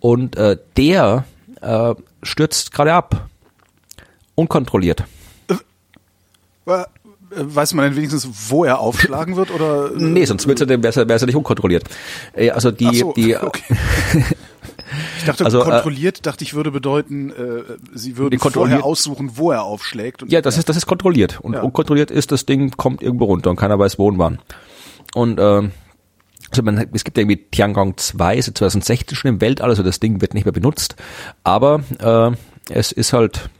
Und 0.00 0.36
äh, 0.36 0.58
der 0.76 1.24
äh, 1.62 1.94
stürzt 2.22 2.72
gerade 2.72 2.92
ab. 2.92 3.28
Unkontrolliert. 4.34 5.04
Äh, 7.36 7.54
Weiß 7.54 7.74
man 7.74 7.84
denn 7.84 7.96
wenigstens, 7.96 8.28
wo 8.48 8.64
er 8.64 8.80
aufschlagen 8.80 9.36
wird 9.36 9.50
oder? 9.50 9.90
Nee, 9.96 10.24
sonst 10.24 10.46
wäre 10.46 10.88
es 10.88 10.94
ja, 10.94 11.04
ja 11.04 11.26
nicht 11.26 11.36
unkontrolliert. 11.36 11.84
Äh, 12.34 12.50
also 12.50 12.70
die, 12.70 12.96
so, 12.96 13.12
die 13.12 13.36
okay. 13.40 13.62
Ich 15.18 15.24
dachte, 15.24 15.44
also, 15.44 15.60
äh, 15.60 15.64
kontrolliert, 15.64 16.18
äh, 16.18 16.22
dachte 16.22 16.44
ich, 16.44 16.54
würde 16.54 16.70
bedeuten, 16.70 17.30
äh, 17.30 17.62
sie 17.94 18.16
würden 18.16 18.38
vorher 18.38 18.84
aussuchen, 18.84 19.32
wo 19.34 19.50
er 19.50 19.64
aufschlägt. 19.64 20.24
Ja, 20.28 20.40
das 20.40 20.54
ja. 20.54 20.60
ist 20.60 20.68
das 20.68 20.76
ist 20.76 20.86
kontrolliert. 20.86 21.40
Und 21.40 21.54
ja. 21.54 21.62
unkontrolliert 21.62 22.10
ist, 22.10 22.30
das 22.32 22.46
Ding 22.46 22.70
kommt 22.76 23.02
irgendwo 23.02 23.24
runter 23.24 23.50
und 23.50 23.56
keiner 23.56 23.78
weiß, 23.78 23.98
wo 23.98 24.06
und 24.06 24.18
wann. 24.18 24.38
Und 25.14 25.38
äh, 25.38 25.42
also 26.50 26.62
man, 26.62 26.88
es 26.92 27.04
gibt 27.04 27.16
ja 27.16 27.22
irgendwie 27.22 27.44
Tiangong 27.50 27.96
2, 27.96 28.36
ist 28.36 28.56
2016 28.56 29.16
schon 29.16 29.30
im 29.30 29.40
Weltall, 29.40 29.70
also 29.70 29.82
das 29.82 29.98
Ding 29.98 30.20
wird 30.20 30.34
nicht 30.34 30.44
mehr 30.44 30.52
benutzt. 30.52 30.96
Aber 31.42 31.82
äh, 31.98 32.36
es 32.72 32.92
ist 32.92 33.12
halt 33.12 33.50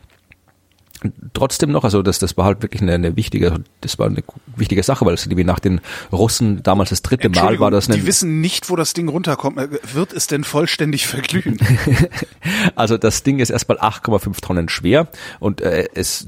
trotzdem 1.32 1.70
noch, 1.70 1.84
also 1.84 2.02
das, 2.02 2.18
das 2.18 2.36
war 2.36 2.46
halt 2.46 2.62
wirklich 2.62 2.82
eine, 2.82 2.92
eine 2.94 3.16
wichtige, 3.16 3.62
das 3.80 3.98
war 3.98 4.06
eine 4.06 4.22
wichtige 4.56 4.82
Sache, 4.82 5.04
weil 5.04 5.14
es 5.14 5.28
wie 5.28 5.44
nach 5.44 5.58
den 5.58 5.80
Russen 6.12 6.62
damals 6.62 6.90
das 6.90 7.02
dritte 7.02 7.28
Mal 7.28 7.58
war 7.60 7.70
das. 7.70 7.88
Eine, 7.88 7.98
die 7.98 8.06
wissen 8.06 8.40
nicht, 8.40 8.70
wo 8.70 8.76
das 8.76 8.92
Ding 8.92 9.08
runterkommt. 9.08 9.58
Äh, 9.58 9.68
wird 9.92 10.12
es 10.12 10.26
denn 10.26 10.44
vollständig 10.44 11.06
verglühen? 11.06 11.58
also 12.74 12.98
das 12.98 13.22
Ding 13.22 13.38
ist 13.38 13.50
erstmal 13.50 13.78
8,5 13.78 14.40
Tonnen 14.40 14.68
schwer 14.68 15.08
und 15.40 15.60
äh, 15.60 15.88
es 15.94 16.26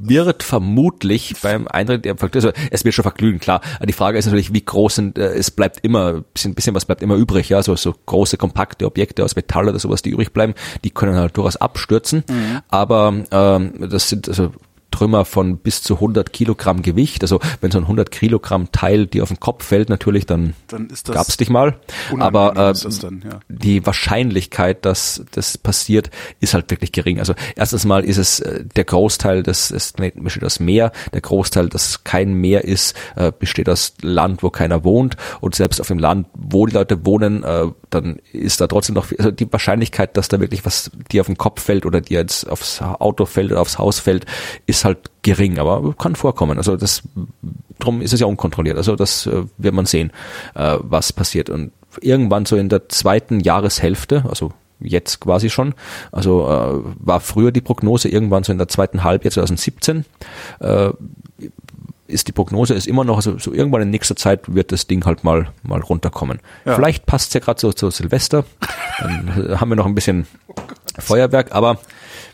wird 0.00 0.42
vermutlich 0.42 1.34
beim 1.42 1.68
Eintritt 1.68 2.04
der 2.04 2.16
also 2.20 2.50
es 2.70 2.84
wird 2.84 2.94
schon 2.94 3.02
verglühen, 3.02 3.38
klar. 3.38 3.60
Die 3.86 3.92
Frage 3.92 4.18
ist 4.18 4.24
natürlich, 4.24 4.52
wie 4.52 4.64
groß 4.64 4.94
sind, 4.94 5.18
äh, 5.18 5.34
es 5.34 5.50
bleibt 5.50 5.84
immer, 5.84 6.22
bisschen, 6.22 6.54
bisschen 6.54 6.74
was 6.74 6.86
bleibt 6.86 7.02
immer 7.02 7.16
übrig, 7.16 7.50
ja, 7.50 7.62
so, 7.62 7.76
so 7.76 7.94
große, 8.06 8.36
kompakte 8.36 8.86
Objekte 8.86 9.24
aus 9.24 9.36
Metall 9.36 9.68
oder 9.68 9.78
sowas, 9.78 10.02
die 10.02 10.10
übrig 10.10 10.32
bleiben, 10.32 10.54
die 10.84 10.90
können 10.90 11.16
halt 11.16 11.36
durchaus 11.36 11.56
abstürzen, 11.56 12.24
mhm. 12.28 12.60
aber 12.68 13.14
ähm, 13.30 13.88
das 13.90 14.08
sind, 14.08 14.28
also 14.28 14.52
Trümmer 14.90 15.24
von 15.24 15.58
bis 15.58 15.82
zu 15.82 15.94
100 15.96 16.32
Kilogramm 16.32 16.82
Gewicht. 16.82 17.22
Also 17.22 17.40
wenn 17.60 17.70
so 17.70 17.78
ein 17.78 17.84
100 17.84 18.10
Kilogramm 18.10 18.72
Teil 18.72 19.06
dir 19.06 19.22
auf 19.22 19.28
den 19.28 19.40
Kopf 19.40 19.64
fällt, 19.64 19.88
natürlich, 19.88 20.26
dann, 20.26 20.54
dann 20.68 20.88
gab's 21.04 21.36
dich 21.36 21.50
mal. 21.50 21.78
Aber 22.18 22.52
äh, 22.52 22.74
dann, 23.00 23.22
ja. 23.24 23.40
die 23.48 23.84
Wahrscheinlichkeit, 23.86 24.84
dass 24.84 25.24
das 25.32 25.58
passiert, 25.58 26.10
ist 26.40 26.54
halt 26.54 26.70
wirklich 26.70 26.92
gering. 26.92 27.18
Also 27.18 27.34
erstens 27.56 27.84
mal 27.84 28.04
ist 28.04 28.18
es 28.18 28.40
äh, 28.40 28.64
der 28.76 28.84
Großteil, 28.84 29.42
das 29.42 29.70
ist, 29.70 29.96
besteht 29.96 30.44
aus 30.44 30.60
Meer. 30.60 30.92
Der 31.12 31.20
Großteil, 31.20 31.68
das 31.68 32.04
kein 32.04 32.34
Meer 32.34 32.64
ist, 32.64 32.94
äh, 33.16 33.32
besteht 33.36 33.68
aus 33.68 33.94
Land, 34.02 34.42
wo 34.42 34.50
keiner 34.50 34.84
wohnt. 34.84 35.16
Und 35.40 35.54
selbst 35.54 35.80
auf 35.80 35.88
dem 35.88 35.98
Land, 35.98 36.26
wo 36.34 36.66
die 36.66 36.74
Leute 36.74 37.04
wohnen, 37.06 37.44
äh, 37.44 37.66
dann 37.90 38.20
ist 38.32 38.60
da 38.60 38.66
trotzdem 38.66 38.94
noch, 38.94 39.08
also 39.18 39.30
die 39.30 39.50
Wahrscheinlichkeit, 39.52 40.16
dass 40.16 40.28
da 40.28 40.40
wirklich 40.40 40.64
was 40.64 40.90
dir 41.10 41.20
auf 41.20 41.26
den 41.26 41.36
Kopf 41.36 41.62
fällt 41.62 41.86
oder 41.86 42.00
dir 42.00 42.20
jetzt 42.20 42.48
aufs 42.48 42.80
Auto 42.82 43.26
fällt 43.26 43.52
oder 43.52 43.60
aufs 43.60 43.78
Haus 43.78 43.98
fällt, 43.98 44.26
ist 44.80 44.84
halt 44.84 45.10
gering, 45.22 45.58
aber 45.58 45.94
kann 45.94 46.16
vorkommen. 46.16 46.56
Also 46.56 46.76
das, 46.76 47.02
drum 47.78 48.00
ist 48.00 48.12
es 48.12 48.20
ja 48.20 48.26
unkontrolliert. 48.26 48.76
Also 48.76 48.96
das 48.96 49.26
äh, 49.26 49.44
wird 49.58 49.74
man 49.74 49.86
sehen, 49.86 50.10
äh, 50.54 50.78
was 50.80 51.12
passiert. 51.12 51.50
Und 51.50 51.72
irgendwann 52.00 52.46
so 52.46 52.56
in 52.56 52.68
der 52.68 52.88
zweiten 52.88 53.40
Jahreshälfte, 53.40 54.24
also 54.28 54.52
jetzt 54.80 55.20
quasi 55.20 55.50
schon. 55.50 55.74
Also 56.12 56.48
äh, 56.48 56.82
war 56.98 57.20
früher 57.20 57.52
die 57.52 57.60
Prognose 57.60 58.08
irgendwann 58.08 58.42
so 58.42 58.52
in 58.52 58.58
der 58.58 58.68
zweiten 58.68 59.04
Halbjahr 59.04 59.32
2017. 59.32 60.06
Äh, 60.60 60.90
ist 62.06 62.26
die 62.26 62.32
Prognose 62.32 62.74
ist 62.74 62.88
immer 62.88 63.04
noch, 63.04 63.16
also 63.16 63.38
so 63.38 63.52
irgendwann 63.52 63.82
in 63.82 63.90
nächster 63.90 64.16
Zeit 64.16 64.52
wird 64.52 64.72
das 64.72 64.88
Ding 64.88 65.04
halt 65.04 65.22
mal 65.22 65.50
mal 65.62 65.80
runterkommen. 65.80 66.40
Ja. 66.64 66.74
Vielleicht 66.74 67.06
passt 67.06 67.28
es 67.28 67.34
ja 67.34 67.40
gerade 67.40 67.60
so 67.60 67.72
zu 67.72 67.90
Silvester. 67.90 68.44
Dann 68.98 69.60
haben 69.60 69.68
wir 69.68 69.76
noch 69.76 69.86
ein 69.86 69.94
bisschen 69.94 70.26
Feuerwerk, 70.98 71.52
aber 71.52 71.78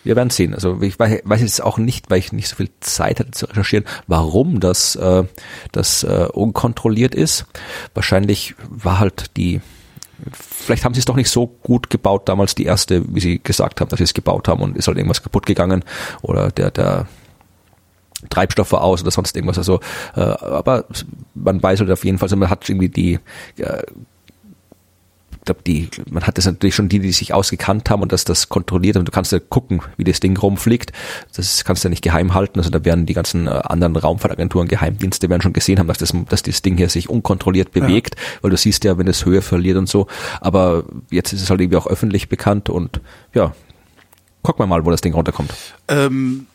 wir 0.07 0.17
werden 0.17 0.31
sehen. 0.31 0.55
Also 0.55 0.81
ich 0.81 0.99
weiß, 0.99 1.41
jetzt 1.41 1.63
auch 1.63 1.79
nicht, 1.79 2.11
weil 2.11 2.19
ich 2.19 2.33
nicht 2.33 2.49
so 2.49 2.57
viel 2.57 2.71
Zeit 2.81 3.21
hatte 3.21 3.33
zu 3.33 3.47
recherchieren, 3.47 3.85
warum 4.07 4.61
das, 4.61 4.97
äh, 4.97 5.25
das 5.73 6.05
äh, 6.05 6.29
unkontrolliert 6.33 7.15
ist. 7.15 7.47
Wahrscheinlich 7.95 8.55
war 8.69 8.99
halt 8.99 9.37
die 9.37 9.61
vielleicht 10.31 10.85
haben 10.85 10.95
sie 10.95 11.01
es 11.01 11.05
doch 11.05 11.17
nicht 11.17 11.29
so 11.29 11.47
gut 11.47 11.91
gebaut 11.91 12.29
damals, 12.29 12.55
die 12.55 12.65
erste, 12.65 13.05
wie 13.15 13.21
sie 13.21 13.39
gesagt 13.39 13.81
haben, 13.81 13.91
dass 13.91 13.99
sie 13.99 14.05
es 14.05 14.15
gebaut 14.15 14.49
haben 14.49 14.63
und 14.63 14.77
ist 14.77 14.89
halt 14.89 14.97
irgendwas 14.97 15.23
kaputt 15.23 15.45
gegangen 15.45 15.85
oder 16.23 16.51
der, 16.51 16.71
der 16.71 17.07
Treibstoff 18.31 18.73
war 18.73 18.83
aus 18.83 19.03
oder 19.03 19.11
sonst 19.11 19.37
irgendwas. 19.37 19.59
Also, 19.59 19.81
äh, 20.15 20.21
aber 20.21 20.87
man 21.35 21.63
weiß 21.63 21.81
halt 21.81 21.91
auf 21.91 22.05
jeden 22.05 22.19
Fall, 22.19 22.27
also 22.27 22.37
man 22.37 22.49
hat 22.49 22.69
irgendwie 22.69 22.89
die 22.89 23.19
äh, 23.59 23.83
glaube, 25.47 25.63
die, 25.67 25.89
man 26.11 26.27
hat 26.27 26.37
das 26.39 26.47
natürlich 26.47 26.75
schon 26.75 26.89
die, 26.89 26.99
die 26.99 27.13
sich 27.13 27.33
ausgekannt 27.33 27.89
haben 27.89 28.03
und 28.03 28.13
das, 28.13 28.25
das 28.25 28.49
kontrolliert 28.49 28.97
und 28.97 29.09
du 29.09 29.13
kannst 29.13 29.33
ja 29.33 29.39
gucken, 29.39 29.81
wie 29.97 30.05
das 30.05 30.21
Ding 30.21 30.37
rumfliegt. 30.37 30.93
Das 31.35 31.65
kannst 31.65 31.83
du 31.83 31.89
ja 31.89 31.91
nicht 31.91 32.03
geheim 32.03 32.35
halten. 32.35 32.59
Also 32.59 32.71
da 32.71 32.85
werden 32.85 33.07
die 33.07 33.15
ganzen 33.15 33.47
äh, 33.47 33.51
anderen 33.51 33.97
Raumfahrtagenturen, 33.97 34.69
Geheimdienste 34.69 35.31
werden 35.31 35.43
schon 35.43 35.53
gesehen 35.53 35.79
haben, 35.79 35.89
dass 35.89 35.99
das, 35.99 36.13
dass 36.29 36.43
das 36.43 36.63
Ding 36.63 36.77
hier 36.77 36.89
sich 36.89 37.09
unkontrolliert 37.09 37.73
bewegt, 37.73 38.17
ja. 38.17 38.43
weil 38.43 38.51
du 38.51 38.57
siehst 38.57 38.85
ja, 38.85 38.99
wenn 38.99 39.09
es 39.09 39.25
Höhe 39.25 39.41
verliert 39.41 39.79
und 39.79 39.89
so. 39.89 40.07
Aber 40.41 40.85
jetzt 41.11 41.33
ist 41.33 41.43
es 41.43 41.51
halt 41.51 41.61
irgendwie 41.61 41.79
auch 41.79 41.87
öffentlich 41.87 42.29
bekannt 42.29 42.69
und 42.69 43.01
ja, 43.33 43.55
gucken 44.43 44.63
wir 44.63 44.67
mal, 44.67 44.85
wo 44.85 44.91
das 44.91 45.01
Ding 45.01 45.15
runterkommt. 45.15 45.53
Ähm 45.89 46.47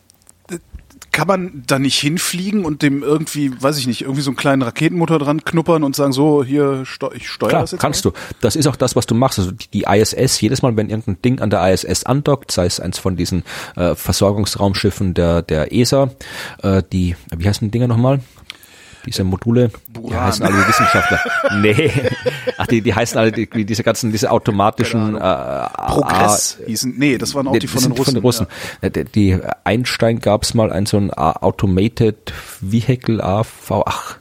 kann 1.12 1.28
man 1.28 1.62
da 1.66 1.78
nicht 1.78 1.98
hinfliegen 1.98 2.64
und 2.64 2.80
dem 2.82 3.02
irgendwie, 3.02 3.52
weiß 3.62 3.76
ich 3.78 3.86
nicht, 3.86 4.00
irgendwie 4.00 4.22
so 4.22 4.30
einen 4.30 4.36
kleinen 4.36 4.62
Raketenmotor 4.62 5.18
dran 5.18 5.44
knuppern 5.44 5.84
und 5.84 5.94
sagen, 5.94 6.12
so, 6.12 6.42
hier, 6.42 6.82
ich 6.82 7.28
steuere 7.28 7.50
Klar, 7.50 7.60
das 7.60 7.72
jetzt? 7.72 7.80
kannst 7.80 8.04
mal? 8.04 8.12
du. 8.12 8.16
Das 8.40 8.56
ist 8.56 8.66
auch 8.66 8.76
das, 8.76 8.96
was 8.96 9.06
du 9.06 9.14
machst. 9.14 9.38
Also 9.38 9.52
die, 9.52 9.82
ISS, 9.82 10.40
jedes 10.40 10.62
Mal, 10.62 10.76
wenn 10.76 10.88
irgendein 10.88 11.20
Ding 11.20 11.40
an 11.40 11.50
der 11.50 11.70
ISS 11.70 12.04
andockt, 12.04 12.50
sei 12.50 12.64
es 12.64 12.80
eins 12.80 12.98
von 12.98 13.16
diesen 13.16 13.44
äh, 13.76 13.94
Versorgungsraumschiffen 13.94 15.12
der, 15.12 15.42
der 15.42 15.72
ESA, 15.72 16.10
äh, 16.62 16.82
die, 16.92 17.14
wie 17.36 17.46
heißen 17.46 17.66
die 17.66 17.70
Dinger 17.70 17.88
nochmal? 17.88 18.20
Diese 19.06 19.24
Module, 19.24 19.70
Buran. 19.92 20.10
die 20.10 20.16
heißen 20.16 20.44
alle 20.46 20.68
Wissenschaftler. 20.68 21.20
nee, 21.60 21.92
ach, 22.56 22.66
die, 22.66 22.80
die 22.80 22.94
heißen 22.94 23.18
alle, 23.18 23.32
die, 23.32 23.46
diese 23.64 23.82
ganzen, 23.82 24.12
diese 24.12 24.30
automatischen, 24.30 25.16
äh, 25.16 25.18
Progress 25.18 26.58
äh, 26.60 26.66
hießen, 26.66 26.94
nee, 26.96 27.18
das 27.18 27.34
waren 27.34 27.48
auch 27.48 27.52
die, 27.52 27.60
die 27.60 27.66
von, 27.66 27.82
den 27.82 27.92
Russen, 27.92 28.04
von 28.04 28.14
den 28.14 28.22
Russen. 28.22 28.46
Ja. 28.82 28.88
Die, 28.90 29.04
die 29.04 29.38
Einstein 29.64 30.20
gab's 30.20 30.54
mal 30.54 30.72
ein 30.72 30.86
so 30.86 30.96
ein 30.96 31.12
Automated 31.12 32.32
Vehicle 32.60 33.22
AV, 33.22 33.84
ach, 33.86 34.18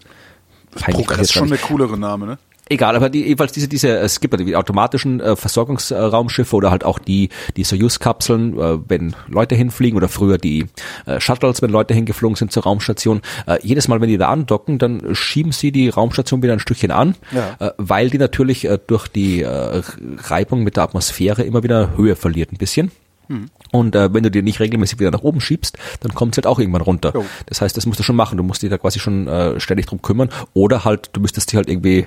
Progress 0.71 1.21
ist 1.21 1.33
schon 1.33 1.49
der 1.49 1.57
coolere 1.57 1.97
Name, 1.97 2.25
ne? 2.25 2.37
Egal, 2.71 2.95
aber 2.95 3.09
die, 3.09 3.27
jeweils 3.27 3.51
diese, 3.51 3.67
diese, 3.67 3.97
es 3.97 4.21
gibt 4.21 4.39
die 4.39 4.55
automatischen 4.55 5.19
äh, 5.19 5.35
Versorgungsraumschiffe 5.35 6.55
oder 6.55 6.71
halt 6.71 6.85
auch 6.85 6.99
die, 6.99 7.27
die 7.57 7.65
Soyuz-Kapseln, 7.65 8.57
äh, 8.57 8.77
wenn 8.87 9.13
Leute 9.27 9.55
hinfliegen 9.55 9.97
oder 9.97 10.07
früher 10.07 10.37
die 10.37 10.67
äh, 11.05 11.19
Shuttles, 11.19 11.61
wenn 11.61 11.69
Leute 11.69 11.93
hingeflogen 11.93 12.37
sind 12.37 12.53
zur 12.53 12.63
Raumstation. 12.63 13.23
Äh, 13.45 13.57
jedes 13.61 13.89
Mal, 13.89 13.99
wenn 13.99 14.07
die 14.07 14.17
da 14.17 14.29
andocken, 14.29 14.79
dann 14.79 15.13
schieben 15.13 15.51
sie 15.51 15.73
die 15.73 15.89
Raumstation 15.89 16.41
wieder 16.43 16.53
ein 16.53 16.59
Stückchen 16.59 16.91
an, 16.91 17.15
ja. 17.33 17.57
äh, 17.59 17.71
weil 17.75 18.09
die 18.09 18.17
natürlich 18.17 18.63
äh, 18.63 18.79
durch 18.87 19.09
die 19.09 19.41
äh, 19.41 19.81
Reibung 20.19 20.63
mit 20.63 20.77
der 20.77 20.83
Atmosphäre 20.83 21.43
immer 21.43 21.63
wieder 21.63 21.97
Höhe 21.97 22.15
verliert 22.15 22.53
ein 22.53 22.57
bisschen. 22.57 22.89
Hm. 23.27 23.49
Und 23.71 23.95
äh, 23.95 24.13
wenn 24.13 24.23
du 24.23 24.31
dir 24.31 24.43
nicht 24.43 24.59
regelmäßig 24.59 24.99
wieder 24.99 25.11
nach 25.11 25.23
oben 25.23 25.39
schiebst, 25.39 25.77
dann 26.01 26.13
kommt 26.13 26.33
es 26.33 26.37
halt 26.37 26.47
auch 26.47 26.59
irgendwann 26.59 26.81
runter. 26.81 27.13
Jo. 27.15 27.25
Das 27.45 27.61
heißt, 27.61 27.75
das 27.75 27.85
musst 27.85 27.99
du 27.99 28.03
schon 28.03 28.17
machen. 28.17 28.37
Du 28.37 28.43
musst 28.43 28.61
dich 28.61 28.69
da 28.69 28.77
quasi 28.77 28.99
schon 28.99 29.27
äh, 29.27 29.59
ständig 29.59 29.85
drum 29.85 30.01
kümmern. 30.01 30.29
Oder 30.53 30.83
halt, 30.83 31.09
du 31.13 31.21
müsstest 31.21 31.51
dich 31.51 31.55
halt 31.55 31.69
irgendwie 31.69 32.05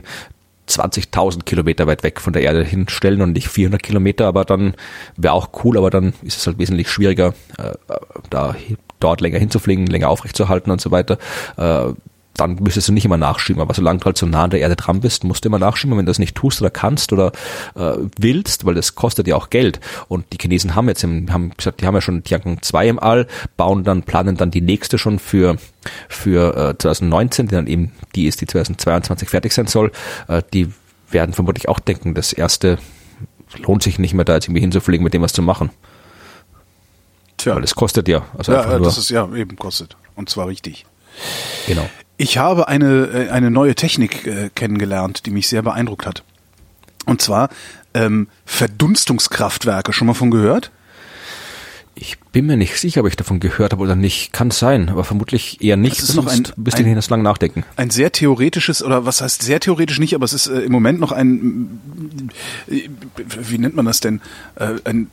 20.000 0.68 1.44
Kilometer 1.44 1.86
weit 1.86 2.02
weg 2.02 2.20
von 2.20 2.32
der 2.32 2.42
Erde 2.42 2.64
hinstellen 2.64 3.22
und 3.22 3.32
nicht 3.32 3.48
400 3.48 3.82
Kilometer, 3.82 4.26
aber 4.26 4.44
dann 4.44 4.74
wäre 5.16 5.34
auch 5.34 5.48
cool, 5.64 5.76
aber 5.76 5.90
dann 5.90 6.14
ist 6.22 6.38
es 6.38 6.46
halt 6.46 6.58
wesentlich 6.58 6.88
schwieriger, 6.90 7.34
äh, 7.58 7.72
da 8.30 8.56
dort 9.00 9.20
länger 9.20 9.38
hinzufliegen, 9.38 9.86
länger 9.86 10.08
aufrechtzuerhalten 10.08 10.70
und 10.70 10.80
so 10.80 10.90
weiter. 10.90 11.18
Äh, 11.56 11.92
dann 12.36 12.56
müsstest 12.56 12.88
du 12.88 12.92
nicht 12.92 13.04
immer 13.04 13.16
nachschieben. 13.16 13.62
Aber 13.62 13.74
solange 13.74 14.00
du 14.00 14.06
halt 14.06 14.18
so 14.18 14.26
nah 14.26 14.44
an 14.44 14.50
der 14.50 14.60
Erde 14.60 14.76
dran 14.76 15.00
bist, 15.00 15.24
musst 15.24 15.44
du 15.44 15.48
immer 15.48 15.58
nachschieben. 15.58 15.92
Und 15.92 15.98
wenn 15.98 16.06
du 16.06 16.10
das 16.10 16.18
nicht 16.18 16.34
tust 16.34 16.60
oder 16.60 16.70
kannst 16.70 17.12
oder 17.12 17.32
äh, 17.74 17.94
willst, 18.18 18.64
weil 18.64 18.74
das 18.74 18.94
kostet 18.94 19.26
ja 19.26 19.36
auch 19.36 19.50
Geld. 19.50 19.80
Und 20.08 20.26
die 20.32 20.38
Chinesen 20.40 20.74
haben 20.74 20.88
jetzt, 20.88 21.04
im, 21.04 21.32
haben 21.32 21.50
gesagt, 21.56 21.80
die 21.80 21.86
haben 21.86 21.94
ja 21.94 22.00
schon 22.00 22.24
Tiangong 22.24 22.62
2 22.62 22.88
im 22.88 22.98
All, 22.98 23.26
bauen 23.56 23.84
dann, 23.84 24.02
planen 24.02 24.36
dann 24.36 24.50
die 24.50 24.60
nächste 24.60 24.98
schon 24.98 25.18
für 25.18 25.56
für 26.08 26.70
äh, 26.70 26.78
2019, 26.78 27.48
die 27.48 27.54
dann 27.54 27.66
eben 27.66 27.92
die 28.14 28.26
ist, 28.26 28.40
die 28.40 28.46
2022 28.46 29.28
fertig 29.28 29.52
sein 29.52 29.66
soll. 29.66 29.92
Äh, 30.28 30.42
die 30.52 30.72
werden 31.10 31.34
vermutlich 31.34 31.68
auch 31.68 31.78
denken, 31.78 32.14
das 32.14 32.32
erste 32.32 32.78
lohnt 33.58 33.82
sich 33.82 33.98
nicht 33.98 34.14
mehr 34.14 34.24
da 34.24 34.34
jetzt 34.34 34.46
irgendwie 34.46 34.60
hinzufliegen, 34.60 35.04
mit 35.04 35.14
dem 35.14 35.22
was 35.22 35.32
zu 35.32 35.42
machen. 35.42 35.70
Tja. 37.36 37.56
Weil 37.56 37.64
es 37.64 37.74
kostet 37.74 38.08
ja. 38.08 38.24
Also 38.36 38.52
ja, 38.52 38.78
das 38.78 38.98
ist 38.98 39.10
ja 39.10 39.32
eben 39.34 39.56
kostet. 39.56 39.96
Und 40.16 40.28
zwar 40.28 40.48
richtig. 40.48 40.86
Genau. 41.66 41.88
Ich 42.16 42.38
habe 42.38 42.68
eine, 42.68 43.06
äh, 43.06 43.28
eine 43.30 43.50
neue 43.50 43.74
Technik 43.74 44.26
äh, 44.26 44.50
kennengelernt, 44.54 45.26
die 45.26 45.30
mich 45.30 45.48
sehr 45.48 45.62
beeindruckt 45.62 46.06
hat. 46.06 46.22
Und 47.06 47.20
zwar 47.20 47.48
ähm, 47.92 48.28
Verdunstungskraftwerke. 48.44 49.92
Schon 49.92 50.06
mal 50.06 50.14
von 50.14 50.30
gehört? 50.30 50.70
Ich 51.96 52.18
bin 52.18 52.46
mir 52.46 52.56
nicht 52.56 52.76
sicher, 52.76 53.02
ob 53.02 53.06
ich 53.06 53.14
davon 53.14 53.38
gehört 53.38 53.72
habe 53.72 53.82
oder 53.82 53.94
nicht. 53.94 54.32
Kann 54.32 54.50
sein, 54.50 54.88
aber 54.88 55.04
vermutlich 55.04 55.62
eher 55.62 55.76
nicht. 55.76 56.00
Das 56.02 56.08
ist 56.08 56.16
noch 56.16 56.26
ein, 56.26 56.44
bisschen 56.56 56.86
ein, 56.86 56.94
das 56.96 57.08
lang 57.08 57.22
nachdenken. 57.22 57.62
Ein 57.76 57.90
sehr 57.90 58.10
theoretisches, 58.10 58.82
oder 58.82 59.06
was 59.06 59.20
heißt 59.20 59.42
sehr 59.42 59.60
theoretisch 59.60 60.00
nicht, 60.00 60.14
aber 60.14 60.24
es 60.24 60.32
ist 60.32 60.48
äh, 60.48 60.60
im 60.60 60.72
Moment 60.72 60.98
noch 60.98 61.12
ein, 61.12 62.30
äh, 62.68 62.88
wie 63.16 63.58
nennt 63.58 63.76
man 63.76 63.84
das 63.84 64.00
denn? 64.00 64.20
Äh, 64.56 64.74
ein 64.84 65.08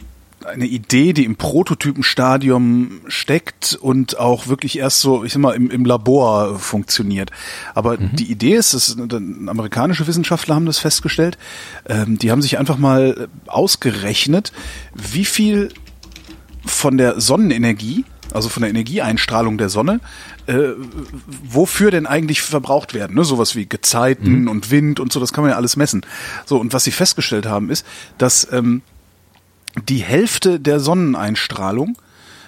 eine 0.46 0.66
Idee, 0.66 1.14
die 1.14 1.26
im 1.26 1.36
Prototypenstadium 1.36 3.02
steckt 3.08 3.78
und 3.80 4.20
auch 4.20 4.48
wirklich 4.48 4.78
erst 4.78 5.00
so, 5.00 5.24
ich 5.24 5.34
sag 5.34 5.40
mal, 5.40 5.56
im, 5.56 5.70
im 5.70 5.86
Labor 5.86 6.60
funktioniert. 6.60 7.32
Aber 7.74 7.98
mhm. 7.98 8.16
die 8.16 8.32
Idee 8.32 8.56
ist, 8.56 8.74
dass 8.74 8.98
amerikanische 8.98 10.08
Wissenschaftler 10.08 10.56
haben 10.56 10.66
das 10.66 10.80
festgestellt, 10.80 11.38
ähm, 11.88 12.18
die 12.18 12.32
haben 12.32 12.42
sich 12.42 12.58
einfach 12.58 12.78
mal 12.78 13.28
ausgerechnet, 13.48 14.52
wie 14.94 15.26
viel 15.26 15.70
von 16.66 16.98
der 16.98 17.20
Sonnenenergie, 17.20 18.06
also 18.34 18.50
von 18.50 18.62
der 18.62 18.70
Energieeinstrahlung 18.70 19.58
der 19.58 19.70
Sonne, 19.70 20.00
äh, 20.48 20.70
wofür 21.28 21.92
denn 21.92 22.06
eigentlich 22.06 22.42
verbraucht 22.42 22.94
werden. 22.94 23.16
Ne? 23.16 23.24
Sowas 23.24 23.56
wie 23.56 23.68
Gezeiten 23.68 24.44
mhm. 24.44 24.48
und 24.48 24.72
Wind 24.72 25.00
und 25.00 25.12
so, 25.12 25.20
das 25.20 25.34
kann 25.34 25.44
man 25.44 25.52
ja 25.52 25.58
alles 25.58 25.76
messen. 25.76 26.06
So, 26.46 26.58
und 26.58 26.74
was 26.74 26.84
sie 26.84 26.92
festgestellt 26.92 27.46
haben, 27.46 27.70
ist, 27.70 27.86
dass 28.18 28.48
ähm, 28.52 28.82
die 29.88 30.00
Hälfte 30.00 30.60
der 30.60 30.80
Sonneneinstrahlung 30.80 31.98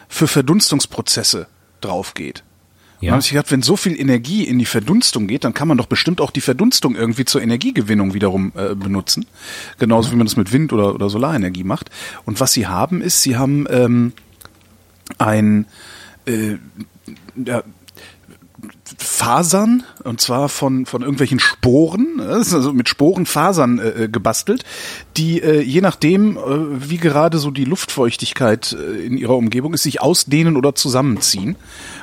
für 0.07 0.27
Verdunstungsprozesse 0.27 1.47
draufgeht. 1.81 2.43
Ja. 2.99 3.11
Man 3.11 3.17
hat 3.17 3.23
sich 3.23 3.33
gedacht, 3.33 3.51
wenn 3.51 3.61
so 3.61 3.75
viel 3.75 3.99
Energie 3.99 4.45
in 4.45 4.59
die 4.59 4.65
Verdunstung 4.65 5.27
geht, 5.27 5.43
dann 5.43 5.53
kann 5.53 5.67
man 5.67 5.77
doch 5.77 5.87
bestimmt 5.87 6.21
auch 6.21 6.31
die 6.31 6.39
Verdunstung 6.39 6.95
irgendwie 6.95 7.25
zur 7.25 7.41
Energiegewinnung 7.41 8.13
wiederum 8.13 8.53
äh, 8.55 8.75
benutzen. 8.75 9.25
Genauso 9.77 10.11
wie 10.11 10.15
man 10.15 10.25
das 10.25 10.37
mit 10.37 10.53
Wind 10.53 10.71
oder, 10.71 10.95
oder 10.95 11.09
Solarenergie 11.09 11.65
macht. 11.65 11.89
Und 12.23 12.39
was 12.39 12.53
sie 12.53 12.67
haben, 12.67 13.01
ist, 13.01 13.21
sie 13.21 13.35
haben 13.35 13.67
ähm, 13.69 14.13
ein 15.17 15.65
äh, 16.25 16.55
ja, 17.35 17.63
Fasern, 18.97 19.83
und 20.03 20.19
zwar 20.19 20.49
von, 20.49 20.85
von 20.85 21.01
irgendwelchen 21.01 21.39
Sporen, 21.39 22.19
also 22.19 22.73
mit 22.73 22.89
Sporenfasern 22.89 23.79
äh, 23.79 24.09
gebastelt, 24.09 24.65
die 25.15 25.41
äh, 25.41 25.61
je 25.61 25.81
nachdem, 25.81 26.37
äh, 26.37 26.41
wie 26.89 26.97
gerade 26.97 27.37
so 27.37 27.49
die 27.49 27.63
Luftfeuchtigkeit 27.63 28.73
äh, 28.73 29.05
in 29.05 29.17
ihrer 29.17 29.37
Umgebung 29.37 29.73
ist, 29.73 29.83
sich 29.83 30.01
ausdehnen 30.01 30.57
oder 30.57 30.75
zusammenziehen. 30.75 31.55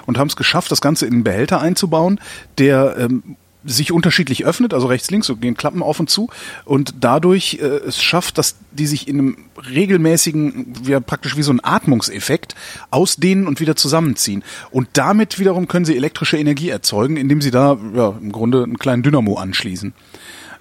Und 0.07 0.19
haben 0.19 0.29
es 0.29 0.37
geschafft, 0.37 0.71
das 0.71 0.81
Ganze 0.81 1.07
in 1.07 1.15
einen 1.15 1.25
Behälter 1.25 1.61
einzubauen, 1.61 2.19
der 2.59 2.97
ähm, 2.99 3.37
sich 3.65 3.93
unterschiedlich 3.93 4.45
öffnet, 4.45 4.73
also 4.75 4.87
rechts, 4.87 5.11
links, 5.11 5.27
so 5.27 5.37
gehen 5.37 5.57
Klappen 5.57 5.83
auf 5.83 6.01
und 6.01 6.09
zu 6.09 6.31
und 6.65 6.95
dadurch 7.01 7.59
äh, 7.61 7.67
es 7.67 8.03
schafft, 8.03 8.39
dass 8.39 8.57
die 8.73 8.87
sich 8.87 9.09
in 9.09 9.19
einem 9.19 9.37
regelmäßigen, 9.71 10.73
ja, 10.87 11.01
praktisch 11.01 11.37
wie 11.37 11.43
so 11.43 11.53
ein 11.53 11.61
Atmungseffekt 11.63 12.55
ausdehnen 12.91 13.47
und 13.47 13.61
wieder 13.61 13.77
zusammenziehen. 13.77 14.43
Und 14.71 14.89
damit 14.95 15.39
wiederum 15.39 15.69
können 15.69 15.85
sie 15.85 15.97
elektrische 15.97 16.39
Energie 16.39 16.71
erzeugen, 16.71 17.17
indem 17.17 17.43
sie 17.43 17.51
da 17.51 17.77
ja, 17.95 18.15
im 18.21 18.33
Grunde 18.33 18.63
einen 18.63 18.79
kleinen 18.79 19.03
Dynamo 19.03 19.37
anschließen. 19.37 19.93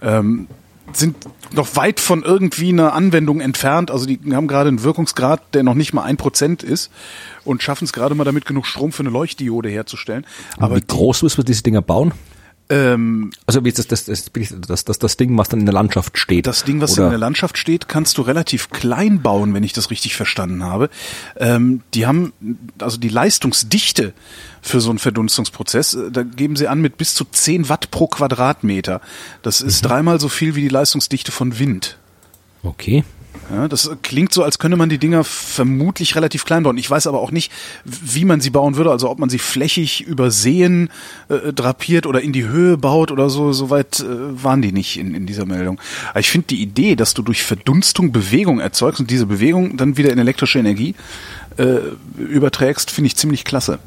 Ähm, 0.01 0.47
sind 0.93 1.15
noch 1.53 1.75
weit 1.75 1.99
von 1.99 2.23
irgendwie 2.23 2.69
einer 2.69 2.93
Anwendung 2.93 3.41
entfernt. 3.41 3.91
Also 3.91 4.05
die 4.05 4.19
haben 4.33 4.47
gerade 4.47 4.69
einen 4.69 4.83
Wirkungsgrad, 4.83 5.53
der 5.53 5.63
noch 5.63 5.73
nicht 5.73 5.93
mal 5.93 6.03
ein 6.03 6.17
Prozent 6.17 6.63
ist 6.63 6.91
und 7.43 7.63
schaffen 7.63 7.85
es 7.85 7.93
gerade 7.93 8.15
mal 8.15 8.23
damit 8.23 8.45
genug 8.45 8.65
Strom 8.65 8.91
für 8.91 9.03
eine 9.03 9.09
Leuchtdiode 9.09 9.69
herzustellen. 9.69 10.25
Aber 10.57 10.75
wie 10.77 10.85
groß 10.85 11.23
müssen 11.23 11.37
wir 11.37 11.45
diese 11.45 11.63
Dinger 11.63 11.81
bauen? 11.81 12.13
Ähm, 12.71 13.31
Also 13.47 13.65
wie 13.65 13.69
ist 13.69 13.79
das, 13.79 13.87
das, 13.87 14.05
das, 14.05 14.31
das, 14.67 14.85
das, 14.85 14.99
das 14.99 15.17
Ding, 15.17 15.35
was 15.37 15.49
dann 15.49 15.59
in 15.61 15.65
der 15.65 15.73
Landschaft 15.73 16.17
steht? 16.19 16.45
Das 16.45 16.63
Ding, 16.63 16.81
was 16.81 16.93
Oder- 16.93 17.05
in 17.05 17.09
der 17.09 17.19
Landschaft 17.19 17.57
steht, 17.57 17.87
kannst 17.87 18.17
du 18.19 18.21
relativ 18.21 18.69
klein 18.69 19.21
bauen, 19.23 19.53
wenn 19.55 19.63
ich 19.63 19.73
das 19.73 19.89
richtig 19.89 20.15
verstanden 20.15 20.63
habe. 20.63 20.89
Ähm, 21.37 21.81
die 21.95 22.05
haben 22.05 22.31
also 22.77 22.97
die 22.97 23.09
Leistungsdichte 23.09 24.13
für 24.61 24.81
so 24.81 24.91
einen 24.91 24.99
Verdunstungsprozess, 24.99 25.95
äh, 25.95 26.11
da 26.11 26.21
geben 26.23 26.55
sie 26.55 26.67
an 26.67 26.79
mit 26.79 26.97
bis 26.97 27.15
zu 27.15 27.25
10 27.25 27.69
Watt 27.69 27.89
pro 27.89 28.07
Quadratmeter. 28.07 29.01
Das 29.41 29.61
ist 29.61 29.81
dreimal 29.81 30.19
so 30.19 30.29
viel 30.29 30.53
wie 30.55 30.61
die 30.61 30.69
Leistungsdichte 30.69 31.31
von 31.31 31.57
Wind. 31.57 31.97
Okay. 32.61 33.03
Ja, 33.51 33.67
das 33.67 33.89
klingt 34.03 34.31
so, 34.31 34.43
als 34.43 34.59
könne 34.59 34.75
man 34.75 34.89
die 34.89 34.99
Dinger 34.99 35.23
vermutlich 35.23 36.15
relativ 36.15 36.45
klein 36.45 36.63
bauen. 36.63 36.77
Ich 36.77 36.89
weiß 36.89 37.07
aber 37.07 37.19
auch 37.19 37.31
nicht, 37.31 37.51
wie 37.83 38.25
man 38.25 38.41
sie 38.41 38.51
bauen 38.51 38.75
würde, 38.75 38.91
also 38.91 39.09
ob 39.09 39.17
man 39.17 39.29
sie 39.29 39.39
flächig 39.39 40.01
übersehen, 40.01 40.89
äh, 41.29 41.51
drapiert 41.51 42.05
oder 42.05 42.21
in 42.21 42.31
die 42.31 42.47
Höhe 42.47 42.77
baut 42.77 43.11
oder 43.11 43.29
so. 43.29 43.51
Soweit 43.51 44.01
äh, 44.01 44.05
waren 44.43 44.61
die 44.61 44.71
nicht 44.71 44.97
in, 44.97 45.15
in 45.15 45.25
dieser 45.25 45.45
Meldung. 45.45 45.81
Aber 46.11 46.19
ich 46.19 46.29
finde 46.29 46.47
die 46.47 46.61
Idee, 46.61 46.95
dass 46.95 47.15
du 47.15 47.23
durch 47.23 47.43
Verdunstung 47.43 48.11
Bewegung 48.11 48.59
erzeugst 48.59 48.99
und 48.99 49.09
diese 49.09 49.25
Bewegung 49.25 49.77
dann 49.77 49.97
wieder 49.97 50.11
in 50.11 50.19
elektrische 50.19 50.59
Energie 50.59 50.93
äh, 51.57 51.79
überträgst, 52.17 52.91
finde 52.91 53.07
ich 53.07 53.15
ziemlich 53.15 53.45
klasse. 53.45 53.79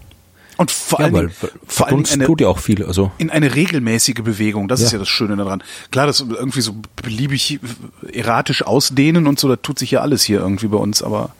Und 0.58 0.70
vor 0.70 1.00
Ja, 1.00 1.08
Dingen, 1.08 1.30
vor 1.30 1.48
Verdunst 1.66 2.12
eine, 2.12 2.26
tut 2.26 2.40
ja 2.40 2.48
auch 2.48 2.58
viel. 2.58 2.84
Also 2.84 3.10
in 3.18 3.30
eine 3.30 3.54
regelmäßige 3.54 4.22
Bewegung. 4.22 4.68
Das 4.68 4.80
ist 4.80 4.92
Ja. 4.92 4.96
ja 4.96 4.98
das 5.00 5.08
Schöne 5.08 5.36
daran. 5.36 5.62
Klar, 5.90 6.06
das 6.06 6.20
irgendwie 6.20 6.60
so 6.60 6.74
beliebig 7.02 7.58
erratisch 8.12 8.62
ausdehnen 8.62 9.26
und 9.26 9.38
so, 9.40 9.48
da 9.48 9.56
tut 9.56 9.78
sich 9.78 9.90
ja 9.92 10.00
alles 10.00 10.22
hier 10.22 10.40
irgendwie 10.40 10.68
bei 10.68 10.76
uns, 10.78 11.02
aber 11.02 11.34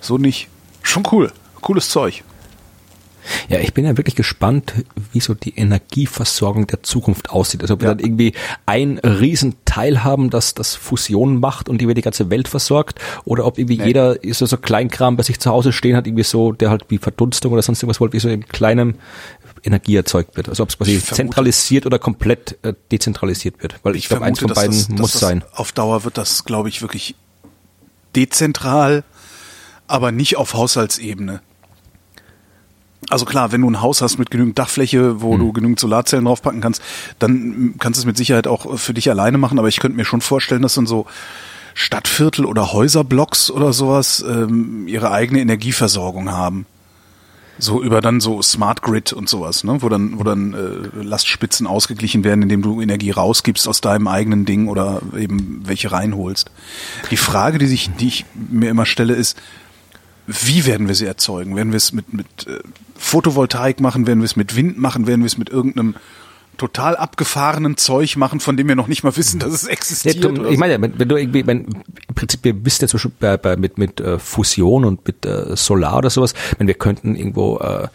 so 0.00 0.16
nicht. 0.18 0.48
Schon 0.82 1.06
cool. 1.12 1.32
Cooles 1.60 1.90
Zeug. 1.90 2.24
Ja, 3.48 3.58
ich 3.60 3.74
bin 3.74 3.84
ja 3.84 3.96
wirklich 3.96 4.14
gespannt, 4.16 4.72
wie 5.12 5.20
so 5.20 5.34
die 5.34 5.56
Energieversorgung 5.56 6.66
der 6.66 6.82
Zukunft 6.82 7.30
aussieht. 7.30 7.62
Also 7.62 7.74
ob 7.74 7.80
wir 7.80 7.88
Ja. 7.88 7.94
dann 7.94 8.04
irgendwie 8.04 8.32
ein 8.66 8.98
Riesenteil 8.98 10.04
haben, 10.04 10.30
das 10.30 10.54
das 10.54 10.74
Fusion 10.74 11.40
macht 11.40 11.68
und 11.68 11.80
über 11.82 11.94
die 11.94 12.02
ganze 12.02 12.30
Welt 12.30 12.48
versorgt, 12.48 12.98
oder 13.24 13.46
ob 13.46 13.58
irgendwie 13.58 13.78
Nee. 13.78 13.86
jeder 13.86 14.16
so, 14.32 14.46
so 14.46 14.56
Kleinkram 14.56 15.16
bei 15.16 15.22
sich 15.22 15.38
zu 15.40 15.50
Hause 15.50 15.72
stehen 15.72 15.96
hat, 15.96 16.06
irgendwie 16.06 16.24
so, 16.24 16.52
der 16.52 16.70
halt 16.70 16.84
wie 16.88 16.98
Verdunstung 16.98 17.52
oder 17.52 17.62
sonst 17.62 17.82
irgendwas 17.82 18.00
wollte, 18.00 18.14
wie 18.14 18.20
so 18.20 18.28
in 18.28 18.46
kleinem 18.46 18.94
Energie 19.62 19.96
erzeugt 19.96 20.36
wird. 20.36 20.48
Also 20.48 20.62
ob 20.62 20.70
es 20.70 20.78
quasi 20.78 20.92
Ich 20.92 20.98
vermute- 21.04 21.14
zentralisiert 21.16 21.84
oder 21.86 21.98
komplett 21.98 22.56
äh, 22.62 22.72
dezentralisiert 22.90 23.62
wird. 23.62 23.76
Weil 23.82 23.94
ich, 23.96 24.08
glaube, 24.08 24.24
eins 24.24 24.38
von 24.40 24.48
beiden 24.52 24.76
das, 24.76 24.88
muss 24.88 25.12
das 25.12 25.20
sein. 25.20 25.44
Auf 25.52 25.72
Dauer 25.72 26.04
wird 26.04 26.16
das, 26.16 26.44
glaube 26.44 26.68
ich, 26.70 26.80
wirklich 26.82 27.14
dezentral, 28.16 29.04
aber 29.86 30.12
nicht 30.12 30.36
auf 30.36 30.54
Haushaltsebene. 30.54 31.40
Also 33.08 33.24
klar, 33.24 33.50
wenn 33.50 33.62
du 33.62 33.70
ein 33.70 33.80
Haus 33.80 34.02
hast 34.02 34.18
mit 34.18 34.30
genügend 34.30 34.58
Dachfläche, 34.58 35.22
wo 35.22 35.32
Hm. 35.32 35.38
du 35.40 35.52
genügend 35.52 35.80
Solarzellen 35.80 36.26
draufpacken 36.26 36.60
kannst, 36.60 36.82
dann 37.18 37.74
kannst 37.78 37.98
du 37.98 38.02
es 38.02 38.06
mit 38.06 38.16
Sicherheit 38.16 38.46
auch 38.46 38.78
für 38.78 38.94
dich 38.94 39.08
alleine 39.10 39.38
machen. 39.38 39.58
Aber 39.58 39.68
ich 39.68 39.80
könnte 39.80 39.96
mir 39.96 40.04
schon 40.04 40.20
vorstellen, 40.20 40.62
dass 40.62 40.74
dann 40.74 40.86
so 40.86 41.06
Stadtviertel 41.74 42.44
oder 42.44 42.72
Häuserblocks 42.72 43.50
oder 43.50 43.72
sowas 43.72 44.24
ähm, 44.28 44.86
ihre 44.86 45.12
eigene 45.12 45.40
Energieversorgung 45.40 46.30
haben. 46.30 46.66
So 47.58 47.82
über 47.82 48.00
dann 48.00 48.20
so 48.20 48.40
Smart 48.40 48.80
Grid 48.80 49.12
und 49.12 49.28
sowas, 49.28 49.64
ne? 49.64 49.82
wo 49.82 49.88
dann, 49.90 50.18
wo 50.18 50.22
dann 50.22 50.54
äh, 50.54 51.02
Lastspitzen 51.02 51.66
ausgeglichen 51.66 52.24
werden, 52.24 52.42
indem 52.42 52.62
du 52.62 52.80
Energie 52.80 53.10
rausgibst 53.10 53.68
aus 53.68 53.82
deinem 53.82 54.08
eigenen 54.08 54.46
Ding 54.46 54.66
oder 54.68 55.02
eben 55.18 55.60
welche 55.64 55.92
reinholst. 55.92 56.50
Die 57.10 57.18
Frage, 57.18 57.58
die 57.58 57.66
sich, 57.66 57.90
die 58.00 58.08
ich 58.08 58.24
mir 58.34 58.70
immer 58.70 58.86
stelle, 58.86 59.14
ist, 59.14 59.38
wie 60.30 60.66
werden 60.66 60.88
wir 60.88 60.94
sie 60.94 61.06
erzeugen? 61.06 61.56
Werden 61.56 61.72
wir 61.72 61.76
es 61.76 61.92
mit, 61.92 62.12
mit 62.12 62.26
äh, 62.46 62.60
Photovoltaik 62.96 63.80
machen? 63.80 64.06
Werden 64.06 64.20
wir 64.20 64.26
es 64.26 64.36
mit 64.36 64.56
Wind 64.56 64.78
machen? 64.78 65.06
Werden 65.06 65.20
wir 65.22 65.26
es 65.26 65.38
mit 65.38 65.50
irgendeinem 65.50 65.94
total 66.56 66.94
abgefahrenen 66.96 67.78
Zeug 67.78 68.16
machen, 68.16 68.38
von 68.38 68.56
dem 68.56 68.68
wir 68.68 68.76
noch 68.76 68.86
nicht 68.86 69.02
mal 69.02 69.16
wissen, 69.16 69.40
dass 69.40 69.52
es 69.52 69.62
Ja, 69.62 69.70
existiert? 69.70 70.22
du, 70.22 70.28
oder 70.28 70.50
ich 70.50 70.58
meine, 70.58 70.80
wenn, 70.80 70.98
wenn 70.98 71.08
du 71.08 71.16
irgendwie, 71.16 71.46
wenn, 71.46 71.64
im 72.08 72.14
Prinzip, 72.14 72.44
wir 72.44 72.64
wissen 72.66 72.82
ja 72.82 72.88
zum 72.88 72.98
Beispiel 72.98 73.12
bei, 73.18 73.36
bei, 73.38 73.56
mit, 73.56 73.78
mit 73.78 73.98
äh, 74.00 74.18
Fusion 74.18 74.84
und 74.84 75.06
mit 75.06 75.24
äh, 75.24 75.56
Solar 75.56 75.96
oder 75.96 76.10
sowas, 76.10 76.34
wenn 76.58 76.66
wir 76.66 76.74
könnten 76.74 77.16
irgendwo 77.16 77.58
äh, 77.58 77.88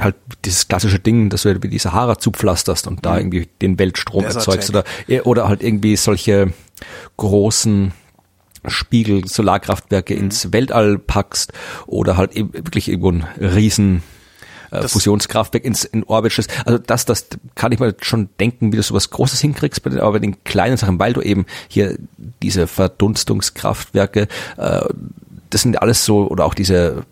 halt 0.00 0.14
dieses 0.44 0.68
klassische 0.68 1.00
Ding, 1.00 1.28
dass 1.28 1.42
du 1.42 1.58
die 1.58 1.78
Sahara 1.78 2.18
zupflasterst 2.18 2.86
und 2.86 3.04
da 3.04 3.18
irgendwie 3.18 3.48
den 3.60 3.78
Weltstrom 3.78 4.22
Desert 4.22 4.46
erzeugst 4.46 4.70
oder, 4.70 4.84
oder 5.24 5.48
halt 5.48 5.62
irgendwie 5.62 5.96
solche 5.96 6.52
großen 7.16 7.92
Spiegel, 8.66 9.26
Solarkraftwerke 9.26 10.14
ins 10.14 10.52
Weltall 10.52 10.98
packst 10.98 11.52
oder 11.86 12.16
halt 12.16 12.32
eben 12.34 12.52
wirklich 12.54 12.88
irgendwo 12.88 13.10
ein 13.12 13.24
riesen 13.40 14.02
äh, 14.70 14.80
Das- 14.80 14.92
Fusionskraftwerk 14.92 15.64
ins 15.64 15.84
in 15.84 16.02
Orbit 16.04 16.32
stößt. 16.32 16.50
Also 16.66 16.78
das, 16.78 17.04
das 17.04 17.26
kann 17.54 17.72
ich 17.72 17.78
mir 17.80 17.94
schon 18.00 18.28
denken, 18.40 18.72
wie 18.72 18.76
du 18.76 18.82
sowas 18.82 19.10
Großes 19.10 19.40
hinkriegst, 19.40 19.82
bei 19.82 19.90
den- 19.90 20.00
aber 20.00 20.12
bei 20.12 20.18
den 20.20 20.42
kleinen 20.44 20.76
Sachen, 20.76 20.98
weil 20.98 21.12
du 21.12 21.20
eben 21.20 21.46
hier 21.68 21.96
diese 22.42 22.66
Verdunstungskraftwerke, 22.66 24.28
äh, 24.56 24.80
das 25.54 25.62
sind 25.62 25.80
alles 25.80 26.04
so, 26.04 26.26
oder 26.28 26.44
auch 26.44 26.54
diese, 26.54 27.04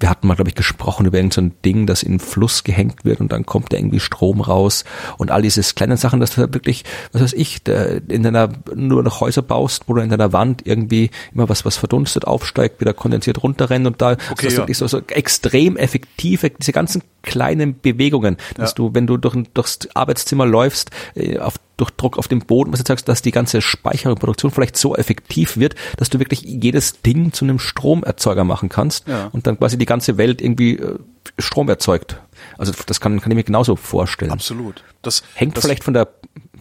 wir 0.00 0.08
hatten 0.10 0.26
mal, 0.26 0.34
glaube 0.34 0.48
ich, 0.48 0.54
gesprochen 0.54 1.06
über 1.06 1.18
irgendein 1.18 1.34
so 1.34 1.40
ein 1.42 1.54
Ding, 1.64 1.86
das 1.86 2.02
in 2.02 2.12
den 2.14 2.20
Fluss 2.20 2.64
gehängt 2.64 3.04
wird 3.04 3.20
und 3.20 3.30
dann 3.32 3.44
kommt 3.44 3.72
da 3.72 3.76
irgendwie 3.76 4.00
Strom 4.00 4.40
raus 4.40 4.84
und 5.18 5.30
all 5.30 5.42
diese 5.42 5.62
kleinen 5.74 5.96
Sachen, 5.98 6.18
dass 6.20 6.30
du 6.34 6.46
da 6.46 6.54
wirklich, 6.54 6.84
was 7.12 7.22
weiß 7.22 7.32
ich, 7.34 7.60
in 8.08 8.22
deiner, 8.22 8.48
nur 8.74 9.02
noch 9.02 9.20
Häuser 9.20 9.42
baust, 9.42 9.84
wo 9.86 9.94
du 9.94 10.00
in 10.00 10.08
deiner 10.08 10.32
Wand 10.32 10.66
irgendwie 10.66 11.10
immer 11.34 11.48
was, 11.48 11.64
was 11.64 11.76
verdunstet 11.76 12.26
aufsteigt, 12.26 12.80
wieder 12.80 12.94
kondensiert 12.94 13.42
runterrennt 13.42 13.86
und 13.86 14.00
da, 14.00 14.12
Okay, 14.12 14.18
dass 14.30 14.38
du 14.40 14.48
ja. 14.48 14.56
wirklich 14.58 14.78
so, 14.78 14.86
so 14.86 15.00
extrem 15.08 15.76
effektive, 15.76 16.50
diese 16.50 16.72
ganzen 16.72 17.02
kleinen 17.22 17.78
Bewegungen, 17.80 18.36
dass 18.56 18.70
Ja. 18.70 18.74
du, 18.76 18.94
wenn 18.94 19.06
du 19.06 19.16
durch, 19.18 19.36
durchs 19.52 19.80
Arbeitszimmer 19.94 20.46
läufst, 20.46 20.90
äh, 21.14 21.38
auf, 21.38 21.56
durch 21.76 21.90
Druck 21.90 22.16
auf 22.18 22.26
dem 22.28 22.40
Boden, 22.40 22.72
was 22.72 22.82
du 22.82 22.86
sagst, 22.88 23.08
dass 23.08 23.20
die 23.22 23.32
ganze 23.32 23.60
Speicherung, 23.60 24.16
Produktion 24.16 24.50
vielleicht 24.50 24.76
so 24.76 24.96
effektiv 24.96 25.56
wird, 25.58 25.74
dass 25.98 26.08
du 26.10 26.18
wirklich 26.18 26.40
jedes 26.42 27.02
Ding 27.02 27.32
zu 27.32 27.44
einem 27.44 27.58
Stromerzeuger 27.58 28.44
machen 28.44 28.68
kannst 28.68 29.06
Ja. 29.08 29.28
und 29.32 29.46
dann 29.46 29.58
quasi 29.58 29.76
die 29.76 29.86
ganze 29.86 30.16
Welt 30.16 30.40
irgendwie 30.40 30.76
äh, 30.78 30.98
Strom 31.38 31.68
erzeugt. 31.68 32.20
Also 32.56 32.72
das 32.86 33.00
kann, 33.00 33.20
kann 33.20 33.30
ich 33.30 33.36
mir 33.36 33.44
genauso 33.44 33.76
vorstellen. 33.76 34.30
Absolut. 34.30 34.84
Das 35.02 35.22
Hängt 35.34 35.56
das, 35.56 35.64
vielleicht 35.64 35.84
von 35.84 35.92
der 35.94 36.08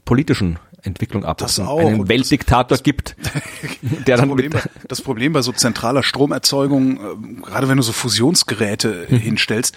politischen 0.04 0.60
Entwicklung 0.84 1.26
ab, 1.26 1.38
Das 1.40 1.56
dass 1.56 1.64
es 1.66 1.70
auch. 1.70 1.80
einen 1.80 2.08
Weltdiktator 2.10 2.78
gibt, 2.78 3.16
der 3.82 4.18
das 4.18 4.20
dann 4.20 4.28
Problem, 4.30 4.52
mit, 4.52 4.70
das 4.88 5.02
Problem 5.02 5.34
bei 5.34 5.42
so 5.42 5.52
zentraler 5.52 6.04
Stromerzeugung, 6.04 7.00
ähm, 7.00 7.42
gerade 7.42 7.68
wenn 7.70 7.78
du 7.78 7.84
so 7.84 7.92
Fusionsgeräte 7.92 9.08
äh, 9.10 9.18
hinstellst, 9.18 9.76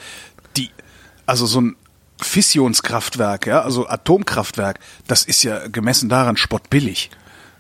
die, 0.57 0.71
also 1.27 1.47
so 1.47 1.61
ein 1.61 1.77
Fissionskraftwerk, 2.21 3.47
ja, 3.47 3.63
also 3.63 3.89
Atomkraftwerk, 3.89 4.81
das 5.07 5.25
ist 5.25 5.43
ja 5.43 5.69
gemessen 5.69 6.09
daran 6.09 6.37
spottbillig. 6.37 7.11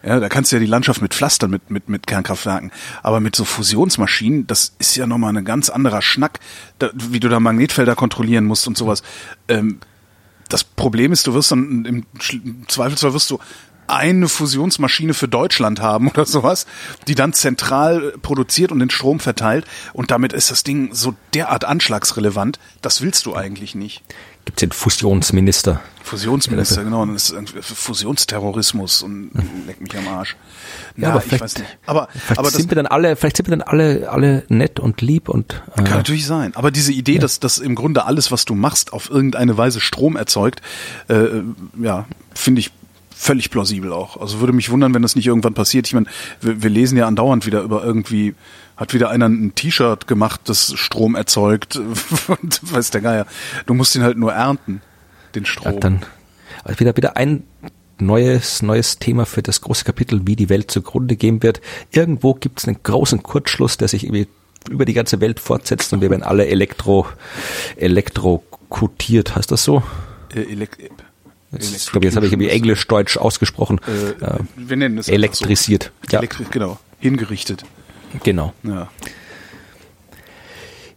Ja, 0.02 0.20
da 0.20 0.28
kannst 0.28 0.52
du 0.52 0.56
ja 0.56 0.60
die 0.60 0.66
Landschaft 0.66 1.02
mit 1.02 1.12
pflastern 1.12 1.51
mit, 1.51 1.70
mit, 1.70 1.89
mit 1.89 2.06
Kernkraftwerken. 2.06 2.70
Aber 3.02 3.18
mit 3.18 3.35
so 3.35 3.44
Fusionsmaschinen, 3.44 4.47
das 4.47 4.74
ist 4.78 4.94
ja 4.94 5.06
nochmal 5.06 5.36
ein 5.36 5.44
ganz 5.44 5.70
anderer 5.70 6.02
Schnack, 6.02 6.39
da, 6.78 6.90
wie 6.94 7.18
du 7.18 7.28
da 7.28 7.40
Magnetfelder 7.40 7.97
kontrollieren 7.97 8.44
musst 8.44 8.68
und 8.68 8.76
sowas. 8.76 9.02
Ähm, 9.48 9.80
das 10.48 10.62
Problem 10.62 11.12
ist, 11.12 11.26
du 11.26 11.35
wirst 11.35 11.51
dann 11.51 11.85
im 11.85 12.06
Zweifelsfall 12.68 13.12
wirst 13.12 13.30
du 13.30 13.40
eine 13.89 14.28
Fusionsmaschine 14.28 15.14
für 15.14 15.28
Deutschland 15.28 15.80
haben 15.80 16.09
oder 16.14 16.26
sowas, 16.26 16.66
die 17.09 17.14
dann 17.14 17.32
zentral 17.32 18.12
produziert 18.22 18.70
und 18.70 18.78
den 18.78 18.90
Strom 18.90 19.18
verteilt 19.18 19.66
und 19.93 20.10
damit 20.10 20.32
ist 20.32 20.51
das 20.51 20.62
Ding 20.62 20.90
so 20.93 21.14
derart 21.35 21.64
anschlagsrelevant, 21.64 22.59
das 22.82 23.01
willst 23.02 23.26
du 23.26 23.35
eigentlich 23.35 23.74
nicht. 23.74 24.02
Gibt's 24.48 24.60
den 24.60 24.72
Fusionsminister. 24.72 25.82
Fusionsminister, 26.02 26.82
genau, 26.82 27.02
und 27.02 27.12
das 27.12 27.28
ist 27.28 27.66
Fusionsterrorismus 27.66 29.02
und 29.02 29.30
leck 29.66 29.78
mich 29.78 29.94
am 29.94 30.08
Arsch. 30.08 30.36
Ja, 30.96 31.08
Na, 31.08 31.10
aber 31.10 31.18
ich 31.18 31.24
vielleicht, 31.24 31.42
weiß 31.42 31.58
nicht. 31.58 31.78
Aber, 31.84 32.08
vielleicht 32.10 32.38
aber 32.38 32.50
sind 32.50 32.70
wir 32.70 32.76
dann 32.76 32.86
alle, 32.86 33.14
vielleicht 33.16 33.36
sind 33.36 33.46
wir 33.46 33.58
dann 33.58 33.60
alle, 33.60 34.08
alle 34.10 34.44
nett 34.48 34.80
und 34.80 35.02
lieb 35.02 35.28
und 35.28 35.62
äh, 35.76 35.82
Kann 35.82 35.98
natürlich 35.98 36.24
sein. 36.24 36.56
Aber 36.56 36.70
diese 36.70 36.92
Idee, 36.92 37.18
dass, 37.18 37.40
dass 37.40 37.58
im 37.58 37.74
Grunde 37.74 38.06
alles, 38.06 38.32
was 38.32 38.46
du 38.46 38.54
machst, 38.54 38.94
auf 38.94 39.10
irgendeine 39.10 39.58
Weise 39.58 39.80
Strom 39.80 40.16
erzeugt, 40.16 40.62
äh, 41.08 41.42
ja, 41.78 42.06
finde 42.34 42.60
ich 42.60 42.70
völlig 43.18 43.50
plausibel 43.50 43.92
auch. 43.92 44.20
Also 44.20 44.38
würde 44.40 44.52
mich 44.52 44.70
wundern, 44.70 44.94
wenn 44.94 45.02
das 45.02 45.16
nicht 45.16 45.26
irgendwann 45.26 45.54
passiert. 45.54 45.86
Ich 45.88 45.94
meine, 45.94 46.06
wir, 46.40 46.62
wir 46.62 46.70
lesen 46.70 46.96
ja 46.96 47.06
andauernd 47.06 47.46
wieder 47.46 47.62
über 47.62 47.84
irgendwie, 47.84 48.34
hat 48.76 48.94
wieder 48.94 49.10
einer 49.10 49.28
ein 49.28 49.54
T-Shirt 49.54 50.06
gemacht, 50.06 50.42
das 50.44 50.72
Strom 50.76 51.16
erzeugt. 51.16 51.76
Und 52.28 52.60
weiß 52.62 52.90
der 52.90 53.00
Geier. 53.00 53.26
Du 53.66 53.74
musst 53.74 53.96
ihn 53.96 54.02
halt 54.02 54.16
nur 54.16 54.32
ernten, 54.32 54.80
den 55.34 55.44
ja, 55.44 55.50
Strom. 55.50 55.80
dann 55.80 56.02
also 56.64 56.78
wieder 56.80 56.96
wieder 56.96 57.16
ein 57.16 57.42
neues 57.98 58.62
neues 58.62 59.00
Thema 59.00 59.26
für 59.26 59.42
das 59.42 59.60
große 59.60 59.84
Kapitel, 59.84 60.20
wie 60.24 60.36
die 60.36 60.48
Welt 60.48 60.70
zugrunde 60.70 61.16
gehen 61.16 61.42
wird. 61.42 61.60
Irgendwo 61.90 62.34
gibt's 62.34 62.66
einen 62.66 62.80
großen 62.82 63.24
Kurzschluss, 63.24 63.76
der 63.76 63.88
sich 63.88 64.04
irgendwie 64.04 64.28
über 64.70 64.84
die 64.84 64.94
ganze 64.94 65.20
Welt 65.20 65.40
fortsetzt 65.40 65.92
und 65.92 66.00
wir 66.00 66.10
werden 66.10 66.22
alle 66.22 66.46
elektro 66.46 67.06
elektrokutiert, 67.76 69.34
heißt 69.34 69.50
das 69.50 69.64
so? 69.64 69.82
äh, 70.78 71.07
Ich 71.56 71.90
glaube, 71.90 72.06
jetzt 72.06 72.16
habe 72.16 72.26
ich 72.26 72.32
irgendwie 72.32 72.50
Englisch-Deutsch 72.50 73.16
ausgesprochen. 73.16 73.80
Äh, 73.86 74.24
Äh, 74.24 74.38
wir 74.56 74.76
nennen 74.76 74.98
es 74.98 75.08
elektrisiert. 75.08 75.92
So. 76.06 76.12
Ja, 76.12 76.18
Elektri 76.18 76.44
genau. 76.50 76.78
Hingerichtet. 77.00 77.64
genau. 78.22 78.52
Ja. 78.64 78.88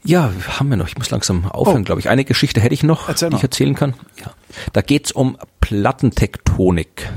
Ja, 0.04 0.34
haben 0.60 0.70
wir 0.70 0.78
noch. 0.78 0.88
Ich 0.88 0.98
muss 0.98 1.12
langsam 1.12 1.46
aufhören, 1.46 1.82
Oh. 1.82 1.86
glaube 1.86 2.02
ich. 2.02 2.10
Eine 2.10 2.26
Geschichte 2.26 2.60
hätte 2.60 2.74
ich 2.74 2.84
noch, 2.84 3.08
Erzähl 3.08 3.30
die 3.30 3.36
ich 3.38 3.44
erzählen 3.44 3.76
kann. 3.76 3.94
Ja. 4.20 4.34
Da 4.74 4.82
geht's 4.82 5.12
um 5.12 5.38
Plattentektonik. 5.60 7.08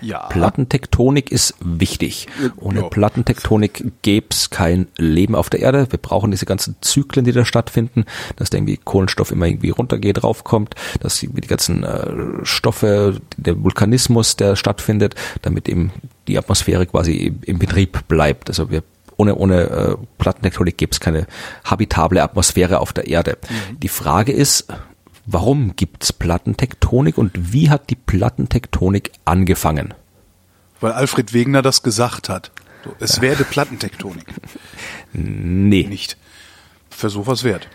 Ja. 0.00 0.26
Plattentektonik 0.26 1.30
ist 1.30 1.54
wichtig. 1.60 2.26
Ohne 2.56 2.80
ja. 2.80 2.88
Plattentektonik 2.88 3.84
gäb's 4.02 4.50
kein 4.50 4.88
Leben 4.96 5.34
auf 5.34 5.50
der 5.50 5.60
Erde. 5.60 5.86
Wir 5.90 5.98
brauchen 5.98 6.30
diese 6.30 6.46
ganzen 6.46 6.76
Zyklen, 6.80 7.24
die 7.24 7.32
da 7.32 7.44
stattfinden, 7.44 8.04
dass 8.36 8.50
da 8.50 8.58
irgendwie 8.58 8.78
Kohlenstoff 8.82 9.32
immer 9.32 9.46
irgendwie 9.46 9.70
runtergeht, 9.70 10.22
raufkommt, 10.22 10.74
dass 11.00 11.18
die 11.20 11.28
ganzen 11.28 11.84
äh, 11.84 12.44
Stoffe, 12.44 13.20
der 13.36 13.62
Vulkanismus, 13.62 14.36
der 14.36 14.56
stattfindet, 14.56 15.14
damit 15.42 15.68
eben 15.68 15.92
die 16.28 16.38
Atmosphäre 16.38 16.86
quasi 16.86 17.34
im, 17.42 17.58
Betrieb 17.58 18.06
bleibt. 18.08 18.48
Also 18.48 18.70
wir 18.70 18.82
ohne, 19.16 19.34
ohne 19.34 19.62
äh, 19.62 19.96
Plattentektonik 20.18 20.76
gäbe 20.76 20.92
es 20.92 21.00
keine 21.00 21.26
habitable 21.64 22.22
Atmosphäre 22.22 22.80
auf 22.80 22.92
der 22.92 23.06
Erde. 23.06 23.38
Die 23.82 23.88
Frage 23.88 24.32
ist, 24.32 24.66
warum 25.26 25.76
gibt's 25.76 26.12
Plattentektonik 26.12 27.18
und 27.18 27.52
wie 27.52 27.70
hat 27.70 27.90
die 27.90 27.96
Plattentektonik 27.96 29.12
angefangen? 29.24 29.94
Weil 30.80 30.92
Alfred 30.92 31.32
Wegener 31.32 31.62
das 31.62 31.82
gesagt 31.82 32.28
hat. 32.28 32.50
So, 32.84 32.94
es 33.00 33.20
werde 33.20 33.44
Plattentektonik. 33.44 34.26
Nee. 35.12 35.86
Nicht. 35.86 36.16
Versuch 36.90 37.26
was 37.26 37.44
wert. 37.44 37.68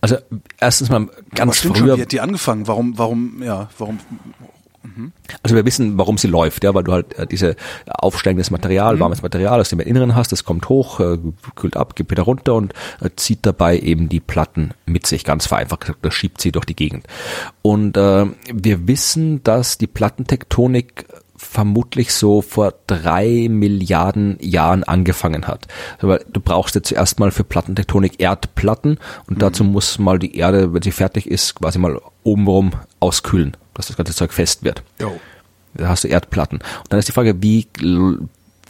Also 0.00 0.16
erstens 0.58 0.88
mal 0.88 1.02
Aber 1.02 1.10
ganz 1.34 1.58
stimmt 1.58 1.76
früher, 1.78 1.88
schon, 1.88 1.98
wie 1.98 2.02
hat 2.02 2.12
die 2.12 2.20
angefangen? 2.20 2.66
Warum, 2.66 2.96
warum, 2.96 3.42
ja, 3.42 3.68
warum? 3.78 4.00
Also 5.42 5.56
wir 5.56 5.64
wissen, 5.66 5.98
warum 5.98 6.16
sie 6.18 6.28
läuft, 6.28 6.64
ja, 6.64 6.74
weil 6.74 6.84
du 6.84 6.92
halt 6.92 7.16
äh, 7.18 7.26
diese 7.26 7.56
aufsteigendes 7.86 8.50
Material, 8.50 8.96
Mhm. 8.96 9.00
warmes 9.00 9.22
Material 9.22 9.60
aus 9.60 9.68
dem 9.68 9.80
Inneren 9.80 10.14
hast, 10.14 10.32
das 10.32 10.44
kommt 10.44 10.68
hoch, 10.68 11.00
äh, 11.00 11.18
kühlt 11.54 11.76
ab, 11.76 11.96
geht 11.96 12.10
wieder 12.10 12.22
runter 12.22 12.54
und 12.54 12.72
äh, 13.00 13.10
zieht 13.16 13.40
dabei 13.42 13.78
eben 13.78 14.08
die 14.08 14.20
Platten 14.20 14.70
mit 14.86 15.06
sich, 15.06 15.24
ganz 15.24 15.46
vereinfacht 15.46 15.80
gesagt, 15.80 15.98
das 16.02 16.14
schiebt 16.14 16.40
sie 16.40 16.52
durch 16.52 16.64
die 16.64 16.76
Gegend. 16.76 17.06
Und 17.62 17.96
äh, 17.96 18.26
wir 18.52 18.88
wissen, 18.88 19.42
dass 19.44 19.78
die 19.78 19.86
Plattentektonik 19.86 21.04
vermutlich 21.36 22.12
so 22.12 22.42
vor 22.42 22.74
drei 22.86 23.48
Milliarden 23.50 24.36
Jahren 24.40 24.84
angefangen 24.84 25.46
hat. 25.46 25.66
Weil 26.00 26.22
du 26.30 26.38
brauchst 26.40 26.74
ja 26.74 26.82
zuerst 26.82 27.18
mal 27.18 27.30
für 27.30 27.44
Plattentektonik 27.44 28.20
Erdplatten 28.20 28.98
und 29.26 29.40
dazu 29.40 29.64
muss 29.64 29.98
mal 29.98 30.18
die 30.18 30.36
Erde, 30.36 30.74
wenn 30.74 30.82
sie 30.82 30.92
fertig 30.92 31.26
ist, 31.26 31.54
quasi 31.54 31.78
mal 31.78 31.98
obenrum 32.24 32.72
auskühlen, 33.00 33.56
dass 33.74 33.86
das 33.86 33.96
ganze 33.96 34.14
Zeug 34.14 34.32
fest 34.32 34.64
wird. 34.64 34.82
Jo. 35.00 35.20
Da 35.74 35.88
hast 35.88 36.04
du 36.04 36.08
Erdplatten. 36.08 36.58
Und 36.58 36.86
dann 36.88 36.98
ist 36.98 37.08
die 37.08 37.12
Frage, 37.12 37.42
wie, 37.42 37.66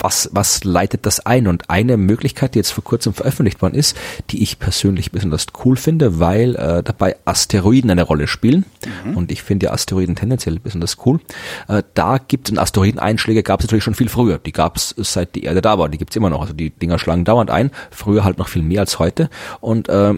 was, 0.00 0.30
was 0.32 0.64
leitet 0.64 1.06
das 1.06 1.20
ein? 1.20 1.46
Und 1.46 1.68
eine 1.68 1.96
Möglichkeit, 1.96 2.54
die 2.54 2.58
jetzt 2.58 2.72
vor 2.72 2.82
kurzem 2.82 3.12
veröffentlicht 3.12 3.62
worden 3.62 3.74
ist, 3.74 3.96
die 4.30 4.42
ich 4.42 4.58
persönlich 4.58 5.12
besonders 5.12 5.46
cool 5.64 5.76
finde, 5.76 6.18
weil 6.18 6.56
äh, 6.56 6.82
dabei 6.82 7.16
Asteroiden 7.24 7.90
eine 7.90 8.02
Rolle 8.02 8.26
spielen. 8.26 8.64
Und 9.14 9.30
ich 9.30 9.42
finde 9.42 9.66
ja 9.66 9.72
Asteroiden 9.72 10.16
tendenziell 10.16 10.58
besonders 10.58 10.96
cool. 11.04 11.20
Äh, 11.68 11.82
da 11.94 12.18
gibt 12.18 12.50
es 12.50 12.58
Asteroideneinschläge, 12.58 13.42
gab 13.42 13.60
es 13.60 13.66
natürlich 13.66 13.84
schon 13.84 13.94
viel 13.94 14.08
früher. 14.08 14.38
Die 14.38 14.52
gab 14.52 14.76
es 14.76 14.94
seit 14.96 15.34
die 15.34 15.44
Erde 15.44 15.60
da 15.60 15.78
war. 15.78 15.88
Die 15.88 15.98
gibt 15.98 16.10
es 16.10 16.16
immer 16.16 16.30
noch. 16.30 16.40
Also 16.40 16.54
die 16.54 16.70
Dinger 16.70 16.98
schlagen 16.98 17.24
dauernd 17.24 17.50
ein. 17.50 17.70
Früher 17.90 18.24
halt 18.24 18.38
noch 18.38 18.48
viel 18.48 18.62
mehr 18.62 18.80
als 18.80 18.98
heute. 18.98 19.28
Und 19.60 19.88
äh, 19.88 20.14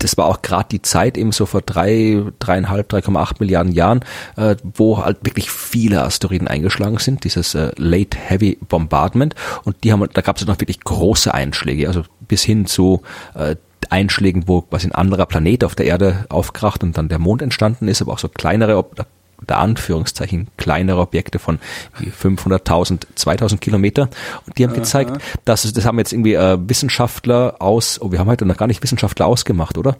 das 0.00 0.16
war 0.16 0.26
auch 0.26 0.42
gerade 0.42 0.68
die 0.70 0.82
Zeit 0.82 1.16
eben 1.16 1.32
so 1.32 1.46
vor 1.46 1.62
drei, 1.62 2.22
dreieinhalb, 2.38 2.92
3,8 2.92 3.36
Milliarden 3.38 3.72
Jahren, 3.72 4.00
äh, 4.36 4.56
wo 4.62 5.04
halt 5.04 5.18
wirklich 5.22 5.50
viele 5.50 6.02
Asteroiden 6.02 6.48
eingeschlagen 6.48 6.98
sind, 6.98 7.24
dieses 7.24 7.54
äh, 7.54 7.70
Late 7.76 8.18
Heavy 8.18 8.58
Bombardment. 8.68 9.34
Und 9.64 9.84
die 9.84 9.92
haben, 9.92 10.06
da 10.12 10.20
gab 10.20 10.36
es 10.36 10.46
noch 10.46 10.60
wirklich 10.60 10.80
große 10.80 11.32
Einschläge, 11.32 11.86
also 11.86 12.02
bis 12.26 12.42
hin 12.42 12.66
zu 12.66 13.02
äh, 13.34 13.56
Einschlägen, 13.88 14.44
wo 14.46 14.62
quasi 14.62 14.86
ein 14.88 14.92
anderer 14.92 15.26
Planet 15.26 15.64
auf 15.64 15.74
der 15.74 15.86
Erde 15.86 16.24
aufkracht 16.28 16.82
und 16.82 16.96
dann 16.96 17.08
der 17.08 17.18
Mond 17.18 17.42
entstanden 17.42 17.88
ist, 17.88 18.02
aber 18.02 18.12
auch 18.12 18.18
so 18.18 18.28
kleinere, 18.28 18.76
Ob- 18.76 19.06
unter 19.40 19.58
Anführungszeichen 19.58 20.48
kleinere 20.56 21.00
Objekte 21.00 21.38
von 21.38 21.58
wie 21.98 22.10
500.000, 22.10 23.02
2000 23.14 23.60
Kilometer. 23.60 24.08
Und 24.46 24.58
die 24.58 24.64
haben 24.64 24.74
gezeigt, 24.74 25.20
dass 25.44 25.64
es, 25.64 25.72
das 25.72 25.86
haben 25.86 25.98
jetzt 25.98 26.12
irgendwie 26.12 26.34
äh, 26.34 26.58
Wissenschaftler 26.60 27.56
aus, 27.58 28.00
oh, 28.00 28.12
wir 28.12 28.18
haben 28.18 28.28
heute 28.28 28.46
noch 28.46 28.56
gar 28.56 28.66
nicht 28.66 28.82
Wissenschaftler 28.82 29.26
ausgemacht, 29.26 29.78
oder? 29.78 29.96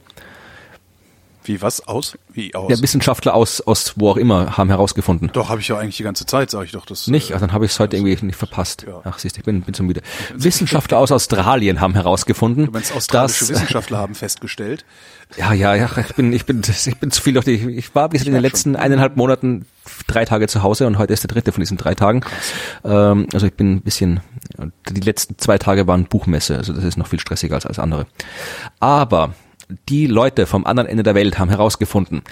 Wie 1.50 1.60
was? 1.62 1.88
Aus? 1.88 2.16
Wie 2.32 2.54
aus? 2.54 2.70
Ja, 2.70 2.80
Wissenschaftler 2.80 3.34
aus, 3.34 3.60
aus 3.60 3.94
wo 3.96 4.10
auch 4.10 4.16
immer 4.16 4.56
haben 4.56 4.68
herausgefunden. 4.68 5.30
doch, 5.32 5.48
habe 5.48 5.60
ich 5.60 5.66
ja 5.66 5.76
eigentlich 5.78 5.96
die 5.96 6.04
ganze 6.04 6.24
Zeit, 6.26 6.48
sage 6.48 6.66
ich 6.66 6.70
doch. 6.70 6.86
Das, 6.86 7.08
Nicht? 7.08 7.30
äh, 7.30 7.34
Also 7.34 7.46
dann 7.46 7.52
habe 7.52 7.64
ich 7.64 7.72
es 7.72 7.80
heute 7.80 7.96
irgendwie 7.96 8.24
nicht 8.24 8.36
verpasst. 8.36 8.84
Ja. 8.86 9.00
Ach, 9.02 9.18
siehst 9.18 9.34
du, 9.34 9.40
ich 9.40 9.44
bin, 9.44 9.62
bin 9.62 9.74
so 9.74 9.82
müde. 9.82 10.00
Wissenschaftler 10.34 10.98
aus 10.98 11.10
Australien 11.10 11.80
haben 11.80 11.94
herausgefunden, 11.94 12.66
Du 12.66 12.70
meinst, 12.70 12.94
australische 12.94 13.40
dass, 13.40 13.50
Wissenschaftler 13.50 13.98
haben 13.98 14.14
festgestellt. 14.14 14.84
Ja, 15.36 15.52
ja, 15.52 15.74
ja, 15.74 15.90
ich 15.96 16.14
bin, 16.14 16.32
ich 16.32 16.46
bin, 16.46 16.62
ich 16.86 16.96
bin 16.98 17.10
zu 17.10 17.20
viel 17.20 17.32
durch 17.34 17.44
die, 17.44 17.54
ich 17.76 17.94
war 17.96 18.08
bis 18.08 18.22
in 18.24 18.32
den 18.32 18.42
letzten 18.42 18.76
eineinhalb 18.76 19.16
Monaten 19.16 19.66
drei 20.06 20.24
Tage 20.24 20.46
zu 20.46 20.62
Hause 20.62 20.86
und 20.86 20.98
heute 20.98 21.12
ist 21.12 21.24
der 21.24 21.28
dritte 21.28 21.50
von 21.50 21.60
diesen 21.62 21.76
drei 21.78 21.94
Tagen. 21.96 22.20
Ähm, 22.84 23.26
also 23.32 23.46
ich 23.46 23.54
bin 23.54 23.74
ein 23.74 23.80
bisschen, 23.82 24.20
die 24.88 25.00
letzten 25.00 25.36
zwei 25.38 25.58
Tage 25.58 25.88
waren 25.88 26.04
Buchmesse, 26.04 26.56
also 26.56 26.72
das 26.72 26.84
ist 26.84 26.96
noch 26.96 27.08
viel 27.08 27.18
stressiger 27.20 27.56
als 27.56 27.66
alles 27.66 27.78
andere. 27.80 28.06
Aber 28.78 29.34
die 29.88 30.06
Leute 30.06 30.46
vom 30.46 30.66
anderen 30.66 30.88
Ende 30.88 31.02
der 31.02 31.14
Welt 31.14 31.38
haben 31.38 31.48
herausgefunden, 31.50 32.22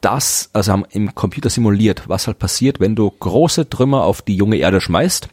dass, 0.00 0.50
also 0.52 0.72
haben 0.72 0.84
im 0.90 1.14
Computer 1.14 1.50
simuliert, 1.50 2.08
was 2.08 2.26
halt 2.26 2.38
passiert, 2.38 2.80
wenn 2.80 2.94
du 2.94 3.10
große 3.10 3.68
Trümmer 3.68 4.04
auf 4.04 4.22
die 4.22 4.36
junge 4.36 4.56
Erde 4.56 4.80
schmeißt, 4.80 5.28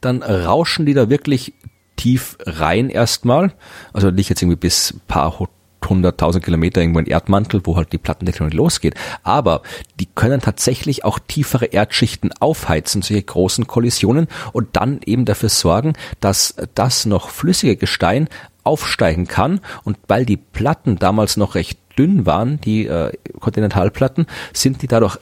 dann 0.00 0.22
rauschen 0.22 0.86
die 0.86 0.94
da 0.94 1.10
wirklich 1.10 1.54
tief 1.96 2.38
rein 2.44 2.90
erstmal. 2.90 3.52
Also 3.92 4.10
nicht 4.10 4.28
jetzt 4.28 4.42
irgendwie 4.42 4.56
bis 4.56 4.94
paar 5.08 5.38
hu- 5.38 5.46
hunderttausend 5.88 6.44
Kilometer 6.44 6.80
irgendwo 6.80 7.00
in 7.00 7.06
Erdmantel, 7.06 7.62
wo 7.64 7.76
halt 7.76 7.92
die 7.92 7.98
Plattentektonik 7.98 8.52
losgeht. 8.52 8.94
Aber 9.22 9.62
die 9.98 10.06
können 10.06 10.40
tatsächlich 10.40 11.04
auch 11.04 11.18
tiefere 11.18 11.66
Erdschichten 11.66 12.30
aufheizen, 12.40 13.02
solche 13.02 13.22
großen 13.22 13.66
Kollisionen 13.66 14.28
und 14.52 14.76
dann 14.76 15.00
eben 15.06 15.24
dafür 15.24 15.48
sorgen, 15.48 15.94
dass 16.20 16.56
das 16.74 17.06
noch 17.06 17.30
flüssige 17.30 17.76
Gestein 17.76 18.28
aufsteigen 18.68 19.26
kann. 19.26 19.60
Und 19.84 19.98
weil 20.06 20.24
die 20.24 20.36
Platten 20.36 20.98
damals 20.98 21.36
noch 21.36 21.54
recht 21.54 21.78
dünn 21.98 22.26
waren, 22.26 22.60
die 22.60 22.86
äh, 22.86 23.12
Kontinentalplatten, 23.40 24.26
sind 24.52 24.82
die 24.82 24.86
dadurch 24.86 25.18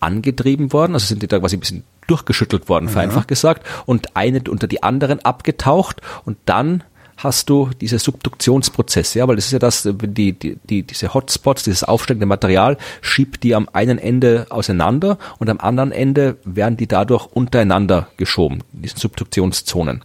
angetrieben 0.00 0.72
worden, 0.72 0.94
also 0.94 1.06
sind 1.06 1.22
die 1.22 1.28
da 1.28 1.38
quasi 1.38 1.56
ein 1.56 1.60
bisschen 1.60 1.84
durchgeschüttelt 2.06 2.68
worden, 2.68 2.88
vereinfacht 2.88 3.28
gesagt, 3.28 3.66
und 3.86 4.16
eine 4.16 4.42
unter 4.48 4.66
die 4.66 4.82
anderen 4.82 5.24
abgetaucht 5.24 6.00
und 6.24 6.38
dann 6.46 6.82
hast 7.22 7.50
du 7.50 7.70
diese 7.80 7.98
Subduktionsprozesse, 7.98 9.18
ja, 9.18 9.28
weil 9.28 9.36
das 9.36 9.46
ist 9.46 9.52
ja 9.52 9.58
das, 9.58 9.86
die, 9.86 10.32
die, 10.32 10.58
die, 10.64 10.82
diese 10.82 11.12
Hotspots, 11.12 11.64
dieses 11.64 11.84
aufsteigende 11.84 12.26
Material, 12.26 12.78
schiebt 13.02 13.42
die 13.42 13.54
am 13.54 13.68
einen 13.72 13.98
Ende 13.98 14.46
auseinander 14.48 15.18
und 15.38 15.50
am 15.50 15.60
anderen 15.60 15.92
Ende 15.92 16.38
werden 16.44 16.76
die 16.76 16.86
dadurch 16.86 17.26
untereinander 17.26 18.08
geschoben, 18.16 18.62
in 18.72 18.82
diesen 18.82 18.98
Subduktionszonen. 18.98 20.02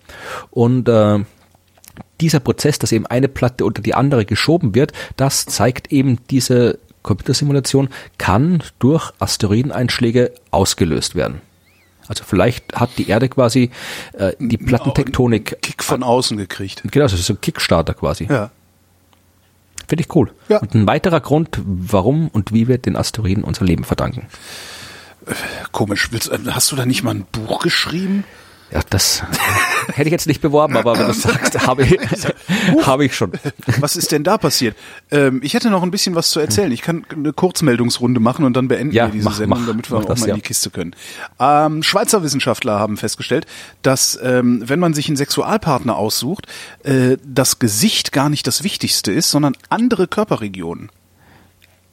Und 0.51 0.89
äh, 0.89 1.19
dieser 2.21 2.39
Prozess, 2.39 2.79
dass 2.79 2.91
eben 2.91 3.05
eine 3.05 3.27
Platte 3.27 3.65
unter 3.65 3.81
die 3.81 3.93
andere 3.93 4.25
geschoben 4.25 4.75
wird, 4.75 4.93
das 5.17 5.45
zeigt 5.45 5.91
eben 5.91 6.19
diese 6.29 6.79
Computersimulation, 7.03 7.89
kann 8.17 8.63
durch 8.79 9.11
Asteroideneinschläge 9.19 10.31
ausgelöst 10.51 11.15
werden. 11.15 11.41
Also 12.07 12.23
vielleicht 12.23 12.75
hat 12.75 12.91
die 12.97 13.09
Erde 13.09 13.29
quasi 13.29 13.71
äh, 14.13 14.33
die 14.39 14.57
Plattentektonik, 14.57 15.57
Kick 15.61 15.83
von 15.83 16.03
außen 16.03 16.37
gekriegt. 16.37 16.83
genau, 16.83 17.05
das 17.05 17.13
ist 17.13 17.25
so 17.25 17.33
ein 17.33 17.41
Kickstarter 17.41 17.93
quasi. 17.93 18.27
Ja. 18.29 18.51
Finde 19.87 20.03
ich 20.03 20.15
cool. 20.15 20.31
Ja. 20.49 20.59
Und 20.59 20.73
ein 20.73 20.87
weiterer 20.87 21.19
Grund, 21.19 21.59
warum 21.63 22.27
und 22.29 22.53
wie 22.53 22.67
wir 22.67 22.77
den 22.77 22.95
Asteroiden 22.95 23.43
unser 23.43 23.65
Leben 23.65 23.83
verdanken. 23.83 24.27
Komisch. 25.71 26.11
Willst, 26.11 26.31
hast 26.47 26.71
du 26.71 26.75
da 26.75 26.85
nicht 26.85 27.03
mal 27.03 27.15
ein 27.15 27.25
Buch 27.31 27.59
geschrieben? 27.59 28.23
Ja, 28.71 28.81
das 28.89 29.21
hätte 29.93 30.09
ich 30.09 30.11
jetzt 30.11 30.27
nicht 30.27 30.41
beworben, 30.41 30.75
aber 30.75 30.97
wenn 30.97 31.07
du 31.07 31.13
sagst, 31.13 31.65
habe 31.67 31.83
ich, 31.83 31.97
habe 32.85 33.05
ich 33.05 33.15
schon. 33.15 33.31
Was 33.79 33.95
ist 33.95 34.11
denn 34.11 34.23
da 34.23 34.37
passiert? 34.37 34.75
Ähm, 35.11 35.39
ich 35.43 35.53
hätte 35.53 35.69
noch 35.69 35.83
ein 35.83 35.91
bisschen 35.91 36.15
was 36.15 36.29
zu 36.31 36.39
erzählen. 36.39 36.71
Ich 36.71 36.81
kann 36.81 37.05
eine 37.09 37.31
Kurzmeldungsrunde 37.31 38.19
machen 38.19 38.43
und 38.43 38.53
dann 38.57 38.67
beenden 38.67 38.93
Ja, 38.93 39.05
wir 39.05 39.11
diese 39.13 39.25
mach- 39.29 39.35
Sendung, 39.35 39.59
mach- 39.61 39.67
damit 39.67 39.91
wir 39.91 39.97
auch 39.99 40.05
das, 40.05 40.19
mal 40.21 40.25
in 40.25 40.29
ja. 40.29 40.35
die 40.35 40.41
Kiste 40.41 40.71
können. 40.71 40.95
Ähm, 41.39 41.83
Schweizer 41.83 42.23
Wissenschaftler 42.23 42.79
haben 42.79 42.97
festgestellt, 42.97 43.45
dass 43.83 44.19
ähm, 44.21 44.63
wenn 44.65 44.79
man 44.79 44.93
sich 44.93 45.07
einen 45.07 45.17
Sexualpartner 45.17 45.95
aussucht, 45.95 46.47
äh, 46.83 47.17
das 47.23 47.59
Gesicht 47.59 48.11
gar 48.11 48.29
nicht 48.29 48.47
das 48.47 48.63
Wichtigste 48.63 49.11
ist, 49.11 49.29
sondern 49.31 49.55
andere 49.69 50.07
Körperregionen. 50.07 50.89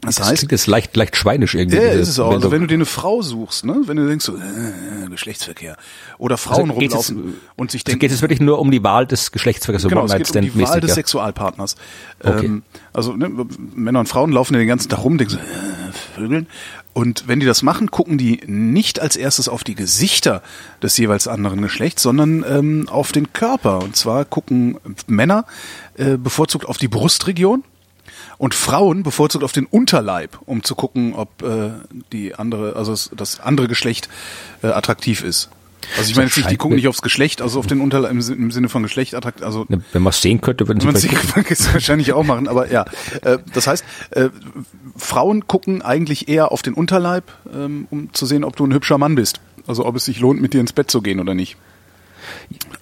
Das, 0.05 0.17
Das 0.17 0.27
heißt, 0.29 0.39
klingt 0.41 0.53
jetzt 0.53 0.67
leicht, 0.67 0.97
leicht 0.97 1.17
schweinisch 1.17 1.55
irgendwie. 1.55 1.77
ja, 1.77 1.83
ist 1.93 2.09
es 2.09 2.19
auch. 2.19 2.33
Also 2.33 2.51
wenn 2.51 2.61
du 2.61 2.67
dir 2.67 2.75
eine 2.75 2.87
Frau 2.87 3.23
suchst, 3.23 3.65
ne, 3.65 3.83
wenn 3.87 3.97
du 3.97 4.09
denkst 4.09 4.25
so, 4.25 4.35
äh, 4.37 5.09
Geschlechtsverkehr 5.11 5.77
oder 6.19 6.37
Frauen 6.37 6.71
Also 6.71 6.81
geht's 6.81 6.95
jetzt- 6.95 7.11
rumlaufen 7.11 7.41
und 7.55 7.71
sich 7.71 7.83
Also 7.83 7.93
denken, 7.93 8.01
geht 8.01 8.11
es 8.11 8.21
wirklich 8.21 8.41
nur 8.41 8.59
um 8.59 8.73
die 8.73 8.83
Wahl 8.83 9.07
des 9.07 9.31
Geschlechtsverkehrs, 9.31 9.83
so 9.83 9.89
Genau, 9.89 10.05
es 10.07 10.13
geht 10.17 10.35
um 10.35 10.43
die 10.43 10.59
Wahl 10.61 10.81
des 10.81 10.89
ja. 10.91 10.95
Sexualpartners. 10.97 11.77
Okay. 12.21 12.47
Ähm, 12.47 12.63
also 12.93 13.13
ne, 13.15 13.31
Männer 13.77 14.01
und 14.01 14.09
Frauen 14.09 14.33
laufen 14.33 14.55
den 14.55 14.67
ganzen 14.67 14.89
Tag 14.89 15.05
rum, 15.05 15.19
denken 15.19 15.35
so, 15.35 15.39
äh, 15.39 15.93
Vögeln. 16.17 16.47
Und 16.95 17.29
wenn 17.29 17.39
die 17.41 17.47
das 17.47 17.63
machen, 17.63 17.91
gucken 17.91 18.19
die 18.19 18.41
nicht 18.47 19.01
als 19.01 19.17
erstes 19.17 19.49
auf 19.49 19.63
die 19.65 19.75
Gesichter 19.77 20.43
des 20.83 20.99
jeweils 20.99 21.27
anderen 21.29 21.63
Geschlechts, 21.63 22.03
sondern 22.03 22.45
ähm, 22.47 22.89
auf 22.91 23.13
den 23.13 23.33
Körper. 23.33 23.79
Und 23.79 23.95
zwar 23.97 24.25
gucken 24.25 24.79
Männer 25.07 25.47
äh, 25.97 26.17
bevorzugt 26.19 26.67
auf 26.67 26.77
die 26.77 26.89
Brustregion 26.89 27.63
und 28.43 28.55
Frauen 28.55 29.05
bevorzugt 29.05 29.45
auf 29.45 29.53
den 29.53 29.67
Unterleib, 29.67 30.37
um 30.47 30.65
zu 30.65 30.75
gucken, 30.75 31.15
ob 31.15 31.43
äh, 31.43 31.71
die 32.11 32.35
andere, 32.35 32.75
also 32.75 32.93
das 33.15 33.39
andere 33.39 33.69
Geschlecht 33.69 34.09
äh, 34.65 34.67
attraktiv 34.67 35.23
ist. 35.23 35.49
Also 35.97 36.11
ich 36.11 36.17
meine 36.17 36.27
jetzt 36.27 36.39
nicht, 36.39 36.51
die 36.51 36.57
gucken 36.57 36.75
nicht 36.75 36.89
aufs 36.89 37.03
Geschlecht, 37.03 37.41
also 37.41 37.61
auf 37.61 37.69
den 37.69 37.81
Unterleib 37.81 38.11
im, 38.11 38.19
im 38.19 38.51
Sinne 38.51 38.69
von 38.69 38.83
Geschlecht 38.83 39.15
attraktiv. 39.15 39.47
Also 39.47 39.65
wenn 39.69 40.03
man 40.03 40.11
es 40.11 40.21
sehen 40.21 40.41
könnte, 40.41 40.67
würden 40.67 40.81
sie 40.81 40.87
man 40.87 40.97
sehen 40.97 41.15
könnte, 41.15 41.53
es 41.53 41.73
wahrscheinlich 41.73 42.15
auch 42.15 42.25
machen. 42.25 42.49
Aber 42.49 42.69
ja, 42.69 42.85
äh, 43.23 43.39
das 43.55 43.69
heißt, 43.69 43.85
äh, 44.11 44.31
Frauen 44.97 45.47
gucken 45.47 45.81
eigentlich 45.81 46.27
eher 46.27 46.51
auf 46.51 46.63
den 46.63 46.75
Unterleib, 46.75 47.31
ähm, 47.55 47.87
um 47.93 48.13
zu 48.13 48.27
sehen, 48.27 48.43
ob 48.43 48.57
du 48.57 48.67
ein 48.67 48.75
hübscher 48.75 48.99
Mann 48.99 49.15
bist. 49.15 49.41
Also 49.69 49.87
ob 49.87 49.95
es 49.95 50.07
sich 50.07 50.19
lohnt, 50.19 50.43
mit 50.43 50.53
dir 50.53 50.61
ins 50.61 50.73
Bett 50.73 50.91
zu 50.91 51.01
gehen 51.01 51.21
oder 51.21 51.35
nicht. 51.35 51.57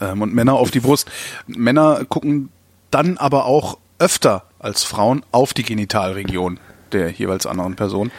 Ähm, 0.00 0.22
und 0.22 0.32
Männer 0.32 0.54
auf 0.54 0.70
die 0.70 0.80
Brust. 0.80 1.10
Männer 1.46 2.06
gucken 2.08 2.48
dann 2.90 3.18
aber 3.18 3.44
auch 3.44 3.76
öfter 3.98 4.44
als 4.60 4.84
Frauen 4.84 5.24
auf 5.32 5.54
die 5.54 5.64
Genitalregion 5.64 6.60
der 6.92 7.10
jeweils 7.10 7.46
anderen 7.46 7.76
Person 7.76 8.10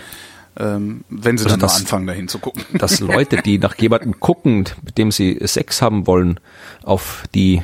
ähm, 0.59 1.05
wenn 1.09 1.37
sie 1.37 1.45
also 1.45 1.55
dann 1.55 1.61
das, 1.61 1.79
anfangen, 1.79 2.07
dahin 2.07 2.27
zu 2.27 2.39
gucken. 2.39 2.63
Dass 2.77 2.99
Leute, 2.99 3.37
die 3.37 3.57
nach 3.57 3.75
jemandem 3.75 4.19
gucken, 4.19 4.65
mit 4.83 4.97
dem 4.97 5.11
sie 5.11 5.39
Sex 5.41 5.81
haben 5.81 6.07
wollen, 6.07 6.39
auf 6.83 7.23
die 7.33 7.61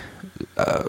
äh, 0.56 0.84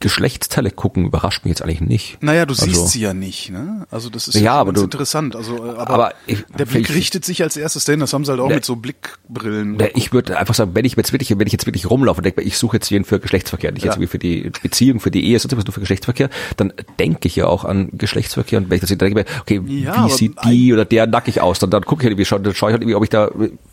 Geschlechtsteile 0.00 0.70
gucken, 0.70 1.04
überrascht 1.04 1.44
mich 1.44 1.50
jetzt 1.50 1.62
eigentlich 1.62 1.82
nicht. 1.82 2.22
Naja, 2.22 2.46
du 2.46 2.54
also, 2.54 2.64
siehst 2.64 2.88
sie 2.88 3.00
ja 3.00 3.12
nicht, 3.12 3.50
ne? 3.50 3.86
Also 3.90 4.08
das 4.08 4.28
ist 4.28 4.34
ja, 4.34 4.54
aber 4.54 4.72
du, 4.72 4.82
interessant. 4.82 5.36
Also, 5.36 5.58
äh, 5.58 5.70
aber, 5.70 5.90
aber 5.90 6.14
ich, 6.26 6.42
der 6.58 6.64
Blick 6.64 6.88
ich, 6.88 6.96
richtet 6.96 7.26
sich 7.26 7.42
als 7.42 7.56
erstes 7.58 7.84
dahin, 7.84 8.00
das 8.00 8.14
haben 8.14 8.24
sie 8.24 8.30
halt 8.30 8.40
auch 8.40 8.48
der, 8.48 8.56
mit 8.56 8.64
so 8.64 8.76
Blickbrillen. 8.76 9.76
Der, 9.76 9.94
ich 9.96 10.14
würde 10.14 10.38
einfach 10.38 10.54
sagen, 10.54 10.70
wenn 10.74 10.86
ich 10.86 10.96
jetzt 10.96 11.12
wirklich, 11.12 11.38
wenn 11.38 11.46
ich 11.46 11.52
jetzt 11.52 11.66
wirklich 11.66 11.90
rumlaufe 11.90 12.20
und 12.20 12.24
denke, 12.24 12.40
ich 12.40 12.56
suche 12.56 12.78
jetzt 12.78 12.88
jeden 12.90 13.04
für 13.04 13.20
Geschlechtsverkehr, 13.20 13.72
nicht 13.72 13.84
ja. 13.84 13.92
jetzt 13.92 14.00
wie 14.00 14.06
für 14.06 14.18
die 14.18 14.50
Beziehung, 14.62 15.00
für 15.00 15.10
die 15.10 15.22
Ehe, 15.26 15.38
sonst 15.38 15.54
was 15.54 15.66
nur 15.66 15.74
für 15.74 15.80
Geschlechtsverkehr, 15.80 16.30
dann 16.56 16.72
denke 16.98 17.28
ich 17.28 17.36
ja 17.36 17.46
auch 17.46 17.66
an 17.66 17.90
Geschlechtsverkehr 17.92 18.58
und 18.58 18.70
wenn 18.70 18.76
ich 18.76 18.80
das 18.80 18.96
denke, 18.96 19.26
okay, 19.42 19.60
ja, 19.66 20.06
wie 20.06 20.10
sieht 20.10 20.36
die 20.44 20.72
oder 20.72 20.86
der 20.86 21.06
nackig 21.06 21.42
aus, 21.42 21.58
dann, 21.58 21.68
dann 21.68 21.84
gucke 21.84 22.02
ich 22.02 22.06
halt 22.06 22.18
irgendwie, 22.18 22.42
dann 22.42 22.54
schaue 22.54 22.70
ich 22.70 22.72
halt 22.72 22.82
irgendwie, 22.82 22.94
ob 22.94 23.04
ich 23.04 23.10
da 23.10 23.30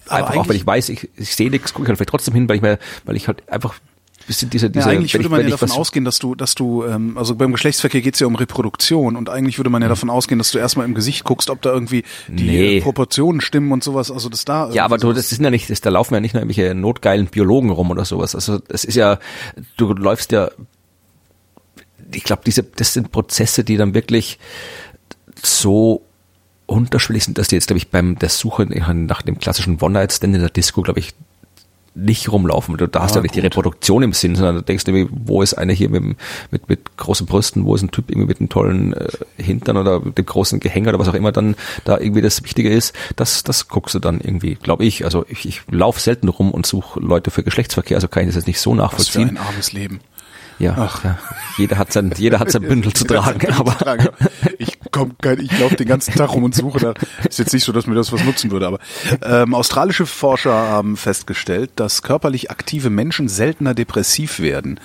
einfach 0.09 0.35
auch, 0.35 0.49
weil 0.49 0.57
ich 0.57 0.67
weiß, 0.67 0.89
ich, 0.89 1.09
ich 1.15 1.35
sehe 1.35 1.49
nichts, 1.49 1.73
gucke 1.73 1.85
ich 1.85 1.87
halt 1.87 1.97
vielleicht 1.97 2.09
trotzdem 2.09 2.33
hin, 2.33 2.49
weil 2.49 2.57
ich 2.57 2.61
mir, 2.61 2.79
weil 3.05 3.15
ich 3.15 3.29
halt 3.29 3.49
einfach 3.49 3.75
bisschen 4.27 4.49
diese, 4.49 4.69
diese, 4.69 4.89
ja, 4.89 4.95
eigentlich 4.95 5.13
würde 5.13 5.29
man 5.29 5.41
ja 5.41 5.49
davon 5.49 5.71
ausgehen, 5.71 6.05
dass 6.05 6.19
du, 6.19 6.35
dass 6.35 6.53
du, 6.53 6.83
ähm, 6.85 7.17
also 7.17 7.35
beim 7.35 7.51
Geschlechtsverkehr 7.51 8.01
geht 8.01 8.13
es 8.13 8.19
ja 8.19 8.27
um 8.27 8.35
Reproduktion 8.35 9.15
und 9.15 9.29
eigentlich 9.29 9.57
würde 9.57 9.69
man 9.69 9.81
ja 9.81 9.87
hm. 9.87 9.93
davon 9.93 10.09
ausgehen, 10.09 10.37
dass 10.37 10.51
du 10.51 10.59
erstmal 10.59 10.85
im 10.85 10.93
Gesicht 10.93 11.23
guckst, 11.23 11.49
ob 11.49 11.61
da 11.61 11.71
irgendwie 11.71 12.03
die 12.27 12.43
nee. 12.43 12.81
Proportionen 12.81 13.41
stimmen 13.41 13.71
und 13.71 13.83
sowas, 13.83 14.11
also 14.11 14.29
das 14.29 14.45
da. 14.45 14.69
Ja, 14.71 14.85
aber 14.85 14.97
du, 14.97 15.13
das 15.13 15.31
ist 15.31 15.41
ja 15.41 15.49
nicht, 15.49 15.69
das, 15.69 15.81
da 15.81 15.89
laufen 15.89 16.13
ja 16.13 16.19
nicht 16.19 16.33
nur 16.33 16.41
irgendwelche 16.41 16.75
notgeilen 16.75 17.27
Biologen 17.27 17.69
rum 17.69 17.89
oder 17.89 18.05
sowas. 18.05 18.35
Also 18.35 18.59
das 18.59 18.83
ist 18.83 18.95
ja, 18.95 19.19
du 19.77 19.93
läufst 19.93 20.31
ja, 20.31 20.49
ich 22.13 22.23
glaube, 22.23 22.43
diese, 22.45 22.63
das 22.63 22.93
sind 22.93 23.11
Prozesse, 23.11 23.63
die 23.63 23.77
dann 23.77 23.93
wirklich 23.93 24.39
so 25.41 26.03
unterschwellig 26.65 27.23
sind, 27.23 27.37
dass 27.37 27.47
die 27.47 27.55
jetzt, 27.55 27.67
glaube 27.67 27.77
ich, 27.77 27.89
beim 27.89 28.19
der 28.19 28.29
Suche 28.29 28.65
nach 28.65 29.21
dem 29.21 29.39
klassischen 29.39 29.79
One-Night-Stand 29.79 30.35
in 30.35 30.41
der 30.41 30.49
Disco, 30.49 30.81
glaube 30.81 30.99
ich, 30.99 31.13
nicht 31.97 32.31
rumlaufen. 32.31 32.77
Du, 32.77 32.87
da 32.87 33.01
hast 33.01 33.15
ja 33.15 33.21
nicht 33.21 33.35
die 33.35 33.39
Reproduktion 33.39 34.03
im 34.03 34.13
Sinn, 34.13 34.35
sondern 34.35 34.55
du 34.55 34.61
denkst 34.61 34.83
irgendwie, 34.87 35.09
wo 35.11 35.41
ist 35.41 35.55
einer 35.55 35.73
hier 35.73 35.89
mit, 35.89 36.03
mit, 36.51 36.69
mit 36.69 36.97
großen 36.97 37.25
Brüsten, 37.25 37.65
wo 37.65 37.75
ist 37.75 37.81
ein 37.81 37.91
Typ 37.91 38.09
irgendwie 38.09 38.27
mit 38.27 38.39
einem 38.39 38.49
tollen 38.49 38.93
äh, 38.93 39.07
Hintern 39.37 39.77
oder 39.77 39.99
mit 39.99 40.17
dem 40.17 40.25
großen 40.25 40.59
Gehänger 40.59 40.89
oder 40.89 40.99
was 40.99 41.09
auch 41.09 41.13
immer 41.13 41.31
dann 41.31 41.55
da 41.83 41.97
irgendwie 41.97 42.21
das 42.21 42.43
Wichtige 42.43 42.69
ist. 42.69 42.93
Das, 43.15 43.43
das 43.43 43.67
guckst 43.67 43.95
du 43.95 43.99
dann 43.99 44.21
irgendwie, 44.21 44.55
glaube 44.55 44.85
ich. 44.85 45.05
Also 45.05 45.25
ich, 45.27 45.47
ich 45.47 45.61
laufe 45.69 45.99
selten 45.99 46.29
rum 46.29 46.51
und 46.51 46.65
suche 46.65 46.99
Leute 46.99 47.31
für 47.31 47.43
Geschlechtsverkehr, 47.43 47.97
also 47.97 48.07
kann 48.07 48.23
ich 48.23 48.29
das 48.29 48.35
jetzt 48.35 48.47
nicht 48.47 48.59
so 48.59 48.75
nachvollziehen. 48.75 49.23
Was 49.23 49.29
für 49.29 49.41
ein 49.41 49.47
armes 49.47 49.73
Leben. 49.73 49.99
Ja, 50.59 50.75
Ach. 50.77 51.03
ja, 51.03 51.19
jeder 51.57 51.77
hat 51.77 51.93
sein, 51.93 52.11
jeder 52.17 52.39
hat 52.39 52.51
sein 52.51 52.61
Bündel 52.67 52.93
zu 52.93 53.05
tragen. 53.05 53.53
Aber 53.53 53.97
ich 54.57 54.79
komm 54.91 55.15
ich 55.39 55.59
laufe 55.59 55.75
den 55.75 55.87
ganzen 55.87 56.15
Tag 56.15 56.33
rum 56.33 56.43
und 56.43 56.55
suche 56.55 56.79
da. 56.79 56.93
Ist 57.27 57.39
jetzt 57.39 57.53
nicht 57.53 57.63
so, 57.63 57.71
dass 57.71 57.87
mir 57.87 57.95
das 57.95 58.11
was 58.11 58.23
nutzen 58.23 58.51
würde, 58.51 58.67
aber 58.67 58.79
ähm, 59.23 59.53
australische 59.53 60.05
Forscher 60.05 60.53
haben 60.53 60.97
festgestellt, 60.97 61.71
dass 61.75 62.01
körperlich 62.01 62.49
aktive 62.49 62.89
Menschen 62.89 63.27
seltener 63.29 63.73
depressiv 63.73 64.39
werden. 64.39 64.79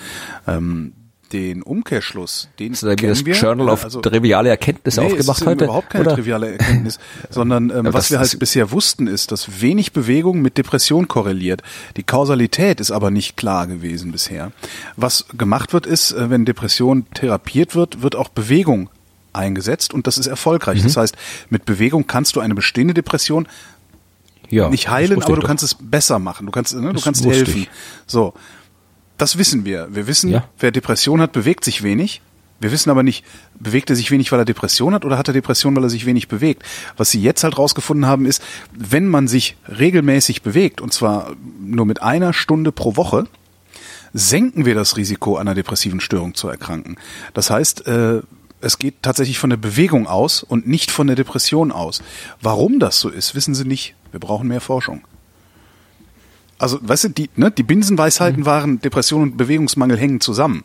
Ähm, 0.47 0.93
den 1.33 1.63
Umkehrschluss, 1.63 2.49
den 2.59 2.73
ist 2.73 2.83
das 2.83 2.95
das 2.95 3.25
wir. 3.25 3.33
Journal 3.33 3.69
of 3.69 3.83
also, 3.83 4.01
triviale 4.01 4.49
Erkenntnisse 4.49 5.01
nee, 5.01 5.07
aufgemacht 5.07 5.37
es 5.37 5.41
ist 5.41 5.47
heute? 5.47 5.63
überhaupt 5.65 5.89
keine 5.89 6.05
oder? 6.05 6.15
triviale 6.15 6.51
Erkenntnis, 6.51 6.99
sondern 7.29 7.71
ähm, 7.71 7.91
was 7.91 8.11
wir 8.11 8.19
halt 8.19 8.37
bisher 8.39 8.71
wussten, 8.71 9.07
ist, 9.07 9.31
dass 9.31 9.61
wenig 9.61 9.91
Bewegung 9.91 10.41
mit 10.41 10.57
Depression 10.57 11.07
korreliert. 11.07 11.63
Die 11.97 12.03
Kausalität 12.03 12.79
ist 12.79 12.91
aber 12.91 13.11
nicht 13.11 13.35
klar 13.35 13.67
gewesen 13.67 14.11
bisher. 14.11 14.51
Was 14.95 15.25
gemacht 15.37 15.73
wird, 15.73 15.87
ist, 15.87 16.11
äh, 16.11 16.29
wenn 16.29 16.45
Depression 16.45 17.07
therapiert 17.13 17.75
wird, 17.75 18.01
wird 18.03 18.15
auch 18.15 18.29
Bewegung 18.29 18.89
eingesetzt 19.33 19.93
und 19.93 20.05
das 20.05 20.19
ist 20.19 20.27
erfolgreich. 20.27 20.79
Mhm. 20.79 20.83
Das 20.83 20.97
heißt, 20.97 21.15
mit 21.49 21.65
Bewegung 21.65 22.05
kannst 22.05 22.35
du 22.35 22.39
eine 22.39 22.53
bestehende 22.53 22.93
Depression 22.93 23.47
ja, 24.49 24.69
nicht 24.69 24.89
heilen, 24.89 25.21
aber 25.21 25.35
du 25.35 25.41
doch. 25.41 25.47
kannst 25.47 25.63
es 25.63 25.75
besser 25.75 26.19
machen. 26.19 26.45
Du 26.45 26.51
kannst, 26.51 26.75
ne, 26.75 26.93
du 26.93 27.01
kannst 27.01 27.25
helfen. 27.25 27.63
Ich. 27.63 27.69
So. 28.05 28.33
Das 29.23 29.37
wissen 29.37 29.63
wir. 29.63 29.87
Wir 29.89 30.05
wissen, 30.05 30.31
ja. 30.31 30.43
wer 30.59 30.71
Depression 30.71 31.21
hat, 31.21 31.31
bewegt 31.31 31.63
sich 31.63 31.81
wenig. 31.81 32.19
Wir 32.59 32.73
wissen 32.73 32.89
aber 32.89 33.03
nicht, 33.03 33.23
bewegt 33.57 33.89
er 33.89 33.95
sich 33.95 34.11
wenig, 34.11 34.33
weil 34.33 34.39
er 34.39 34.43
Depression 34.43 34.93
hat 34.93 35.05
oder 35.05 35.17
hat 35.17 35.29
er 35.29 35.33
Depression, 35.33 35.73
weil 35.77 35.83
er 35.83 35.89
sich 35.89 36.05
wenig 36.05 36.27
bewegt. 36.27 36.61
Was 36.97 37.11
sie 37.11 37.21
jetzt 37.21 37.45
halt 37.45 37.57
rausgefunden 37.57 38.05
haben, 38.05 38.25
ist, 38.25 38.43
wenn 38.73 39.07
man 39.07 39.29
sich 39.29 39.55
regelmäßig 39.69 40.41
bewegt, 40.41 40.81
und 40.81 40.91
zwar 40.91 41.37
nur 41.61 41.85
mit 41.85 42.01
einer 42.01 42.33
Stunde 42.33 42.73
pro 42.73 42.97
Woche, 42.97 43.25
senken 44.11 44.65
wir 44.65 44.75
das 44.75 44.97
Risiko, 44.97 45.37
einer 45.37 45.55
depressiven 45.55 46.01
Störung 46.01 46.35
zu 46.35 46.49
erkranken. 46.49 46.97
Das 47.33 47.49
heißt, 47.49 47.87
äh, 47.87 48.23
es 48.59 48.77
geht 48.77 48.95
tatsächlich 49.03 49.39
von 49.39 49.51
der 49.51 49.57
Bewegung 49.57 50.05
aus 50.05 50.43
und 50.43 50.67
nicht 50.67 50.91
von 50.91 51.07
der 51.07 51.15
Depression 51.15 51.71
aus. 51.71 52.03
Warum 52.41 52.77
das 52.77 52.99
so 52.99 53.07
ist, 53.07 53.35
wissen 53.35 53.55
sie 53.55 53.63
nicht. 53.63 53.95
Wir 54.11 54.19
brauchen 54.19 54.49
mehr 54.49 54.59
Forschung 54.59 55.01
also 56.63 56.79
weißt 56.81 57.03
du, 57.03 57.09
die, 57.09 57.29
ne, 57.35 57.51
die 57.51 57.63
Binsenweisheiten 57.63 58.41
mhm. 58.41 58.45
waren, 58.45 58.79
Depression 58.79 59.21
und 59.21 59.37
Bewegungsmangel 59.37 59.97
hängen 59.97 60.21
zusammen. 60.21 60.63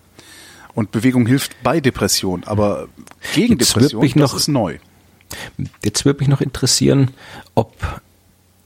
Und 0.74 0.92
Bewegung 0.92 1.26
hilft 1.26 1.60
bei 1.64 1.80
Depression, 1.80 2.44
aber 2.44 2.86
gegen 3.34 3.58
jetzt 3.58 3.74
Depression, 3.74 4.02
das 4.02 4.14
noch, 4.14 4.34
ist 4.36 4.46
neu. 4.46 4.78
Jetzt 5.84 6.04
würde 6.04 6.20
mich 6.20 6.28
noch 6.28 6.40
interessieren, 6.40 7.10
ob 7.56 8.00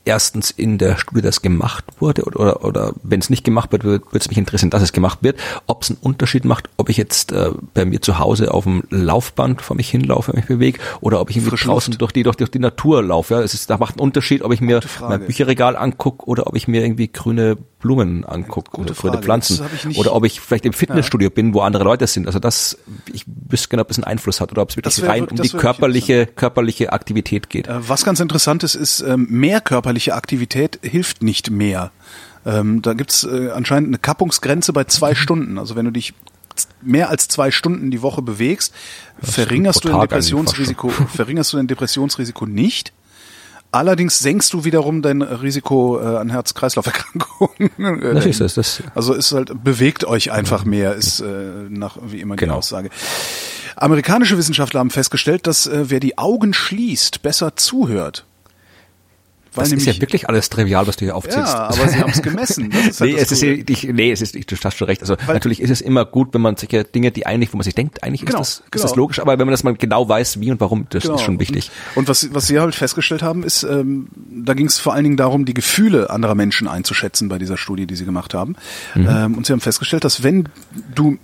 erstens 0.04 0.50
in 0.50 0.78
der 0.78 0.96
Studie 0.96 1.22
das 1.22 1.42
gemacht 1.42 1.84
wurde 2.00 2.24
oder, 2.24 2.40
oder, 2.40 2.64
oder 2.64 2.92
wenn 3.02 3.20
es 3.20 3.30
nicht 3.30 3.44
gemacht 3.44 3.72
wird, 3.72 3.84
würde 3.84 4.04
es 4.12 4.28
mich 4.28 4.38
interessieren, 4.38 4.70
dass 4.70 4.82
es 4.82 4.92
gemacht 4.92 5.18
wird, 5.22 5.38
ob 5.66 5.82
es 5.82 5.90
einen 5.90 5.98
Unterschied 6.00 6.44
macht, 6.44 6.68
ob 6.76 6.88
ich 6.88 6.96
jetzt 6.96 7.32
äh, 7.32 7.50
bei 7.74 7.84
mir 7.84 8.00
zu 8.02 8.18
Hause 8.18 8.52
auf 8.52 8.64
dem 8.64 8.82
Laufband 8.90 9.62
vor 9.62 9.76
mich 9.76 9.88
hinlaufe, 9.90 10.32
mich 10.34 10.46
bewege 10.46 10.80
oder 11.00 11.20
ob 11.20 11.30
ich 11.30 11.36
irgendwie 11.36 11.50
Frisch 11.50 11.64
draußen 11.64 11.96
durch 11.98 12.12
die, 12.12 12.22
durch, 12.22 12.36
durch 12.36 12.50
die 12.50 12.58
Natur 12.58 13.02
laufe. 13.02 13.34
Ja, 13.34 13.40
es 13.42 13.54
ist, 13.54 13.70
da 13.70 13.78
macht 13.78 13.94
einen 13.94 14.00
Unterschied, 14.00 14.42
ob 14.42 14.52
ich 14.52 14.60
mir 14.60 14.80
mein 15.00 15.24
Bücherregal 15.24 15.76
angucke 15.76 16.26
oder 16.26 16.46
ob 16.46 16.56
ich 16.56 16.68
mir 16.68 16.82
irgendwie 16.82 17.10
grüne 17.10 17.56
Blumen 17.82 18.24
angucke 18.24 18.80
oder 18.80 18.94
grüne 18.94 19.18
Pflanzen 19.18 19.60
oder 19.96 20.14
ob 20.14 20.24
ich 20.24 20.40
vielleicht 20.40 20.64
im 20.64 20.72
Fitnessstudio 20.72 21.28
ja. 21.28 21.34
bin, 21.34 21.52
wo 21.52 21.60
andere 21.60 21.84
Leute 21.84 22.06
sind. 22.06 22.26
Also 22.26 22.38
das, 22.38 22.78
ich 23.12 23.24
wüsste 23.26 23.68
gerne, 23.68 23.82
ob 23.82 23.90
es 23.90 23.98
einen 23.98 24.04
Einfluss 24.04 24.40
hat 24.40 24.52
oder 24.52 24.62
ob 24.62 24.70
es 24.70 24.76
wirklich 24.76 25.02
rein 25.04 25.26
um 25.26 25.36
die 25.36 25.48
körperliche, 25.48 26.26
körperliche 26.26 26.92
Aktivität 26.92 27.50
geht. 27.50 27.66
Äh, 27.66 27.88
was 27.88 28.04
ganz 28.04 28.20
interessant 28.20 28.62
ist, 28.62 28.76
ist, 28.76 29.00
ähm, 29.00 29.26
mehr 29.28 29.60
körperliche 29.92 30.14
Aktivität 30.14 30.78
hilft 30.82 31.22
nicht 31.22 31.50
mehr. 31.50 31.90
Ähm, 32.46 32.80
da 32.80 32.94
gibt's 32.94 33.24
äh, 33.24 33.50
anscheinend 33.50 33.88
eine 33.88 33.98
Kappungsgrenze 33.98 34.72
bei 34.72 34.84
zwei 34.84 35.14
Stunden. 35.14 35.58
Also 35.58 35.76
wenn 35.76 35.84
du 35.84 35.90
dich 35.90 36.14
mehr 36.80 37.10
als 37.10 37.28
zwei 37.28 37.50
Stunden 37.50 37.90
die 37.90 38.00
Woche 38.00 38.22
bewegst, 38.22 38.72
verringerst 39.22 39.84
du 39.84 39.88
dein 39.88 40.00
Depressionsrisiko, 40.00 40.88
verringerst 41.14 41.52
du 41.52 41.58
dein 41.58 41.66
Depressionsrisiko 41.66 42.46
nicht. 42.46 42.92
Allerdings 43.70 44.18
senkst 44.18 44.52
du 44.52 44.64
wiederum 44.64 45.02
dein 45.02 45.22
Risiko 45.22 46.00
äh, 46.00 46.16
an 46.16 46.30
Herz-Kreislauf-Erkrankungen. 46.30 47.70
das 48.14 48.26
ist 48.26 48.40
es. 48.40 48.54
Das 48.54 48.82
also 48.94 49.12
ist 49.12 49.32
halt 49.32 49.62
bewegt 49.62 50.04
euch 50.04 50.32
einfach 50.32 50.64
mehr, 50.64 50.94
ist 50.94 51.20
äh, 51.20 51.24
nach 51.68 51.98
wie 52.02 52.20
immer 52.20 52.36
die 52.36 52.40
genau. 52.40 52.56
Aussage. 52.56 52.90
Amerikanische 53.76 54.36
Wissenschaftler 54.38 54.80
haben 54.80 54.90
festgestellt, 54.90 55.46
dass 55.46 55.66
äh, 55.66 55.90
wer 55.90 56.00
die 56.00 56.18
Augen 56.18 56.54
schließt, 56.54 57.22
besser 57.22 57.56
zuhört. 57.56 58.26
Weil 59.54 59.64
das 59.64 59.72
ist 59.72 59.86
ja 59.86 60.00
wirklich 60.00 60.28
alles 60.28 60.48
trivial, 60.48 60.86
was 60.86 60.96
du 60.96 61.04
hier 61.04 61.14
aufzählst. 61.14 61.52
Ja, 61.52 61.68
aber 61.68 61.88
sie 61.88 61.98
haben 61.98 62.10
es 62.14 62.22
gemessen. 62.22 62.72
Halt 62.72 63.00
nee, 63.00 63.14
es 63.14 63.32
ist, 63.32 63.42
ich, 63.42 63.84
nee, 63.84 64.10
es 64.10 64.22
ist, 64.22 64.34
du 64.34 64.56
hast 64.64 64.76
schon 64.76 64.86
recht. 64.86 65.02
Also 65.02 65.16
Weil 65.26 65.34
natürlich 65.34 65.60
ist 65.60 65.70
es 65.70 65.80
immer 65.80 66.04
gut, 66.04 66.32
wenn 66.32 66.40
man 66.40 66.56
solche 66.56 66.84
Dinge, 66.84 67.10
die 67.10 67.26
eigentlich, 67.26 67.52
wo 67.52 67.58
man 67.58 67.64
sich 67.64 67.74
denkt, 67.74 68.02
eigentlich 68.02 68.24
genau, 68.24 68.40
ist, 68.40 68.60
das, 68.60 68.70
genau. 68.70 68.84
ist 68.84 68.90
das 68.90 68.96
logisch, 68.96 69.20
aber 69.20 69.32
wenn 69.32 69.46
man 69.46 69.52
das 69.52 69.62
mal 69.62 69.74
genau 69.74 70.08
weiß, 70.08 70.40
wie 70.40 70.50
und 70.50 70.60
warum, 70.60 70.86
das 70.90 71.02
genau. 71.02 71.16
ist 71.16 71.22
schon 71.22 71.38
wichtig. 71.38 71.70
Und 71.94 72.08
was, 72.08 72.32
was 72.32 72.46
sie 72.46 72.58
halt 72.60 72.74
festgestellt 72.74 73.22
haben, 73.22 73.42
ist, 73.42 73.62
ähm, 73.62 74.08
da 74.30 74.54
ging 74.54 74.66
es 74.66 74.78
vor 74.78 74.94
allen 74.94 75.04
Dingen 75.04 75.16
darum, 75.16 75.44
die 75.44 75.54
Gefühle 75.54 76.10
anderer 76.10 76.34
Menschen 76.34 76.66
einzuschätzen 76.68 77.28
bei 77.28 77.38
dieser 77.38 77.56
Studie, 77.56 77.86
die 77.86 77.96
sie 77.96 78.04
gemacht 78.04 78.34
haben. 78.34 78.56
Mhm. 78.94 79.08
Ähm, 79.08 79.34
und 79.34 79.46
sie 79.46 79.52
haben 79.52 79.60
festgestellt, 79.60 80.04
dass 80.04 80.22
wenn 80.22 80.48
du 80.94 81.18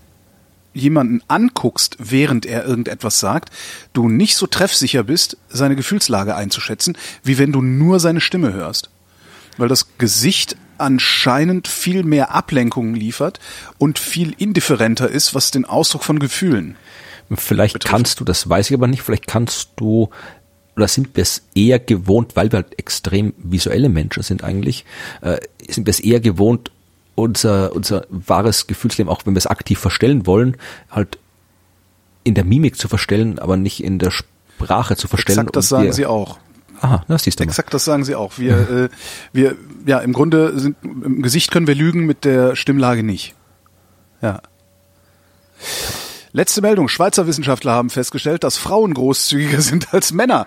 jemanden 0.74 1.22
anguckst, 1.28 1.96
während 1.98 2.46
er 2.46 2.64
irgendetwas 2.64 3.20
sagt, 3.20 3.50
du 3.92 4.08
nicht 4.08 4.36
so 4.36 4.46
treffsicher 4.46 5.02
bist, 5.02 5.36
seine 5.48 5.76
Gefühlslage 5.76 6.34
einzuschätzen, 6.36 6.96
wie 7.22 7.38
wenn 7.38 7.52
du 7.52 7.62
nur 7.62 8.00
seine 8.00 8.20
Stimme 8.20 8.52
hörst. 8.52 8.90
Weil 9.56 9.68
das 9.68 9.98
Gesicht 9.98 10.56
anscheinend 10.78 11.66
viel 11.66 12.04
mehr 12.04 12.34
Ablenkungen 12.34 12.94
liefert 12.94 13.40
und 13.78 13.98
viel 13.98 14.34
indifferenter 14.38 15.08
ist, 15.08 15.34
was 15.34 15.50
den 15.50 15.64
Ausdruck 15.64 16.04
von 16.04 16.18
Gefühlen. 16.18 16.76
Vielleicht 17.34 17.74
betrifft. 17.74 17.92
kannst 17.92 18.20
du, 18.20 18.24
das 18.24 18.48
weiß 18.48 18.70
ich 18.70 18.74
aber 18.74 18.86
nicht, 18.86 19.02
vielleicht 19.02 19.26
kannst 19.26 19.70
du 19.76 20.10
oder 20.76 20.86
sind 20.86 21.16
wir 21.16 21.22
es 21.22 21.42
eher 21.56 21.80
gewohnt, 21.80 22.36
weil 22.36 22.52
wir 22.52 22.58
halt 22.58 22.78
extrem 22.78 23.34
visuelle 23.36 23.88
Menschen 23.88 24.22
sind 24.22 24.44
eigentlich, 24.44 24.84
äh, 25.22 25.38
sind 25.68 25.86
wir 25.86 25.90
es 25.90 25.98
eher 25.98 26.20
gewohnt, 26.20 26.70
unser, 27.18 27.74
unser 27.74 28.06
wahres 28.10 28.66
Gefühlsleben, 28.66 29.10
auch 29.12 29.26
wenn 29.26 29.34
wir 29.34 29.38
es 29.38 29.46
aktiv 29.46 29.78
verstellen 29.78 30.26
wollen, 30.26 30.56
halt 30.90 31.18
in 32.24 32.34
der 32.34 32.44
Mimik 32.44 32.76
zu 32.76 32.88
verstellen, 32.88 33.38
aber 33.38 33.56
nicht 33.56 33.82
in 33.82 33.98
der 33.98 34.10
Sprache 34.10 34.96
zu 34.96 35.08
verstellen. 35.08 35.38
Exakt, 35.38 35.56
das 35.56 35.68
sagen 35.68 35.92
sie 35.92 36.06
auch. 36.06 36.38
Aha, 36.80 37.04
das 37.08 37.24
siehst 37.24 37.40
du 37.40 37.44
mal. 37.44 37.50
Exakt, 37.50 37.74
das 37.74 37.84
sagen 37.84 38.04
sie 38.04 38.14
auch. 38.14 38.38
Wir, 38.38 38.56
mhm. 38.56 38.84
äh, 38.84 38.88
wir, 39.32 39.56
ja, 39.84 39.98
im 39.98 40.12
Grunde 40.12 40.58
sind, 40.58 40.76
im 40.82 41.22
Gesicht 41.22 41.50
können 41.50 41.66
wir 41.66 41.74
lügen, 41.74 42.06
mit 42.06 42.24
der 42.24 42.54
Stimmlage 42.54 43.02
nicht. 43.02 43.34
Ja. 44.22 44.40
Letzte 46.32 46.60
Meldung. 46.60 46.88
Schweizer 46.88 47.26
Wissenschaftler 47.26 47.72
haben 47.72 47.88
festgestellt, 47.90 48.44
dass 48.44 48.56
Frauen 48.56 48.92
großzügiger 48.92 49.60
sind 49.62 49.94
als 49.94 50.12
Männer. 50.12 50.46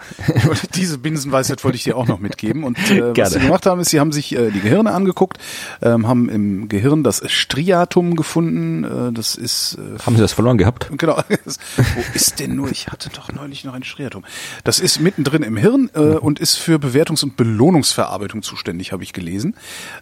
Diese 0.76 0.98
Binsenweisheit 0.98 1.64
wollte 1.64 1.76
ich 1.76 1.84
dir 1.84 1.98
auch 1.98 2.08
noch 2.08 2.20
mitgeben. 2.20 2.64
Und 2.64 2.78
äh, 2.92 3.18
was 3.18 3.32
sie 3.32 3.40
gemacht 3.40 3.66
haben, 3.66 3.82
ist, 3.82 3.90
sie 3.90 4.00
haben 4.00 4.12
sich 4.12 4.36
äh, 4.36 4.52
die 4.52 4.62
Gehirne 4.62 4.92
angeguckt, 4.92 5.40
ähm, 5.82 6.08
haben 6.08 6.30
im 6.30 6.70
Gehirn 6.70 7.04
das 7.04 7.24
Striatum 7.32 8.16
gefunden. 8.16 8.84
Äh, 8.84 9.14
das 9.14 9.36
ist. 9.36 9.78
Äh, 9.80 10.00
haben 10.06 10.16
sie 10.16 10.22
das 10.22 10.34
verloren 10.34 10.58
gehabt? 10.58 10.90
Genau. 10.98 11.18
Wo 11.76 12.04
ist 12.14 12.40
denn 12.40 12.56
nur? 12.56 12.70
Ich 12.70 12.88
hatte 12.88 13.10
doch 13.10 13.32
neulich 13.32 13.64
noch 13.64 13.74
ein 13.74 13.84
Striatum. 13.84 14.24
Das 14.64 14.80
ist 14.80 15.00
mittendrin 15.00 15.42
im 15.42 15.58
Hirn 15.58 15.90
äh, 15.96 16.00
mhm. 16.00 16.18
und 16.18 16.40
ist 16.40 16.58
für 16.58 16.78
Bewertungs- 16.78 17.24
und 17.24 17.38
Belohnungsverarbeitung 17.38 18.44
zuständig, 18.44 18.92
habe 18.92 19.04
ich 19.04 19.14
gelesen. 19.14 19.56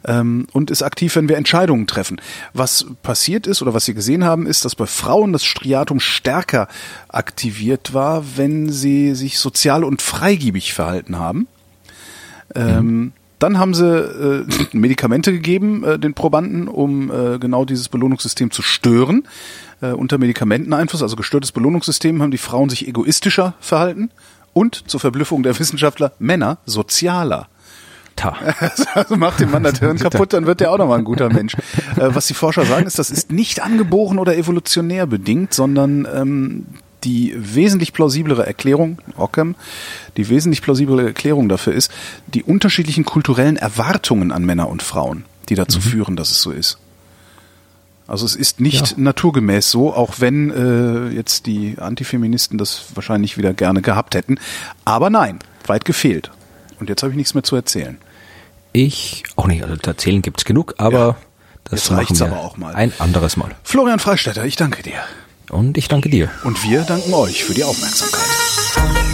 Ähm, 0.05 0.47
und 0.51 0.71
ist 0.71 0.83
aktiv, 0.83 1.15
wenn 1.15 1.29
wir 1.29 1.37
Entscheidungen 1.37 1.87
treffen. 1.87 2.21
Was 2.53 2.85
passiert 3.01 3.47
ist 3.47 3.61
oder 3.61 3.73
was 3.73 3.85
sie 3.85 3.93
gesehen 3.93 4.25
haben, 4.25 4.45
ist, 4.45 4.65
dass 4.65 4.75
bei 4.75 4.85
Frauen 4.85 5.31
das 5.31 5.45
Striatum 5.45 5.68
Striatum 5.69 5.99
stärker 5.99 6.67
aktiviert 7.09 7.93
war, 7.93 8.23
wenn 8.37 8.69
sie 8.71 9.13
sich 9.13 9.37
sozial 9.37 9.83
und 9.83 10.01
freigiebig 10.01 10.73
verhalten 10.73 11.19
haben. 11.19 11.47
Ähm, 12.55 13.13
dann 13.37 13.59
haben 13.59 13.75
sie 13.75 13.85
äh, 13.85 14.45
Medikamente 14.73 15.31
gegeben, 15.31 15.83
äh, 15.83 15.99
den 15.99 16.15
Probanden, 16.15 16.67
um 16.67 17.11
äh, 17.11 17.37
genau 17.37 17.65
dieses 17.65 17.87
Belohnungssystem 17.87 18.49
zu 18.49 18.63
stören. 18.63 19.27
Äh, 19.81 19.91
unter 19.91 20.17
Medikamenteneinfluss, 20.17 21.03
also 21.03 21.15
gestörtes 21.15 21.51
Belohnungssystem, 21.51 22.21
haben 22.21 22.31
die 22.31 22.39
Frauen 22.39 22.69
sich 22.69 22.87
egoistischer 22.87 23.53
verhalten 23.59 24.09
und 24.53 24.89
zur 24.89 24.99
Verblüffung 24.99 25.43
der 25.43 25.57
Wissenschaftler 25.59 26.13
Männer 26.17 26.57
sozialer. 26.65 27.47
Also 28.93 29.15
macht 29.15 29.39
dem 29.39 29.51
Mann 29.51 29.63
das 29.63 29.79
Hirn 29.79 29.97
kaputt, 29.97 30.33
dann 30.33 30.45
wird 30.45 30.59
der 30.59 30.71
auch 30.71 30.77
nochmal 30.77 30.99
ein 30.99 31.05
guter 31.05 31.29
Mensch. 31.29 31.55
Äh, 31.95 32.09
was 32.13 32.27
die 32.27 32.33
Forscher 32.33 32.65
sagen, 32.65 32.85
ist, 32.85 32.99
das 32.99 33.11
ist 33.11 33.31
nicht 33.31 33.61
angeboren 33.61 34.19
oder 34.19 34.35
evolutionär 34.35 35.05
bedingt, 35.07 35.53
sondern 35.53 36.07
ähm, 36.13 36.65
die 37.03 37.33
wesentlich 37.37 37.93
plausiblere 37.93 38.45
Erklärung, 38.45 38.99
Ockham, 39.15 39.55
die 40.17 40.29
wesentlich 40.29 40.61
plausiblere 40.61 41.07
Erklärung 41.07 41.49
dafür 41.49 41.73
ist, 41.73 41.91
die 42.27 42.43
unterschiedlichen 42.43 43.05
kulturellen 43.05 43.57
Erwartungen 43.57 44.31
an 44.31 44.45
Männer 44.45 44.69
und 44.69 44.83
Frauen, 44.83 45.25
die 45.49 45.55
dazu 45.55 45.79
mhm. 45.79 45.83
führen, 45.83 46.15
dass 46.15 46.31
es 46.31 46.41
so 46.41 46.51
ist. 46.51 46.77
Also 48.07 48.25
es 48.25 48.35
ist 48.35 48.59
nicht 48.59 48.91
ja. 48.91 48.97
naturgemäß 48.97 49.69
so, 49.69 49.93
auch 49.93 50.15
wenn 50.17 50.49
äh, 50.49 51.09
jetzt 51.09 51.45
die 51.45 51.75
Antifeministen 51.77 52.57
das 52.57 52.85
wahrscheinlich 52.95 53.37
wieder 53.37 53.53
gerne 53.53 53.83
gehabt 53.83 54.15
hätten. 54.15 54.39
Aber 54.83 55.11
nein, 55.11 55.39
weit 55.67 55.85
gefehlt. 55.85 56.31
Und 56.79 56.89
jetzt 56.89 57.03
habe 57.03 57.11
ich 57.11 57.17
nichts 57.17 57.35
mehr 57.35 57.43
zu 57.43 57.55
erzählen. 57.55 57.99
Ich, 58.85 59.23
auch 59.35 59.47
nicht, 59.47 59.61
also 59.61 59.75
erzählen 59.85 60.21
gibt's 60.21 60.45
genug, 60.45 60.75
aber 60.77 60.99
ja, 60.99 61.15
das 61.65 61.91
reicht 61.91 62.21
aber 62.21 62.39
auch 62.39 62.55
mal. 62.55 62.73
Ein 62.73 62.93
anderes 62.99 63.35
Mal. 63.35 63.51
Florian 63.63 63.99
Freistetter, 63.99 64.45
ich 64.45 64.55
danke 64.55 64.83
dir. 64.83 65.01
Und 65.49 65.77
ich 65.77 65.89
danke 65.89 66.09
dir. 66.09 66.29
Und 66.45 66.63
wir 66.63 66.83
danken 66.83 67.13
euch 67.13 67.43
für 67.43 67.53
die 67.53 67.65
Aufmerksamkeit. 67.65 69.08